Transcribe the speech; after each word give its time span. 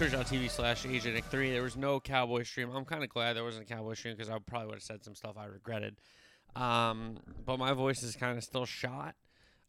Twitch.tv 0.00 0.50
slash 0.50 0.86
AJNick3. 0.86 1.52
There 1.52 1.62
was 1.62 1.76
no 1.76 2.00
Cowboy 2.00 2.42
stream. 2.44 2.70
I'm 2.74 2.86
kind 2.86 3.04
of 3.04 3.10
glad 3.10 3.36
there 3.36 3.44
wasn't 3.44 3.70
a 3.70 3.74
Cowboy 3.74 3.92
stream 3.92 4.14
because 4.16 4.30
I 4.30 4.38
probably 4.38 4.68
would 4.68 4.76
have 4.76 4.82
said 4.82 5.04
some 5.04 5.14
stuff 5.14 5.36
I 5.36 5.44
regretted. 5.44 6.00
Um, 6.56 7.18
but 7.44 7.58
my 7.58 7.74
voice 7.74 8.02
is 8.02 8.16
kind 8.16 8.38
of 8.38 8.42
still 8.42 8.64
shot 8.64 9.14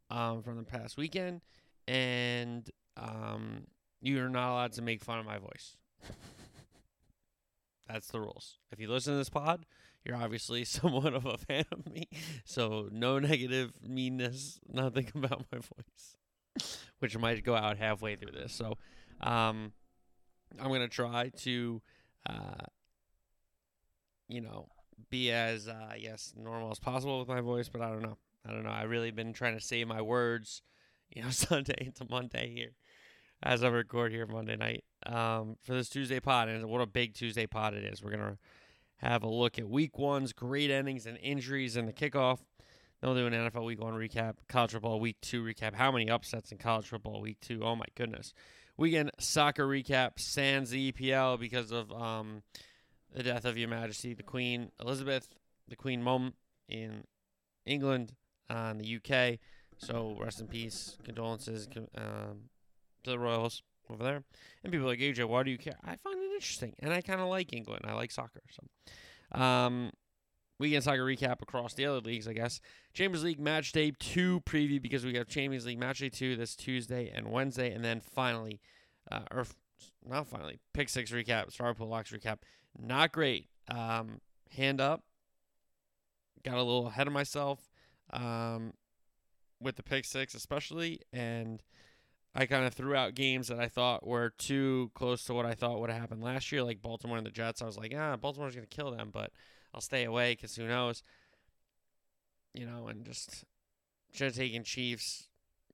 um, 0.09 0.41
from 0.41 0.55
the 0.55 0.63
past 0.63 0.95
weekend, 0.95 1.41
and 1.85 2.65
um, 2.95 3.67
you're 3.99 4.29
not 4.29 4.53
allowed 4.53 4.71
to 4.71 4.81
make 4.81 5.03
fun 5.03 5.19
of 5.19 5.25
my 5.25 5.37
voice. 5.37 5.75
That's 7.89 8.07
the 8.07 8.21
rules. 8.21 8.59
If 8.71 8.79
you 8.79 8.89
listen 8.89 9.11
to 9.11 9.17
this 9.17 9.29
pod, 9.29 9.65
you're 10.05 10.15
obviously 10.15 10.63
somewhat 10.63 11.13
of 11.13 11.25
a 11.25 11.37
fan 11.39 11.65
of 11.73 11.91
me. 11.91 12.07
So 12.45 12.87
no 12.89 13.19
negative 13.19 13.73
meanness, 13.85 14.61
nothing 14.65 15.11
about 15.15 15.43
my 15.51 15.57
voice, 15.57 16.69
which 16.99 17.17
might 17.17 17.43
go 17.43 17.53
out 17.53 17.77
halfway 17.77 18.15
through 18.15 18.31
this. 18.31 18.53
So 18.53 18.77
um, 19.19 19.73
I'm 20.59 20.67
going 20.67 20.81
to 20.81 20.87
try 20.87 21.29
to, 21.29 21.81
uh, 22.29 22.65
you 24.27 24.41
know, 24.41 24.67
be 25.09 25.31
as, 25.31 25.67
uh, 25.67 25.93
yes, 25.97 26.33
normal 26.35 26.71
as 26.71 26.79
possible 26.79 27.19
with 27.19 27.27
my 27.27 27.41
voice, 27.41 27.69
but 27.69 27.81
I 27.81 27.89
don't 27.89 28.01
know. 28.01 28.17
I 28.47 28.51
don't 28.51 28.63
know. 28.63 28.71
I've 28.71 28.89
really 28.89 29.11
been 29.11 29.33
trying 29.33 29.57
to 29.57 29.63
save 29.63 29.87
my 29.87 30.01
words, 30.01 30.61
you 31.09 31.21
know, 31.21 31.29
Sunday 31.31 31.77
into 31.79 32.05
Monday 32.09 32.51
here 32.53 32.71
as 33.43 33.63
I 33.63 33.69
record 33.69 34.11
here 34.11 34.27
Monday 34.27 34.55
night 34.55 34.83
um, 35.05 35.57
for 35.61 35.73
this 35.73 35.89
Tuesday 35.89 36.19
pod. 36.19 36.47
And 36.47 36.65
what 36.67 36.81
a 36.81 36.85
big 36.85 37.13
Tuesday 37.13 37.47
pod 37.47 37.73
it 37.73 37.83
is. 37.83 38.03
We're 38.03 38.11
going 38.11 38.23
to 38.23 38.37
have 38.97 39.23
a 39.23 39.29
look 39.29 39.57
at 39.57 39.67
week 39.67 39.97
one's 39.97 40.33
great 40.33 40.69
endings 40.69 41.05
and 41.05 41.17
injuries 41.17 41.75
in 41.75 41.85
the 41.85 41.93
kickoff. 41.93 42.39
Then 43.01 43.09
we'll 43.09 43.15
do 43.15 43.27
an 43.27 43.33
NFL 43.33 43.65
week 43.65 43.81
one 43.81 43.95
recap, 43.95 44.35
college 44.47 44.71
football 44.71 44.99
week 44.99 45.17
two 45.21 45.43
recap. 45.43 45.73
How 45.73 45.91
many 45.91 46.09
upsets 46.09 46.51
in 46.51 46.59
college 46.59 46.87
football 46.87 47.19
week 47.19 47.39
two? 47.41 47.63
Oh 47.63 47.75
my 47.75 47.85
goodness. 47.95 48.33
Weekend 48.77 49.11
soccer 49.19 49.67
recap, 49.67 50.19
sans 50.19 50.69
the 50.69 50.91
EPL 50.91 51.39
because 51.39 51.71
of 51.71 51.91
um, 51.91 52.43
the 53.13 53.23
death 53.23 53.45
of 53.45 53.57
Your 53.57 53.69
Majesty, 53.69 54.13
the 54.13 54.23
Queen 54.23 54.71
Elizabeth, 54.79 55.27
the 55.67 55.75
Queen 55.75 56.01
Mum 56.01 56.33
in 56.67 57.03
England, 57.65 58.13
uh, 58.49 58.73
the 58.73 58.95
UK. 58.97 59.39
So 59.77 60.15
rest 60.19 60.39
in 60.41 60.47
peace, 60.47 60.97
condolences 61.03 61.67
um, 61.97 62.49
to 63.03 63.09
the 63.09 63.19
royals 63.19 63.63
over 63.89 64.03
there. 64.03 64.23
And 64.63 64.71
people 64.71 64.87
like, 64.87 64.99
AJ, 64.99 65.27
why 65.27 65.43
do 65.43 65.51
you 65.51 65.57
care? 65.57 65.77
I 65.83 65.95
find 65.95 66.19
it 66.19 66.33
interesting. 66.33 66.75
And 66.79 66.93
I 66.93 67.01
kind 67.01 67.21
of 67.21 67.27
like 67.27 67.53
England. 67.53 67.83
I 67.85 67.93
like 67.93 68.11
soccer. 68.11 68.41
So, 68.51 69.39
um, 69.39 69.91
weekend 70.61 70.83
soccer 70.83 71.03
recap 71.03 71.41
across 71.41 71.73
the 71.73 71.85
other 71.85 71.99
leagues, 71.99 72.27
I 72.27 72.33
guess. 72.33 72.61
Champions 72.93 73.23
League 73.23 73.39
match 73.39 73.71
day 73.71 73.91
two 73.99 74.41
preview 74.41 74.81
because 74.81 75.03
we 75.03 75.15
have 75.15 75.27
Champions 75.27 75.65
League 75.65 75.79
match 75.79 75.99
day 75.99 76.09
two 76.09 76.35
this 76.35 76.55
Tuesday 76.55 77.11
and 77.13 77.31
Wednesday. 77.31 77.73
And 77.73 77.83
then 77.83 77.99
finally, 77.99 78.61
uh, 79.11 79.21
or 79.31 79.45
not 80.07 80.27
finally, 80.27 80.59
pick 80.73 80.87
six 80.87 81.11
recap, 81.11 81.51
Star 81.51 81.73
Pool 81.73 81.87
Locks 81.87 82.11
recap. 82.11 82.37
Not 82.79 83.11
great. 83.11 83.47
Um, 83.67 84.21
hand 84.55 84.79
up. 84.79 85.03
Got 86.43 86.55
a 86.55 86.63
little 86.63 86.87
ahead 86.87 87.07
of 87.07 87.13
myself 87.13 87.69
um, 88.13 88.73
with 89.59 89.75
the 89.75 89.83
pick 89.83 90.05
six, 90.05 90.33
especially. 90.33 91.01
And 91.11 91.61
I 92.33 92.45
kind 92.45 92.65
of 92.65 92.73
threw 92.73 92.95
out 92.95 93.15
games 93.15 93.49
that 93.49 93.59
I 93.59 93.67
thought 93.67 94.07
were 94.07 94.33
too 94.37 94.91
close 94.95 95.23
to 95.25 95.33
what 95.33 95.45
I 95.45 95.53
thought 95.53 95.79
would 95.79 95.89
have 95.89 95.99
happened 95.99 96.23
last 96.23 96.51
year, 96.51 96.63
like 96.63 96.81
Baltimore 96.81 97.17
and 97.17 97.25
the 97.25 97.31
Jets. 97.31 97.61
I 97.61 97.65
was 97.65 97.77
like, 97.77 97.93
ah, 97.97 98.15
Baltimore's 98.15 98.55
going 98.55 98.67
to 98.67 98.75
kill 98.75 98.91
them, 98.91 99.09
but 99.11 99.31
I'll 99.73 99.81
stay 99.81 100.03
away 100.03 100.33
because 100.33 100.55
who 100.55 100.67
knows? 100.67 101.03
You 102.53 102.65
know, 102.65 102.87
and 102.87 103.05
just 103.05 103.45
should 104.11 104.25
have 104.25 104.35
taken 104.35 104.63
Chiefs, 104.63 105.29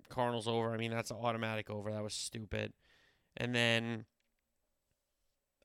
Cardinals 0.09 0.47
over. 0.47 0.73
I 0.73 0.77
mean, 0.77 0.91
that's 0.91 1.11
an 1.11 1.17
automatic 1.17 1.69
over. 1.69 1.91
That 1.91 2.03
was 2.03 2.13
stupid. 2.13 2.73
And 3.35 3.53
then, 3.53 4.05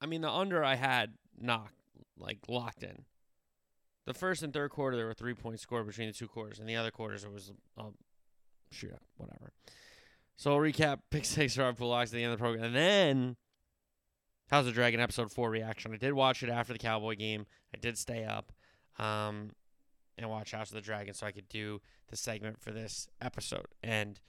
I 0.00 0.06
mean, 0.06 0.22
the 0.22 0.30
under 0.30 0.64
I 0.64 0.76
had 0.76 1.14
knocked, 1.38 1.74
like 2.18 2.38
locked 2.48 2.82
in. 2.82 3.04
The 4.06 4.14
first 4.14 4.42
and 4.42 4.52
third 4.52 4.70
quarter, 4.70 4.96
there 4.96 5.06
were 5.06 5.14
three 5.14 5.34
points 5.34 5.62
scored 5.62 5.86
between 5.86 6.08
the 6.08 6.14
two 6.14 6.26
quarters. 6.26 6.58
and 6.58 6.68
the 6.68 6.76
other 6.76 6.90
quarters, 6.90 7.24
it 7.24 7.32
was 7.32 7.52
a 7.76 7.84
shootout, 8.74 8.98
whatever. 9.16 9.52
So 10.36 10.52
I'll 10.52 10.58
recap 10.58 10.98
pick 11.10 11.24
six 11.24 11.54
for 11.54 11.74
locks 11.80 12.10
at 12.10 12.16
the 12.16 12.24
end 12.24 12.32
of 12.32 12.38
the 12.38 12.42
program. 12.42 12.64
And 12.64 12.74
then 12.74 13.36
House 14.52 14.66
of 14.66 14.74
Dragon 14.74 15.00
episode 15.00 15.32
four 15.32 15.48
reaction. 15.48 15.94
I 15.94 15.96
did 15.96 16.12
watch 16.12 16.42
it 16.42 16.50
after 16.50 16.74
the 16.74 16.78
Cowboy 16.78 17.16
game. 17.16 17.46
I 17.74 17.78
did 17.78 17.96
stay 17.96 18.26
up 18.26 18.52
um, 18.98 19.52
and 20.18 20.28
watch 20.28 20.52
House 20.52 20.68
of 20.68 20.74
the 20.74 20.82
Dragon 20.82 21.14
so 21.14 21.26
I 21.26 21.32
could 21.32 21.48
do 21.48 21.80
the 22.10 22.18
segment 22.18 22.60
for 22.60 22.70
this 22.70 23.08
episode. 23.22 23.64
And 23.82 24.20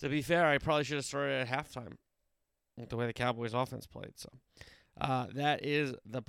to 0.00 0.08
be 0.08 0.22
fair, 0.22 0.44
I 0.44 0.58
probably 0.58 0.82
should 0.82 0.96
have 0.96 1.04
started 1.04 1.34
at 1.34 1.48
halftime 1.48 1.98
with 2.76 2.88
the 2.88 2.96
way 2.96 3.06
the 3.06 3.12
Cowboys 3.12 3.54
offense 3.54 3.86
played. 3.86 4.14
So 4.16 4.28
uh, 5.00 5.26
that 5.34 5.64
is 5.64 5.94
the 6.04 6.22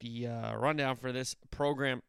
the 0.00 0.26
uh, 0.26 0.54
rundown 0.56 0.96
for 0.96 1.10
this 1.10 1.34
program. 1.50 2.02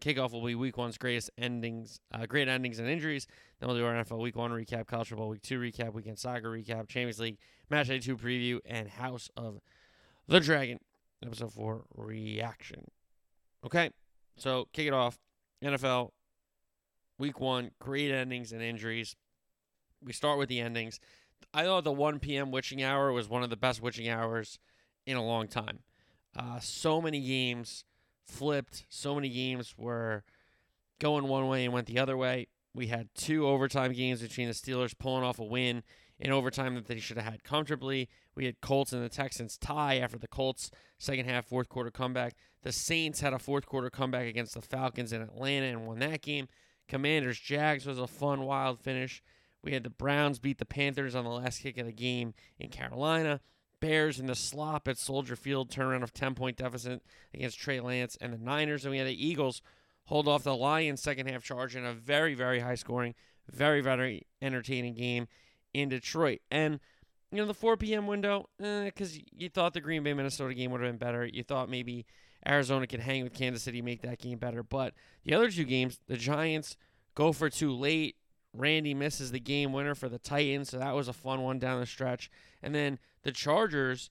Kickoff 0.00 0.32
will 0.32 0.44
be 0.44 0.54
Week 0.54 0.76
One's 0.76 0.98
greatest 0.98 1.30
endings, 1.38 2.00
uh, 2.12 2.26
great 2.26 2.48
endings 2.48 2.78
and 2.78 2.88
injuries. 2.88 3.26
Then 3.58 3.68
we'll 3.68 3.78
do 3.78 3.86
our 3.86 3.94
NFL 3.94 4.20
Week 4.20 4.36
One 4.36 4.50
recap, 4.50 4.86
College 4.86 5.08
Football 5.08 5.28
Week 5.30 5.42
Two 5.42 5.58
recap, 5.58 5.92
Weekend 5.92 6.18
Soccer 6.18 6.50
recap, 6.50 6.88
Champions 6.88 7.20
League 7.20 7.38
Match 7.70 7.88
Day 7.88 7.98
Two 7.98 8.16
preview, 8.16 8.60
and 8.66 8.88
House 8.88 9.30
of 9.36 9.60
the 10.28 10.40
Dragon 10.40 10.80
episode 11.24 11.52
four 11.52 11.84
reaction. 11.94 12.84
Okay, 13.64 13.90
so 14.36 14.68
kick 14.72 14.86
it 14.86 14.92
off. 14.92 15.18
NFL 15.62 16.10
Week 17.18 17.40
One, 17.40 17.70
great 17.78 18.10
endings 18.10 18.52
and 18.52 18.62
injuries. 18.62 19.16
We 20.04 20.12
start 20.12 20.38
with 20.38 20.48
the 20.48 20.60
endings. 20.60 21.00
I 21.54 21.64
thought 21.64 21.84
the 21.84 21.92
1 21.92 22.18
p.m. 22.18 22.50
witching 22.50 22.82
hour 22.82 23.12
was 23.12 23.28
one 23.28 23.42
of 23.42 23.50
the 23.50 23.56
best 23.56 23.80
witching 23.80 24.08
hours 24.08 24.58
in 25.06 25.16
a 25.16 25.24
long 25.24 25.48
time. 25.48 25.80
Uh, 26.36 26.60
so 26.60 27.00
many 27.00 27.20
games 27.20 27.84
flipped. 28.26 28.84
So 28.88 29.14
many 29.14 29.28
games 29.28 29.74
were 29.76 30.24
going 31.00 31.28
one 31.28 31.48
way 31.48 31.64
and 31.64 31.72
went 31.72 31.86
the 31.86 31.98
other 31.98 32.16
way. 32.16 32.48
We 32.74 32.88
had 32.88 33.08
two 33.14 33.46
overtime 33.46 33.92
games 33.92 34.20
between 34.20 34.48
the 34.48 34.54
Steelers 34.54 34.96
pulling 34.98 35.24
off 35.24 35.38
a 35.38 35.44
win 35.44 35.82
in 36.18 36.30
overtime 36.30 36.74
that 36.74 36.86
they 36.86 36.98
should 36.98 37.16
have 37.16 37.32
had 37.32 37.44
comfortably. 37.44 38.08
We 38.34 38.46
had 38.46 38.60
Colts 38.60 38.92
and 38.92 39.02
the 39.02 39.08
Texans 39.08 39.56
tie 39.56 39.98
after 39.98 40.18
the 40.18 40.28
Colts 40.28 40.70
second 40.98 41.26
half 41.26 41.46
fourth 41.46 41.68
quarter 41.68 41.90
comeback. 41.90 42.34
The 42.62 42.72
Saints 42.72 43.20
had 43.20 43.32
a 43.32 43.38
fourth 43.38 43.66
quarter 43.66 43.90
comeback 43.90 44.26
against 44.26 44.54
the 44.54 44.62
Falcons 44.62 45.12
in 45.12 45.22
Atlanta 45.22 45.66
and 45.66 45.86
won 45.86 45.98
that 46.00 46.22
game. 46.22 46.48
Commanders 46.88 47.38
Jags 47.38 47.86
was 47.86 47.98
a 47.98 48.06
fun 48.06 48.42
wild 48.42 48.80
finish. 48.80 49.22
We 49.62 49.72
had 49.72 49.82
the 49.82 49.90
Browns 49.90 50.38
beat 50.38 50.58
the 50.58 50.64
Panthers 50.64 51.14
on 51.14 51.24
the 51.24 51.30
last 51.30 51.62
kick 51.62 51.78
of 51.78 51.86
the 51.86 51.92
game 51.92 52.34
in 52.58 52.68
Carolina. 52.68 53.40
Bears 53.80 54.18
in 54.18 54.26
the 54.26 54.34
slop 54.34 54.88
at 54.88 54.98
Soldier 54.98 55.36
Field, 55.36 55.70
turnaround 55.70 56.02
of 56.02 56.12
10 56.12 56.34
point 56.34 56.56
deficit 56.56 57.02
against 57.34 57.58
Trey 57.58 57.80
Lance 57.80 58.16
and 58.20 58.32
the 58.32 58.38
Niners. 58.38 58.84
And 58.84 58.92
we 58.92 58.98
had 58.98 59.06
the 59.06 59.26
Eagles 59.26 59.62
hold 60.04 60.28
off 60.28 60.44
the 60.44 60.56
Lions 60.56 61.02
second 61.02 61.28
half 61.28 61.42
charge 61.42 61.76
in 61.76 61.84
a 61.84 61.92
very, 61.92 62.34
very 62.34 62.60
high 62.60 62.74
scoring, 62.74 63.14
very, 63.50 63.80
very 63.80 64.26
entertaining 64.40 64.94
game 64.94 65.28
in 65.74 65.88
Detroit. 65.88 66.40
And, 66.50 66.80
you 67.30 67.38
know, 67.38 67.46
the 67.46 67.54
4 67.54 67.76
p.m. 67.76 68.06
window, 68.06 68.48
because 68.58 69.16
eh, 69.16 69.20
you 69.36 69.48
thought 69.48 69.74
the 69.74 69.80
Green 69.80 70.02
Bay 70.02 70.14
Minnesota 70.14 70.54
game 70.54 70.70
would 70.70 70.80
have 70.80 70.90
been 70.90 70.98
better. 70.98 71.26
You 71.26 71.42
thought 71.42 71.68
maybe 71.68 72.06
Arizona 72.48 72.86
could 72.86 73.00
hang 73.00 73.24
with 73.24 73.34
Kansas 73.34 73.62
City, 73.62 73.82
make 73.82 74.02
that 74.02 74.18
game 74.18 74.38
better. 74.38 74.62
But 74.62 74.94
the 75.24 75.34
other 75.34 75.50
two 75.50 75.64
games, 75.64 75.98
the 76.06 76.16
Giants 76.16 76.76
go 77.14 77.32
for 77.32 77.50
two 77.50 77.72
late. 77.72 78.16
Randy 78.52 78.94
misses 78.94 79.32
the 79.32 79.40
game 79.40 79.72
winner 79.72 79.94
for 79.94 80.08
the 80.08 80.18
Titans, 80.18 80.70
so 80.70 80.78
that 80.78 80.94
was 80.94 81.08
a 81.08 81.12
fun 81.12 81.42
one 81.42 81.58
down 81.58 81.80
the 81.80 81.86
stretch. 81.86 82.30
And 82.62 82.74
then 82.74 82.98
the 83.26 83.32
Chargers 83.32 84.08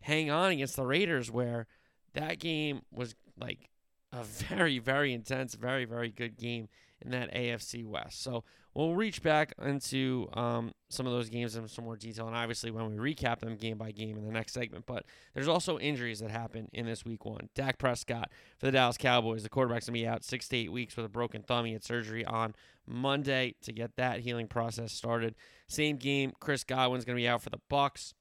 hang 0.00 0.30
on 0.30 0.50
against 0.50 0.74
the 0.74 0.86
Raiders, 0.86 1.30
where 1.30 1.66
that 2.14 2.38
game 2.38 2.80
was 2.90 3.14
like 3.38 3.68
a 4.10 4.24
very, 4.24 4.78
very 4.78 5.12
intense, 5.12 5.54
very, 5.54 5.84
very 5.84 6.10
good 6.10 6.38
game 6.38 6.68
in 7.04 7.10
that 7.10 7.30
AFC 7.34 7.84
West. 7.84 8.22
So 8.22 8.42
we'll 8.72 8.94
reach 8.94 9.22
back 9.22 9.52
into 9.62 10.30
um, 10.32 10.72
some 10.88 11.06
of 11.06 11.12
those 11.12 11.28
games 11.28 11.56
in 11.56 11.68
some 11.68 11.84
more 11.84 11.96
detail, 11.96 12.26
and 12.26 12.34
obviously 12.34 12.70
when 12.70 12.88
we 12.88 13.14
recap 13.14 13.40
them 13.40 13.54
game 13.56 13.76
by 13.76 13.92
game 13.92 14.16
in 14.16 14.24
the 14.24 14.32
next 14.32 14.54
segment. 14.54 14.86
But 14.86 15.04
there's 15.34 15.48
also 15.48 15.78
injuries 15.78 16.20
that 16.20 16.30
happen 16.30 16.70
in 16.72 16.86
this 16.86 17.04
week 17.04 17.26
one. 17.26 17.50
Dak 17.54 17.76
Prescott 17.76 18.30
for 18.58 18.64
the 18.64 18.72
Dallas 18.72 18.96
Cowboys, 18.96 19.42
the 19.42 19.50
quarterback's 19.50 19.86
gonna 19.86 19.98
be 19.98 20.06
out 20.06 20.24
six 20.24 20.48
to 20.48 20.56
eight 20.56 20.72
weeks 20.72 20.96
with 20.96 21.04
a 21.04 21.10
broken 21.10 21.42
thumb. 21.42 21.66
He 21.66 21.74
had 21.74 21.84
surgery 21.84 22.24
on 22.24 22.54
Monday 22.86 23.56
to 23.60 23.72
get 23.72 23.96
that 23.96 24.20
healing 24.20 24.48
process 24.48 24.90
started. 24.90 25.34
Same 25.68 25.98
game, 25.98 26.32
Chris 26.40 26.64
Godwin's 26.64 27.04
gonna 27.04 27.16
be 27.16 27.28
out 27.28 27.42
for 27.42 27.50
the 27.50 27.60
Bucs. 27.70 28.14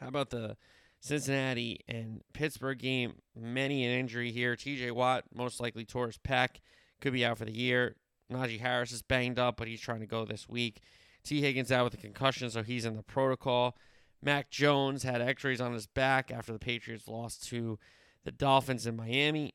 How 0.00 0.08
about 0.08 0.30
the 0.30 0.56
Cincinnati 1.00 1.80
and 1.88 2.22
Pittsburgh 2.32 2.78
game, 2.78 3.14
many 3.36 3.84
an 3.84 3.92
injury 3.92 4.32
here. 4.32 4.56
TJ 4.56 4.92
Watt 4.92 5.24
most 5.34 5.60
likely 5.60 5.84
tore 5.84 6.06
his 6.06 6.18
pec, 6.18 6.56
could 7.00 7.12
be 7.12 7.24
out 7.24 7.38
for 7.38 7.44
the 7.44 7.56
year. 7.56 7.96
Najee 8.32 8.60
Harris 8.60 8.92
is 8.92 9.02
banged 9.02 9.38
up, 9.38 9.56
but 9.56 9.68
he's 9.68 9.80
trying 9.80 10.00
to 10.00 10.06
go 10.06 10.24
this 10.24 10.48
week. 10.48 10.80
Tee 11.22 11.40
Higgins 11.40 11.72
out 11.72 11.84
with 11.84 11.94
a 11.94 11.98
concussion, 11.98 12.50
so 12.50 12.62
he's 12.62 12.84
in 12.84 12.96
the 12.96 13.02
protocol. 13.02 13.76
Mac 14.22 14.50
Jones 14.50 15.04
had 15.04 15.20
x 15.20 15.44
rays 15.44 15.60
on 15.60 15.72
his 15.72 15.86
back 15.86 16.30
after 16.30 16.52
the 16.52 16.58
Patriots 16.58 17.06
lost 17.06 17.46
to 17.48 17.78
the 18.24 18.32
Dolphins 18.32 18.86
in 18.86 18.96
Miami. 18.96 19.54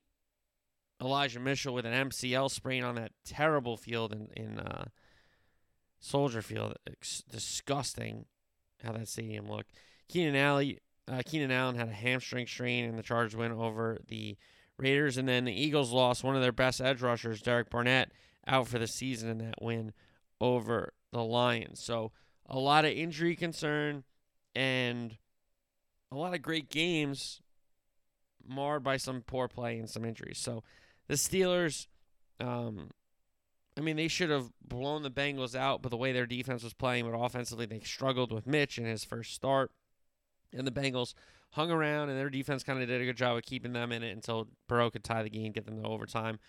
Elijah 1.01 1.39
Mitchell 1.39 1.73
with 1.73 1.85
an 1.85 2.09
MCL 2.09 2.49
sprain 2.49 2.83
on 2.83 2.95
that 2.95 3.11
terrible 3.25 3.75
field 3.75 4.13
in, 4.13 4.29
in 4.35 4.59
uh, 4.59 4.85
Soldier 5.99 6.41
Field. 6.41 6.75
It's 6.87 7.21
disgusting 7.23 8.25
how 8.81 8.93
that 8.93 9.09
stadium 9.09 9.49
looked. 9.49 9.73
Keenan 10.07 10.35
Allen, 10.35 10.77
uh, 11.07 11.21
Keenan 11.25 11.51
Allen 11.51 11.75
had 11.75 11.89
a 11.89 11.93
hamstring 11.93 12.47
strain 12.47 12.85
and 12.85 12.97
the 12.97 13.03
Chargers 13.03 13.35
win 13.35 13.51
over 13.51 13.99
the 14.07 14.37
Raiders, 14.77 15.17
and 15.17 15.27
then 15.27 15.45
the 15.45 15.53
Eagles 15.53 15.91
lost 15.91 16.23
one 16.23 16.35
of 16.35 16.41
their 16.41 16.51
best 16.51 16.81
edge 16.81 17.01
rushers, 17.01 17.41
Derek 17.41 17.69
Barnett, 17.69 18.11
out 18.47 18.67
for 18.67 18.79
the 18.79 18.87
season 18.87 19.29
in 19.29 19.37
that 19.39 19.61
win 19.61 19.93
over 20.41 20.93
the 21.11 21.23
Lions. 21.23 21.79
So 21.79 22.11
a 22.47 22.59
lot 22.59 22.85
of 22.85 22.91
injury 22.91 23.35
concern 23.35 24.03
and 24.55 25.17
a 26.11 26.15
lot 26.15 26.33
of 26.33 26.41
great 26.41 26.69
games 26.69 27.41
marred 28.45 28.83
by 28.83 28.97
some 28.97 29.21
poor 29.21 29.47
play 29.47 29.77
and 29.77 29.89
some 29.89 30.05
injuries. 30.05 30.37
So 30.37 30.63
the 31.07 31.15
Steelers, 31.15 31.87
um, 32.39 32.89
I 33.77 33.81
mean, 33.81 33.95
they 33.95 34.07
should 34.07 34.29
have 34.29 34.51
blown 34.61 35.03
the 35.03 35.11
Bengals 35.11 35.55
out, 35.55 35.81
but 35.81 35.89
the 35.89 35.97
way 35.97 36.11
their 36.11 36.25
defense 36.25 36.63
was 36.63 36.73
playing, 36.73 37.09
but 37.09 37.17
offensively 37.17 37.65
they 37.65 37.79
struggled 37.79 38.31
with 38.31 38.45
Mitch 38.45 38.77
in 38.77 38.85
his 38.85 39.03
first 39.03 39.33
start, 39.33 39.71
and 40.55 40.67
the 40.67 40.71
Bengals 40.71 41.13
hung 41.51 41.71
around, 41.71 42.09
and 42.09 42.17
their 42.17 42.29
defense 42.29 42.63
kind 42.63 42.81
of 42.81 42.87
did 42.87 43.01
a 43.01 43.05
good 43.05 43.17
job 43.17 43.37
of 43.37 43.43
keeping 43.43 43.73
them 43.73 43.91
in 43.91 44.03
it 44.03 44.11
until 44.11 44.47
Burrow 44.67 44.89
could 44.89 45.03
tie 45.03 45.23
the 45.23 45.29
game, 45.29 45.51
get 45.51 45.65
them 45.65 45.81
to 45.81 45.87
overtime. 45.87 46.39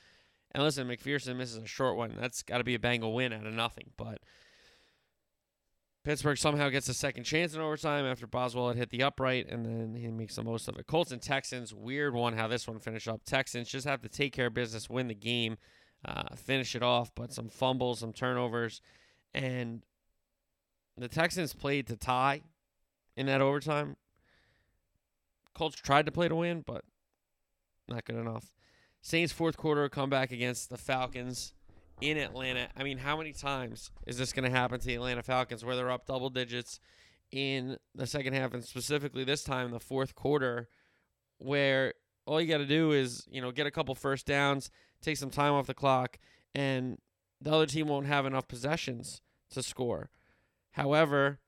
And 0.52 0.62
listen, 0.62 0.88
McPherson 0.88 1.36
misses 1.36 1.56
a 1.56 1.66
short 1.66 1.96
one. 1.96 2.14
That's 2.18 2.42
got 2.42 2.58
to 2.58 2.64
be 2.64 2.74
a 2.74 2.78
Bengal 2.78 3.12
win 3.12 3.32
out 3.32 3.46
of 3.46 3.52
nothing, 3.52 3.90
but 3.96 4.20
Pittsburgh 6.04 6.38
somehow 6.38 6.68
gets 6.68 6.88
a 6.88 6.94
second 6.94 7.24
chance 7.24 7.54
in 7.54 7.60
overtime 7.60 8.04
after 8.04 8.26
Boswell 8.26 8.68
had 8.68 8.76
hit 8.76 8.90
the 8.90 9.02
upright, 9.02 9.48
and 9.48 9.64
then 9.64 9.94
he 9.94 10.08
makes 10.08 10.36
the 10.36 10.44
most 10.44 10.68
of 10.68 10.78
it. 10.78 10.86
Colts 10.86 11.12
and 11.12 11.20
Texans, 11.20 11.74
weird 11.74 12.14
one 12.14 12.34
how 12.34 12.46
this 12.46 12.68
one 12.68 12.78
finished 12.78 13.08
up. 13.08 13.24
Texans 13.24 13.68
just 13.68 13.86
have 13.86 14.02
to 14.02 14.08
take 14.08 14.32
care 14.32 14.46
of 14.46 14.54
business, 14.54 14.90
win 14.90 15.08
the 15.08 15.14
game, 15.14 15.56
uh, 16.04 16.34
finish 16.36 16.76
it 16.76 16.82
off, 16.82 17.10
but 17.14 17.32
some 17.32 17.48
fumbles, 17.48 18.00
some 18.00 18.12
turnovers, 18.12 18.80
and 19.32 19.82
the 20.96 21.08
Texans 21.08 21.52
played 21.54 21.86
to 21.86 21.96
tie 21.96 22.42
in 23.16 23.26
that 23.26 23.40
overtime. 23.40 23.96
Colts 25.54 25.76
tried 25.76 26.06
to 26.06 26.12
play 26.12 26.28
to 26.28 26.34
win, 26.34 26.64
but 26.66 26.84
not 27.88 28.04
good 28.04 28.16
enough. 28.16 28.54
Saints 29.02 29.32
fourth 29.32 29.56
quarter 29.56 29.88
comeback 29.88 30.32
against 30.32 30.70
the 30.70 30.78
Falcons 30.78 31.52
in 32.00 32.16
Atlanta. 32.16 32.68
I 32.76 32.82
mean, 32.82 32.98
how 32.98 33.16
many 33.16 33.32
times 33.32 33.90
is 34.06 34.18
this 34.18 34.32
going 34.32 34.50
to 34.50 34.56
happen 34.56 34.80
to 34.80 34.86
the 34.86 34.94
Atlanta 34.94 35.22
Falcons 35.22 35.64
where 35.64 35.76
they're 35.76 35.90
up 35.90 36.06
double 36.06 36.30
digits 36.30 36.80
in 37.30 37.76
the 37.94 38.06
second 38.06 38.34
half 38.34 38.54
and 38.54 38.64
specifically 38.64 39.24
this 39.24 39.44
time 39.44 39.66
in 39.66 39.72
the 39.72 39.80
fourth 39.80 40.14
quarter 40.14 40.68
where 41.38 41.94
all 42.26 42.40
you 42.40 42.48
got 42.48 42.58
to 42.58 42.66
do 42.66 42.92
is, 42.92 43.26
you 43.30 43.40
know, 43.40 43.50
get 43.50 43.66
a 43.66 43.70
couple 43.70 43.94
first 43.94 44.26
downs, 44.26 44.70
take 45.02 45.16
some 45.16 45.30
time 45.30 45.52
off 45.52 45.66
the 45.66 45.74
clock 45.74 46.18
and 46.54 46.98
the 47.40 47.52
other 47.52 47.66
team 47.66 47.88
won't 47.88 48.06
have 48.06 48.26
enough 48.26 48.48
possessions 48.48 49.20
to 49.50 49.62
score. 49.62 50.10
However, 50.72 51.40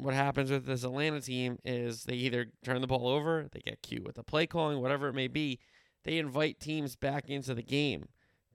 what 0.00 0.14
happens 0.14 0.50
with 0.50 0.66
this 0.66 0.84
Atlanta 0.84 1.20
team 1.20 1.58
is 1.64 2.04
they 2.04 2.14
either 2.14 2.46
turn 2.64 2.80
the 2.80 2.86
ball 2.86 3.08
over, 3.08 3.46
they 3.52 3.60
get 3.60 3.82
cute 3.82 4.04
with 4.04 4.16
the 4.16 4.22
play 4.22 4.46
calling, 4.46 4.80
whatever 4.80 5.08
it 5.08 5.14
may 5.14 5.28
be, 5.28 5.58
they 6.04 6.18
invite 6.18 6.60
teams 6.60 6.96
back 6.96 7.28
into 7.28 7.54
the 7.54 7.62
game 7.62 8.08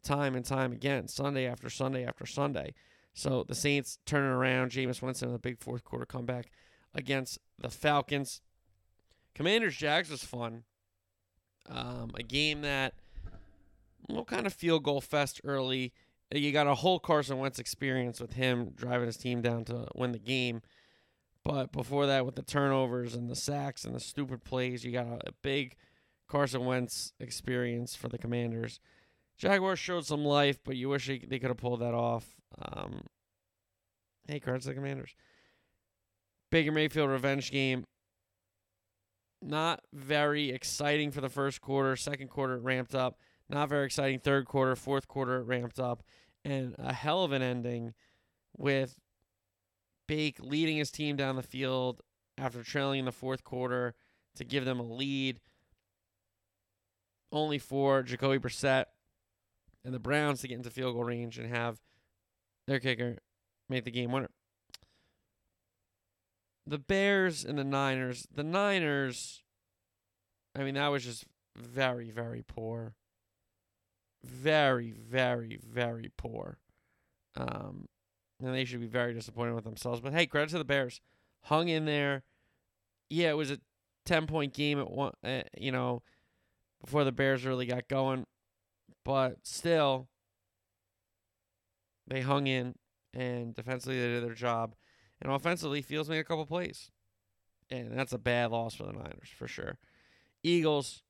time 0.06 0.36
and 0.36 0.46
time 0.46 0.72
again, 0.72 1.08
Sunday 1.08 1.48
after 1.48 1.70
Sunday 1.70 2.06
after 2.06 2.26
Sunday. 2.26 2.74
So 3.14 3.44
the 3.44 3.56
Saints 3.56 3.98
turning 4.06 4.30
around, 4.30 4.72
Jameis 4.72 5.02
Winston 5.02 5.30
in 5.30 5.36
a 5.36 5.40
big 5.40 5.60
fourth 5.60 5.84
quarter 5.84 6.06
comeback 6.06 6.52
against 6.94 7.40
the 7.58 7.70
Falcons. 7.70 8.42
Commanders 9.34 9.76
Jags 9.76 10.10
was 10.10 10.24
fun. 10.24 10.64
Um, 11.68 12.12
a 12.16 12.24
game 12.24 12.62
that 12.62 12.94
well 14.08 14.24
kind 14.24 14.46
of 14.46 14.54
field 14.54 14.84
goal 14.84 15.02
fest 15.02 15.42
early. 15.44 15.94
You 16.32 16.52
got 16.52 16.68
a 16.68 16.76
whole 16.76 17.00
Carson 17.00 17.38
Wentz 17.40 17.60
experience 17.60 18.20
with 18.20 18.34
him 18.34 18.72
driving 18.76 19.08
his 19.08 19.18
team 19.18 19.42
down 19.42 19.66
to 19.66 19.88
win 19.96 20.12
the 20.12 20.20
game. 20.20 20.62
But 21.46 21.72
before 21.72 22.08
that, 22.08 22.26
with 22.26 22.36
the 22.36 22.42
turnovers 22.42 23.14
and 23.14 23.30
the 23.30 23.36
sacks 23.36 23.86
and 23.86 23.96
the 23.96 24.00
stupid 24.00 24.44
plays, 24.44 24.84
you 24.84 24.92
got 24.92 25.06
a, 25.06 25.32
big 25.44 25.76
Carson 26.28 26.66
Wentz 26.66 27.14
experience 27.20 27.96
for 27.96 28.10
the 28.10 28.18
Commanders. 28.18 28.80
Jaguars 29.38 29.78
showed 29.78 30.08
some 30.08 30.26
life, 30.26 30.58
but 30.66 30.76
you 30.76 30.90
wish 30.90 31.06
they, 31.06 31.20
they 31.20 31.38
could 31.38 31.50
have 31.52 31.58
pulled 31.58 31.82
that 31.82 31.94
off. 31.94 32.26
Um, 32.60 33.02
hey, 34.28 34.40
cards 34.40 34.66
to 34.66 34.70
the 34.70 34.76
Commanders. 34.76 35.14
Baker 36.50 36.72
Mayfield 36.72 37.12
revenge 37.12 37.52
game. 37.52 37.84
Not 39.44 39.82
very 39.94 40.50
exciting 40.50 41.12
for 41.12 41.22
the 41.22 41.30
first 41.30 41.62
quarter. 41.62 41.96
Second 41.96 42.30
quarter 42.30 42.56
it 42.56 42.64
ramped 42.64 42.96
up. 42.96 43.20
Not 43.50 43.70
very 43.70 43.86
exciting. 43.86 44.18
Third 44.18 44.46
quarter, 44.46 44.76
fourth 44.76 45.08
quarter 45.08 45.42
it 45.42 45.44
ramped 45.44 45.80
up, 45.80 46.02
and 46.44 46.76
a 46.80 46.94
hell 46.94 47.24
of 47.24 47.32
an 47.32 47.44
ending 47.44 47.94
with 48.58 49.00
Bake 50.08 50.38
leading 50.40 50.78
his 50.78 50.92
team 50.92 51.16
down 51.16 51.36
the 51.36 51.44
field 51.44 52.02
after 52.38 52.64
trailing 52.64 53.00
in 53.00 53.06
the 53.06 53.12
fourth 53.12 53.44
quarter 53.44 53.96
to 54.36 54.44
give 54.44 54.66
them 54.66 54.80
a 54.80 54.84
lead. 54.84 55.40
Only 57.32 57.58
for 57.60 58.04
Jacoby 58.04 58.38
Brissett 58.38 58.86
and 59.84 59.94
the 59.94 60.00
Browns 60.00 60.42
to 60.42 60.48
get 60.48 60.58
into 60.58 60.70
field 60.70 60.96
goal 60.96 61.04
range 61.04 61.38
and 61.38 61.54
have 61.54 61.80
their 62.68 62.80
kicker 62.80 63.18
make 63.70 63.84
the 63.84 63.92
game 63.92 64.12
winner. 64.12 64.30
The 66.68 66.80
Bears 66.80 67.46
and 67.46 67.58
the 67.58 67.64
Niners. 67.64 68.28
The 68.34 68.44
Niners, 68.44 69.44
I 70.56 70.64
mean, 70.64 70.76
that 70.76 70.88
was 70.88 71.04
just 71.04 71.26
very, 71.56 72.10
very 72.10 72.44
poor. 72.46 72.96
Very, 74.24 74.92
very, 74.92 75.60
very 75.64 76.12
poor. 76.18 76.58
Um, 77.36 77.88
and 78.42 78.54
they 78.54 78.66
should 78.66 78.82
be 78.82 78.88
very 78.88 79.14
disappointed 79.14 79.54
with 79.54 79.64
themselves. 79.64 80.02
But 80.02 80.14
hey, 80.14 80.26
credit 80.26 80.50
to 80.50 80.58
the 80.58 80.66
Bears. 80.66 81.02
Hung 81.44 81.68
in 81.68 81.86
there. 81.86 82.24
Yeah, 83.10 83.30
it 83.30 83.38
was 83.38 83.52
a 83.52 83.60
10 84.06 84.28
point 84.28 84.54
game 84.54 84.80
at 84.80 84.90
one, 84.90 85.14
uh, 85.24 85.42
you 85.58 85.72
know, 85.72 86.02
before 86.82 87.04
the 87.04 87.12
Bears 87.12 87.46
really 87.46 87.66
got 87.66 87.88
going. 87.88 88.26
But 89.04 89.38
still, 89.44 90.08
they 92.08 92.22
hung 92.22 92.48
in 92.48 92.76
and 93.14 93.54
defensively 93.54 94.00
they 94.00 94.08
did 94.08 94.24
their 94.24 94.34
job. 94.34 94.76
And 95.22 95.32
offensively, 95.32 95.82
Fields 95.82 96.10
made 96.10 96.20
a 96.20 96.24
couple 96.24 96.46
plays. 96.46 96.92
And 97.70 97.98
that's 97.98 98.14
a 98.14 98.18
bad 98.18 98.52
loss 98.52 98.76
for 98.76 98.84
the 98.84 98.94
Niners, 98.94 99.30
for 99.36 99.48
sure. 99.48 99.78
Eagles, 100.44 101.04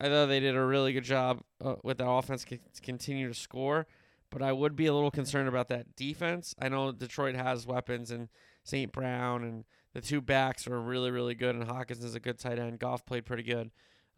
I 0.00 0.08
thought 0.08 0.26
they 0.26 0.40
did 0.40 0.56
a 0.56 0.64
really 0.64 0.92
good 0.92 1.04
job 1.04 1.42
uh, 1.64 1.76
with 1.84 1.98
that 1.98 2.08
offense 2.08 2.44
to 2.44 2.58
continue 2.82 3.28
to 3.28 3.34
score. 3.34 3.86
But 4.34 4.42
I 4.42 4.52
would 4.52 4.74
be 4.74 4.86
a 4.86 4.92
little 4.92 5.12
concerned 5.12 5.48
about 5.48 5.68
that 5.68 5.94
defense. 5.94 6.56
I 6.58 6.68
know 6.68 6.90
Detroit 6.90 7.36
has 7.36 7.68
weapons 7.68 8.10
and 8.10 8.28
St. 8.64 8.90
Brown 8.90 9.44
and 9.44 9.64
the 9.92 10.00
two 10.00 10.20
backs 10.20 10.66
are 10.66 10.80
really, 10.80 11.12
really 11.12 11.36
good. 11.36 11.54
And 11.54 11.62
Hawkins 11.62 12.02
is 12.02 12.16
a 12.16 12.20
good 12.20 12.40
tight 12.40 12.58
end. 12.58 12.80
Goff 12.80 13.06
played 13.06 13.26
pretty 13.26 13.44
good, 13.44 13.70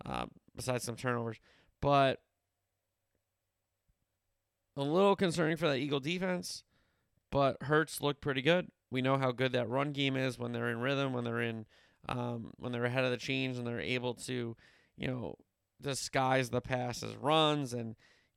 uh, 0.07 0.25
besides 0.55 0.85
some 0.85 0.97
turnovers. 0.97 1.37
But 1.83 2.23
a 4.75 4.83
little 4.83 5.17
concerning 5.17 5.59
for 5.59 5.69
that 5.69 5.77
Eagle 5.77 6.01
defense, 6.01 6.65
but 7.31 7.63
Hurts 7.65 8.01
looked 8.01 8.23
pretty 8.23 8.41
good. 8.41 8.69
We 8.91 9.03
know 9.03 9.19
how 9.19 9.33
good 9.33 9.53
that 9.53 9.69
run 9.69 9.93
game 9.93 10.17
is 10.17 10.39
when 10.39 10.53
they're 10.53 10.71
in 10.71 10.81
rhythm, 10.81 11.13
when 11.13 11.25
they're 11.25 11.43
in, 11.43 11.67
um, 12.09 12.53
when 12.57 12.73
they're 12.73 12.87
ahead 12.87 13.05
of 13.05 13.11
the 13.11 13.19
chains, 13.19 13.59
and 13.59 13.67
they're 13.67 13.81
able 13.81 14.15
to, 14.15 14.57
you 14.97 15.09
know, 15.09 15.37
disguise 15.83 16.49
the 16.49 16.63
pass 16.63 17.03
as 17.03 17.15
runs 17.17 17.75
and 17.75 17.97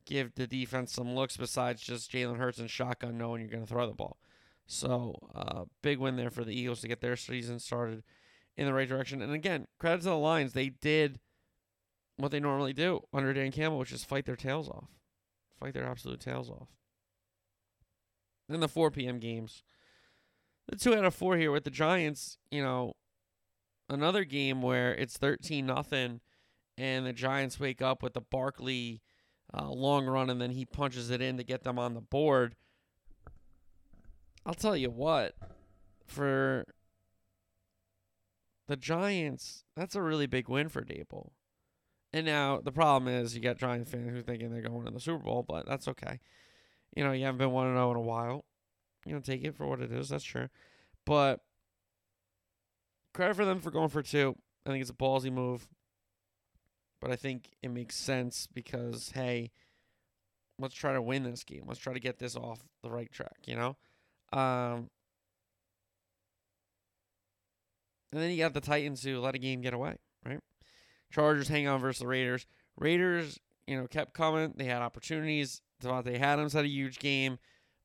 give 0.09 0.35
the 0.35 0.47
defense 0.47 0.91
some 0.91 1.15
looks 1.15 1.37
besides 1.37 1.81
just 1.81 2.11
Jalen 2.11 2.37
Hurts 2.37 2.59
and 2.59 2.69
shotgun 2.69 3.17
knowing 3.17 3.41
you're 3.41 3.49
going 3.49 3.65
to 3.65 3.69
throw 3.69 3.87
the 3.87 3.93
ball. 3.93 4.17
So, 4.65 5.15
uh, 5.33 5.65
big 5.81 5.99
win 5.99 6.15
there 6.15 6.29
for 6.29 6.43
the 6.43 6.57
Eagles 6.57 6.81
to 6.81 6.87
get 6.87 7.01
their 7.01 7.15
season 7.15 7.59
started 7.59 8.03
in 8.55 8.65
the 8.65 8.73
right 8.73 8.87
direction. 8.87 9.21
And 9.21 9.33
again, 9.33 9.67
credit 9.79 9.99
to 9.99 10.09
the 10.09 10.15
Lions. 10.15 10.53
They 10.53 10.69
did 10.69 11.19
what 12.17 12.31
they 12.31 12.39
normally 12.39 12.73
do 12.73 13.01
under 13.13 13.33
Dan 13.33 13.51
Campbell, 13.51 13.79
which 13.79 13.91
is 13.91 14.03
fight 14.03 14.25
their 14.25 14.35
tails 14.35 14.69
off 14.69 14.89
fight 15.59 15.73
their 15.73 15.85
absolute 15.85 16.19
tails 16.19 16.49
off. 16.49 16.69
Then 18.47 18.61
the 18.61 18.67
4 18.67 18.91
p.m. 18.91 19.19
games. 19.19 19.63
The 20.67 20.75
two 20.75 20.93
out 20.93 21.05
of 21.05 21.15
four 21.15 21.35
here 21.35 21.51
with 21.51 21.63
the 21.63 21.71
Giants, 21.71 22.37
you 22.51 22.61
know, 22.61 22.93
another 23.89 24.23
game 24.23 24.61
where 24.61 24.93
it's 24.93 25.17
13 25.17 25.65
nothing 25.65 26.21
and 26.77 27.05
the 27.05 27.13
Giants 27.13 27.59
wake 27.59 27.81
up 27.81 28.03
with 28.03 28.13
the 28.13 28.21
Barkley 28.21 29.01
uh, 29.53 29.69
long 29.69 30.05
run 30.05 30.29
and 30.29 30.41
then 30.41 30.51
he 30.51 30.65
punches 30.65 31.09
it 31.09 31.21
in 31.21 31.37
to 31.37 31.43
get 31.43 31.63
them 31.63 31.79
on 31.79 31.93
the 31.93 32.01
board. 32.01 32.55
I'll 34.45 34.53
tell 34.53 34.77
you 34.77 34.89
what, 34.89 35.35
for 36.05 36.65
the 38.67 38.75
Giants, 38.75 39.63
that's 39.75 39.95
a 39.95 40.01
really 40.01 40.27
big 40.27 40.47
win 40.47 40.69
for 40.69 40.81
Daboll. 40.81 41.31
And 42.13 42.25
now 42.25 42.59
the 42.63 42.71
problem 42.71 43.13
is 43.13 43.35
you 43.35 43.41
got 43.41 43.57
Giants 43.57 43.91
fans 43.91 44.09
who 44.09 44.19
are 44.19 44.21
thinking 44.21 44.51
they're 44.51 44.61
going 44.61 44.85
to 44.85 44.91
the 44.91 44.99
Super 44.99 45.23
Bowl, 45.23 45.43
but 45.47 45.67
that's 45.67 45.87
okay. 45.87 46.19
You 46.95 47.03
know, 47.03 47.11
you 47.11 47.25
haven't 47.25 47.37
been 47.37 47.51
1 47.51 47.67
0 47.67 47.91
in 47.91 47.97
a 47.97 48.01
while. 48.01 48.45
You 49.05 49.13
know, 49.13 49.19
take 49.19 49.43
it 49.43 49.55
for 49.55 49.67
what 49.67 49.81
it 49.81 49.91
is. 49.91 50.09
That's 50.09 50.23
sure. 50.23 50.49
But 51.05 51.41
credit 53.13 53.35
for 53.35 53.45
them 53.45 53.59
for 53.59 53.71
going 53.71 53.89
for 53.89 54.01
two. 54.01 54.35
I 54.65 54.71
think 54.71 54.81
it's 54.81 54.89
a 54.89 54.93
ballsy 54.93 55.31
move. 55.31 55.67
But 57.01 57.11
I 57.11 57.15
think 57.15 57.49
it 57.61 57.69
makes 57.69 57.95
sense 57.95 58.47
because, 58.53 59.11
hey, 59.13 59.51
let's 60.59 60.75
try 60.75 60.93
to 60.93 61.01
win 61.01 61.23
this 61.23 61.43
game. 61.43 61.63
Let's 61.65 61.79
try 61.79 61.93
to 61.93 61.99
get 61.99 62.19
this 62.19 62.35
off 62.35 62.59
the 62.83 62.89
right 62.89 63.11
track, 63.11 63.37
you 63.45 63.55
know? 63.55 63.77
Um, 64.31 64.89
and 68.11 68.21
then 68.21 68.31
you 68.31 68.37
got 68.37 68.53
the 68.53 68.61
Titans 68.61 69.03
who 69.03 69.19
let 69.19 69.35
a 69.35 69.39
game 69.39 69.61
get 69.61 69.73
away, 69.73 69.95
right? 70.25 70.41
Chargers 71.11 71.47
hang 71.47 71.67
on 71.67 71.79
versus 71.79 71.99
the 71.99 72.07
Raiders. 72.07 72.45
Raiders, 72.77 73.39
you 73.65 73.79
know, 73.79 73.87
kept 73.87 74.13
coming. 74.13 74.53
They 74.55 74.65
had 74.65 74.81
opportunities. 74.81 75.61
Davante 75.81 76.19
Adams 76.19 76.53
had 76.53 76.65
a 76.65 76.69
huge 76.69 76.99
game, 76.99 77.39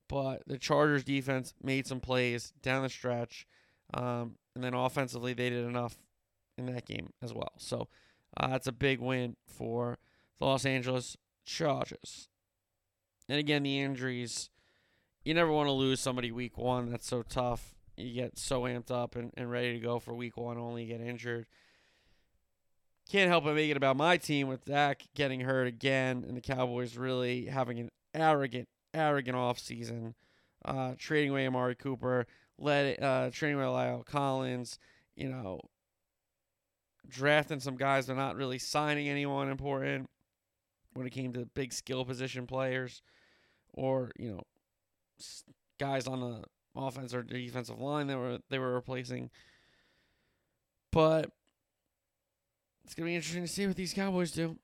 but 0.08 0.42
the 0.46 0.58
Chargers 0.58 1.04
defense 1.04 1.54
made 1.62 1.86
some 1.86 2.00
plays 2.00 2.52
down 2.62 2.82
the 2.82 2.88
stretch. 2.88 3.46
Um, 3.92 4.36
and 4.54 4.64
then 4.64 4.74
offensively, 4.74 5.32
they 5.32 5.50
did 5.50 5.64
enough 5.64 5.96
in 6.58 6.66
that 6.66 6.86
game 6.86 7.12
as 7.22 7.32
well. 7.32 7.52
So 7.58 7.88
uh, 8.36 8.48
that's 8.48 8.66
a 8.66 8.72
big 8.72 9.00
win 9.00 9.36
for 9.46 9.98
the 10.38 10.44
Los 10.44 10.66
Angeles 10.66 11.16
Chargers. 11.44 12.28
And 13.28 13.38
again, 13.38 13.62
the 13.62 13.80
injuries. 13.80 14.50
You 15.24 15.32
never 15.32 15.50
want 15.50 15.68
to 15.68 15.72
lose 15.72 16.00
somebody 16.00 16.30
week 16.30 16.58
one. 16.58 16.90
That's 16.90 17.06
so 17.06 17.22
tough. 17.22 17.74
You 17.96 18.12
get 18.12 18.38
so 18.38 18.62
amped 18.62 18.90
up 18.90 19.16
and, 19.16 19.32
and 19.36 19.50
ready 19.50 19.72
to 19.72 19.78
go 19.78 19.98
for 19.98 20.14
week 20.14 20.36
one, 20.36 20.58
only 20.58 20.84
get 20.84 21.00
injured. 21.00 21.46
Can't 23.10 23.30
help 23.30 23.44
but 23.44 23.54
make 23.54 23.70
it 23.70 23.76
about 23.76 23.96
my 23.96 24.16
team 24.16 24.48
with 24.48 24.64
Dak 24.64 25.02
getting 25.14 25.40
hurt 25.40 25.66
again 25.66 26.24
and 26.26 26.36
the 26.36 26.40
Cowboys 26.40 26.96
really 26.96 27.46
having 27.46 27.78
an 27.78 27.90
arrogant, 28.14 28.68
arrogant 28.92 29.36
offseason. 29.36 30.14
Uh, 30.64 30.94
trading 30.96 31.30
away 31.30 31.46
Amari 31.46 31.74
Cooper, 31.74 32.26
let 32.58 33.02
uh, 33.02 33.28
trading 33.30 33.60
away 33.60 33.66
La'el 33.66 34.02
Collins, 34.02 34.78
you 35.14 35.28
know, 35.28 35.60
drafting 37.08 37.60
some 37.60 37.76
guys 37.76 38.06
they're 38.06 38.16
not 38.16 38.36
really 38.36 38.58
signing 38.58 39.08
anyone 39.08 39.50
important 39.50 40.08
when 40.94 41.06
it 41.06 41.10
came 41.10 41.32
to 41.32 41.46
big 41.54 41.72
skill 41.72 42.04
position 42.04 42.46
players 42.46 43.02
or, 43.72 44.12
you 44.16 44.30
know, 44.30 44.42
guys 45.78 46.06
on 46.06 46.20
the 46.20 46.44
offense 46.76 47.14
or 47.14 47.22
defensive 47.22 47.80
line 47.80 48.06
that 48.06 48.18
were 48.18 48.38
they 48.50 48.58
were 48.58 48.72
replacing. 48.72 49.30
But 50.92 51.30
it's 52.84 52.94
gonna 52.94 53.06
be 53.06 53.16
interesting 53.16 53.42
to 53.44 53.52
see 53.52 53.66
what 53.66 53.76
these 53.76 53.94
Cowboys 53.94 54.30
do, 54.30 54.56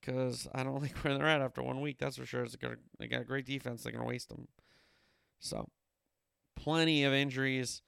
because 0.00 0.48
I 0.54 0.64
don't 0.64 0.82
like 0.82 0.96
where 0.98 1.16
they're 1.16 1.28
at 1.28 1.40
after 1.40 1.62
one 1.62 1.80
week. 1.80 1.98
That's 1.98 2.16
for 2.16 2.26
sure. 2.26 2.42
It's 2.44 2.56
gonna 2.56 2.76
they 2.98 3.06
got 3.06 3.22
a 3.22 3.24
great 3.24 3.46
defense. 3.46 3.82
They're 3.82 3.92
gonna 3.92 4.04
waste 4.04 4.28
them. 4.28 4.48
So, 5.38 5.68
plenty 6.56 7.04
of 7.04 7.12
injuries. 7.12 7.82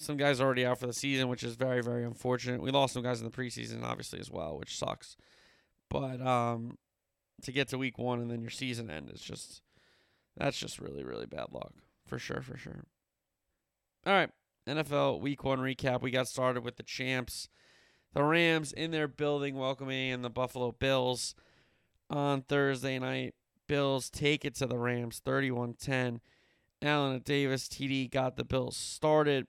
Some 0.00 0.16
guys 0.16 0.40
already 0.40 0.64
out 0.64 0.78
for 0.78 0.86
the 0.86 0.94
season, 0.94 1.28
which 1.28 1.44
is 1.44 1.56
very 1.56 1.82
very 1.82 2.04
unfortunate. 2.04 2.62
We 2.62 2.70
lost 2.70 2.94
some 2.94 3.02
guys 3.02 3.20
in 3.20 3.26
the 3.26 3.36
preseason, 3.36 3.84
obviously 3.84 4.18
as 4.18 4.30
well, 4.30 4.58
which 4.58 4.76
sucks. 4.76 5.16
But 5.88 6.20
um, 6.20 6.78
to 7.42 7.52
get 7.52 7.68
to 7.68 7.78
week 7.78 7.98
one 7.98 8.20
and 8.20 8.30
then 8.30 8.40
your 8.40 8.50
season 8.50 8.90
end 8.90 9.10
is 9.10 9.20
just 9.20 9.62
that's 10.36 10.58
just 10.58 10.78
really 10.78 11.04
really 11.04 11.26
bad 11.26 11.52
luck 11.52 11.72
for 12.06 12.18
sure 12.18 12.40
for 12.40 12.56
sure. 12.56 12.84
All 14.06 14.14
right, 14.14 14.30
NFL 14.66 15.20
Week 15.20 15.44
One 15.44 15.58
recap. 15.58 16.00
We 16.00 16.10
got 16.10 16.28
started 16.28 16.64
with 16.64 16.76
the 16.76 16.82
champs 16.82 17.48
the 18.12 18.24
Rams 18.24 18.72
in 18.72 18.90
their 18.90 19.08
building 19.08 19.56
welcoming 19.56 20.10
in 20.10 20.22
the 20.22 20.30
Buffalo 20.30 20.72
Bills 20.72 21.34
on 22.08 22.42
Thursday 22.42 22.98
night. 22.98 23.34
Bills 23.66 24.10
take 24.10 24.44
it 24.44 24.56
to 24.56 24.66
the 24.66 24.78
Rams 24.78 25.20
31 25.24 25.74
10. 25.74 26.20
Allen 26.82 27.22
Davis 27.24 27.68
TD 27.68 28.10
got 28.10 28.36
the 28.36 28.44
Bills 28.44 28.76
started. 28.76 29.46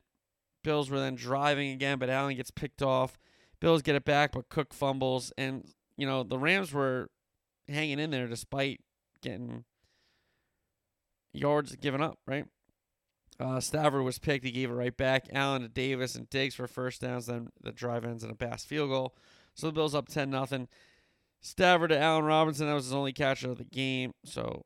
Bills 0.63 0.89
were 0.89 0.99
then 0.99 1.15
driving 1.15 1.71
again, 1.71 1.97
but 1.97 2.09
Allen 2.09 2.35
gets 2.35 2.51
picked 2.51 2.81
off. 2.81 3.17
Bills 3.59 3.81
get 3.81 3.95
it 3.95 4.05
back, 4.05 4.31
but 4.31 4.49
Cook 4.49 4.73
fumbles. 4.73 5.31
And, 5.37 5.67
you 5.97 6.05
know, 6.07 6.23
the 6.23 6.37
Rams 6.37 6.73
were 6.73 7.09
hanging 7.67 7.99
in 7.99 8.11
there 8.11 8.27
despite 8.27 8.81
getting 9.21 9.65
yards 11.33 11.75
given 11.75 12.01
up, 12.01 12.19
right? 12.25 12.45
Uh, 13.39 13.59
Stafford 13.59 14.03
was 14.03 14.19
picked. 14.19 14.45
He 14.45 14.51
gave 14.51 14.69
it 14.69 14.73
right 14.75 14.95
back. 14.95 15.27
Allen 15.33 15.63
to 15.63 15.67
Davis 15.67 16.15
and 16.15 16.29
Diggs 16.29 16.55
for 16.55 16.67
first 16.67 17.01
downs. 17.01 17.25
Then 17.25 17.49
the 17.61 17.71
drive 17.71 18.05
ends 18.05 18.23
in 18.23 18.29
a 18.29 18.35
pass 18.35 18.63
field 18.63 18.89
goal. 18.89 19.15
So 19.55 19.67
the 19.67 19.73
Bills 19.73 19.95
up 19.95 20.07
10 20.07 20.29
nothing. 20.29 20.67
Stafford 21.41 21.89
to 21.89 21.99
Allen 21.99 22.25
Robinson. 22.25 22.67
That 22.67 22.73
was 22.73 22.85
his 22.85 22.93
only 22.93 23.13
catch 23.13 23.43
of 23.43 23.57
the 23.57 23.63
game. 23.63 24.13
So 24.25 24.63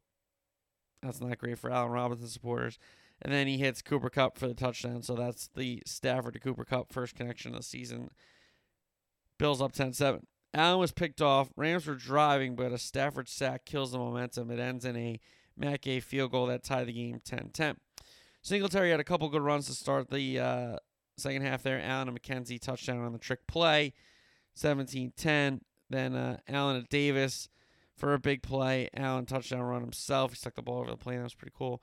that's 1.01 1.21
not 1.21 1.37
great 1.37 1.57
for 1.57 1.71
Allen 1.71 1.91
Robinson 1.91 2.27
supporters. 2.27 2.77
And 3.25 3.33
then 3.33 3.47
he 3.47 3.57
hits 3.57 3.81
Cooper 3.81 4.11
Kupp 4.11 4.37
for 4.37 4.47
the 4.47 4.53
touchdown. 4.53 5.01
So 5.01 5.15
that's 5.15 5.49
the 5.55 5.81
Stafford 5.83 6.35
to 6.35 6.39
Cooper 6.39 6.63
Kupp 6.63 6.93
first 6.93 7.15
connection 7.15 7.53
of 7.53 7.57
the 7.57 7.63
season. 7.63 8.11
Bills 9.39 9.63
up 9.63 9.71
10 9.71 9.93
7. 9.93 10.27
Allen 10.53 10.79
was 10.79 10.91
picked 10.91 11.23
off. 11.23 11.49
Rams 11.55 11.87
were 11.87 11.95
driving, 11.95 12.55
but 12.55 12.71
a 12.71 12.77
Stafford 12.77 13.27
sack 13.27 13.65
kills 13.65 13.91
the 13.91 13.97
momentum. 13.97 14.51
It 14.51 14.59
ends 14.59 14.85
in 14.85 14.95
a 14.95 15.19
Gay 15.81 16.01
field 16.01 16.33
goal 16.33 16.45
that 16.45 16.63
tied 16.63 16.85
the 16.85 16.93
game 16.93 17.19
10 17.25 17.49
10. 17.51 17.77
Singletary 18.43 18.91
had 18.91 18.99
a 18.99 19.03
couple 19.03 19.27
good 19.29 19.41
runs 19.41 19.65
to 19.65 19.73
start 19.73 20.11
the 20.11 20.39
uh, 20.39 20.75
second 21.17 21.41
half 21.41 21.63
there. 21.63 21.81
Allen 21.81 22.07
and 22.07 22.21
McKenzie 22.21 22.61
touchdown 22.61 23.03
on 23.03 23.11
the 23.11 23.17
trick 23.17 23.47
play, 23.47 23.93
17-10. 24.55 25.61
Then 25.89 26.13
uh, 26.13 26.37
Allen 26.47 26.75
and 26.75 26.89
Davis 26.89 27.49
for 27.97 28.13
a 28.13 28.19
big 28.19 28.43
play. 28.43 28.87
Allen 28.95 29.25
touchdown 29.25 29.61
run 29.61 29.81
himself. 29.81 30.33
He 30.33 30.37
stuck 30.37 30.53
the 30.53 30.61
ball 30.61 30.81
over 30.81 30.91
the 30.91 30.97
plane. 30.97 31.17
That 31.17 31.23
was 31.23 31.33
pretty 31.33 31.55
cool. 31.57 31.81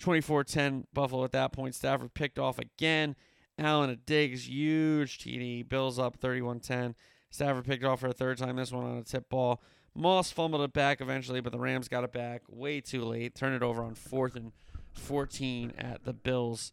24-10 0.00 0.84
Buffalo 0.92 1.24
at 1.24 1.32
that 1.32 1.52
point. 1.52 1.74
Stafford 1.74 2.14
picked 2.14 2.38
off 2.38 2.58
again. 2.58 3.16
Allen 3.58 3.90
and 3.90 4.04
Diggs, 4.04 4.48
huge 4.48 5.18
TD. 5.18 5.68
Bills 5.68 5.98
up 5.98 6.20
31-10. 6.20 6.94
Stafford 7.30 7.64
picked 7.64 7.84
off 7.84 8.00
for 8.00 8.08
a 8.08 8.12
third 8.12 8.38
time. 8.38 8.56
This 8.56 8.72
one 8.72 8.84
on 8.84 8.98
a 8.98 9.02
tip 9.02 9.28
ball. 9.28 9.60
Moss 9.94 10.32
fumbled 10.32 10.62
it 10.62 10.72
back 10.72 11.00
eventually, 11.00 11.40
but 11.40 11.52
the 11.52 11.58
Rams 11.58 11.88
got 11.88 12.02
it 12.02 12.12
back 12.12 12.42
way 12.48 12.80
too 12.80 13.04
late. 13.04 13.34
Turned 13.34 13.54
it 13.54 13.62
over 13.62 13.82
on 13.82 13.94
fourth 13.94 14.34
and– 14.34 14.52
14 14.94 15.72
at 15.76 16.04
the 16.04 16.12
Bills 16.12 16.72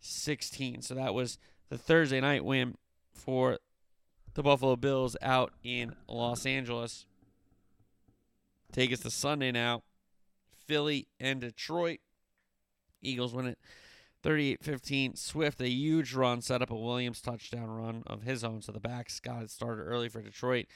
16. 0.00 0.82
So 0.82 0.94
that 0.94 1.14
was 1.14 1.38
the 1.68 1.78
Thursday 1.78 2.20
night 2.20 2.44
win 2.44 2.76
for 3.12 3.58
the 4.34 4.42
Buffalo 4.42 4.76
Bills 4.76 5.16
out 5.22 5.52
in 5.62 5.94
Los 6.08 6.46
Angeles. 6.46 7.06
Take 8.72 8.92
us 8.92 9.00
to 9.00 9.10
Sunday 9.10 9.50
now. 9.50 9.82
Philly 10.66 11.08
and 11.18 11.40
Detroit. 11.40 11.98
Eagles 13.02 13.34
win 13.34 13.46
it 13.46 13.58
38 14.22 14.62
15. 14.62 15.16
Swift, 15.16 15.60
a 15.60 15.68
huge 15.68 16.14
run, 16.14 16.42
set 16.42 16.62
up 16.62 16.70
a 16.70 16.76
Williams 16.76 17.20
touchdown 17.20 17.70
run 17.70 18.02
of 18.06 18.22
his 18.22 18.44
own. 18.44 18.62
So 18.62 18.72
the 18.72 18.80
backs 18.80 19.20
got 19.20 19.42
it 19.42 19.50
started 19.50 19.82
early 19.82 20.08
for 20.08 20.22
Detroit. 20.22 20.66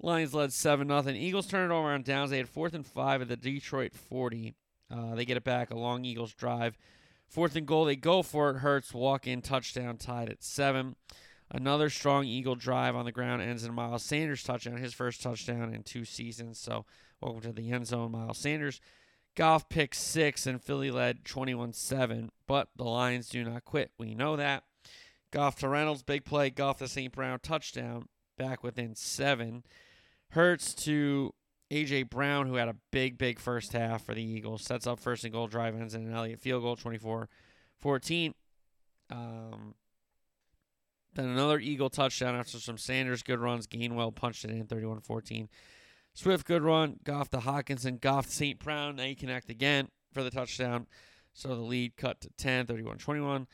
Lions 0.00 0.32
led 0.32 0.52
7 0.52 0.86
0. 0.86 1.14
Eagles 1.14 1.46
turned 1.46 1.72
it 1.72 1.74
over 1.74 1.88
on 1.88 2.02
downs. 2.02 2.30
They 2.30 2.36
had 2.38 2.48
fourth 2.48 2.74
and 2.74 2.86
five 2.86 3.20
at 3.20 3.28
the 3.28 3.36
Detroit 3.36 3.94
40. 3.94 4.54
Uh, 4.90 5.14
they 5.14 5.24
get 5.24 5.36
it 5.36 5.44
back. 5.44 5.70
A 5.70 5.76
long 5.76 6.04
Eagles 6.04 6.32
drive. 6.32 6.78
Fourth 7.26 7.56
and 7.56 7.66
goal. 7.66 7.84
They 7.84 7.96
go 7.96 8.22
for 8.22 8.50
it. 8.50 8.58
Hurts 8.58 8.94
walk 8.94 9.26
in 9.26 9.42
touchdown 9.42 9.96
tied 9.96 10.28
at 10.28 10.42
seven. 10.42 10.94
Another 11.50 11.88
strong 11.88 12.26
Eagle 12.26 12.54
drive 12.54 12.94
on 12.94 13.06
the 13.06 13.12
ground 13.12 13.40
ends 13.40 13.64
in 13.64 13.72
Miles 13.72 14.02
Sanders 14.02 14.42
touchdown, 14.42 14.76
his 14.76 14.92
first 14.92 15.22
touchdown 15.22 15.72
in 15.72 15.82
two 15.82 16.04
seasons. 16.04 16.58
So 16.58 16.84
welcome 17.20 17.40
to 17.40 17.52
the 17.52 17.70
end 17.70 17.86
zone, 17.86 18.12
Miles 18.12 18.38
Sanders. 18.38 18.80
Goff 19.34 19.68
picks 19.68 19.98
six 19.98 20.46
and 20.46 20.62
Philly 20.62 20.90
led 20.90 21.24
21 21.24 21.72
7, 21.72 22.30
but 22.46 22.68
the 22.76 22.84
Lions 22.84 23.28
do 23.28 23.44
not 23.44 23.64
quit. 23.64 23.92
We 23.98 24.14
know 24.14 24.36
that. 24.36 24.64
Goff 25.30 25.56
to 25.56 25.68
Reynolds, 25.68 26.02
big 26.02 26.24
play. 26.24 26.50
Goff 26.50 26.78
to 26.78 26.88
St. 26.88 27.12
Brown, 27.12 27.38
touchdown, 27.40 28.08
back 28.36 28.62
within 28.62 28.94
seven. 28.94 29.62
Hurts 30.30 30.74
to 30.74 31.34
AJ 31.70 32.10
Brown, 32.10 32.46
who 32.46 32.54
had 32.54 32.68
a 32.68 32.76
big, 32.90 33.18
big 33.18 33.38
first 33.38 33.72
half 33.72 34.04
for 34.04 34.14
the 34.14 34.22
Eagles, 34.22 34.62
sets 34.64 34.86
up 34.86 34.98
first 34.98 35.24
and 35.24 35.32
goal 35.32 35.46
drive 35.46 35.74
ends 35.74 35.94
in 35.94 36.06
an 36.06 36.14
Elliott 36.14 36.40
field 36.40 36.62
goal, 36.62 36.76
24 36.76 37.28
14. 37.78 38.34
Um, 39.10 39.74
then 41.14 41.26
another 41.26 41.58
Eagle 41.58 41.90
touchdown 41.90 42.36
after 42.36 42.58
some 42.58 42.78
Sanders 42.78 43.22
good 43.22 43.40
runs. 43.40 43.66
Gainwell 43.66 44.14
punched 44.14 44.44
it 44.44 44.50
in 44.50 44.66
31 44.66 45.00
14. 45.00 45.48
Swift 46.18 46.48
good 46.48 46.64
run. 46.64 46.98
Goff 47.04 47.30
to 47.30 47.38
Hockenson. 47.38 48.00
Goff 48.00 48.26
to 48.26 48.32
St. 48.32 48.58
Brown. 48.58 48.96
Now 48.96 49.04
you 49.04 49.14
connect 49.14 49.50
again 49.50 49.86
for 50.12 50.24
the 50.24 50.32
touchdown. 50.32 50.88
So 51.32 51.50
the 51.50 51.62
lead 51.62 51.96
cut 51.96 52.20
to 52.22 52.30
10, 52.36 52.66
31 52.66 52.98
21. 52.98 53.46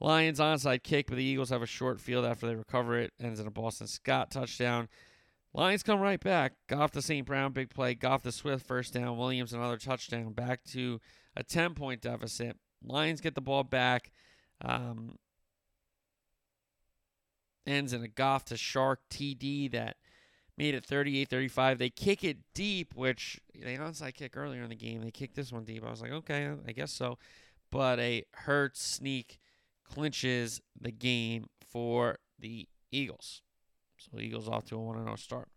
Lions 0.00 0.40
onside 0.40 0.82
kick, 0.82 1.08
but 1.08 1.16
the 1.16 1.24
Eagles 1.24 1.50
have 1.50 1.60
a 1.60 1.66
short 1.66 2.00
field 2.00 2.24
after 2.24 2.46
they 2.46 2.54
recover 2.54 2.98
it. 2.98 3.12
Ends 3.20 3.38
in 3.38 3.46
a 3.46 3.50
Boston 3.50 3.86
Scott 3.86 4.30
touchdown. 4.30 4.88
Lions 5.52 5.82
come 5.82 6.00
right 6.00 6.18
back. 6.18 6.54
Goff 6.68 6.92
to 6.92 7.02
St. 7.02 7.26
Brown, 7.26 7.52
big 7.52 7.68
play. 7.68 7.94
Goff 7.94 8.22
to 8.22 8.32
Swift, 8.32 8.66
first 8.66 8.94
down. 8.94 9.18
Williams, 9.18 9.52
another 9.52 9.76
touchdown. 9.76 10.32
Back 10.32 10.64
to 10.72 10.98
a 11.36 11.42
10 11.42 11.74
point 11.74 12.00
deficit. 12.00 12.56
Lions 12.82 13.20
get 13.20 13.34
the 13.34 13.42
ball 13.42 13.62
back. 13.62 14.10
Um, 14.64 15.16
ends 17.66 17.92
in 17.92 18.02
a 18.02 18.08
Goff 18.08 18.46
to 18.46 18.56
Shark 18.56 19.00
TD 19.10 19.70
that 19.72 19.96
made 20.56 20.74
it 20.74 20.86
38-35. 20.86 21.78
They 21.78 21.90
kick 21.90 22.24
it 22.24 22.38
deep, 22.54 22.94
which 22.94 23.40
they 23.54 23.76
onside 23.76 24.14
kick 24.14 24.36
earlier 24.36 24.62
in 24.62 24.68
the 24.68 24.76
game. 24.76 25.02
They 25.02 25.10
kicked 25.10 25.36
this 25.36 25.52
one 25.52 25.64
deep. 25.64 25.84
I 25.84 25.90
was 25.90 26.00
like, 26.00 26.12
okay, 26.12 26.50
I 26.66 26.72
guess 26.72 26.92
so. 26.92 27.18
But 27.70 27.98
a 27.98 28.24
Hurts 28.32 28.82
sneak 28.82 29.38
clinches 29.84 30.60
the 30.80 30.92
game 30.92 31.46
for 31.70 32.18
the 32.38 32.68
Eagles. 32.90 33.42
So 33.98 34.20
Eagles 34.20 34.48
off 34.48 34.64
to 34.66 34.76
a 34.76 34.80
1 34.80 35.04
0 35.04 35.16
start. 35.16 35.48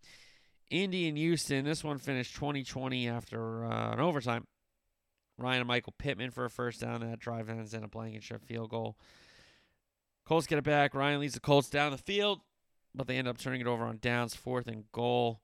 Indy 0.70 1.08
and 1.08 1.18
Houston, 1.18 1.66
this 1.66 1.84
one 1.84 1.98
finished 1.98 2.36
2020 2.36 3.08
after 3.08 3.66
uh, 3.66 3.94
an 3.94 4.00
overtime. 4.00 4.46
Ryan 5.38 5.62
and 5.62 5.68
Michael 5.68 5.96
Pittman 5.98 6.32
for 6.32 6.46
a 6.46 6.50
first 6.50 6.82
down. 6.82 7.02
That 7.02 7.20
drive 7.20 7.50
ends 7.50 7.74
in 7.74 7.84
a 7.84 7.88
Blankenship 7.88 8.44
field 8.46 8.70
goal. 8.70 8.98
Colts 10.26 10.48
get 10.48 10.60
it 10.60 10.64
back. 10.64 10.94
Ryan 10.94 11.22
leads 11.22 11.34
the 11.34 11.40
Colts 11.40 11.70
down 11.70 11.92
the 11.92 11.98
field, 11.98 12.42
but 12.94 13.08
they 13.08 13.18
end 13.18 13.28
up 13.28 13.38
turning 13.38 13.62
it 13.62 13.68
over 13.68 13.86
on 13.86 13.98
downs, 14.02 14.36
fourth 14.36 14.68
and 14.68 14.86
goal. 14.92 15.42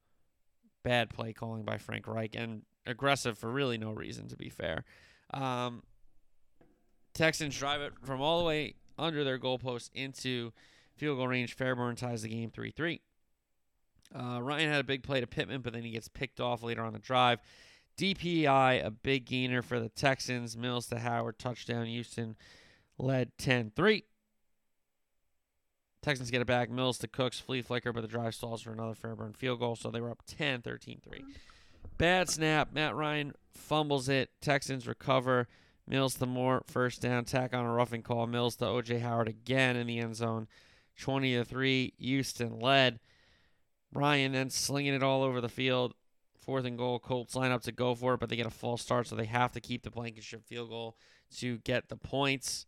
Bad 0.84 1.10
play 1.10 1.34
calling 1.34 1.64
by 1.64 1.78
Frank 1.78 2.08
Reich 2.08 2.36
and 2.36 2.64
aggressive 2.86 3.38
for 3.38 3.52
really 3.52 3.78
no 3.78 3.92
reason, 3.92 4.28
to 4.28 4.36
be 4.36 4.50
fair. 4.50 4.84
Um, 5.34 5.84
Texans 7.14 7.58
drive 7.58 7.82
it 7.82 7.94
from 8.04 8.22
all 8.22 8.40
the 8.40 8.46
way 8.46 8.75
under 8.98 9.24
their 9.24 9.40
goalpost 9.40 9.90
into 9.94 10.52
field 10.96 11.18
goal 11.18 11.28
range. 11.28 11.56
Fairbairn 11.56 11.96
ties 11.96 12.22
the 12.22 12.30
game 12.30 12.52
3 12.52 12.72
3. 12.72 13.02
Uh, 14.14 14.40
Ryan 14.42 14.70
had 14.70 14.82
a 14.82 14.84
big 14.86 15.04
play 15.04 15.20
to 15.20 15.28
Pittman, 15.28 15.62
but 15.62 15.74
then 15.74 15.84
he 15.84 15.92
gets 15.92 16.08
picked 16.08 16.40
off 16.40 16.64
later 16.64 16.84
on 16.84 16.94
the 16.94 17.00
drive. 17.00 17.40
DPI, 17.98 18.86
a 18.86 18.92
big 18.92 19.25
gainer 19.25 19.62
for 19.62 19.80
the 19.80 19.90
Texans. 19.90 20.58
Mills 20.58 20.88
to 20.88 21.00
Howard, 21.00 21.40
touchdown. 21.40 21.86
Houston 21.86 22.36
led 22.98 23.38
10 23.38 23.72
3. 23.75 24.04
Texans 26.05 26.29
get 26.29 26.39
it 26.39 26.45
back. 26.45 26.69
Mills 26.69 27.00
to 27.00 27.07
Cooks, 27.07 27.39
flea 27.39 27.63
flicker, 27.63 27.91
but 27.91 28.01
the 28.01 28.07
drive 28.07 28.35
stalls 28.35 28.62
for 28.62 28.71
another 28.71 28.93
Fairbairn 28.93 29.33
field 29.33 29.59
goal, 29.59 29.75
so 29.75 29.89
they 29.89 30.00
were 30.00 30.12
up 30.12 30.21
10 30.27 30.62
13 30.62 31.01
3. 31.03 31.25
Bad 31.97 32.29
snap. 32.29 32.71
Matt 32.71 32.95
Ryan 32.95 33.33
fumbles 33.55 34.07
it. 34.07 34.29
Texans 34.39 34.88
recover. 34.88 35.47
Mills 35.88 36.13
to 36.15 36.27
Moore, 36.27 36.63
first 36.67 37.01
down, 37.01 37.25
tack 37.25 37.55
on 37.55 37.65
a 37.65 37.71
roughing 37.71 38.03
call. 38.03 38.27
Mills 38.27 38.55
to 38.57 38.65
OJ 38.65 39.01
Howard 39.01 39.27
again 39.27 39.75
in 39.75 39.88
the 39.88 39.97
end 39.97 40.15
zone. 40.15 40.47
20 41.00 41.38
to 41.38 41.43
3. 41.43 41.93
Houston 41.97 42.59
led. 42.59 43.00
Ryan 43.91 44.33
then 44.33 44.51
slinging 44.51 44.93
it 44.93 45.01
all 45.01 45.24
over 45.24 45.41
the 45.41 45.50
field. 45.50 45.95
Fourth 46.39 46.65
and 46.65 46.77
goal. 46.77 47.00
Colts 47.00 47.35
line 47.35 47.51
up 47.51 47.63
to 47.63 47.71
go 47.71 47.95
for 47.95 48.13
it, 48.13 48.19
but 48.19 48.29
they 48.29 48.35
get 48.35 48.45
a 48.45 48.51
false 48.51 48.83
start, 48.83 49.07
so 49.07 49.15
they 49.15 49.25
have 49.25 49.53
to 49.53 49.59
keep 49.59 49.81
the 49.81 49.89
Blankenship 49.89 50.45
field 50.45 50.69
goal 50.69 50.97
to 51.38 51.57
get 51.59 51.89
the 51.89 51.97
points. 51.97 52.67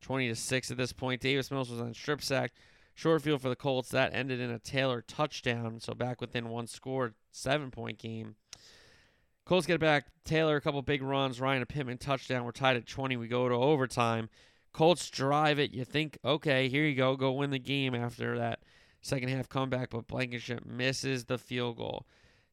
20 0.00 0.28
to 0.28 0.34
6 0.34 0.70
at 0.70 0.76
this 0.76 0.92
point. 0.92 1.20
Davis 1.20 1.50
Mills 1.50 1.70
was 1.70 1.80
on 1.80 1.94
strip 1.94 2.22
sack. 2.22 2.52
Short 2.94 3.22
field 3.22 3.40
for 3.40 3.48
the 3.48 3.56
Colts. 3.56 3.88
That 3.90 4.14
ended 4.14 4.40
in 4.40 4.50
a 4.50 4.58
Taylor 4.58 5.00
touchdown, 5.00 5.80
so 5.80 5.94
back 5.94 6.20
within 6.20 6.48
one 6.48 6.66
score, 6.66 7.14
seven 7.30 7.70
point 7.70 7.98
game. 7.98 8.34
Colts 9.46 9.66
get 9.66 9.76
it 9.76 9.80
back. 9.80 10.06
Taylor, 10.24 10.56
a 10.56 10.60
couple 10.60 10.82
big 10.82 11.02
runs. 11.02 11.40
Ryan, 11.40 11.62
a 11.62 11.66
Pittman 11.66 11.98
touchdown. 11.98 12.44
We're 12.44 12.52
tied 12.52 12.76
at 12.76 12.86
20. 12.86 13.16
We 13.16 13.26
go 13.26 13.48
to 13.48 13.54
overtime. 13.54 14.28
Colts 14.72 15.08
drive 15.08 15.58
it. 15.58 15.72
You 15.72 15.84
think, 15.84 16.18
okay, 16.24 16.68
here 16.68 16.84
you 16.84 16.94
go. 16.94 17.16
Go 17.16 17.32
win 17.32 17.50
the 17.50 17.58
game 17.58 17.94
after 17.94 18.38
that 18.38 18.60
second 19.00 19.30
half 19.30 19.48
comeback, 19.48 19.90
but 19.90 20.06
Blankenship 20.06 20.66
misses 20.66 21.24
the 21.24 21.38
field 21.38 21.78
goal. 21.78 22.06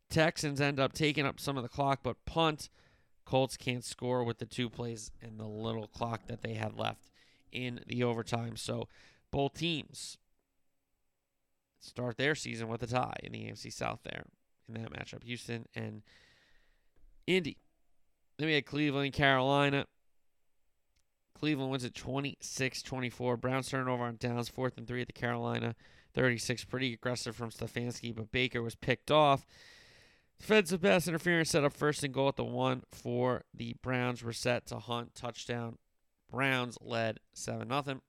Texans 0.10 0.62
end 0.62 0.80
up 0.80 0.94
taking 0.94 1.26
up 1.26 1.40
some 1.40 1.58
of 1.58 1.64
the 1.64 1.70
clock, 1.70 2.00
but 2.04 2.24
punt. 2.26 2.70
Colts 3.26 3.58
can't 3.58 3.84
score 3.84 4.24
with 4.24 4.38
the 4.38 4.46
two 4.46 4.70
plays 4.70 5.12
and 5.22 5.38
the 5.38 5.46
little 5.46 5.88
clock 5.88 6.28
that 6.28 6.42
they 6.42 6.54
had 6.54 6.74
left 6.74 7.12
in 7.52 7.82
the 7.88 8.04
overtime. 8.04 8.56
So 8.58 8.88
both 9.32 9.54
teams 9.56 10.18
start 11.80 12.18
their 12.18 12.36
season 12.36 12.68
with 12.68 12.84
a 12.84 12.88
tie 12.88 13.18
in 13.24 13.32
the 13.32 13.46
AFC 13.46 13.72
South 13.72 14.00
there 14.04 14.26
in 14.68 14.82
that 14.82 14.92
matchup. 14.92 15.24
Houston 15.24 15.66
and 15.76 16.04
Indy. 17.26 17.58
Then 18.38 18.48
we 18.48 18.54
had 18.54 18.66
Cleveland, 18.66 19.14
Carolina. 19.14 19.86
Cleveland 21.38 21.72
wins 21.72 21.86
at 21.86 21.94
26 21.94 22.82
24. 22.82 23.38
Browns 23.38 23.70
turnover 23.70 24.04
on 24.04 24.18
downs, 24.18 24.50
fourth 24.50 24.78
and 24.78 24.88
three 24.88 25.02
at 25.02 25.08
the 25.08 25.14
Carolina 25.14 25.76
36. 26.14 26.66
Pretty 26.66 26.94
aggressive 26.94 27.36
from 27.36 27.52
Stefanski, 27.52 28.16
but 28.16 28.32
Baker 28.32 28.64
was 28.64 28.76
picked 28.76 29.12
off. 29.12 29.46
Defensive 30.40 30.82
pass 30.82 31.08
interference 31.08 31.50
set 31.50 31.64
up 31.64 31.74
first 31.74 32.04
and 32.04 32.14
goal 32.14 32.28
at 32.30 32.36
the 32.36 32.44
one 32.44 32.84
for 32.92 33.44
the 33.54 33.76
Browns. 33.82 34.22
Brissett 34.22 34.66
to 34.66 34.80
Hunt 34.80 35.16
touchdown. 35.16 35.78
Browns 36.30 36.78
led 36.82 37.20
7 37.34 37.68
0. 37.70 38.02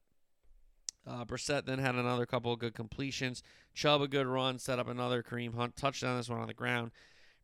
Uh, 1.07 1.24
Brissett 1.24 1.64
then 1.64 1.78
had 1.78 1.94
another 1.94 2.26
couple 2.26 2.52
of 2.52 2.59
good 2.59 2.74
completions. 2.74 3.42
Chubb 3.74 4.02
a 4.02 4.09
good 4.09 4.26
run, 4.26 4.59
set 4.59 4.78
up 4.78 4.88
another 4.88 5.22
Kareem 5.22 5.54
Hunt 5.54 5.76
touchdown. 5.76 6.16
This 6.16 6.28
one 6.28 6.40
on 6.40 6.48
the 6.48 6.54
ground. 6.54 6.90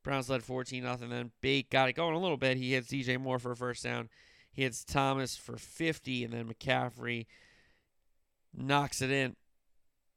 Browns 0.03 0.29
led 0.29 0.43
14 0.43 0.83
0. 0.83 0.97
Then 1.09 1.33
Bake 1.41 1.71
got 1.71 1.89
it 1.89 1.95
going 1.95 2.15
a 2.15 2.21
little 2.21 2.37
bit. 2.37 2.59
He 2.59 2.73
hits 2.73 2.89
DJ 2.89 3.19
Moore 3.19 3.39
for 3.39 3.53
a 3.53 3.57
first 3.57 3.83
down. 3.83 4.11
He 4.53 4.63
hits 4.63 4.85
Thomas 4.85 5.37
for 5.37 5.57
50, 5.57 6.25
and 6.25 6.33
then 6.33 6.47
McCaffrey 6.47 7.27
knocks 8.55 9.03
it 9.03 9.11
in 9.11 9.35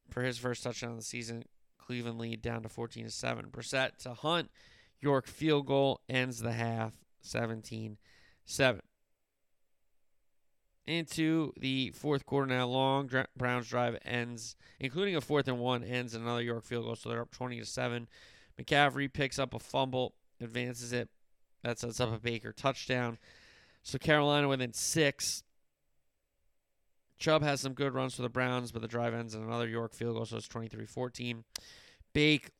for 0.09 0.21
his 0.21 0.37
first 0.37 0.63
touchdown 0.63 0.91
of 0.91 0.97
the 0.97 1.03
season. 1.03 1.43
Cleveland 1.77 2.19
lead 2.19 2.41
down 2.41 2.63
to 2.63 2.69
14 2.69 3.05
to 3.05 3.11
7. 3.11 3.45
Brissett 3.49 3.97
to 3.99 4.13
Hunt. 4.13 4.51
York 4.99 5.27
field 5.27 5.67
goal 5.67 6.01
ends 6.09 6.39
the 6.39 6.53
half 6.53 6.93
17 7.21 7.97
7. 8.45 8.81
Into 10.87 11.51
the 11.59 11.91
fourth 11.91 12.25
quarter 12.25 12.47
now. 12.47 12.65
Long 12.65 13.09
Browns 13.35 13.67
drive 13.67 13.97
ends, 14.05 14.55
including 14.79 15.17
a 15.17 15.21
fourth 15.21 15.49
and 15.49 15.59
one, 15.59 15.83
ends 15.83 16.15
in 16.15 16.21
another 16.21 16.41
York 16.41 16.63
field 16.63 16.85
goal. 16.85 16.95
So 16.95 17.09
they're 17.09 17.21
up 17.21 17.31
20 17.31 17.59
to 17.59 17.65
7. 17.65 18.07
McCaffrey 18.59 19.11
picks 19.11 19.37
up 19.37 19.53
a 19.53 19.59
fumble, 19.59 20.13
advances 20.41 20.93
it. 20.93 21.09
That 21.63 21.77
sets 21.77 21.99
up 21.99 22.13
a 22.13 22.19
Baker 22.19 22.53
touchdown. 22.53 23.17
So 23.83 23.97
Carolina 23.97 24.47
within 24.47 24.73
six. 24.73 25.43
Chubb 27.17 27.43
has 27.43 27.61
some 27.61 27.73
good 27.73 27.93
runs 27.93 28.15
for 28.15 28.21
the 28.21 28.29
Browns, 28.29 28.71
but 28.71 28.81
the 28.81 28.87
drive 28.87 29.13
ends 29.13 29.33
in 29.33 29.41
another 29.41 29.67
York 29.67 29.93
field 29.93 30.15
goal, 30.15 30.25
so 30.25 30.37
it's 30.37 30.47
23 30.47 30.85
14. 30.85 31.43
Bake, 32.13 32.51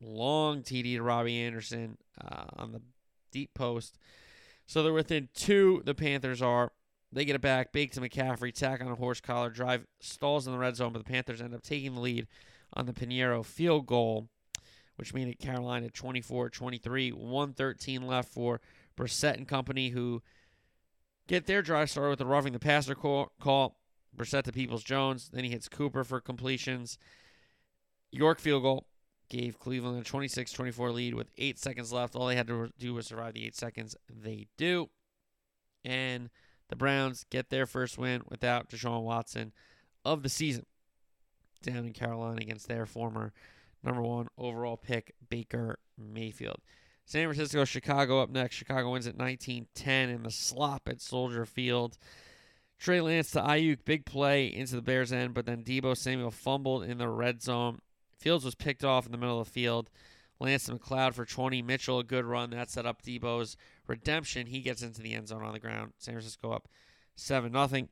long 0.00 0.62
TD 0.62 0.96
to 0.96 1.02
Robbie 1.02 1.40
Anderson 1.40 1.98
uh, 2.22 2.44
on 2.56 2.72
the 2.72 2.80
deep 3.32 3.54
post. 3.54 3.98
So 4.66 4.82
they're 4.82 4.92
within 4.92 5.28
two, 5.34 5.82
the 5.84 5.94
Panthers 5.94 6.42
are. 6.42 6.72
They 7.12 7.24
get 7.24 7.36
it 7.36 7.40
back. 7.40 7.72
Bake 7.72 7.92
to 7.92 8.00
McCaffrey, 8.00 8.52
tack 8.52 8.80
on 8.80 8.88
a 8.88 8.94
horse 8.94 9.20
collar, 9.20 9.50
drive 9.50 9.86
stalls 10.00 10.46
in 10.46 10.52
the 10.52 10.58
red 10.58 10.76
zone, 10.76 10.92
but 10.92 10.98
the 11.04 11.10
Panthers 11.10 11.40
end 11.40 11.54
up 11.54 11.62
taking 11.62 11.94
the 11.94 12.00
lead 12.00 12.26
on 12.74 12.86
the 12.86 12.92
Piñeiro 12.92 13.44
field 13.44 13.86
goal, 13.86 14.28
which 14.96 15.14
made 15.14 15.28
it 15.28 15.38
Carolina 15.38 15.88
24 15.88 16.50
23. 16.50 17.10
113 17.10 18.06
left 18.06 18.28
for 18.28 18.60
Brissett 18.96 19.36
and 19.36 19.48
company, 19.48 19.90
who 19.90 20.22
get 21.26 21.46
their 21.46 21.62
drive 21.62 21.90
started 21.90 22.10
with 22.10 22.20
a 22.20 22.26
roughing 22.26 22.52
the 22.52 22.58
passer 22.58 22.94
call. 22.94 23.76
Brissett 24.16 24.44
to 24.44 24.52
Peoples 24.52 24.82
Jones. 24.82 25.30
Then 25.32 25.44
he 25.44 25.50
hits 25.50 25.68
Cooper 25.68 26.04
for 26.04 26.20
completions. 26.20 26.98
York 28.10 28.40
field 28.40 28.62
goal 28.62 28.86
gave 29.28 29.58
Cleveland 29.58 30.00
a 30.00 30.04
26 30.04 30.52
24 30.52 30.90
lead 30.90 31.14
with 31.14 31.30
eight 31.38 31.58
seconds 31.58 31.92
left. 31.92 32.16
All 32.16 32.26
they 32.26 32.36
had 32.36 32.48
to 32.48 32.70
do 32.78 32.94
was 32.94 33.06
survive 33.06 33.34
the 33.34 33.46
eight 33.46 33.54
seconds. 33.54 33.96
They 34.08 34.48
do. 34.56 34.88
And 35.84 36.30
the 36.68 36.76
Browns 36.76 37.24
get 37.30 37.50
their 37.50 37.66
first 37.66 37.98
win 37.98 38.22
without 38.28 38.68
Deshaun 38.68 39.02
Watson 39.02 39.52
of 40.04 40.22
the 40.22 40.28
season 40.28 40.66
down 41.62 41.84
in 41.84 41.92
Carolina 41.92 42.38
against 42.40 42.68
their 42.68 42.86
former 42.86 43.32
number 43.82 44.02
one 44.02 44.28
overall 44.36 44.76
pick, 44.76 45.14
Baker 45.28 45.78
Mayfield. 45.96 46.60
San 47.04 47.24
Francisco, 47.24 47.64
Chicago 47.64 48.20
up 48.20 48.30
next. 48.30 48.56
Chicago 48.56 48.92
wins 48.92 49.06
at 49.06 49.16
19 49.16 49.66
10 49.74 50.08
in 50.10 50.22
the 50.22 50.30
slop 50.30 50.88
at 50.88 51.00
Soldier 51.00 51.46
Field. 51.46 51.96
Trey 52.78 53.00
Lance 53.00 53.30
to 53.32 53.40
Aiyuk, 53.40 53.78
big 53.84 54.04
play 54.04 54.46
into 54.46 54.76
the 54.76 54.82
Bears' 54.82 55.12
end, 55.12 55.34
but 55.34 55.46
then 55.46 55.64
Deebo 55.64 55.96
Samuel 55.96 56.30
fumbled 56.30 56.84
in 56.84 56.98
the 56.98 57.08
red 57.08 57.42
zone. 57.42 57.80
Fields 58.18 58.44
was 58.44 58.54
picked 58.54 58.84
off 58.84 59.06
in 59.06 59.12
the 59.12 59.18
middle 59.18 59.40
of 59.40 59.46
the 59.46 59.52
field. 59.52 59.90
Lance 60.40 60.68
McCloud 60.68 61.14
for 61.14 61.24
20. 61.24 61.62
Mitchell, 61.62 61.98
a 61.98 62.04
good 62.04 62.24
run. 62.24 62.50
That 62.50 62.70
set 62.70 62.86
up 62.86 63.02
Deebo's 63.02 63.56
redemption. 63.86 64.46
He 64.46 64.60
gets 64.60 64.82
into 64.82 65.02
the 65.02 65.14
end 65.14 65.28
zone 65.28 65.42
on 65.42 65.52
the 65.52 65.58
ground. 65.58 65.92
San 65.98 66.14
Francisco 66.14 66.52
up 66.52 66.68
7 67.16 67.52
0. 67.52 67.88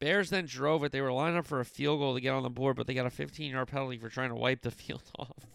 Bears 0.00 0.30
then 0.30 0.46
drove 0.46 0.84
it. 0.84 0.92
They 0.92 1.00
were 1.00 1.12
lined 1.12 1.36
up 1.36 1.46
for 1.46 1.60
a 1.60 1.64
field 1.64 1.98
goal 1.98 2.14
to 2.14 2.20
get 2.20 2.32
on 2.32 2.44
the 2.44 2.50
board, 2.50 2.76
but 2.76 2.86
they 2.86 2.94
got 2.94 3.06
a 3.06 3.10
15 3.10 3.52
yard 3.52 3.68
penalty 3.68 3.98
for 3.98 4.08
trying 4.08 4.30
to 4.30 4.36
wipe 4.36 4.62
the 4.62 4.70
field 4.70 5.02
off 5.18 5.46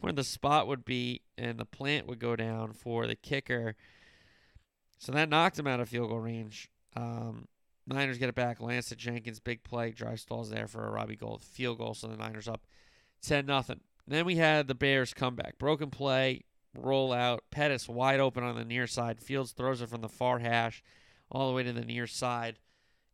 where 0.00 0.12
the 0.12 0.24
spot 0.24 0.66
would 0.66 0.84
be, 0.84 1.22
and 1.36 1.58
the 1.58 1.64
plant 1.64 2.06
would 2.06 2.18
go 2.18 2.34
down 2.34 2.72
for 2.72 3.06
the 3.06 3.14
kicker. 3.14 3.76
So 4.98 5.12
that 5.12 5.28
knocked 5.28 5.58
him 5.58 5.66
out 5.66 5.80
of 5.80 5.88
field 5.88 6.10
goal 6.10 6.20
range. 6.20 6.70
Um, 6.96 7.46
Niners 7.86 8.18
get 8.18 8.28
it 8.28 8.34
back. 8.34 8.60
Lance 8.60 8.92
Jenkins, 8.96 9.40
big 9.40 9.62
play. 9.62 9.90
Drive 9.90 10.20
stalls 10.20 10.50
there 10.50 10.66
for 10.66 10.86
a 10.86 10.90
Robbie 10.90 11.16
Gould 11.16 11.42
field 11.42 11.78
goal. 11.78 11.94
So 11.94 12.08
the 12.08 12.16
Niners 12.16 12.48
up 12.48 12.66
10 13.22 13.46
nothing. 13.46 13.80
Then 14.10 14.26
we 14.26 14.36
had 14.36 14.66
the 14.66 14.74
Bears 14.74 15.14
comeback. 15.14 15.56
Broken 15.56 15.88
play, 15.88 16.42
roll 16.76 17.12
out. 17.12 17.44
Pettis 17.52 17.88
wide 17.88 18.18
open 18.18 18.42
on 18.42 18.56
the 18.56 18.64
near 18.64 18.88
side. 18.88 19.20
Fields 19.20 19.52
throws 19.52 19.80
it 19.80 19.88
from 19.88 20.00
the 20.00 20.08
far 20.08 20.40
hash 20.40 20.82
all 21.30 21.46
the 21.46 21.54
way 21.54 21.62
to 21.62 21.72
the 21.72 21.84
near 21.84 22.08
side. 22.08 22.58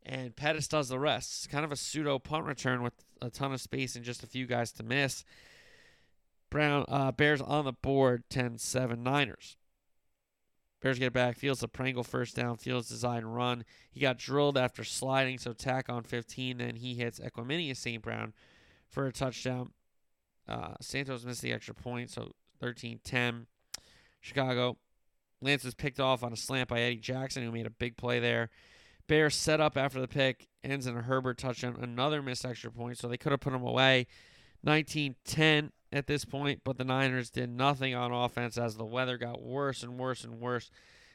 and 0.03 0.35
Pettis 0.35 0.69
does 0.69 0.89
the 0.89 0.99
rest. 0.99 1.33
It's 1.45 1.53
kind 1.53 1.67
of 1.67 1.73
a 1.73 1.77
pseudo 1.77 2.19
punt 2.19 2.47
return 2.47 2.83
with 2.83 2.95
a 3.21 3.29
ton 3.29 3.53
of 3.53 3.61
space 3.61 3.95
and 3.95 4.07
just 4.07 4.23
a 4.23 4.27
few 4.27 4.47
guys 4.47 4.73
to 4.73 4.83
miss. 4.83 5.23
Brown 6.49 6.87
uh, 6.89 7.13
Bears 7.13 7.43
on 7.43 7.67
the 7.67 7.73
board 7.73 8.25
10-7 8.31 8.99
Niners. 8.99 9.59
Bears 10.81 10.99
get 10.99 11.13
back. 11.13 11.37
Fields 11.37 11.63
a 11.63 11.69
Pringle 11.69 12.05
first 12.05 12.37
down. 12.37 12.57
Fields 12.57 12.89
design 12.89 13.27
run. 13.27 13.67
He 13.91 14.01
got 14.01 14.17
drilled 14.17 14.57
after 14.57 14.83
sliding, 14.83 15.37
so 15.39 15.53
tack 15.53 15.91
on 15.91 16.05
15. 16.05 16.57
Then 16.57 16.77
he 16.77 16.95
hits 16.95 17.21
Equanimeous 17.21 17.77
St. 17.77 18.01
Brown 18.01 18.33
for 18.89 19.07
a 19.07 19.13
touchdown. 19.13 19.73
Uh, 20.49 20.75
Santos 20.81 21.25
missed 21.25 21.43
the 21.43 21.53
extra 21.53 21.75
point, 21.75 22.11
so 22.11 22.33
13-10. 22.63 23.47
Chicago. 24.21 24.77
Lance 25.43 25.65
was 25.65 25.75
picked 25.75 26.01
off 26.01 26.23
on 26.23 26.33
a 26.33 26.37
slant 26.37 26.69
by 26.69 26.81
Eddie 26.81 26.97
Jackson, 26.97 27.43
who 27.43 27.53
made 27.53 27.67
a 27.67 27.71
big 27.71 27.97
play 27.97 28.19
there. 28.19 28.51
Bears 29.07 29.37
set 29.37 29.61
up 29.61 29.77
after 29.77 30.01
the 30.01 30.09
pick, 30.09 30.49
ends 30.65 30.87
in 30.87 30.97
a 30.97 31.03
Herbert 31.03 31.39
touchdown, 31.39 31.77
another 31.81 32.23
missed 32.23 32.45
extra 32.45 32.73
point, 32.73 32.99
so 32.99 33.07
they 33.07 33.19
could 33.19 33.33
have 33.33 33.41
put 33.41 33.53
him 33.53 33.63
away. 33.63 34.07
19-10 34.67 35.71
at 35.93 36.07
this 36.07 36.25
point, 36.25 36.63
but 36.65 36.79
the 36.79 36.85
Niners 36.85 37.31
did 37.31 37.51
nothing 37.51 37.95
on 37.95 38.13
offense 38.13 38.59
as 38.59 38.77
the 38.77 38.85
weather 38.85 39.17
got 39.17 39.43
worse 39.43 39.83
and 39.83 39.99
worse 39.99 40.25
and 40.25 40.41
worse. 40.41 40.71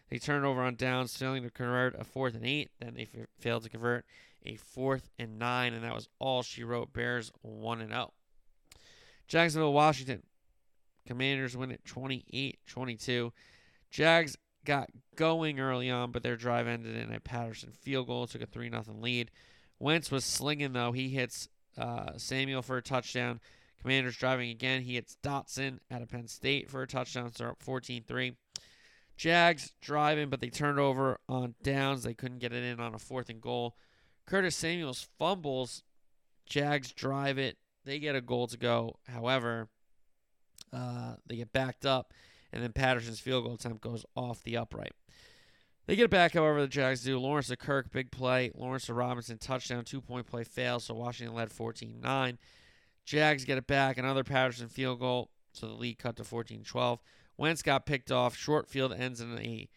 They 0.10 0.20
turned 0.20 0.46
over 0.46 0.62
on 0.62 0.76
downs, 0.76 1.16
failing 1.16 1.44
to 1.44 1.50
convert 1.50 2.00
a 2.00 2.04
fourth 2.04 2.36
and 2.36 2.46
eight. 2.46 2.70
Then 2.80 2.96
they 2.96 3.10
failed 3.40 3.64
to 3.64 3.70
convert 3.70 4.06
a 4.46 4.56
fourth 4.56 5.10
and 5.18 5.40
nine, 5.40 5.74
and 5.74 5.84
that 5.84 5.94
was 5.94 6.10
all 6.20 6.44
she 6.44 6.64
wrote. 6.64 6.94
Bears 6.94 7.32
1 7.42 7.82
and 7.82 7.92
0. 7.92 8.12
Jacksonville, 9.32 9.72
Washington. 9.72 10.24
Commanders 11.08 11.56
win 11.56 11.72
it 11.72 11.86
28 11.86 12.60
22. 12.68 13.32
Jags 13.90 14.36
got 14.66 14.90
going 15.16 15.58
early 15.58 15.90
on, 15.90 16.12
but 16.12 16.22
their 16.22 16.36
drive 16.36 16.68
ended 16.68 16.98
in 16.98 17.14
a 17.14 17.20
Patterson 17.22 17.72
field 17.72 18.08
goal, 18.08 18.28
took 18.28 18.42
a 18.42 18.46
3 18.46 18.70
0 18.70 18.84
lead. 19.00 19.32
Wentz 19.80 20.12
was 20.12 20.26
slinging, 20.26 20.74
though. 20.74 20.92
He 20.92 21.08
hits 21.08 21.48
uh, 21.78 22.18
Samuel 22.18 22.62
for 22.62 22.76
a 22.76 22.82
touchdown. 22.82 23.40
Commanders 23.80 24.18
driving 24.18 24.50
again. 24.50 24.82
He 24.82 24.96
hits 24.96 25.16
Dotson 25.24 25.80
out 25.90 26.02
of 26.02 26.10
Penn 26.10 26.28
State 26.28 26.70
for 26.70 26.82
a 26.82 26.88
touchdown. 26.88 27.32
So 27.34 27.52
up 27.52 27.64
14 27.64 28.04
3. 28.06 28.34
Jags 29.16 29.72
driving, 29.82 30.30
but 30.30 30.42
they 30.42 30.50
turned 30.50 30.78
over 30.78 31.22
on 31.30 31.56
downs. 31.64 32.04
They 32.04 32.14
couldn't 32.14 32.40
get 32.40 32.52
it 32.52 32.66
in 32.66 32.82
on 32.82 32.94
a 32.94 33.00
fourth 33.00 33.30
and 33.30 33.40
goal. 33.40 33.78
Curtis 34.26 34.58
Samuels 34.58 35.08
fumbles. 35.18 35.84
Jags 36.46 36.92
drive 36.92 37.38
it. 37.38 37.58
They 37.86 38.00
get 38.00 38.16
a 38.16 38.22
goal 38.22 38.48
to 38.48 38.58
go. 38.58 38.98
However, 39.08 39.70
uh, 40.72 41.16
they 41.28 41.36
get 41.36 41.52
backed 41.52 41.86
up, 41.86 42.14
and 42.54 42.64
then 42.64 42.74
Patterson's 42.74 43.20
field 43.20 43.46
goal 43.46 43.56
attempt 43.56 43.82
goes 43.82 44.06
off 44.16 44.44
the 44.44 44.58
upright. 44.58 44.94
They 45.88 45.96
get 45.96 46.06
it 46.06 46.12
back, 46.12 46.34
however, 46.34 46.62
the 46.62 46.68
Jags 46.68 47.04
do. 47.04 47.18
Lawrence 47.20 47.48
to 47.48 47.58
Kirk, 47.58 47.92
big 47.92 48.12
play. 48.12 48.52
Lawrence 48.56 48.86
to 48.86 48.94
Robinson, 48.94 49.38
touchdown, 49.38 49.84
two 49.84 50.00
point 50.00 50.28
play 50.28 50.44
fails, 50.44 50.86
so 50.86 50.94
Washington 50.94 51.36
led 51.36 51.52
14 51.52 52.00
9. 52.00 52.38
Jags 53.04 53.46
get 53.46 53.58
it 53.58 53.68
back, 53.68 53.98
another 53.98 54.24
Patterson 54.24 54.68
field 54.68 55.00
goal, 55.00 55.32
so 55.54 55.68
the 55.68 55.74
lead 55.74 55.98
cut 55.98 56.16
to 56.18 56.24
14 56.24 56.64
12. 56.64 57.02
Wentz 57.38 57.64
got 57.64 57.86
picked 57.86 58.12
off. 58.12 58.36
Short 58.36 58.70
field 58.70 58.94
ends 58.94 59.20
in 59.20 59.38
a 59.40 59.68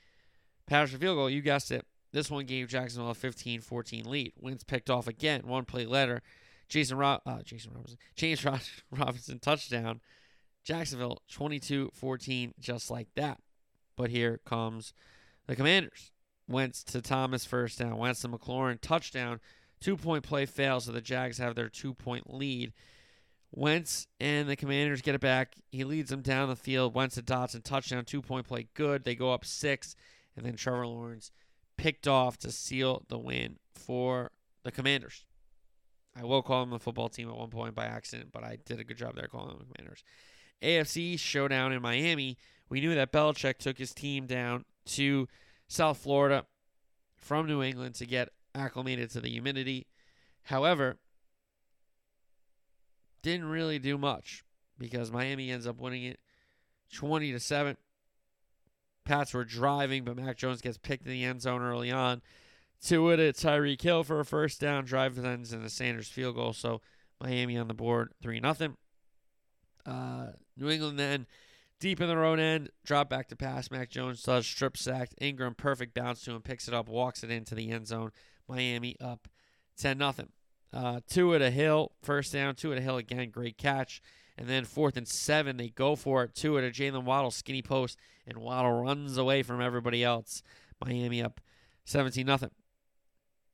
Patterson 0.67 1.01
field 1.01 1.17
goal. 1.17 1.31
You 1.31 1.41
guessed 1.41 1.73
it. 1.73 1.87
This 2.13 2.31
one 2.31 2.45
gave 2.45 2.69
Jacksonville 2.69 3.11
a 3.11 3.15
15 3.15 3.63
14 3.63 4.05
lead. 4.05 4.33
Wentz 4.39 4.63
picked 4.63 4.91
off 4.91 5.09
again, 5.09 5.43
one 5.47 5.65
play 5.65 5.87
later. 5.87 6.23
Jason, 6.69 6.97
Ro- 6.97 7.21
uh, 7.27 7.43
Jason 7.43 7.73
Robinson, 7.75 7.99
James 8.17 8.45
Robinson 8.91 9.39
touchdown. 9.39 10.01
Jacksonville 10.65 11.21
22 11.31 11.91
14, 11.95 12.55
just 12.59 12.91
like 12.91 13.09
that. 13.17 13.39
But 13.97 14.11
here 14.11 14.41
comes 14.45 14.93
the 15.47 15.57
Commanders. 15.57 16.11
Wentz 16.49 16.83
to 16.85 17.01
Thomas 17.01 17.45
first 17.45 17.79
down. 17.79 17.97
Wentz 17.97 18.21
to 18.23 18.29
McLaurin 18.29 18.81
touchdown. 18.81 19.41
Two 19.81 19.97
point 19.97 20.25
play 20.25 20.47
fails, 20.47 20.85
so 20.85 20.93
the 20.93 21.01
Jags 21.01 21.39
have 21.39 21.55
their 21.55 21.69
two 21.69 21.95
point 21.95 22.33
lead. 22.33 22.73
Wentz 23.53 24.09
and 24.19 24.49
the 24.49 24.57
Commanders 24.57 25.03
get 25.03 25.15
it 25.15 25.21
back. 25.21 25.55
He 25.71 25.85
leads 25.85 26.11
them 26.11 26.23
down 26.23 26.49
the 26.49 26.57
field. 26.57 26.95
Wentz 26.95 27.15
to 27.15 27.23
Dotson 27.23 27.63
touchdown. 27.63 28.05
Two 28.05 28.23
point 28.23 28.47
play 28.47 28.69
good. 28.75 29.05
They 29.05 29.15
go 29.15 29.33
up 29.33 29.45
six, 29.45 29.95
and 30.37 30.45
then 30.45 30.57
Trevor 30.57 30.87
Lawrence 30.87 31.31
picked 31.77 32.09
off 32.09 32.39
to 32.39 32.51
seal 32.51 33.05
the 33.09 33.19
win 33.19 33.59
for 33.75 34.33
the 34.63 34.73
Commanders. 34.73 35.25
I 36.17 36.25
will 36.25 36.43
call 36.43 36.61
them 36.61 36.71
the 36.71 36.79
football 36.79 37.09
team 37.09 37.29
at 37.29 37.37
one 37.37 37.51
point 37.51 37.75
by 37.75 37.87
accident, 37.87 38.31
but 38.33 38.45
I 38.45 38.59
did 38.65 38.79
a 38.79 38.85
good 38.85 38.97
job 38.97 39.17
there 39.17 39.27
calling 39.27 39.49
them 39.49 39.59
the 39.59 39.75
Commanders. 39.75 40.05
AFC 40.63 41.19
showdown 41.19 41.73
in 41.73 41.83
Miami. 41.83 42.39
We 42.69 42.81
knew 42.81 42.95
that 42.95 43.13
Belichick 43.13 43.59
took 43.59 43.79
his 43.79 43.93
team 43.93 44.27
down 44.27 44.65
to 44.87 45.29
South 45.67 45.99
Florida 45.99 46.47
from 47.17 47.47
New 47.47 47.63
England 47.63 47.97
to 47.97 48.07
get 48.07 48.31
acclimated 48.55 49.11
to 49.11 49.21
the 49.21 49.29
humidity. 49.29 49.87
However, 50.45 50.99
didn't 53.23 53.49
really 53.49 53.79
do 53.79 53.99
much 53.99 54.45
because 54.79 55.11
Miami 55.11 55.51
ends 55.51 55.67
up 55.67 55.81
winning 55.81 56.05
it 56.05 56.21
20 56.93 57.33
to 57.33 57.41
7. 57.41 57.77
Pats 59.05 59.35
were 59.35 59.45
driving, 59.45 60.05
but 60.05 60.17
Mac 60.17 60.37
Jones 60.37 60.61
gets 60.61 60.79
picked 60.79 61.07
in 61.07 61.13
the 61.13 61.25
end 61.25 61.43
zone 61.43 61.63
early 61.63 61.91
on. 61.91 62.23
To 62.85 63.11
it, 63.11 63.21
it's 63.21 63.43
Tyreek 63.43 63.81
Hill 63.81 64.05
for 64.05 64.21
a 64.21 64.25
first 64.25 64.61
down. 64.61 64.85
Drive 64.85 65.19
ends 65.19 65.53
in 65.53 65.63
a 65.63 65.71
Sanders 65.71 66.09
field 66.09 66.37
goal. 66.37 66.53
So 66.53 66.83
Miami 67.21 67.57
on 67.57 67.69
the 67.69 67.75
board, 67.75 68.13
3 68.23 68.41
0. 68.41 68.77
Uh, 69.87 70.27
New 70.57 70.69
England 70.69 70.99
then 70.99 71.27
deep 71.81 72.01
in 72.01 72.09
their 72.09 72.25
own 72.25 72.39
end, 72.39 72.71
drop 72.85 73.11
back 73.11 73.29
to 73.29 73.37
pass. 73.37 73.71
Mac 73.71 73.91
Jones 73.91 74.23
does 74.23 74.47
strip 74.47 74.77
sacked. 74.77 75.15
Ingram 75.21 75.55
perfect 75.55 75.95
bounce 75.95 76.25
to 76.25 76.33
him, 76.33 76.43
picks 76.43 76.69
it 76.69 76.75
up, 76.75 76.89
walks 76.89 77.23
it 77.23 77.31
into 77.31 77.55
the 77.55 77.71
end 77.71 77.87
zone. 77.87 78.11
Miami 78.49 78.97
up 79.01 79.29
10 79.79 79.99
0. 79.99 80.15
Uh, 80.73 81.01
two 81.09 81.35
at 81.35 81.43
a 81.43 81.51
hill, 81.51 81.93
first 82.03 82.33
down, 82.33 82.55
two 82.55 82.73
at 82.73 82.79
a 82.79 82.83
hill 82.83 82.97
again, 82.97 83.31
great 83.31 83.57
catch. 83.57 84.01
And 84.37 84.49
then 84.49 84.65
fourth 84.65 84.97
and 84.97 85.07
seven, 85.07 85.57
they 85.57 85.69
go 85.69 85.95
for 85.95 86.25
it. 86.25 86.35
Two 86.35 86.59
at 86.59 86.65
a 86.65 86.71
Jaylen 86.71 87.05
Waddle 87.05 87.31
skinny 87.31 87.63
post, 87.63 87.99
and 88.27 88.39
Waddle 88.39 88.83
runs 88.83 89.17
away 89.17 89.43
from 89.43 89.61
everybody 89.61 90.03
else. 90.03 90.43
Miami 90.85 91.23
up 91.23 91.41
17 91.85 92.27
0. 92.27 92.51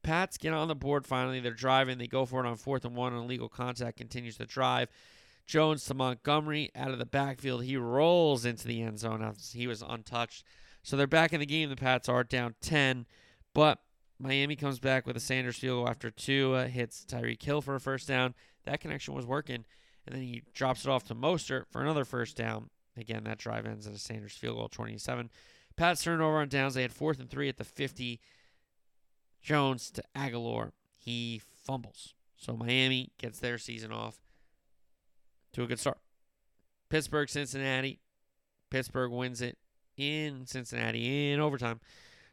Pats 0.03 0.39
get 0.39 0.53
on 0.53 0.69
the 0.69 0.75
board 0.75 1.07
finally. 1.07 1.41
They're 1.41 1.53
driving. 1.53 1.99
They 1.99 2.07
go 2.07 2.25
for 2.25 2.45
it 2.45 2.49
on 2.49 2.57
fourth 2.57 2.85
and 2.85 2.97
one, 2.97 3.13
and 3.13 3.25
illegal 3.25 3.49
contact 3.49 3.99
continues 3.99 4.37
to 4.39 4.47
drive. 4.47 4.89
Jones 5.47 5.85
to 5.87 5.95
Montgomery 5.95 6.71
out 6.77 6.93
of 6.93 6.99
the 6.99 7.07
backfield. 7.07 7.65
He 7.65 7.77
rolls 7.77 8.45
into 8.45 8.69
the 8.69 8.83
end 8.83 9.01
zone. 9.01 9.35
He 9.53 9.67
was 9.67 9.83
untouched. 9.83 10.45
So 10.83 10.97
they're 10.97 11.07
back 11.07 11.33
in 11.33 11.41
the 11.41 11.47
game. 11.47 11.69
The 11.69 11.77
Pats 11.77 12.09
are 12.09 12.25
down 12.25 12.55
10, 12.61 13.07
but 13.53 13.81
Miami 14.19 14.57
comes 14.57 14.79
back 14.79 15.07
with 15.07 15.17
a 15.17 15.21
Sanders 15.21 15.59
field 15.59 15.79
goal 15.79 15.89
after 15.89 16.11
two 16.11 16.55
uh, 16.55 16.67
hits 16.67 17.05
Tyreek 17.05 17.43
Hill 17.43 17.63
for 17.63 17.75
a 17.75 17.81
first 17.81 18.07
down. 18.07 18.35
That 18.65 18.81
connection 18.81 19.15
was 19.15 19.27
working, 19.27 19.65
and 20.07 20.15
then 20.15 20.23
he 20.23 20.43
drops 20.55 20.85
it 20.85 20.91
off 20.91 21.05
to 21.05 21.15
Mostert 21.15 21.65
for 21.71 21.83
another 21.83 22.05
first 22.05 22.37
down. 22.37 22.71
Again, 22.97 23.25
that 23.25 23.39
drive 23.39 23.67
ends 23.67 23.87
in 23.87 23.95
a 23.95 23.99
Sanders 23.99 24.33
field 24.33 24.57
goal, 24.57 24.69
27. 24.69 25.31
Pats 25.77 26.05
turn 26.05 26.21
over 26.21 26.39
on 26.39 26.49
downs. 26.49 26.75
They 26.75 26.83
had 26.83 26.93
fourth 26.93 27.19
and 27.19 27.31
three 27.31 27.49
at 27.49 27.57
the 27.57 27.65
50. 27.65 28.21
Jones 29.42 29.90
to 29.92 30.03
Agholor. 30.16 30.72
He 30.96 31.40
fumbles. 31.64 32.14
So 32.37 32.57
Miami 32.57 33.12
gets 33.18 33.38
their 33.38 33.59
season 33.59 33.92
off 33.92 34.20
to 35.53 35.62
a 35.62 35.66
good 35.66 35.79
start. 35.79 35.98
Pittsburgh, 36.88 37.29
Cincinnati. 37.29 38.00
Pittsburgh 38.70 39.11
wins 39.11 39.40
it 39.42 39.59
in 39.96 40.46
Cincinnati 40.46 41.33
in 41.33 41.40
overtime, 41.40 41.81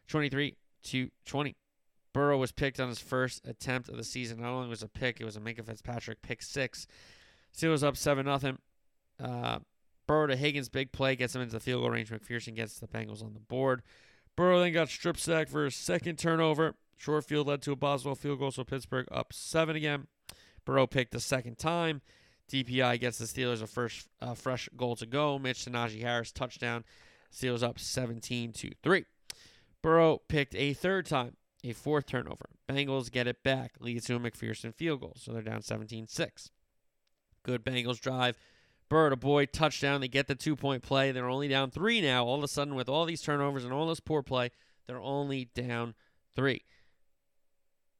23 0.08 0.56
to 0.84 1.10
20. 1.26 1.56
Burrow 2.14 2.38
was 2.38 2.52
picked 2.52 2.80
on 2.80 2.90
his 2.90 3.00
first 3.00 3.46
attempt 3.46 3.90
of 3.90 3.98
the 3.98 4.04
season. 4.04 4.42
Not 4.42 4.52
only 4.52 4.70
was 4.70 4.82
a 4.82 4.88
pick, 4.88 5.20
it 5.20 5.26
was 5.26 5.36
a 5.36 5.40
Minkah 5.40 5.66
Fitzpatrick 5.66 6.22
pick 6.22 6.42
six. 6.42 6.88
Steelers 7.56 7.84
up 7.84 7.98
seven 7.98 8.26
nothing. 8.26 8.58
Uh, 9.20 9.60
Burrow 10.08 10.28
to 10.28 10.36
Higgins, 10.36 10.70
big 10.70 10.92
play 10.92 11.16
gets 11.16 11.36
him 11.36 11.42
into 11.42 11.54
the 11.54 11.60
field 11.60 11.82
goal 11.82 11.92
range. 11.92 12.10
McPherson 12.10 12.56
gets 12.56 12.80
the 12.80 12.88
Bengals 12.88 13.24
on 13.24 13.34
the 13.34 13.40
board. 13.40 13.84
Burrow 14.36 14.60
then 14.60 14.74
got 14.74 14.90
strip 14.90 15.18
sacked 15.18 15.50
for 15.50 15.66
his 15.66 15.76
second 15.76 16.18
turnover. 16.18 16.76
Short 16.98 17.26
field 17.26 17.48
led 17.48 17.62
to 17.62 17.72
a 17.72 17.76
Boswell 17.76 18.16
field 18.16 18.40
goal, 18.40 18.52
so 18.52 18.64
Pittsburgh 18.64 19.08
up 19.12 19.32
seven 19.32 19.76
again. 19.76 20.08
Burrow 20.66 20.88
picked 20.88 21.12
the 21.12 21.20
second 21.20 21.58
time. 21.58 22.02
DPI 22.52 23.00
gets 23.00 23.18
the 23.18 23.26
Steelers 23.26 23.62
a 23.62 23.68
first 23.68 24.08
uh, 24.22 24.34
fresh 24.34 24.70
goal 24.76 24.96
to 24.96 25.06
go. 25.06 25.38
Mitch 25.38 25.64
to 25.66 25.70
Najee 25.70 26.02
Harris 26.02 26.32
touchdown. 26.32 26.84
Steelers 27.32 27.64
up 27.64 27.80
17 27.80 28.54
to 28.54 28.72
3. 28.84 29.06
Burrow 29.82 30.22
picked 30.28 30.56
a 30.56 30.74
third 30.74 31.06
time, 31.06 31.36
a 31.64 31.74
fourth 31.74 32.08
turnover. 32.08 32.50
Bengals 32.70 33.12
get 33.12 33.28
it 33.28 33.44
back, 33.44 33.74
leads 33.80 34.06
to 34.06 34.16
a 34.16 34.20
McPherson 34.20 34.74
field 34.74 35.02
goal, 35.02 35.14
so 35.18 35.32
they're 35.32 35.42
down 35.42 35.62
17 35.62 36.08
6. 36.08 36.50
Good 37.44 37.64
Bengals 37.64 38.00
drive. 38.00 38.38
Burrow 38.90 39.10
to 39.10 39.16
Boyd, 39.18 39.52
touchdown. 39.52 40.02
They 40.02 40.08
get 40.08 40.28
the 40.28 40.36
two 40.36 40.56
point 40.56 40.84
play. 40.84 41.12
They're 41.12 41.30
only 41.30 41.50
down 41.50 41.72
three 41.72 42.02
now. 42.02 42.26
All 42.26 42.38
of 42.38 42.44
a 42.44 42.48
sudden, 42.48 42.76
with 42.76 42.90
all 42.90 43.06
these 43.06 43.22
turnovers 43.22 43.66
and 43.66 43.74
all 43.74 43.88
this 43.88 44.00
poor 44.00 44.24
play, 44.24 44.52
they're 44.88 45.00
only 45.00 45.50
down 45.54 45.94
three. 46.36 46.64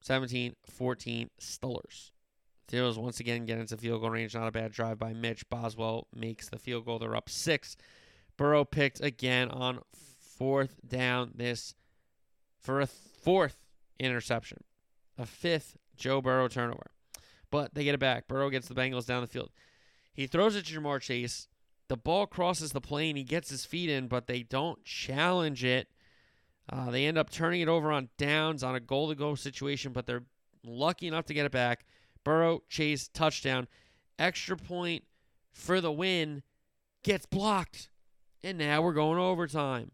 17 0.02 0.56
14 0.70 1.30
Steelers. 1.40 2.12
Steelers 2.70 2.98
once 2.98 3.20
again 3.20 3.46
get 3.46 3.60
into 3.60 3.78
field 3.78 4.02
goal 4.02 4.10
range. 4.10 4.36
Not 4.36 4.48
a 4.48 4.52
bad 4.52 4.72
drive 4.72 5.00
by 5.00 5.14
Mitch. 5.14 5.50
Boswell 5.50 6.08
makes 6.14 6.50
the 6.50 6.60
field 6.60 6.86
goal. 6.86 7.00
They're 7.00 7.16
up 7.16 7.30
six. 7.30 7.78
Burrow 8.36 8.66
picked 8.66 9.02
again 9.02 9.50
on 9.50 9.80
fourth 9.94 10.76
down 10.88 11.32
this 11.36 11.76
for 12.60 12.82
a 12.82 12.88
fourth 12.88 13.58
interception. 14.00 14.64
a 15.18 15.26
fifth 15.26 15.78
Joe 15.96 16.22
Burrow 16.22 16.48
turnover. 16.48 16.92
But 17.50 17.74
they 17.74 17.84
get 17.84 17.96
it 17.96 18.00
back. 18.00 18.28
Burrow 18.28 18.50
gets 18.50 18.68
the 18.68 18.76
Bengals 18.76 19.06
down 19.08 19.22
the 19.22 19.28
field. 19.28 19.50
He 20.14 20.28
throws 20.28 20.56
it 20.56 20.66
to 20.66 20.80
Ja'Marr 20.80 21.02
Chase. 21.02 21.48
The 21.88 21.98
ball 21.98 22.28
crosses 22.28 22.72
the 22.72 22.82
plane. 22.82 23.16
He 23.16 23.24
gets 23.24 23.50
his 23.50 23.66
feet 23.66 23.90
in, 23.90 24.08
but 24.08 24.28
they 24.28 24.44
don't 24.44 24.84
challenge 24.84 25.64
it. 25.64 25.88
Uh, 26.72 26.92
they 26.92 27.06
end 27.06 27.18
up 27.18 27.30
turning 27.30 27.62
it 27.62 27.70
over 27.70 27.92
on 27.92 28.10
downs 28.18 28.64
on 28.64 28.76
a 28.76 28.80
goal 28.80 29.08
to 29.10 29.16
go 29.16 29.36
situation, 29.36 29.94
but 29.94 30.06
they're 30.06 30.26
lucky 30.66 31.08
enough 31.08 31.26
to 31.26 31.34
get 31.34 31.46
it 31.46 31.52
back. 31.52 31.86
Burrow, 32.24 32.62
Chase, 32.68 33.08
touchdown. 33.08 33.68
Extra 34.20 34.58
point 34.58 35.04
for 35.54 35.80
the 35.80 35.92
win 35.92 36.44
gets 37.04 37.26
blocked. 37.26 37.90
And 38.44 38.58
now 38.58 38.82
we're 38.82 38.94
going 38.94 39.20
overtime. 39.20 39.92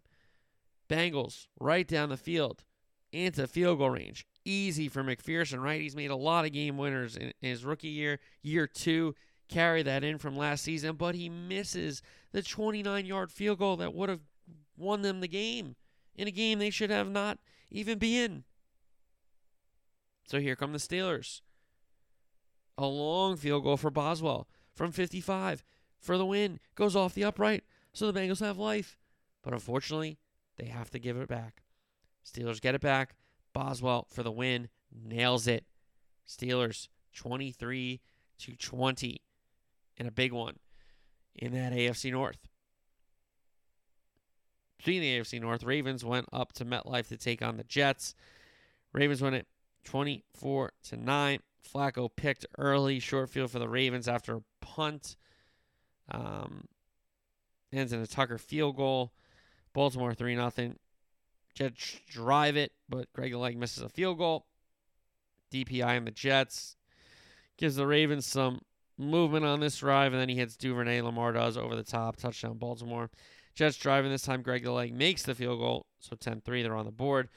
Bengals 0.89 1.47
right 1.59 1.87
down 1.87 2.09
the 2.09 2.17
field 2.17 2.63
into 3.11 3.47
field 3.47 3.77
goal 3.77 3.91
range. 3.91 4.25
Easy 4.43 4.89
for 4.89 5.03
McPherson, 5.03 5.61
right? 5.61 5.79
He's 5.79 5.95
made 5.95 6.11
a 6.11 6.15
lot 6.15 6.45
of 6.45 6.51
game 6.51 6.77
winners 6.77 7.15
in 7.15 7.31
his 7.39 7.63
rookie 7.63 7.87
year. 7.87 8.19
Year 8.41 8.67
two, 8.67 9.15
carry 9.47 9.83
that 9.83 10.03
in 10.03 10.17
from 10.17 10.35
last 10.35 10.63
season, 10.63 10.95
but 10.95 11.15
he 11.15 11.29
misses 11.29 12.01
the 12.31 12.41
29 12.41 13.05
yard 13.05 13.31
field 13.31 13.59
goal 13.59 13.77
that 13.77 13.93
would 13.93 14.09
have 14.09 14.21
won 14.75 15.03
them 15.03 15.21
the 15.21 15.27
game 15.27 15.75
in 16.15 16.27
a 16.27 16.31
game 16.31 16.59
they 16.59 16.69
should 16.69 16.89
have 16.89 17.09
not 17.09 17.39
even 17.69 17.97
be 17.97 18.17
in. 18.17 18.43
So 20.25 20.39
here 20.39 20.55
come 20.55 20.71
the 20.71 20.79
Steelers. 20.79 21.41
A 22.77 22.85
long 22.85 23.37
field 23.37 23.63
goal 23.63 23.77
for 23.77 23.91
Boswell 23.91 24.47
from 24.73 24.91
55 24.91 25.63
for 25.99 26.17
the 26.17 26.25
win. 26.25 26.59
Goes 26.75 26.95
off 26.95 27.13
the 27.13 27.23
upright, 27.23 27.63
so 27.93 28.11
the 28.11 28.19
Bengals 28.19 28.39
have 28.39 28.57
life. 28.57 28.97
But 29.43 29.53
unfortunately, 29.53 30.17
they 30.57 30.65
have 30.65 30.89
to 30.91 30.99
give 30.99 31.17
it 31.17 31.27
back. 31.27 31.61
Steelers 32.25 32.61
get 32.61 32.75
it 32.75 32.81
back. 32.81 33.15
Boswell 33.53 34.07
for 34.09 34.23
the 34.23 34.31
win. 34.31 34.69
Nails 34.91 35.47
it. 35.47 35.65
Steelers 36.27 36.87
23 37.15 38.01
to 38.39 38.55
20 38.55 39.21
in 39.97 40.07
a 40.07 40.11
big 40.11 40.31
one 40.31 40.57
in 41.35 41.53
that 41.53 41.73
AFC 41.73 42.11
North. 42.11 42.47
Speaking 44.83 45.01
the 45.01 45.17
AFC 45.17 45.39
North, 45.39 45.63
Ravens 45.63 46.03
went 46.03 46.27
up 46.33 46.51
to 46.51 46.65
MetLife 46.65 47.07
to 47.07 47.15
take 47.15 47.41
on 47.41 47.55
the 47.55 47.63
Jets. 47.63 48.15
Ravens 48.91 49.21
win 49.21 49.33
it 49.33 49.47
24 49.85 50.73
to 50.89 50.97
9. 50.97 51.39
Flacco 51.73 52.09
picked 52.13 52.45
early, 52.57 52.99
short 52.99 53.29
field 53.29 53.49
for 53.49 53.59
the 53.59 53.69
Ravens 53.69 54.09
after 54.09 54.35
a 54.35 54.43
punt. 54.59 55.15
Um, 56.11 56.65
ends 57.71 57.93
in 57.93 58.01
a 58.01 58.07
Tucker 58.07 58.37
field 58.37 58.75
goal. 58.75 59.13
Baltimore 59.71 60.13
3 60.13 60.35
0. 60.35 60.73
Jets 61.55 62.01
drive 62.09 62.57
it, 62.57 62.73
but 62.89 63.07
Greg 63.13 63.33
Leg 63.33 63.57
misses 63.57 63.83
a 63.83 63.87
field 63.87 64.17
goal. 64.17 64.47
DPI 65.53 65.95
and 65.95 66.07
the 66.07 66.11
Jets. 66.11 66.75
Gives 67.55 67.77
the 67.77 67.87
Ravens 67.87 68.25
some 68.25 68.59
movement 68.97 69.45
on 69.45 69.61
this 69.61 69.77
drive, 69.77 70.11
and 70.11 70.21
then 70.21 70.27
he 70.27 70.35
hits 70.35 70.57
Duvernay. 70.57 70.99
Lamar 70.99 71.31
does 71.31 71.55
over 71.55 71.73
the 71.73 71.83
top. 71.83 72.17
Touchdown, 72.17 72.57
Baltimore. 72.57 73.09
Jets 73.55 73.77
driving 73.77 74.11
this 74.11 74.23
time. 74.23 74.41
Greg 74.41 74.63
the 74.63 74.71
Leg 74.71 74.93
makes 74.93 75.23
the 75.23 75.35
field 75.35 75.59
goal, 75.59 75.85
so 75.99 76.15
10 76.15 76.41
3. 76.41 76.63
They're 76.63 76.75
on 76.75 76.85
the 76.85 76.91
board. 76.91 77.29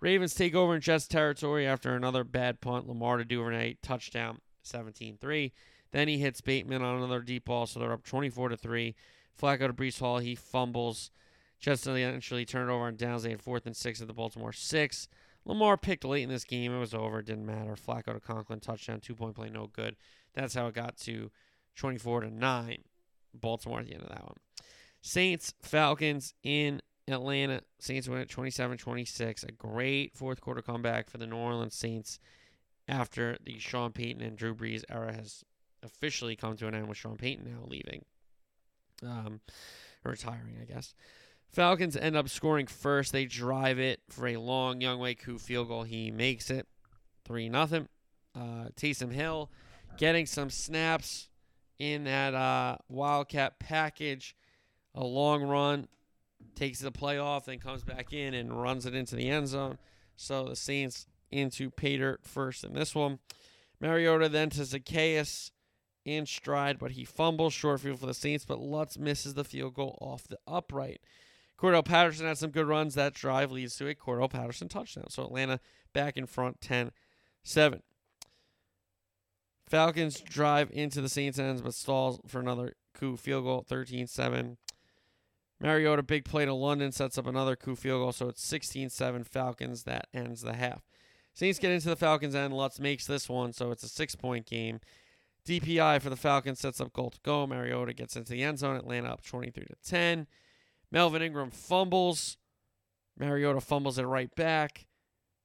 Ravens 0.00 0.34
take 0.34 0.54
over 0.54 0.74
in 0.74 0.80
Jets 0.80 1.06
territory 1.06 1.66
after 1.66 1.94
another 1.94 2.24
bad 2.24 2.60
punt. 2.60 2.88
Lamar 2.88 3.18
to 3.18 3.24
Duvernay. 3.24 3.76
Touchdown, 3.82 4.40
17 4.62 5.18
3. 5.20 5.52
Then 5.92 6.08
he 6.08 6.18
hits 6.18 6.40
Bateman 6.40 6.82
on 6.82 6.96
another 6.96 7.20
deep 7.20 7.46
ball, 7.46 7.66
so 7.66 7.80
they're 7.80 7.92
up 7.92 8.04
24 8.04 8.50
to 8.50 8.56
3. 8.56 8.94
Flacco 9.40 9.66
to 9.66 9.72
Breece 9.72 10.00
Hall. 10.00 10.18
He 10.18 10.34
fumbles. 10.34 11.10
Jets 11.58 11.86
eventually 11.86 12.44
turn 12.44 12.68
it 12.68 12.72
over 12.72 12.84
on 12.84 12.96
downs. 12.96 13.22
They 13.22 13.30
had 13.30 13.42
fourth 13.42 13.66
and 13.66 13.76
six 13.76 14.00
at 14.00 14.06
the 14.06 14.14
Baltimore 14.14 14.52
six. 14.52 15.08
Lamar 15.44 15.76
picked 15.76 16.04
late 16.04 16.22
in 16.22 16.28
this 16.28 16.44
game. 16.44 16.74
It 16.74 16.78
was 16.78 16.94
over. 16.94 17.20
It 17.20 17.26
didn't 17.26 17.46
matter. 17.46 17.74
Flacco 17.74 18.14
to 18.14 18.20
Conklin 18.20 18.60
touchdown, 18.60 19.00
two 19.00 19.14
point 19.14 19.36
play, 19.36 19.50
no 19.50 19.66
good. 19.66 19.96
That's 20.34 20.54
how 20.54 20.66
it 20.68 20.74
got 20.74 20.96
to 20.98 21.30
24 21.76 22.22
to 22.22 22.30
nine. 22.30 22.84
Baltimore 23.34 23.80
at 23.80 23.86
the 23.86 23.94
end 23.94 24.02
of 24.02 24.08
that 24.08 24.24
one. 24.24 24.36
Saints 25.02 25.54
Falcons 25.62 26.34
in 26.42 26.80
Atlanta. 27.08 27.62
Saints 27.78 28.08
win 28.08 28.20
at 28.20 28.28
27-26. 28.28 29.48
A 29.48 29.52
great 29.52 30.16
fourth 30.16 30.40
quarter 30.40 30.62
comeback 30.62 31.10
for 31.10 31.18
the 31.18 31.26
New 31.26 31.36
Orleans 31.36 31.74
Saints 31.74 32.18
after 32.88 33.38
the 33.44 33.58
Sean 33.58 33.92
Payton 33.92 34.22
and 34.22 34.36
Drew 34.36 34.54
Brees 34.54 34.84
era 34.90 35.12
has 35.12 35.44
officially 35.82 36.36
come 36.36 36.56
to 36.56 36.66
an 36.66 36.74
end 36.74 36.88
with 36.88 36.98
Sean 36.98 37.16
Payton 37.16 37.44
now 37.44 37.66
leaving. 37.66 38.04
Um, 39.02 39.40
retiring, 40.04 40.56
I 40.60 40.64
guess. 40.64 40.94
Falcons 41.48 41.96
end 41.96 42.16
up 42.16 42.28
scoring 42.28 42.66
first. 42.66 43.12
They 43.12 43.24
drive 43.24 43.78
it 43.78 44.00
for 44.08 44.28
a 44.28 44.36
long 44.36 44.80
Younghoe 44.80 45.18
Koo 45.18 45.38
field 45.38 45.68
goal. 45.68 45.82
He 45.82 46.10
makes 46.10 46.50
it 46.50 46.66
3 47.24 47.50
0. 47.50 47.86
Uh, 48.34 48.68
Taysom 48.76 49.12
Hill 49.12 49.50
getting 49.98 50.26
some 50.26 50.50
snaps 50.50 51.28
in 51.78 52.04
that 52.04 52.34
uh, 52.34 52.76
Wildcat 52.88 53.58
package. 53.58 54.36
A 54.94 55.04
long 55.04 55.42
run, 55.42 55.88
takes 56.54 56.80
the 56.80 56.90
play 56.90 57.18
off, 57.18 57.46
then 57.46 57.58
comes 57.58 57.84
back 57.84 58.12
in 58.12 58.34
and 58.34 58.60
runs 58.60 58.86
it 58.86 58.94
into 58.94 59.16
the 59.16 59.28
end 59.28 59.48
zone. 59.48 59.78
So 60.16 60.48
the 60.48 60.56
Saints 60.56 61.06
into 61.30 61.70
Pater 61.70 62.18
first 62.22 62.64
in 62.64 62.74
this 62.74 62.94
one. 62.94 63.18
Mariota 63.80 64.28
then 64.28 64.50
to 64.50 64.60
Zaccheaus 64.60 65.52
in 66.04 66.26
stride, 66.26 66.78
but 66.78 66.92
he 66.92 67.04
fumbles 67.04 67.52
short 67.52 67.80
field 67.80 68.00
for 68.00 68.06
the 68.06 68.14
Saints, 68.14 68.44
but 68.44 68.60
Lutz 68.60 68.98
misses 68.98 69.34
the 69.34 69.44
field 69.44 69.74
goal 69.74 69.96
off 70.00 70.28
the 70.28 70.38
upright. 70.46 71.00
Cordell 71.58 71.84
Patterson 71.84 72.26
had 72.26 72.38
some 72.38 72.50
good 72.50 72.66
runs. 72.66 72.94
That 72.94 73.14
drive 73.14 73.52
leads 73.52 73.76
to 73.76 73.88
a 73.88 73.94
Cordell 73.94 74.30
Patterson 74.30 74.68
touchdown. 74.68 75.10
So 75.10 75.24
Atlanta 75.24 75.60
back 75.92 76.16
in 76.16 76.26
front 76.26 76.60
10 76.60 76.90
7. 77.42 77.82
Falcons 79.68 80.20
drive 80.20 80.70
into 80.72 81.00
the 81.00 81.08
Saints 81.08 81.38
ends, 81.38 81.62
but 81.62 81.74
stalls 81.74 82.18
for 82.26 82.40
another 82.40 82.74
Koo 82.94 83.16
field 83.16 83.44
goal, 83.44 83.64
13 83.68 84.06
7. 84.06 84.56
Mariota, 85.60 86.02
big 86.02 86.24
play 86.24 86.46
to 86.46 86.54
London, 86.54 86.90
sets 86.90 87.18
up 87.18 87.26
another 87.26 87.54
Koo 87.54 87.76
field 87.76 88.02
goal, 88.02 88.12
so 88.12 88.28
it's 88.28 88.44
16 88.44 88.90
7 88.90 89.24
Falcons. 89.24 89.82
That 89.84 90.08
ends 90.14 90.42
the 90.42 90.54
half. 90.54 90.82
Saints 91.34 91.58
get 91.58 91.70
into 91.70 91.88
the 91.88 91.96
Falcons 91.96 92.34
end. 92.34 92.54
Lutz 92.54 92.80
makes 92.80 93.06
this 93.06 93.28
one, 93.28 93.52
so 93.52 93.70
it's 93.70 93.82
a 93.82 93.88
six 93.88 94.14
point 94.14 94.46
game. 94.46 94.80
DPI 95.46 96.00
for 96.00 96.10
the 96.10 96.16
Falcons 96.16 96.60
sets 96.60 96.80
up 96.80 96.92
goal 96.92 97.10
to 97.10 97.18
go. 97.22 97.46
Mariota 97.46 97.92
gets 97.92 98.16
into 98.16 98.32
the 98.32 98.42
end 98.42 98.58
zone. 98.58 98.76
Atlanta 98.76 99.08
up 99.08 99.22
23 99.22 99.64
to 99.64 99.74
10. 99.84 100.26
Melvin 100.90 101.22
Ingram 101.22 101.50
fumbles. 101.50 102.36
Mariota 103.18 103.60
fumbles 103.60 103.98
it 103.98 104.04
right 104.04 104.34
back. 104.34 104.86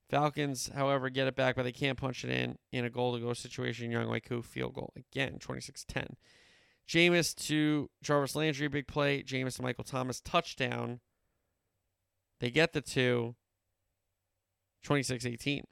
Falcons, 0.10 0.69
however, 0.75 1.10
get 1.10 1.28
it 1.28 1.36
back, 1.36 1.56
but 1.56 1.63
they 1.63 1.71
can't 1.71 1.97
punch 1.97 2.23
it 2.23 2.30
in 2.30 2.58
in 2.71 2.86
a 2.86 2.89
goal 2.89 3.15
to 3.15 3.19
go 3.19 3.34
situation. 3.34 3.91
Young 3.91 4.19
Koo 4.21 4.41
field 4.41 4.73
goal 4.73 4.93
again, 4.95 5.39
26 5.39 5.84
10. 5.88 6.15
Jameis 6.88 7.36
to 7.48 7.89
Jarvis 8.04 8.36
Landry, 8.36 8.67
big 8.67 8.88
play. 8.88 9.24
Jameis 9.24 9.56
to 9.58 9.62
Michael 9.62 9.84
Thomas, 9.84 10.21
touchdown. 10.21 11.00
They 12.39 12.52
get 12.52 12.74
the 12.74 12.82
two, 12.82 13.36
26 14.84 15.26
18. 15.26 15.63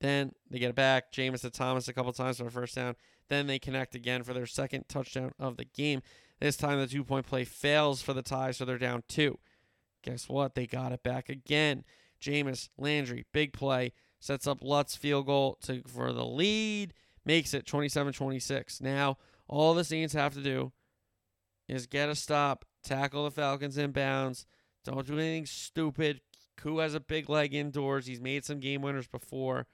Then 0.00 0.32
they 0.50 0.58
get 0.58 0.70
it 0.70 0.74
back. 0.74 1.12
Jameis 1.12 1.42
to 1.42 1.50
Thomas 1.50 1.88
a 1.88 1.92
couple 1.92 2.12
times 2.12 2.38
for 2.38 2.46
a 2.46 2.50
first 2.50 2.74
down. 2.74 2.96
Then 3.28 3.46
they 3.46 3.58
connect 3.58 3.94
again 3.94 4.24
for 4.24 4.34
their 4.34 4.46
second 4.46 4.86
touchdown 4.88 5.32
of 5.38 5.56
the 5.56 5.64
game. 5.64 6.02
This 6.40 6.56
time 6.56 6.78
the 6.80 6.88
two 6.88 7.04
point 7.04 7.26
play 7.26 7.44
fails 7.44 8.02
for 8.02 8.12
the 8.12 8.22
tie, 8.22 8.50
so 8.50 8.64
they're 8.64 8.78
down 8.78 9.04
two. 9.08 9.38
Guess 10.02 10.28
what? 10.28 10.54
They 10.54 10.66
got 10.66 10.92
it 10.92 11.02
back 11.02 11.28
again. 11.28 11.84
Jameis 12.20 12.68
Landry, 12.76 13.24
big 13.32 13.52
play, 13.52 13.92
sets 14.20 14.46
up 14.46 14.58
Lutz 14.62 14.96
field 14.96 15.26
goal 15.26 15.56
to 15.62 15.82
for 15.86 16.12
the 16.12 16.24
lead, 16.24 16.92
makes 17.24 17.54
it 17.54 17.64
27-26. 17.64 18.80
Now 18.80 19.18
all 19.52 19.74
the 19.74 19.84
Saints 19.84 20.14
have 20.14 20.32
to 20.32 20.40
do 20.40 20.72
is 21.68 21.86
get 21.86 22.08
a 22.08 22.14
stop, 22.14 22.64
tackle 22.82 23.24
the 23.24 23.30
Falcons 23.30 23.76
inbounds. 23.76 24.46
Don't 24.82 25.06
do 25.06 25.18
anything 25.18 25.44
stupid. 25.44 26.22
Koo 26.56 26.78
has 26.78 26.94
a 26.94 27.00
big 27.00 27.28
leg 27.28 27.54
indoors. 27.54 28.06
He's 28.06 28.20
made 28.20 28.46
some 28.46 28.60
game 28.60 28.80
winners 28.80 29.06
before. 29.06 29.66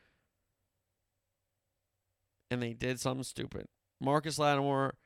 And 2.51 2.61
they 2.61 2.73
did 2.73 2.99
something 2.99 3.23
stupid. 3.23 3.69
Marcus 4.01 4.37
Lattimore, 4.37 4.97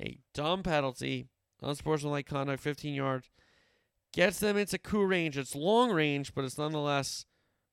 a 0.00 0.18
dumb 0.34 0.64
penalty, 0.64 1.28
unsportsmanlike 1.62 2.26
conduct, 2.26 2.60
15 2.60 2.92
yards, 2.92 3.30
gets 4.12 4.40
them 4.40 4.56
into 4.56 4.78
Koo 4.78 5.04
range. 5.04 5.38
It's 5.38 5.54
long 5.54 5.92
range, 5.92 6.34
but 6.34 6.44
it's 6.44 6.58
nonetheless 6.58 7.24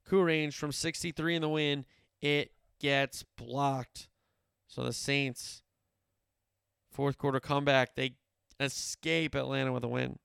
Koo 0.08 0.22
range 0.22 0.56
from 0.58 0.72
63 0.72 1.38
in 1.38 1.42
the 1.42 1.50
win. 1.50 1.86
It 2.22 2.52
gets 2.80 3.26
blocked. 3.36 4.10
So 4.68 4.84
the 4.84 4.94
Saints, 4.94 5.63
fourth 6.94 7.18
quarter 7.18 7.40
comeback, 7.40 7.96
they 7.96 8.16
escape 8.60 9.36
Atlanta 9.36 9.72
with 9.72 9.84
a 9.84 9.88
win. 9.88 10.18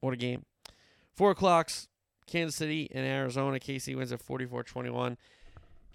What 0.00 0.14
a 0.14 0.16
game. 0.16 0.44
Four 1.14 1.30
o'clocks, 1.30 1.88
Kansas 2.26 2.56
City 2.56 2.88
and 2.92 3.06
Arizona. 3.06 3.58
KC 3.58 3.96
wins 3.96 4.12
at 4.12 4.20
44 4.20 4.64
21. 4.64 5.16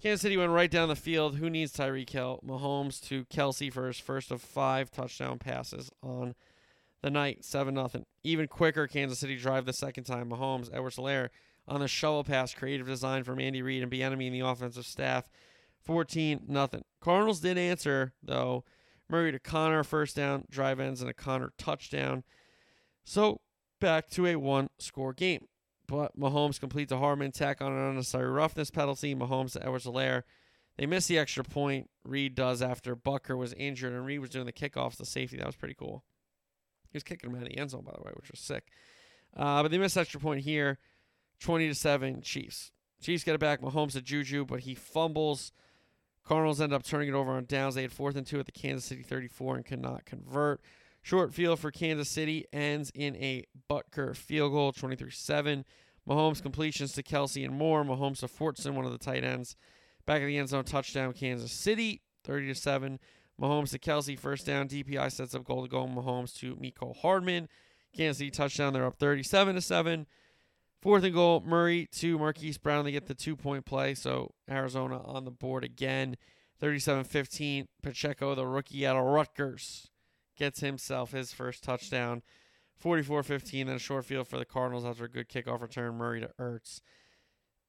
Kansas 0.00 0.22
City 0.22 0.36
went 0.36 0.52
right 0.52 0.70
down 0.70 0.88
the 0.88 0.96
field. 0.96 1.36
Who 1.36 1.50
needs 1.50 1.72
Tyreek 1.72 2.08
Hill? 2.08 2.40
Mahomes 2.46 3.00
to 3.08 3.24
Kelce 3.24 3.72
for 3.72 3.88
his 3.88 3.98
first 3.98 4.30
of 4.30 4.40
five 4.40 4.90
touchdown 4.90 5.38
passes 5.38 5.90
on 6.02 6.34
the 7.02 7.10
night, 7.10 7.44
7 7.44 7.74
0. 7.74 8.04
Even 8.22 8.46
quicker, 8.46 8.86
Kansas 8.86 9.18
City 9.18 9.36
drive 9.36 9.66
the 9.66 9.72
second 9.72 10.04
time. 10.04 10.30
Mahomes, 10.30 10.70
Edwards 10.72 10.96
Helaire 10.96 11.30
on 11.66 11.80
the 11.80 11.88
shovel 11.88 12.24
pass, 12.24 12.54
creative 12.54 12.86
design 12.86 13.24
from 13.24 13.40
Andy 13.40 13.60
Reid 13.60 13.82
and 13.82 13.92
Bieniemy 13.92 14.26
and 14.26 14.34
the 14.34 14.40
offensive 14.40 14.86
staff. 14.86 15.28
14 15.84 16.42
nothing. 16.46 16.84
Cardinals 17.00 17.40
did 17.40 17.58
answer 17.58 18.12
though. 18.22 18.64
Murray 19.10 19.32
to 19.32 19.38
Conner, 19.38 19.82
first 19.84 20.16
down, 20.16 20.44
drive 20.50 20.80
ends 20.80 21.00
and 21.00 21.10
a 21.10 21.14
Conner 21.14 21.52
touchdown. 21.58 22.24
So 23.04 23.40
back 23.80 24.08
to 24.10 24.26
a 24.26 24.36
one 24.36 24.68
score 24.78 25.12
game. 25.12 25.46
But 25.86 26.18
Mahomes 26.18 26.60
completes 26.60 26.92
a 26.92 26.98
Harmon 26.98 27.32
tack 27.32 27.62
on 27.62 27.72
an 27.72 27.78
unnecessary 27.78 28.28
roughness 28.28 28.70
penalty. 28.70 29.14
Mahomes 29.14 29.52
to 29.52 29.62
Edwards 29.62 29.86
Helaire. 29.86 30.24
They 30.76 30.86
miss 30.86 31.06
the 31.06 31.18
extra 31.18 31.42
point. 31.42 31.88
Reid 32.04 32.34
does 32.34 32.60
after 32.60 32.94
Butker 32.94 33.36
was 33.36 33.54
injured 33.54 33.94
and 33.94 34.04
Reid 34.04 34.20
was 34.20 34.30
doing 34.30 34.46
the 34.46 34.52
kickoffs, 34.52 34.96
the 34.96 35.06
safety. 35.06 35.38
That 35.38 35.46
was 35.46 35.56
pretty 35.56 35.74
cool. 35.74 36.04
He 36.90 36.96
was 36.96 37.02
kicking 37.02 37.30
him 37.30 37.36
out 37.36 37.42
of 37.42 37.48
the 37.48 37.58
end 37.58 37.70
zone, 37.70 37.84
by 37.84 37.92
the 37.96 38.02
way, 38.02 38.12
which 38.14 38.30
was 38.30 38.40
sick. 38.40 38.64
Uh, 39.36 39.62
but 39.62 39.70
they 39.70 39.78
missed 39.78 39.96
extra 39.96 40.20
point 40.20 40.42
here. 40.42 40.78
20 41.40 41.68
to 41.68 41.74
7, 41.74 42.20
Chiefs. 42.22 42.72
Chiefs 43.00 43.24
get 43.24 43.34
it 43.34 43.40
back. 43.40 43.60
Mahomes 43.60 43.92
to 43.92 44.02
Juju, 44.02 44.44
but 44.44 44.60
he 44.60 44.74
fumbles. 44.74 45.52
Cardinals 46.28 46.60
end 46.60 46.74
up 46.74 46.82
turning 46.82 47.08
it 47.08 47.14
over 47.14 47.32
on 47.32 47.46
downs. 47.46 47.74
They 47.74 47.82
had 47.82 47.92
fourth 47.92 48.14
and 48.14 48.26
two 48.26 48.38
at 48.38 48.44
the 48.44 48.52
Kansas 48.52 48.84
City 48.84 49.02
34 49.02 49.56
and 49.56 49.64
could 49.64 49.80
not 49.80 50.04
convert. 50.04 50.60
Short 51.00 51.32
field 51.32 51.58
for 51.58 51.70
Kansas 51.70 52.10
City 52.10 52.44
ends 52.52 52.92
in 52.94 53.16
a 53.16 53.44
Butker 53.70 54.14
field 54.14 54.52
goal, 54.52 54.72
23 54.72 55.10
7. 55.10 55.64
Mahomes 56.06 56.42
completions 56.42 56.92
to 56.92 57.02
Kelce 57.02 57.46
and 57.46 57.54
Moore. 57.54 57.82
Mahomes 57.82 58.20
to 58.20 58.26
Fortson, 58.26 58.74
one 58.74 58.84
of 58.84 58.92
the 58.92 58.98
tight 58.98 59.24
ends. 59.24 59.56
Back 60.04 60.20
of 60.20 60.26
the 60.26 60.36
end 60.36 60.50
zone, 60.50 60.64
touchdown, 60.64 61.14
Kansas 61.14 61.50
City, 61.50 62.02
30 62.24 62.52
7. 62.52 62.98
Mahomes 63.40 63.70
to 63.70 63.78
Kelce, 63.78 64.18
first 64.18 64.44
down. 64.44 64.68
DPI 64.68 65.10
sets 65.10 65.34
up 65.34 65.44
goal 65.44 65.62
to 65.62 65.68
go. 65.68 65.86
Mahomes 65.86 66.36
to 66.40 66.56
Mecole 66.56 66.96
Hardman. 66.98 67.48
Kansas 67.96 68.18
City 68.18 68.30
touchdown. 68.30 68.74
They're 68.74 68.84
up 68.84 68.98
37 68.98 69.54
to 69.54 69.62
7. 69.62 70.06
Fourth 70.80 71.02
and 71.02 71.14
goal, 71.14 71.42
Murray 71.44 71.88
to 71.96 72.18
Marquise 72.18 72.58
Brown. 72.58 72.84
They 72.84 72.92
get 72.92 73.06
the 73.06 73.14
two 73.14 73.34
point 73.34 73.64
play. 73.64 73.94
So 73.94 74.34
Arizona 74.48 75.02
on 75.04 75.24
the 75.24 75.30
board 75.30 75.64
again. 75.64 76.16
37 76.60 77.04
15. 77.04 77.68
Pacheco, 77.82 78.34
the 78.34 78.46
rookie 78.46 78.86
out 78.86 78.96
of 78.96 79.04
Rutgers, 79.04 79.90
gets 80.36 80.60
himself 80.60 81.12
his 81.12 81.32
first 81.32 81.64
touchdown. 81.64 82.22
44 82.76 83.24
15. 83.24 83.66
Then 83.66 83.76
a 83.76 83.78
short 83.80 84.04
field 84.04 84.28
for 84.28 84.38
the 84.38 84.44
Cardinals 84.44 84.84
after 84.84 85.04
a 85.04 85.08
good 85.08 85.28
kickoff 85.28 85.60
return. 85.60 85.96
Murray 85.96 86.20
to 86.20 86.30
Ertz. 86.40 86.80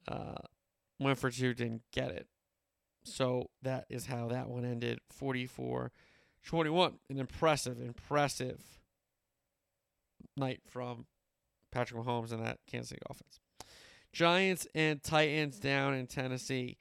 Uh, 0.08 0.42
went 1.00 1.18
for 1.18 1.32
two, 1.32 1.54
didn't 1.54 1.84
get 1.92 2.12
it. 2.12 2.28
So 3.04 3.50
that 3.62 3.86
is 3.90 4.06
how 4.08 4.28
that 4.28 4.50
one 4.50 4.66
ended 4.66 5.00
44 5.10 5.92
21. 6.46 7.00
An 7.10 7.20
impressive, 7.20 7.82
impressive 7.82 8.80
night 10.38 10.62
from 10.68 11.06
Patrick 11.72 12.04
Mahomes 12.04 12.32
and 12.32 12.46
that 12.46 12.60
Kansas 12.68 12.90
City 12.90 13.02
offense. 13.10 13.40
Giants 14.12 14.68
and 14.74 15.02
Titans 15.04 15.60
down 15.60 15.94
in 15.94 16.08
Tennessee. 16.08 16.78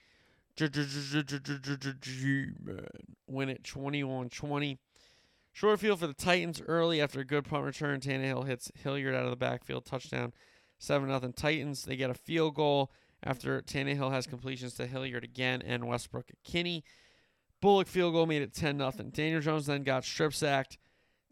Win 3.27 3.49
it 3.49 3.65
21 3.65 4.29
20. 4.29 4.79
Short 5.53 5.81
field 5.81 6.01
for 6.01 6.07
the 6.07 6.15
Titans 6.15 6.63
early 6.67 7.01
after 7.01 7.21
a 7.21 7.25
good 7.25 7.45
punt 7.45 7.65
return. 7.65 8.01
Tannehill 8.01 8.47
hits 8.47 8.71
Hilliard 8.83 9.15
out 9.15 9.25
of 9.25 9.31
the 9.31 9.37
backfield. 9.37 9.85
Touchdown. 9.85 10.33
7 10.79 11.09
0 11.09 11.33
Titans. 11.37 11.85
They 11.85 11.97
get 11.97 12.11
a 12.11 12.15
field 12.15 12.55
goal 12.55 12.93
after 13.23 13.61
Tannehill 13.61 14.13
has 14.13 14.27
completions 14.27 14.75
to 14.75 14.87
Hilliard 14.87 15.25
again 15.25 15.63
and 15.63 15.89
Westbrook 15.89 16.31
Kinney. 16.45 16.85
Bullock 17.61 17.89
field 17.89 18.15
goal 18.15 18.27
made 18.27 18.43
it 18.43 18.55
10 18.55 18.79
0. 18.79 18.93
Daniel 19.11 19.41
Jones 19.41 19.67
then 19.67 19.83
got 19.83 20.05
strip 20.05 20.33
sacked. 20.33 20.79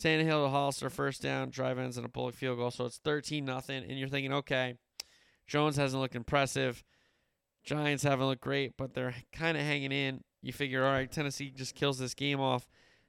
Tannehill 0.03 0.45
to 0.45 0.49
Hollister 0.51 0.91
first 0.91 1.23
down, 1.23 1.51
drive 1.51 1.79
ends, 1.79 1.97
and 1.97 2.05
a 2.05 2.09
Bullock 2.09 2.35
field 2.35 2.59
goal. 2.59 2.71
So 2.71 2.85
it's 2.85 2.99
13 2.99 3.45
nothing, 3.45 3.85
And 3.85 3.99
you're 3.99 4.09
thinking, 4.09 4.33
okay, 4.33 4.75
Jones 5.47 5.77
hasn't 5.77 6.01
looked 6.01 6.17
impressive. 6.17 6.85
Giants 7.65 8.03
haven't 8.03 8.27
looked 8.27 8.43
great, 8.43 8.77
but 8.77 8.95
they're 8.95 9.15
kind 9.33 9.57
of 9.57 9.63
hanging 9.63 9.93
in. 9.93 10.23
You 10.43 10.53
figure, 10.53 10.85
all 10.85 10.93
right, 10.93 11.11
Tennessee 11.11 11.51
just 11.51 11.75
kills 11.75 11.99
this 11.99 12.15
game 12.15 12.41
off. 12.41 12.69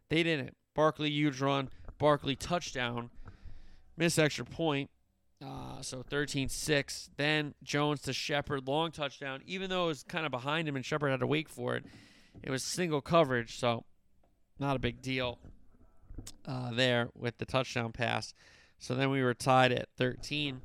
They 0.10 0.24
didn't. 0.24 0.56
Barkley, 0.74 1.10
huge 1.10 1.42
run. 1.42 1.70
Barkley, 1.98 2.36
touchdown. 2.36 3.10
Miss 3.98 4.18
extra 4.18 4.46
point. 4.46 4.90
Uh, 5.44 5.82
so 5.82 6.02
13 6.02 6.50
6. 6.50 7.10
Then 7.18 7.54
Jones 7.64 8.02
to 8.04 8.14
Shepard, 8.14 8.68
long 8.68 8.92
touchdown. 8.92 9.42
Even 9.46 9.70
though 9.70 9.86
it 9.86 9.90
was 9.90 10.04
kind 10.04 10.26
of 10.26 10.32
behind 10.32 10.68
him 10.68 10.76
and 10.76 10.86
Shepard 10.86 11.12
had 11.12 11.20
to 11.20 11.28
wait 11.28 11.50
for 11.50 11.76
it, 11.76 11.86
it 12.42 12.50
was 12.50 12.64
single 12.64 13.02
coverage, 13.02 13.60
so 13.60 13.84
not 14.60 14.76
a 14.76 14.80
big 14.80 15.02
deal 15.02 15.40
uh, 16.46 16.72
there 16.72 17.10
with 17.16 17.38
the 17.38 17.46
touchdown 17.46 17.92
pass. 17.92 18.34
So 18.80 18.96
then 18.96 19.10
we 19.10 19.24
were 19.24 19.34
tied 19.34 19.72
at 19.72 19.90
13. 19.98 20.62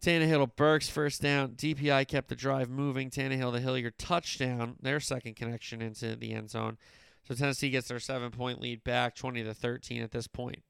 Tannehill 0.00 0.40
to 0.40 0.46
Burks 0.46 0.88
first 0.88 1.20
down. 1.20 1.50
DPI 1.50 2.06
kept 2.06 2.28
the 2.28 2.36
drive 2.36 2.70
moving. 2.70 3.10
Tannehill 3.10 3.52
to 3.52 3.60
Hilliard 3.60 3.98
touchdown. 3.98 4.76
Their 4.80 5.00
second 5.00 5.36
connection 5.36 5.82
into 5.82 6.16
the 6.16 6.32
end 6.32 6.50
zone. 6.50 6.78
So 7.26 7.34
Tennessee 7.34 7.70
gets 7.70 7.88
their 7.88 8.00
seven 8.00 8.30
point 8.30 8.60
lead 8.60 8.84
back, 8.84 9.14
20 9.14 9.44
to 9.44 9.52
13 9.52 10.02
at 10.02 10.12
this 10.12 10.26
point. 10.26 10.62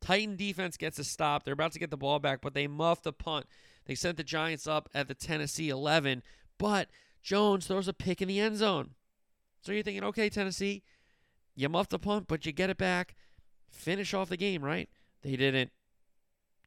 Titan 0.00 0.36
defense 0.36 0.76
gets 0.76 0.98
a 0.98 1.04
stop. 1.04 1.44
They're 1.44 1.54
about 1.54 1.72
to 1.72 1.78
get 1.78 1.90
the 1.90 1.96
ball 1.96 2.18
back, 2.18 2.40
but 2.40 2.54
they 2.54 2.66
muff 2.66 3.02
the 3.02 3.12
punt. 3.12 3.46
They 3.86 3.94
sent 3.94 4.16
the 4.16 4.24
Giants 4.24 4.66
up 4.66 4.88
at 4.94 5.08
the 5.08 5.14
Tennessee 5.14 5.70
11, 5.70 6.22
but 6.56 6.88
Jones 7.22 7.66
throws 7.66 7.88
a 7.88 7.92
pick 7.92 8.22
in 8.22 8.28
the 8.28 8.40
end 8.40 8.56
zone. 8.56 8.90
So 9.60 9.72
you're 9.72 9.82
thinking, 9.82 10.04
okay, 10.04 10.28
Tennessee, 10.28 10.82
you 11.58 11.68
muff 11.68 11.88
the 11.88 11.98
punt, 11.98 12.28
but 12.28 12.46
you 12.46 12.52
get 12.52 12.70
it 12.70 12.78
back. 12.78 13.16
Finish 13.68 14.14
off 14.14 14.28
the 14.28 14.36
game, 14.36 14.64
right? 14.64 14.88
They 15.22 15.34
didn't. 15.34 15.72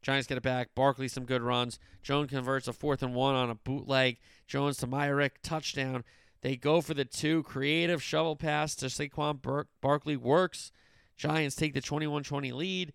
Giants 0.02 0.28
get 0.28 0.38
it 0.38 0.44
back. 0.44 0.76
Barkley 0.76 1.08
some 1.08 1.24
good 1.24 1.42
runs. 1.42 1.80
Jones 2.04 2.30
converts 2.30 2.68
a 2.68 2.74
fourth 2.74 3.02
and 3.02 3.16
one 3.16 3.34
on 3.34 3.50
a 3.50 3.56
bootleg. 3.56 4.18
Jones 4.48 4.78
to 4.78 4.88
Myarick 4.88 5.32
touchdown. 5.44 6.04
They 6.42 6.58
go 6.58 6.82
for 6.82 6.94
the 6.94 7.06
two. 7.06 7.44
Creative 7.44 8.04
shovel 8.04 8.36
pass 8.36 8.76
to 8.76 8.88
Saquon 8.88 9.42
Bar- 9.42 9.68
Barkley 9.80 10.18
works. 10.18 10.74
Giants 11.16 11.56
take 11.56 11.74
the 11.74 11.82
21 11.82 12.24
20 12.24 12.52
lead. 12.52 12.94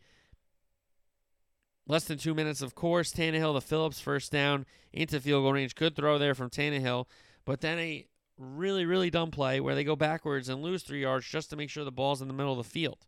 Less 1.86 2.04
than 2.04 2.18
two 2.18 2.34
minutes, 2.34 2.60
of 2.60 2.74
course. 2.74 3.12
Tannehill 3.12 3.54
to 3.54 3.60
Philips, 3.62 4.00
first 4.00 4.32
down 4.32 4.66
into 4.92 5.18
field 5.20 5.44
goal 5.44 5.52
range. 5.54 5.76
Good 5.76 5.96
throw 5.96 6.18
there 6.18 6.34
from 6.34 6.50
Tannehill. 6.50 7.06
But 7.46 7.62
then 7.62 7.78
a 7.78 8.06
really, 8.38 8.84
really 8.84 9.10
dumb 9.10 9.30
play 9.30 9.60
where 9.60 9.74
they 9.74 9.84
go 9.84 9.96
backwards 9.96 10.48
and 10.48 10.62
lose 10.62 10.82
three 10.82 11.02
yards 11.02 11.26
just 11.26 11.50
to 11.50 11.56
make 11.56 11.70
sure 11.70 11.84
the 11.84 11.92
ball's 11.92 12.22
in 12.22 12.28
the 12.28 12.34
middle 12.34 12.52
of 12.52 12.64
the 12.64 12.70
field. 12.70 13.06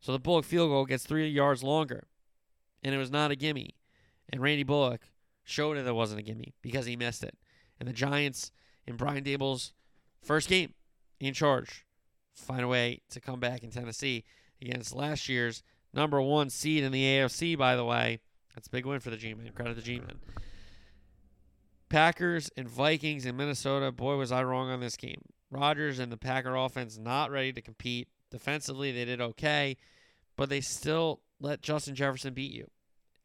So 0.00 0.12
the 0.12 0.18
Bullock 0.18 0.44
field 0.44 0.70
goal 0.70 0.84
gets 0.84 1.04
three 1.04 1.28
yards 1.28 1.62
longer. 1.62 2.06
And 2.82 2.94
it 2.94 2.98
was 2.98 3.10
not 3.10 3.30
a 3.30 3.36
gimme. 3.36 3.74
And 4.30 4.42
Randy 4.42 4.62
Bullock 4.62 5.08
showed 5.42 5.76
it 5.76 5.86
it 5.86 5.94
wasn't 5.94 6.20
a 6.20 6.22
gimme 6.22 6.54
because 6.60 6.86
he 6.86 6.96
missed 6.96 7.24
it. 7.24 7.36
And 7.80 7.88
the 7.88 7.92
Giants 7.92 8.52
in 8.86 8.96
Brian 8.96 9.24
Daboll's 9.24 9.72
first 10.22 10.48
game 10.48 10.74
in 11.20 11.32
charge 11.34 11.86
find 12.34 12.62
a 12.62 12.68
way 12.68 13.00
to 13.10 13.20
come 13.20 13.40
back 13.40 13.62
in 13.62 13.70
Tennessee 13.70 14.24
against 14.60 14.94
last 14.94 15.28
year's 15.28 15.62
number 15.92 16.20
one 16.20 16.50
seed 16.50 16.84
in 16.84 16.92
the 16.92 17.02
AFC, 17.02 17.56
by 17.56 17.76
the 17.76 17.84
way. 17.84 18.20
That's 18.54 18.66
a 18.66 18.70
big 18.70 18.86
win 18.86 19.00
for 19.00 19.10
the 19.10 19.16
G-Men. 19.16 19.52
Credit 19.54 19.74
the 19.74 19.82
G-Men. 19.82 20.20
Packers 21.94 22.50
and 22.56 22.68
Vikings 22.68 23.24
in 23.24 23.36
Minnesota. 23.36 23.92
Boy, 23.92 24.16
was 24.16 24.32
I 24.32 24.42
wrong 24.42 24.68
on 24.68 24.80
this 24.80 24.96
game. 24.96 25.22
Rodgers 25.48 26.00
and 26.00 26.10
the 26.10 26.16
Packer 26.16 26.56
offense 26.56 26.98
not 26.98 27.30
ready 27.30 27.52
to 27.52 27.62
compete. 27.62 28.08
Defensively, 28.32 28.90
they 28.90 29.04
did 29.04 29.20
okay, 29.20 29.76
but 30.34 30.48
they 30.48 30.60
still 30.60 31.20
let 31.38 31.62
Justin 31.62 31.94
Jefferson 31.94 32.34
beat 32.34 32.50
you. 32.50 32.68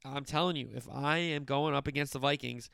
I'm 0.06 0.24
telling 0.24 0.56
you, 0.56 0.70
if 0.76 0.88
I 0.88 1.18
am 1.18 1.46
going 1.46 1.74
up 1.74 1.88
against 1.88 2.14
the 2.14 2.20
Vikings, 2.20 2.70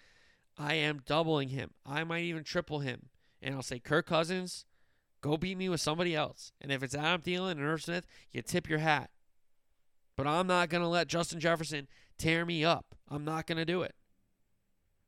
I 0.58 0.74
am 0.74 1.02
doubling 1.06 1.48
him. 1.48 1.72
I 1.86 2.04
might 2.04 2.26
even 2.26 2.44
triple 2.44 2.80
him. 2.80 3.04
And 3.42 3.56
I'll 3.56 3.62
say, 3.62 3.80
Kirk 3.80 4.06
Cousins, 4.06 4.66
go 5.22 5.38
beat 5.38 5.58
me 5.58 5.70
with 5.70 5.80
somebody 5.80 6.14
else. 6.14 6.52
And 6.60 6.74
if 6.74 6.84
it's 6.84 6.94
Adam 6.94 7.22
Thielen 7.22 7.52
and 7.52 7.62
Irv 7.62 7.84
Smith, 7.84 8.06
you 8.34 8.42
tip 8.42 8.68
your 8.68 8.80
hat. 8.80 9.12
But 10.18 10.28
I'm 10.28 10.48
not 10.48 10.68
going 10.68 10.84
to 10.84 10.90
let 10.90 11.08
Justin 11.08 11.40
Jefferson 11.40 11.88
tear 12.18 12.46
me 12.46 12.66
up. 12.66 12.96
I'm 13.10 13.24
not 13.24 13.48
going 13.48 13.60
to 13.60 13.66
do 13.66 13.82
it 13.82 13.96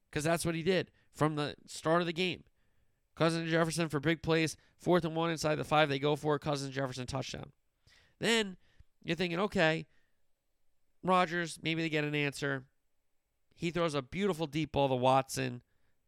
because 0.09 0.23
that's 0.23 0.45
what 0.45 0.55
he 0.55 0.63
did 0.63 0.91
from 1.13 1.35
the 1.35 1.55
start 1.65 2.01
of 2.01 2.07
the 2.07 2.13
game. 2.13 2.43
Cousins 3.15 3.49
Jefferson 3.49 3.89
for 3.89 3.99
big 3.99 4.21
plays, 4.21 4.55
fourth 4.77 5.03
and 5.03 5.15
one 5.15 5.31
inside 5.31 5.55
the 5.55 5.63
five. 5.63 5.89
They 5.89 5.99
go 5.99 6.15
for 6.15 6.35
it. 6.35 6.41
Cousins 6.41 6.75
Jefferson 6.75 7.07
touchdown. 7.07 7.51
Then 8.19 8.57
you're 9.03 9.15
thinking, 9.15 9.39
okay, 9.39 9.87
Rodgers, 11.03 11.57
maybe 11.61 11.81
they 11.81 11.89
get 11.89 12.03
an 12.03 12.15
answer. 12.15 12.65
He 13.55 13.71
throws 13.71 13.95
a 13.95 14.03
beautiful 14.03 14.45
deep 14.45 14.71
ball 14.71 14.89
to 14.89 14.95
Watson, 14.95 15.61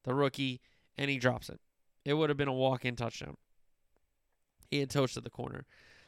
the 0.04 0.14
rookie, 0.14 0.62
and 0.97 1.10
he 1.10 1.18
drops 1.18 1.50
it. 1.50 1.60
It 2.06 2.14
would 2.14 2.30
have 2.30 2.38
been 2.38 2.47
a 2.47 2.54
walk 2.54 2.86
in 2.86 2.95
touchdown. 2.95 3.38
He 4.70 4.80
had 4.80 4.91
toasted 4.91 5.24
the 5.24 5.32
corner. 5.32 5.66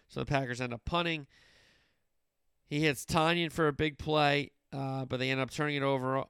So 0.07 0.19
the 0.19 0.25
Packers 0.25 0.61
end 0.61 0.73
up 0.73 0.85
punting. 0.85 1.25
He 2.67 2.81
hits 2.81 3.05
Tonyan 3.05 3.51
for 3.51 3.67
a 3.67 3.73
big 3.73 3.97
play, 3.97 4.51
uh, 4.71 5.05
but 5.05 5.17
they 5.17 5.31
end 5.31 5.41
up 5.41 5.49
turning 5.49 5.77
it 5.77 5.83
over 5.83 6.23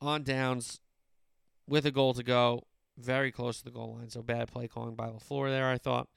on 0.00 0.22
downs 0.22 0.80
with 1.66 1.86
a 1.86 1.90
goal 1.90 2.14
to 2.14 2.22
go, 2.22 2.64
very 2.96 3.32
close 3.32 3.58
to 3.58 3.64
the 3.64 3.70
goal 3.70 3.96
line. 3.96 4.10
So 4.10 4.22
bad 4.22 4.48
play 4.48 4.68
calling 4.68 4.94
by 4.94 5.08
LaFleur 5.08 5.48
there, 5.48 5.68
I 5.68 5.78
thought. 5.78 6.08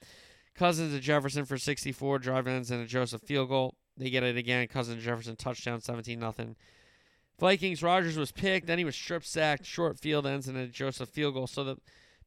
Cousins 0.56 0.94
to 0.94 1.00
Jefferson 1.00 1.46
for 1.46 1.58
64, 1.58 2.20
drive 2.20 2.48
ends 2.48 2.72
and 2.72 2.82
a 2.82 2.86
Joseph 2.86 3.22
field 3.22 3.50
goal. 3.50 3.76
They 3.96 4.10
get 4.10 4.24
it 4.24 4.38
again. 4.38 4.68
Cousins 4.68 5.04
Jefferson 5.04 5.36
touchdown, 5.36 5.82
17 5.82 6.20
nothing. 6.20 6.56
Vikings, 7.40 7.84
Rodgers 7.84 8.18
was 8.18 8.32
picked, 8.32 8.66
then 8.66 8.80
he 8.80 8.86
was 8.86 8.96
strip 8.96 9.24
sacked, 9.24 9.66
short 9.66 10.00
field 10.00 10.26
ends 10.26 10.48
and 10.48 10.58
a 10.58 10.68
Joseph 10.68 11.10
field 11.10 11.36
goal. 11.36 11.46
So 11.46 11.64
the 11.64 11.78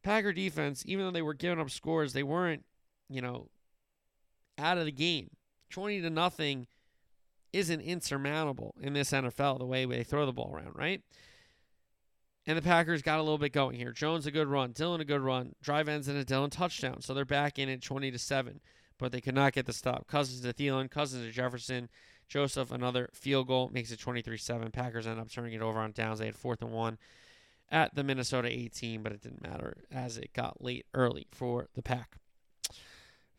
Packer 0.03 0.33
defense, 0.33 0.85
even 0.87 1.05
though 1.05 1.11
they 1.11 1.23
were 1.23 1.35
giving 1.35 1.61
up 1.61 1.71
scores, 1.71 2.13
they 2.13 2.23
weren't, 2.23 2.65
you 3.09 3.21
know, 3.21 3.49
out 4.57 4.79
of 4.79 4.85
the 4.85 4.93
game. 4.93 5.31
20 5.71 6.01
to 6.03 6.11
nothing 6.11 6.67
isn't 7.53 7.81
insurmountable 7.81 8.75
in 8.81 8.93
this 8.93 9.11
NFL 9.11 9.59
the 9.59 9.67
way 9.67 9.85
they 9.85 10.05
throw 10.05 10.27
the 10.27 10.33
ball 10.33 10.53
around, 10.55 10.75
right? 10.75 11.03
And 12.51 12.59
the 12.59 12.63
Packers 12.63 13.01
got 13.01 13.21
a 13.21 13.23
little 13.23 13.39
bit 13.39 13.53
going 13.53 13.77
here. 13.77 13.93
Jones 13.93 14.27
a 14.27 14.33
good 14.33 14.49
run, 14.49 14.73
Dillon 14.73 15.01
a 15.01 15.05
good 15.05 15.21
run, 15.21 15.55
drive 15.63 15.89
ends 15.89 16.09
in 16.09 16.17
a 16.17 16.25
Dillon 16.25 16.51
touchdown. 16.51 17.01
So 17.01 17.15
they're 17.15 17.25
back 17.25 17.61
in 17.61 17.69
at 17.69 17.81
20 17.81 18.11
to 18.11 18.19
7, 18.19 18.59
but 18.99 19.13
they 19.13 19.21
could 19.21 19.37
not 19.37 19.53
get 19.53 19.67
the 19.67 19.73
stop. 19.73 20.09
Cousins 20.09 20.41
to 20.41 20.53
Thielen, 20.53 20.91
Cousins 20.91 21.25
to 21.25 21.31
Jefferson, 21.31 21.89
Joseph 22.27 22.73
another 22.73 23.09
field 23.13 23.47
goal 23.47 23.71
makes 23.73 23.93
it 23.93 24.01
23-7. 24.01 24.73
Packers 24.73 25.07
end 25.07 25.21
up 25.21 25.31
turning 25.31 25.53
it 25.53 25.63
over 25.63 25.79
on 25.79 25.93
downs. 25.93 26.19
They 26.19 26.27
had 26.27 26.35
fourth 26.35 26.61
and 26.61 26.73
1 26.73 26.99
at 27.71 27.95
the 27.95 28.03
Minnesota 28.03 28.49
18, 28.49 29.05
but 29.05 29.13
it 29.13 29.23
didn't 29.23 29.45
matter 29.45 29.85
as 29.93 30.19
it 30.19 30.33
got 30.33 30.61
late 30.61 30.87
early 30.93 31.29
for 31.31 31.69
the 31.77 31.83
Pack. 31.83 32.17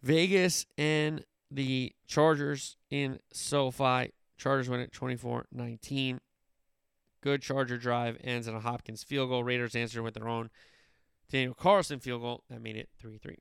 Vegas 0.01 0.65
and 0.77 1.25
the 1.51 1.91
Chargers 2.07 2.77
in 2.89 3.19
SoFi. 3.33 4.13
Chargers 4.37 4.69
win 4.69 4.79
it 4.79 4.93
24 4.93 5.47
19. 5.51 6.21
Good 7.21 7.41
Charger 7.41 7.77
drive 7.77 8.17
ends 8.23 8.47
in 8.47 8.55
a 8.55 8.59
Hopkins 8.59 9.03
field 9.03 9.29
goal. 9.29 9.43
Raiders 9.43 9.75
answered 9.75 10.01
with 10.01 10.15
their 10.15 10.27
own 10.27 10.49
Daniel 11.29 11.53
Carlson 11.53 11.99
field 11.99 12.21
goal. 12.21 12.43
That 12.49 12.61
made 12.61 12.75
it 12.75 12.89
3 12.99 13.17
3. 13.17 13.37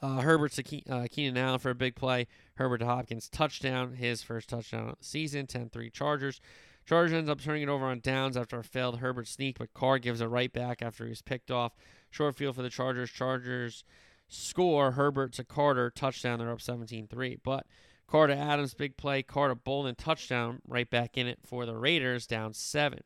Uh, 0.00 0.20
Herbert 0.20 0.52
to 0.52 0.62
Ke- 0.62 0.90
uh, 0.90 1.06
Keenan 1.10 1.36
Allen 1.38 1.60
for 1.60 1.70
a 1.70 1.74
big 1.74 1.94
play. 1.94 2.26
Herbert 2.56 2.78
to 2.78 2.86
Hopkins 2.86 3.28
touchdown. 3.28 3.94
His 3.94 4.22
first 4.22 4.48
touchdown 4.48 4.88
of 4.88 4.98
the 4.98 5.04
season. 5.04 5.46
10 5.46 5.70
3 5.70 5.90
Chargers. 5.90 6.40
Chargers 6.84 7.12
ends 7.12 7.30
up 7.30 7.40
turning 7.40 7.62
it 7.62 7.68
over 7.68 7.86
on 7.86 8.00
downs 8.00 8.36
after 8.36 8.58
a 8.58 8.64
failed 8.64 8.98
Herbert 8.98 9.28
sneak, 9.28 9.58
but 9.58 9.72
Carr 9.72 9.98
gives 9.98 10.20
it 10.20 10.26
right 10.26 10.52
back 10.52 10.82
after 10.82 11.04
he 11.04 11.10
was 11.10 11.22
picked 11.22 11.50
off. 11.50 11.76
Short 12.10 12.34
field 12.34 12.56
for 12.56 12.62
the 12.62 12.70
Chargers. 12.70 13.10
Chargers 13.10 13.84
score. 14.28 14.92
Herbert 14.92 15.32
to 15.34 15.44
Carter, 15.44 15.90
touchdown. 15.90 16.38
They're 16.40 16.50
up 16.50 16.60
17 16.60 17.06
3. 17.06 17.38
But 17.42 17.66
Carr 18.12 18.26
to 18.26 18.36
Adams, 18.36 18.74
big 18.74 18.98
play. 18.98 19.22
Carr 19.22 19.48
to 19.48 19.54
Bolden, 19.54 19.94
touchdown. 19.94 20.60
Right 20.68 20.88
back 20.88 21.16
in 21.16 21.26
it 21.26 21.38
for 21.46 21.64
the 21.64 21.74
Raiders, 21.74 22.26
down 22.26 22.52
seven. 22.52 23.00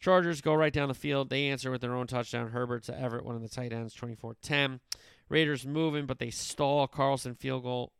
Chargers 0.00 0.40
go 0.40 0.54
right 0.54 0.72
down 0.72 0.88
the 0.88 0.94
field. 0.94 1.28
They 1.28 1.48
answer 1.48 1.70
with 1.70 1.82
their 1.82 1.94
own 1.94 2.06
touchdown. 2.06 2.48
Herbert 2.48 2.84
to 2.84 2.98
Everett, 2.98 3.26
one 3.26 3.36
of 3.36 3.42
the 3.42 3.48
tight 3.50 3.74
ends, 3.74 3.92
24 3.92 4.36
10. 4.40 4.80
Raiders 5.28 5.66
moving, 5.66 6.06
but 6.06 6.18
they 6.18 6.30
stall. 6.30 6.86
Carlson 6.86 7.34
field 7.34 7.64
goal 7.64 7.92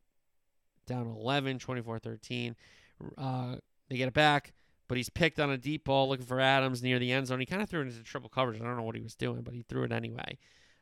down 0.86 1.06
11, 1.06 1.58
24 1.58 1.98
13. 1.98 2.56
Uh, 3.18 3.56
they 3.90 3.98
get 3.98 4.08
it 4.08 4.14
back, 4.14 4.54
but 4.88 4.96
he's 4.96 5.10
picked 5.10 5.38
on 5.38 5.50
a 5.50 5.58
deep 5.58 5.84
ball 5.84 6.08
looking 6.08 6.24
for 6.24 6.40
Adams 6.40 6.82
near 6.82 6.98
the 6.98 7.12
end 7.12 7.26
zone. 7.26 7.40
He 7.40 7.46
kind 7.46 7.60
of 7.60 7.68
threw 7.68 7.82
it 7.82 7.88
into 7.88 8.02
triple 8.02 8.30
coverage. 8.30 8.58
I 8.58 8.64
don't 8.64 8.78
know 8.78 8.84
what 8.84 8.96
he 8.96 9.02
was 9.02 9.16
doing, 9.16 9.42
but 9.42 9.52
he 9.52 9.66
threw 9.68 9.82
it 9.82 9.92
anyway. 9.92 10.38